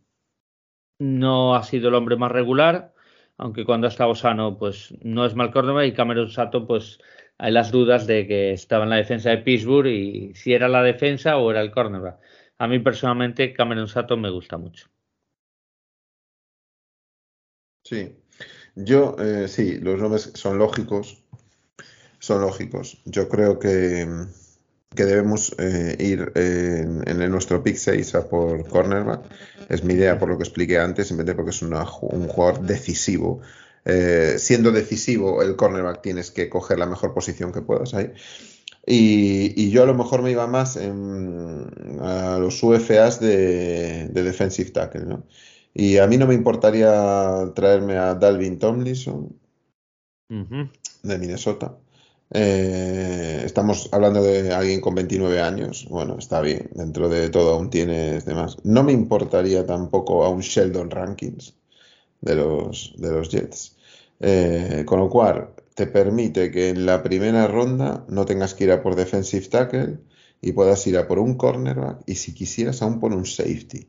no 0.98 1.54
ha 1.56 1.62
sido 1.62 1.88
el 1.88 1.94
hombre 1.94 2.16
más 2.16 2.30
regular, 2.30 2.92
aunque 3.38 3.64
cuando 3.64 3.86
ha 3.86 3.90
estado 3.90 4.14
sano, 4.14 4.58
pues 4.58 4.94
no 5.02 5.24
es 5.24 5.34
mal 5.34 5.50
cornerback 5.50 5.86
y 5.86 5.92
Cameron 5.92 6.28
Sutton, 6.28 6.66
pues 6.66 6.98
hay 7.38 7.52
las 7.52 7.70
dudas 7.70 8.06
de 8.06 8.26
que 8.26 8.52
estaba 8.52 8.84
en 8.84 8.90
la 8.90 8.96
defensa 8.96 9.30
de 9.30 9.38
Pittsburgh 9.38 9.88
y 9.88 10.34
si 10.34 10.52
era 10.52 10.68
la 10.68 10.82
defensa 10.82 11.36
o 11.36 11.50
era 11.50 11.60
el 11.60 11.70
cornerback. 11.70 12.18
A 12.58 12.66
mí 12.66 12.78
personalmente 12.78 13.52
Cameron 13.52 13.88
Sutton 13.88 14.20
me 14.20 14.30
gusta 14.30 14.56
mucho. 14.56 14.88
Sí, 17.84 18.16
yo 18.74 19.16
eh, 19.20 19.46
sí, 19.48 19.78
los 19.78 20.00
nombres 20.00 20.32
son 20.34 20.58
lógicos, 20.58 21.22
son 22.18 22.40
lógicos. 22.40 23.00
Yo 23.04 23.28
creo 23.28 23.58
que, 23.58 24.08
que 24.94 25.04
debemos 25.04 25.54
eh, 25.58 25.96
ir 26.00 26.32
en, 26.34 27.30
nuestro 27.30 27.62
pick 27.62 27.76
6 27.76 28.14
a 28.14 28.28
por 28.28 28.66
cornerback. 28.66 29.20
Es 29.68 29.84
mi 29.84 29.94
idea 29.94 30.18
por 30.18 30.30
lo 30.30 30.36
que 30.36 30.44
expliqué 30.44 30.78
antes, 30.78 31.08
simplemente 31.08 31.36
porque 31.36 31.50
es 31.50 31.62
un 31.62 32.28
jugador 32.28 32.62
decisivo. 32.62 33.42
Eh, 33.88 34.34
siendo 34.38 34.72
decisivo 34.72 35.42
el 35.42 35.54
cornerback 35.54 36.02
tienes 36.02 36.32
que 36.32 36.48
coger 36.50 36.76
la 36.78 36.86
mejor 36.86 37.14
posición 37.14 37.52
que 37.52 37.62
puedas 37.62 37.94
ahí. 37.94 38.12
Y, 38.84 39.70
yo 39.70 39.82
a 39.82 39.86
lo 39.86 39.94
mejor 39.94 40.22
me 40.22 40.30
iba 40.30 40.46
más 40.46 40.76
a 40.76 42.38
los 42.38 42.62
UFAs 42.62 43.20
de, 43.20 44.08
defensive 44.08 44.70
tackle, 44.70 45.06
¿no? 45.06 45.24
Y 45.74 45.98
a 45.98 46.06
mí 46.06 46.16
no 46.18 46.26
me 46.26 46.34
importaría 46.34 47.52
traerme 47.54 47.96
a 47.96 48.14
Dalvin 48.14 48.58
Tomlinson 48.58 49.38
de 50.28 51.18
Minnesota. 51.18 51.76
Eh, 52.30 53.42
estamos 53.44 53.88
hablando 53.92 54.22
de 54.22 54.52
alguien 54.52 54.80
con 54.80 54.94
29 54.94 55.40
años. 55.40 55.86
Bueno, 55.88 56.16
está 56.18 56.40
bien, 56.40 56.70
dentro 56.74 57.08
de 57.08 57.28
todo 57.30 57.54
aún 57.54 57.70
tienes 57.70 58.24
demás. 58.24 58.56
No 58.64 58.82
me 58.82 58.92
importaría 58.92 59.66
tampoco 59.66 60.24
a 60.24 60.28
un 60.28 60.40
Sheldon 60.40 60.90
Rankins 60.90 61.54
de 62.20 62.34
los, 62.36 62.94
de 62.96 63.10
los 63.10 63.30
Jets. 63.30 63.75
Eh, 64.20 64.84
con 64.86 64.98
lo 64.98 65.08
cual, 65.08 65.50
te 65.74 65.86
permite 65.86 66.50
que 66.50 66.70
en 66.70 66.86
la 66.86 67.02
primera 67.02 67.46
ronda 67.46 68.04
no 68.08 68.24
tengas 68.24 68.54
que 68.54 68.64
ir 68.64 68.72
a 68.72 68.82
por 68.82 68.94
defensive 68.94 69.46
tackle 69.48 69.98
y 70.40 70.52
puedas 70.52 70.86
ir 70.86 70.96
a 70.96 71.06
por 71.06 71.18
un 71.18 71.36
cornerback 71.36 72.02
y 72.06 72.14
si 72.14 72.32
quisieras 72.34 72.82
aún 72.82 72.98
por 73.00 73.12
un 73.12 73.26
safety. 73.26 73.88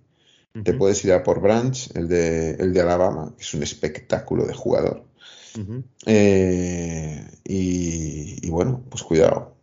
Te 0.63 0.73
puedes 0.73 1.05
ir 1.05 1.13
a 1.13 1.21
por 1.21 1.39
Branch, 1.39 1.95
el 1.95 2.07
de, 2.07 2.51
el 2.51 2.73
de 2.73 2.81
Alabama, 2.81 3.31
que 3.37 3.43
es 3.43 3.53
un 3.53 3.61
espectáculo 3.61 4.43
de 4.45 4.55
jugador. 4.55 5.03
Eh, 6.05 7.27
y, 7.43 8.49
bueno, 8.49 8.83
pues 8.89 9.03
cuidado. 9.03 9.55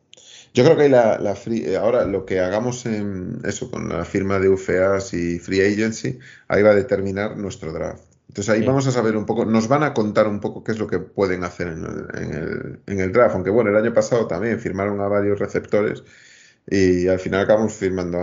Yo 0.53 0.62
creo 0.65 0.77
que 0.77 0.89
la, 0.89 1.19
la 1.19 1.36
ahora 1.81 2.05
lo 2.05 2.24
que 2.24 2.39
hagamos 2.39 2.86
en 2.86 3.41
eso 3.45 3.73
con 3.73 3.89
la 3.89 4.05
firma 4.05 4.39
de 4.39 4.49
UFAs 4.49 5.15
y 5.15 5.41
Free 5.41 5.62
Agency, 5.62 6.20
ahí 6.47 6.62
va 6.62 6.70
a 6.70 6.77
determinar 6.77 7.36
nuestro 7.36 7.73
draft. 7.73 8.14
Entonces 8.35 8.52
ahí 8.52 8.66
vamos 8.66 8.85
a 8.89 8.90
saber 8.90 9.16
un 9.16 9.27
poco, 9.27 9.44
nos 9.44 9.69
van 9.69 9.85
a 9.85 9.94
contar 9.94 10.27
un 10.27 10.40
poco 10.40 10.65
qué 10.65 10.73
es 10.73 10.81
lo 10.81 10.89
que 10.89 10.98
pueden 10.98 11.44
hacer 11.44 11.69
en 11.69 11.85
el, 11.85 12.81
en 12.85 12.98
el, 12.98 13.12
draft, 13.12 13.36
aunque 13.36 13.51
bueno, 13.51 13.70
el 13.70 13.77
año 13.77 13.94
pasado 13.94 14.27
también 14.27 14.59
firmaron 14.59 15.01
a 15.01 15.06
varios 15.06 15.39
receptores 15.39 16.02
y 16.69 17.06
al 17.06 17.20
final 17.20 17.43
acabamos 17.43 17.74
firmando 17.74 18.19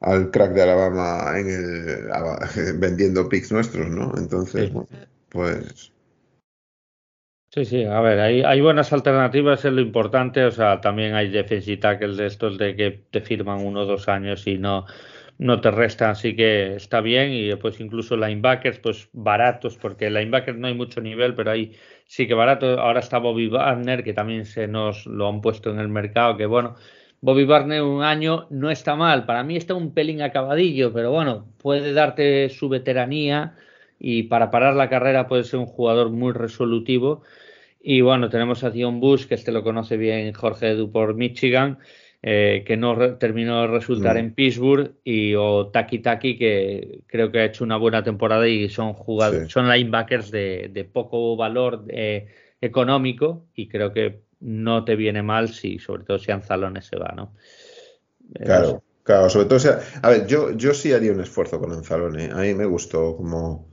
al 0.00 0.30
crack 0.30 0.52
de 0.52 0.62
Alabama 0.62 1.40
en 1.40 1.48
el, 1.48 2.78
vendiendo 2.78 3.28
picks 3.28 3.50
nuestros, 3.50 3.88
¿no? 3.88 4.12
Entonces, 4.16 4.72
bueno, 4.72 4.88
pues... 5.28 5.90
Sí, 7.50 7.64
sí, 7.64 7.82
a 7.82 8.00
ver, 8.00 8.20
hay, 8.20 8.42
hay 8.42 8.60
buenas 8.60 8.92
alternativas, 8.92 9.64
es 9.64 9.72
lo 9.72 9.80
importante, 9.80 10.44
o 10.44 10.52
sea, 10.52 10.80
también 10.80 11.16
hay 11.16 11.30
defensive 11.30 11.78
tackles 11.78 12.16
de 12.16 12.26
estos 12.26 12.58
de 12.58 12.76
que 12.76 13.06
te 13.10 13.22
firman 13.22 13.66
uno 13.66 13.80
o 13.80 13.86
dos 13.86 14.06
años 14.06 14.46
y 14.46 14.56
no 14.56 14.86
no 15.38 15.60
te 15.60 15.70
resta, 15.70 16.10
así 16.10 16.34
que 16.36 16.74
está 16.74 17.00
bien. 17.00 17.30
Y 17.32 17.46
después 17.46 17.80
incluso 17.80 18.16
linebackers, 18.16 18.80
pues 18.80 19.08
baratos, 19.12 19.76
porque 19.76 20.10
linebackers 20.10 20.58
no 20.58 20.66
hay 20.66 20.74
mucho 20.74 21.00
nivel, 21.00 21.34
pero 21.34 21.50
ahí 21.52 21.72
sí 22.06 22.26
que 22.26 22.34
barato. 22.34 22.80
Ahora 22.80 23.00
está 23.00 23.18
Bobby 23.18 23.48
Warner, 23.48 24.04
que 24.04 24.12
también 24.12 24.44
se 24.44 24.66
nos 24.66 25.06
lo 25.06 25.28
han 25.28 25.40
puesto 25.40 25.70
en 25.70 25.78
el 25.78 25.88
mercado, 25.88 26.36
que 26.36 26.46
bueno, 26.46 26.74
Bobby 27.20 27.44
Warner 27.44 27.82
un 27.82 28.02
año 28.02 28.46
no 28.50 28.70
está 28.70 28.96
mal. 28.96 29.26
Para 29.26 29.42
mí 29.44 29.56
está 29.56 29.74
un 29.74 29.94
pelín 29.94 30.22
acabadillo, 30.22 30.92
pero 30.92 31.10
bueno, 31.12 31.46
puede 31.58 31.92
darte 31.92 32.48
su 32.50 32.68
veteranía 32.68 33.56
y 33.98 34.24
para 34.24 34.50
parar 34.50 34.74
la 34.74 34.88
carrera 34.88 35.26
puede 35.28 35.44
ser 35.44 35.60
un 35.60 35.66
jugador 35.66 36.10
muy 36.10 36.32
resolutivo. 36.32 37.22
Y 37.80 38.00
bueno, 38.00 38.28
tenemos 38.28 38.64
a 38.64 38.70
Dion 38.70 39.00
Bush, 39.00 39.26
que 39.26 39.34
este 39.34 39.52
lo 39.52 39.62
conoce 39.62 39.96
bien 39.96 40.32
Jorge 40.34 40.70
Edu 40.70 40.90
por 40.90 41.14
Michigan 41.14 41.78
eh, 42.22 42.64
que 42.66 42.76
no 42.76 43.16
terminó 43.16 43.62
de 43.62 43.68
resultar 43.68 44.16
mm. 44.16 44.18
en 44.18 44.34
Pittsburgh, 44.34 44.92
y 45.04 45.34
o 45.34 45.68
Taki 45.68 46.00
Taki, 46.00 46.36
que 46.36 47.02
creo 47.06 47.30
que 47.30 47.40
ha 47.40 47.44
hecho 47.44 47.64
una 47.64 47.76
buena 47.76 48.02
temporada 48.02 48.48
y 48.48 48.68
son 48.68 48.92
jugadores, 48.92 49.52
son 49.52 49.68
linebackers 49.68 50.30
de, 50.30 50.90
poco 50.92 51.36
valor 51.36 51.84
eh, 51.88 52.26
económico, 52.60 53.46
y 53.54 53.68
creo 53.68 53.92
que 53.92 54.22
no 54.40 54.84
te 54.84 54.96
viene 54.96 55.22
mal 55.22 55.48
si, 55.48 55.78
sobre 55.78 56.04
todo 56.04 56.18
si 56.18 56.32
Anzalone 56.32 56.82
se 56.82 56.96
va, 56.96 57.12
¿no? 57.16 57.34
Claro, 58.34 58.82
claro, 59.04 59.30
sobre 59.30 59.46
todo, 59.46 59.58
a 60.02 60.10
ver, 60.10 60.26
yo, 60.26 60.52
yo 60.52 60.74
sí 60.74 60.92
haría 60.92 61.12
un 61.12 61.20
esfuerzo 61.20 61.60
con 61.60 61.72
Anzalone, 61.72 62.30
a 62.32 62.38
mí 62.38 62.54
me 62.54 62.66
gustó 62.66 63.16
como 63.16 63.68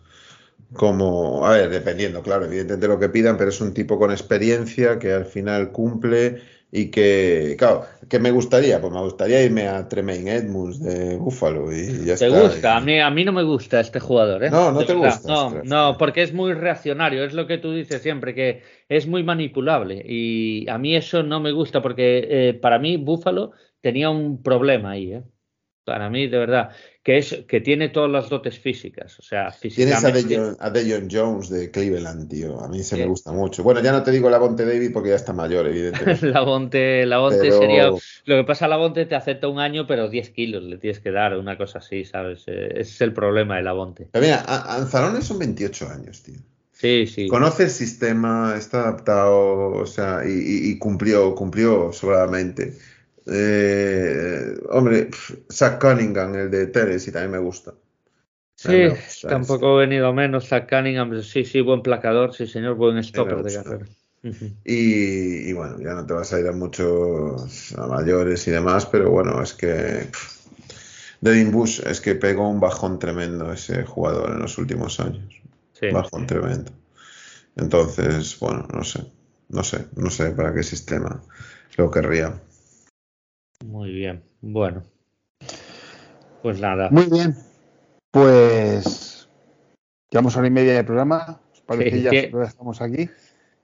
como, 0.74 1.46
a 1.46 1.52
ver, 1.52 1.70
dependiendo, 1.70 2.22
claro, 2.22 2.46
evidentemente 2.46 2.88
lo 2.88 3.00
que 3.00 3.10
pidan, 3.10 3.38
pero 3.38 3.50
es 3.50 3.62
un 3.62 3.74
tipo 3.74 3.98
con 3.98 4.12
experiencia 4.12 5.00
que 5.00 5.14
al 5.14 5.26
final 5.26 5.72
cumple 5.72 6.42
y 6.72 6.92
que, 6.92 7.56
claro, 7.58 7.86
que 8.10 8.20
me 8.20 8.32
gustaría, 8.32 8.82
pues 8.82 8.92
me 8.92 9.00
gustaría 9.00 9.44
irme 9.44 9.68
a 9.68 9.88
Tremaine 9.88 10.36
Edmunds 10.36 10.80
de 10.82 11.16
Buffalo 11.16 11.72
y 11.72 12.06
ya 12.06 12.16
¿Te 12.16 12.30
gusta? 12.30 12.76
A, 12.76 12.82
mí, 12.82 13.00
a 13.00 13.10
mí 13.10 13.24
no 13.24 13.32
me 13.32 13.44
gusta 13.44 13.80
este 13.80 14.00
jugador, 14.00 14.44
¿eh? 14.44 14.50
No, 14.50 14.72
no 14.72 14.86
te 14.86 14.94
gusta. 14.94 15.28
No, 15.28 15.64
no, 15.64 15.98
porque 15.98 16.22
es 16.22 16.34
muy 16.34 16.54
reaccionario, 16.54 17.24
es 17.24 17.34
lo 17.34 17.48
que 17.48 17.60
tú 17.60 17.72
dices 17.72 18.02
siempre, 18.02 18.36
que 18.36 18.62
es 18.90 19.08
muy 19.08 19.24
manipulable 19.24 20.04
y 20.06 20.68
a 20.70 20.78
mí 20.78 20.96
eso 20.96 21.24
no 21.24 21.40
me 21.40 21.52
gusta 21.52 21.82
porque 21.82 22.28
eh, 22.30 22.54
para 22.54 22.80
mí 22.80 22.98
Buffalo 22.98 23.52
tenía 23.80 24.10
un 24.10 24.44
problema 24.44 24.92
ahí, 24.92 25.14
¿eh? 25.14 25.24
Para 25.86 26.10
mí, 26.10 26.28
de 26.28 26.40
verdad, 26.40 26.72
que 27.06 27.20
es 27.20 27.46
que 27.48 27.62
tiene 27.62 27.90
todas 27.90 28.10
las 28.10 28.30
dotes 28.30 28.58
físicas. 28.58 29.20
O 29.20 29.22
sea, 29.22 29.52
físicamente. 29.52 30.24
Tienes 30.24 30.58
a 30.60 30.72
Dejon, 30.72 31.08
Jones 31.12 31.50
de 31.50 31.70
Cleveland, 31.70 32.28
tío. 32.28 32.60
A 32.60 32.68
mí 32.68 32.82
se 32.82 32.98
me 32.98 33.06
gusta 33.06 33.32
mucho. 33.32 33.62
Bueno, 33.62 33.80
ya 33.80 33.92
no 33.92 34.02
te 34.02 34.10
digo 34.10 34.28
la 34.28 34.40
Bonte 34.40 34.66
David 34.66 34.90
porque 34.92 35.10
ya 35.10 35.16
está 35.16 35.32
mayor, 35.32 35.68
evidentemente. 35.68 36.26
la 36.34 36.42
Bonte, 36.42 37.06
la 37.06 37.20
Bonte 37.20 37.52
sería. 37.52 37.92
Lo 37.92 38.38
que 38.38 38.44
pasa, 38.44 38.68
la 38.68 38.78
Bonte 38.78 39.06
te 39.06 39.14
acepta 39.14 39.48
un 39.48 39.60
año, 39.60 39.86
pero 39.86 40.10
10 40.10 40.32
kilos 40.32 40.64
le 40.64 40.80
tienes 40.80 41.00
que 41.00 41.12
dar, 41.12 41.38
una 41.38 41.60
cosa 41.60 41.78
así, 41.78 42.06
¿sabes? 42.06 42.46
Eh, 42.48 42.70
ese 42.72 42.82
es 42.82 43.02
el 43.02 43.14
problema 43.14 43.58
de 43.58 43.62
la 43.62 43.74
Bonte. 43.74 44.08
Pero 44.12 44.26
mira, 44.26 44.44
Anzalones 44.48 45.26
son 45.26 45.38
28 45.38 45.88
años, 45.88 46.24
tío. 46.24 46.40
Sí, 46.72 47.06
sí. 47.06 47.28
Conoce 47.28 47.66
el 47.66 47.70
sistema, 47.70 48.56
está 48.58 48.82
adaptado, 48.82 49.74
o 49.74 49.86
sea, 49.86 50.24
y, 50.26 50.72
y 50.72 50.80
cumplió, 50.80 51.36
cumplió 51.36 51.94
sobradamente. 51.94 52.74
Eh, 53.28 54.58
hombre, 54.70 55.10
Zach 55.52 55.80
Cunningham, 55.80 56.36
el 56.36 56.52
de 56.52 56.68
Tennessee, 56.68 57.12
también 57.12 57.32
me 57.32 57.40
gusta. 57.40 57.74
Sí, 58.56 58.88
tampoco 59.22 59.82
he 59.82 59.88
venido 59.88 60.14
menos. 60.14 60.48
Zach 60.48 60.70
Cunningham, 60.70 61.22
sí, 61.22 61.44
sí, 61.44 61.62
buen 61.62 61.82
placador, 61.82 62.34
sí, 62.34 62.48
señor, 62.48 62.76
buen 62.76 63.04
stopper 63.04 63.44
de 63.44 63.54
carrera. 63.54 63.86
Y, 64.64 65.54
bueno, 65.54 65.80
ya 65.80 65.94
no 65.94 66.06
te 66.06 66.14
vas 66.14 66.34
a 66.34 66.40
ir 66.40 66.48
a 66.48 66.52
muchos 66.52 67.74
a 67.78 67.86
mayores 67.86 68.48
y 68.48 68.52
demás, 68.52 68.86
pero 68.88 69.12
bueno, 69.12 69.42
es 69.42 69.54
que 69.54 70.10
Devin 71.22 71.52
Bush 71.52 71.82
es 71.86 72.02
que 72.02 72.16
pegó 72.16 72.50
un 72.50 72.60
bajón 72.60 72.98
tremendo 72.98 73.52
ese 73.52 73.84
jugador 73.84 74.32
en 74.32 74.40
los 74.40 74.58
últimos 74.58 75.00
años. 75.00 75.42
bajón 75.92 76.26
tremendo. 76.26 76.72
Entonces, 77.56 78.38
bueno, 78.40 78.68
no 78.74 78.84
sé, 78.84 79.06
no 79.50 79.64
sé, 79.64 79.86
no 79.96 80.10
sé 80.10 80.32
para 80.32 80.54
qué 80.54 80.64
sistema 80.64 81.22
lo 81.78 81.92
querría. 81.92 82.42
Muy 83.64 83.92
bien, 83.92 84.24
bueno. 84.42 84.84
Pues 86.42 86.60
nada. 86.60 86.90
Muy 86.90 87.06
bien. 87.10 87.36
Pues 88.12 89.30
llevamos 90.10 90.36
hora 90.36 90.48
y 90.48 90.52
media 90.52 90.74
de 90.74 90.84
programa. 90.84 91.40
parece 91.66 92.02
ya 92.02 92.12
estamos 92.12 92.82
aquí. 92.82 93.10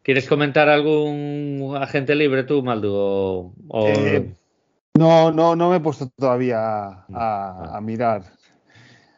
¿Quieres 0.04 0.28
comentar 0.28 0.68
algún 0.68 1.76
agente 1.80 2.16
libre 2.16 2.44
tú, 2.44 2.64
Maldu? 2.64 3.54
Eh, 3.86 4.34
no, 4.98 5.32
no, 5.32 5.56
no 5.56 5.70
me 5.70 5.78
he 5.78 5.80
puesto 5.80 6.10
todavía 6.10 7.06
a, 7.14 7.80
mirar. 7.82 8.24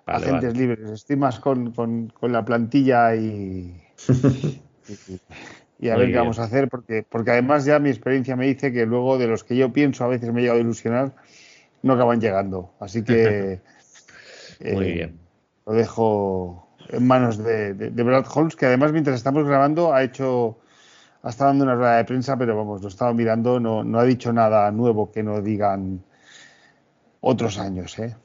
agentes 0.06 0.58
libres. 0.58 0.90
Estoy 0.90 1.16
más 1.16 1.40
con, 1.40 1.72
con, 1.72 2.12
la 2.22 2.44
plantilla 2.44 3.16
y, 3.16 3.82
y, 4.90 5.20
a 5.90 5.98
ver 5.98 6.12
qué 6.12 6.18
vamos 6.18 6.40
a 6.40 6.44
hacer, 6.44 6.70
porque, 6.70 7.06
porque 7.08 7.32
además 7.32 7.66
ya 7.66 7.80
mi 7.80 7.90
experiencia 7.90 8.36
me 8.36 8.46
dice 8.46 8.72
que 8.72 8.86
luego 8.86 9.18
de 9.18 9.28
los 9.28 9.44
que 9.44 9.56
yo 9.56 9.74
pienso 9.74 10.04
a 10.04 10.08
veces 10.08 10.32
me 10.32 10.40
he 10.40 10.44
llegado 10.44 10.60
a 10.60 10.62
ilusionar, 10.62 11.14
no 11.82 11.94
acaban 11.94 12.22
llegando. 12.22 12.74
Así 12.80 13.04
que 13.04 13.62
Muy 14.72 14.86
eh, 14.86 14.94
bien. 14.94 15.20
lo 15.66 15.74
dejo 15.74 16.68
en 16.90 17.08
manos 17.08 17.38
de, 17.38 17.74
de, 17.74 18.04
Brad 18.04 18.26
Holmes, 18.34 18.56
que 18.56 18.66
además 18.66 18.92
mientras 18.92 19.16
estamos 19.16 19.46
grabando 19.46 19.94
ha 19.94 20.04
hecho, 20.04 20.60
ha 21.22 21.30
estado 21.30 21.50
dando 21.50 21.66
una 21.66 21.76
rueda 21.76 21.98
de 21.98 22.06
prensa, 22.06 22.38
pero 22.38 22.56
vamos, 22.56 22.82
lo 22.82 22.88
he 22.88 22.92
estado 22.92 23.14
mirando, 23.14 23.60
no, 23.60 23.84
no 23.84 24.00
ha 24.00 24.04
dicho 24.04 24.32
nada 24.34 24.72
nuevo 24.72 25.12
que 25.12 25.24
no 25.24 25.42
digan 25.42 26.04
otros 27.22 27.58
años, 27.58 27.98
¿eh? 28.00 28.16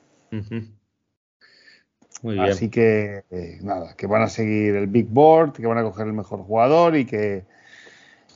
Muy 2.23 2.35
bien. 2.35 2.47
Así 2.47 2.69
que 2.69 3.25
eh, 3.31 3.59
nada, 3.63 3.95
que 3.97 4.07
van 4.07 4.23
a 4.23 4.29
seguir 4.29 4.75
el 4.75 4.87
Big 4.87 5.07
Board, 5.07 5.53
que 5.53 5.67
van 5.67 5.79
a 5.79 5.83
coger 5.83 6.07
el 6.07 6.13
mejor 6.13 6.41
jugador 6.41 6.97
y 6.97 7.05
que 7.05 7.45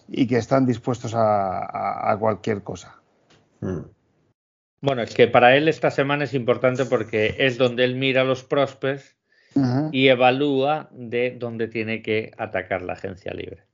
y 0.09 0.27
que 0.27 0.37
están 0.37 0.67
dispuestos 0.67 1.15
a, 1.17 2.17
cualquier 2.21 2.63
cosa. 2.63 3.01
Mm. 3.61 3.81
Bueno, 4.83 5.03
es 5.03 5.15
que 5.15 5.29
para 5.29 5.57
él 5.57 5.69
esta 5.69 5.91
semana 5.91 6.25
es 6.25 6.35
importante 6.35 6.85
porque 6.85 7.37
es 7.39 7.57
donde 7.57 7.85
él 7.85 7.95
mira 7.95 8.25
los 8.25 8.45
prospects 8.45 9.17
y 9.93 10.09
evalúa 10.09 10.89
de 10.93 11.37
dónde 11.39 11.69
tiene 11.69 12.03
que 12.03 12.33
atacar 12.37 12.83
la 12.83 12.95
agencia 12.95 13.33
libre. 13.33 13.65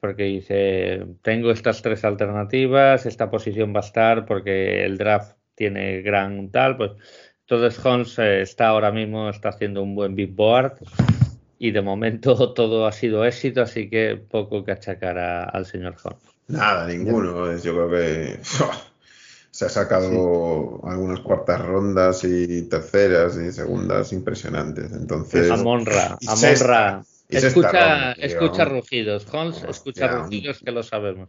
Porque 0.00 0.24
dice, 0.24 1.06
tengo 1.22 1.50
estas 1.50 1.82
tres 1.82 2.04
alternativas, 2.04 3.04
esta 3.04 3.30
posición 3.30 3.74
va 3.74 3.80
a 3.80 3.84
estar 3.86 4.26
porque 4.26 4.84
el 4.84 4.96
draft 4.96 5.36
tiene 5.54 6.02
gran 6.02 6.50
tal, 6.50 6.76
pues 6.76 6.92
entonces 7.50 7.82
Holmes 7.82 8.18
eh, 8.18 8.42
está 8.42 8.68
ahora 8.68 8.92
mismo, 8.92 9.30
está 9.30 9.48
haciendo 9.48 9.82
un 9.82 9.94
buen 9.94 10.14
big 10.14 10.34
board 10.34 10.74
y 11.58 11.70
de 11.70 11.80
momento 11.80 12.52
todo 12.54 12.86
ha 12.86 12.92
sido 12.92 13.24
éxito, 13.24 13.62
así 13.62 13.88
que 13.88 14.16
poco 14.16 14.64
que 14.64 14.72
achacar 14.72 15.18
al 15.18 15.64
señor 15.64 15.96
Holmes. 16.02 16.22
Nada, 16.48 16.86
ninguno. 16.86 17.56
Yo 17.56 17.72
creo 17.72 17.90
que 17.90 18.40
se 19.50 19.64
ha 19.64 19.68
sacado 19.70 20.82
algunas 20.84 21.20
cuartas 21.20 21.64
rondas 21.64 22.22
y 22.24 22.68
terceras 22.68 23.38
y 23.38 23.50
segundas 23.50 24.12
impresionantes. 24.12 24.92
Entonces, 24.92 25.50
Amonra, 25.50 26.18
Amonra. 26.26 27.02
Escucha, 27.30 28.12
escucha 28.12 28.64
rugidos, 28.64 29.26
Holmes, 29.30 29.62
escucha 29.68 30.08
rugidos 30.08 30.60
que 30.64 30.70
lo 30.70 30.82
sabemos. 30.82 31.28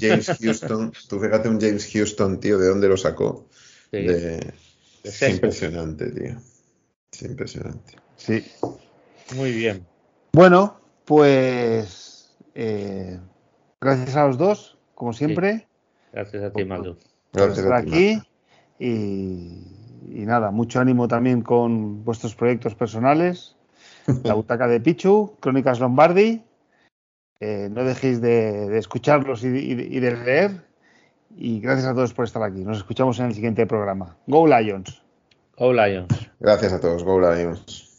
James 0.00 0.36
Houston, 0.40 0.92
tú 1.08 1.20
fíjate 1.20 1.48
un 1.48 1.60
James 1.60 1.88
Houston, 1.92 2.40
tío, 2.40 2.58
¿de 2.58 2.68
dónde 2.68 2.88
lo 2.88 2.96
sacó? 2.96 3.48
Es 5.02 5.22
impresionante, 5.22 6.10
tío. 6.10 6.36
Es 7.12 7.22
impresionante. 7.22 7.96
Sí. 8.16 8.44
Muy 9.36 9.52
bien. 9.52 9.86
Bueno, 10.32 10.80
pues 11.04 12.34
eh, 12.54 13.18
gracias 13.80 14.16
a 14.16 14.26
los 14.26 14.38
dos, 14.38 14.78
como 14.94 15.12
siempre. 15.12 15.66
Gracias 16.12 16.42
a 16.42 16.52
ti, 16.52 16.64
Maldo. 16.64 16.98
Gracias 17.32 17.64
por 17.64 17.64
estar 17.64 17.72
aquí. 17.74 18.22
Y, 18.78 19.66
y 20.08 20.26
nada, 20.26 20.50
mucho 20.50 20.80
ánimo 20.80 21.08
también 21.08 21.42
con 21.42 22.04
vuestros 22.04 22.34
proyectos 22.34 22.74
personales 22.74 23.56
La 24.24 24.34
butaca 24.34 24.66
de 24.66 24.80
Pichu, 24.80 25.36
Crónicas 25.40 25.80
Lombardi. 25.80 26.42
Eh, 27.40 27.68
no 27.70 27.84
dejéis 27.84 28.20
de, 28.20 28.78
escucharlos 28.78 29.42
y, 29.44 29.74
de 29.74 30.16
leer. 30.24 30.71
Y 31.36 31.60
gracias 31.60 31.86
a 31.86 31.94
todos 31.94 32.12
por 32.12 32.24
estar 32.24 32.42
aquí. 32.42 32.64
Nos 32.64 32.78
escuchamos 32.78 33.18
en 33.18 33.26
el 33.26 33.34
siguiente 33.34 33.66
programa. 33.66 34.16
Go 34.26 34.46
Lions. 34.46 35.02
Go 35.56 35.72
Lions. 35.72 36.30
Gracias 36.40 36.72
a 36.72 36.80
todos. 36.80 37.04
Go 37.04 37.20
Lions. 37.20 37.91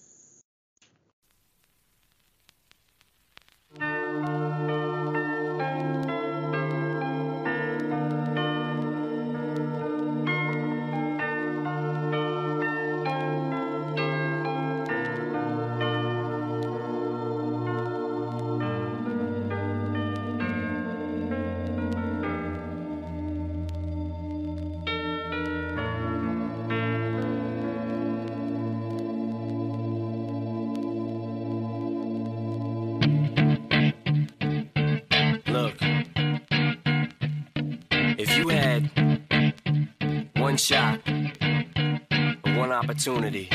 Opportunity 43.05 43.49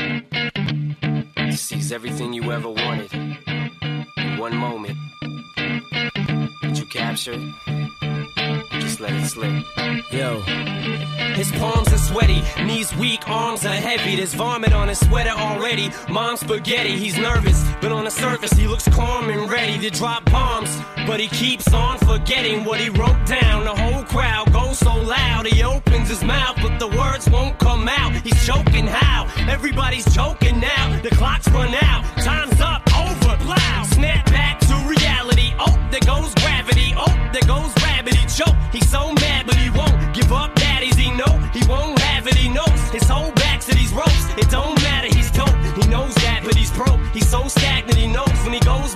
to 1.35 1.57
seize 1.57 1.91
everything 1.91 2.33
you 2.33 2.51
ever 2.51 2.69
wanted 2.69 3.11
in 3.11 4.37
one 4.37 4.55
moment. 4.55 4.95
Did 6.61 6.77
you 6.77 6.85
capture 6.85 7.33
it? 7.33 8.69
Just 8.79 8.99
let 8.99 9.11
it 9.11 9.25
slip. 9.25 9.63
Yo. 10.11 10.41
His 11.33 11.51
palms 11.53 11.91
are 11.91 11.97
sweaty, 11.97 12.43
knees 12.63 12.95
weak, 12.97 13.27
arms 13.27 13.65
are 13.65 13.73
heavy. 13.73 14.17
There's 14.17 14.35
vomit 14.35 14.73
on 14.73 14.87
his 14.87 14.99
sweater 14.99 15.31
already. 15.31 15.89
Mom's 16.11 16.41
spaghetti, 16.41 16.95
he's 16.97 17.17
nervous, 17.17 17.63
but 17.81 17.91
on 17.91 18.03
the 18.03 18.11
surface 18.11 18.51
he 18.53 18.67
looks 18.67 18.87
calm 18.89 19.29
and 19.29 19.49
ready 19.49 19.79
to 19.79 19.89
drop 19.89 20.25
bombs. 20.25 20.69
But 21.09 21.19
he 21.19 21.27
keeps 21.27 21.73
on 21.73 21.97
forgetting 21.97 22.65
what 22.65 22.79
he 22.79 22.89
wrote 22.89 23.25
down. 23.25 23.63
The 23.63 23.75
whole 23.75 24.03
crowd 24.03 24.53
goes 24.53 24.77
so 24.77 24.93
loud, 24.95 25.47
he 25.47 25.63
opens 25.63 26.07
his 26.07 26.23
mouth, 26.23 26.55
but 26.61 26.77
the 26.77 26.87
words 26.87 27.27
won't 27.27 27.57
come 27.57 27.89
out. 27.89 28.13
He's 28.21 28.45
choking 28.45 28.85
how? 28.85 29.27
Everybody's 29.49 30.05
choking 30.13 30.59
now. 30.59 31.01
The 31.01 31.09
clock's 31.09 31.49
run 31.49 31.73
out, 31.81 32.03
time's 32.17 32.61
up, 32.61 32.83
over, 32.95 33.43
loud. 33.43 33.87
Snap 33.87 34.23
back 34.27 34.59
to 34.69 34.75
reality. 34.85 35.51
Oh, 35.57 35.75
there 35.89 36.05
goes 36.05 36.31
gravity. 36.35 36.93
Oh, 36.95 37.11
there 37.33 37.47
goes 37.47 37.73
rabbit. 37.81 38.13
He 38.13 38.27
choke. 38.27 38.55
He's 38.71 38.87
so 38.87 39.11
mad, 39.13 39.47
but 39.47 39.55
he 39.55 39.71
won't 39.71 40.13
give 40.13 40.31
up. 40.31 40.53
Daddies, 40.53 40.95
he 40.95 41.09
know 41.09 41.33
he 41.51 41.65
won't 41.65 41.97
have 42.01 42.27
it. 42.27 42.35
He 42.35 42.49
knows 42.49 42.79
his 42.91 43.09
whole 43.09 43.31
back 43.31 43.61
to 43.61 43.73
these 43.73 43.91
ropes. 43.93 44.29
It 44.37 44.47
don't 44.51 44.79
matter. 44.83 45.07
He's 45.07 45.31
dope. 45.31 45.49
He 45.81 45.89
knows 45.89 46.13
that, 46.21 46.41
but 46.45 46.53
he's 46.53 46.69
broke. 46.69 47.01
He's 47.13 47.27
so 47.27 47.47
stagnant. 47.47 47.97
He 47.97 48.05
knows 48.05 48.37
when 48.43 48.53
he 48.53 48.59
goes 48.59 48.93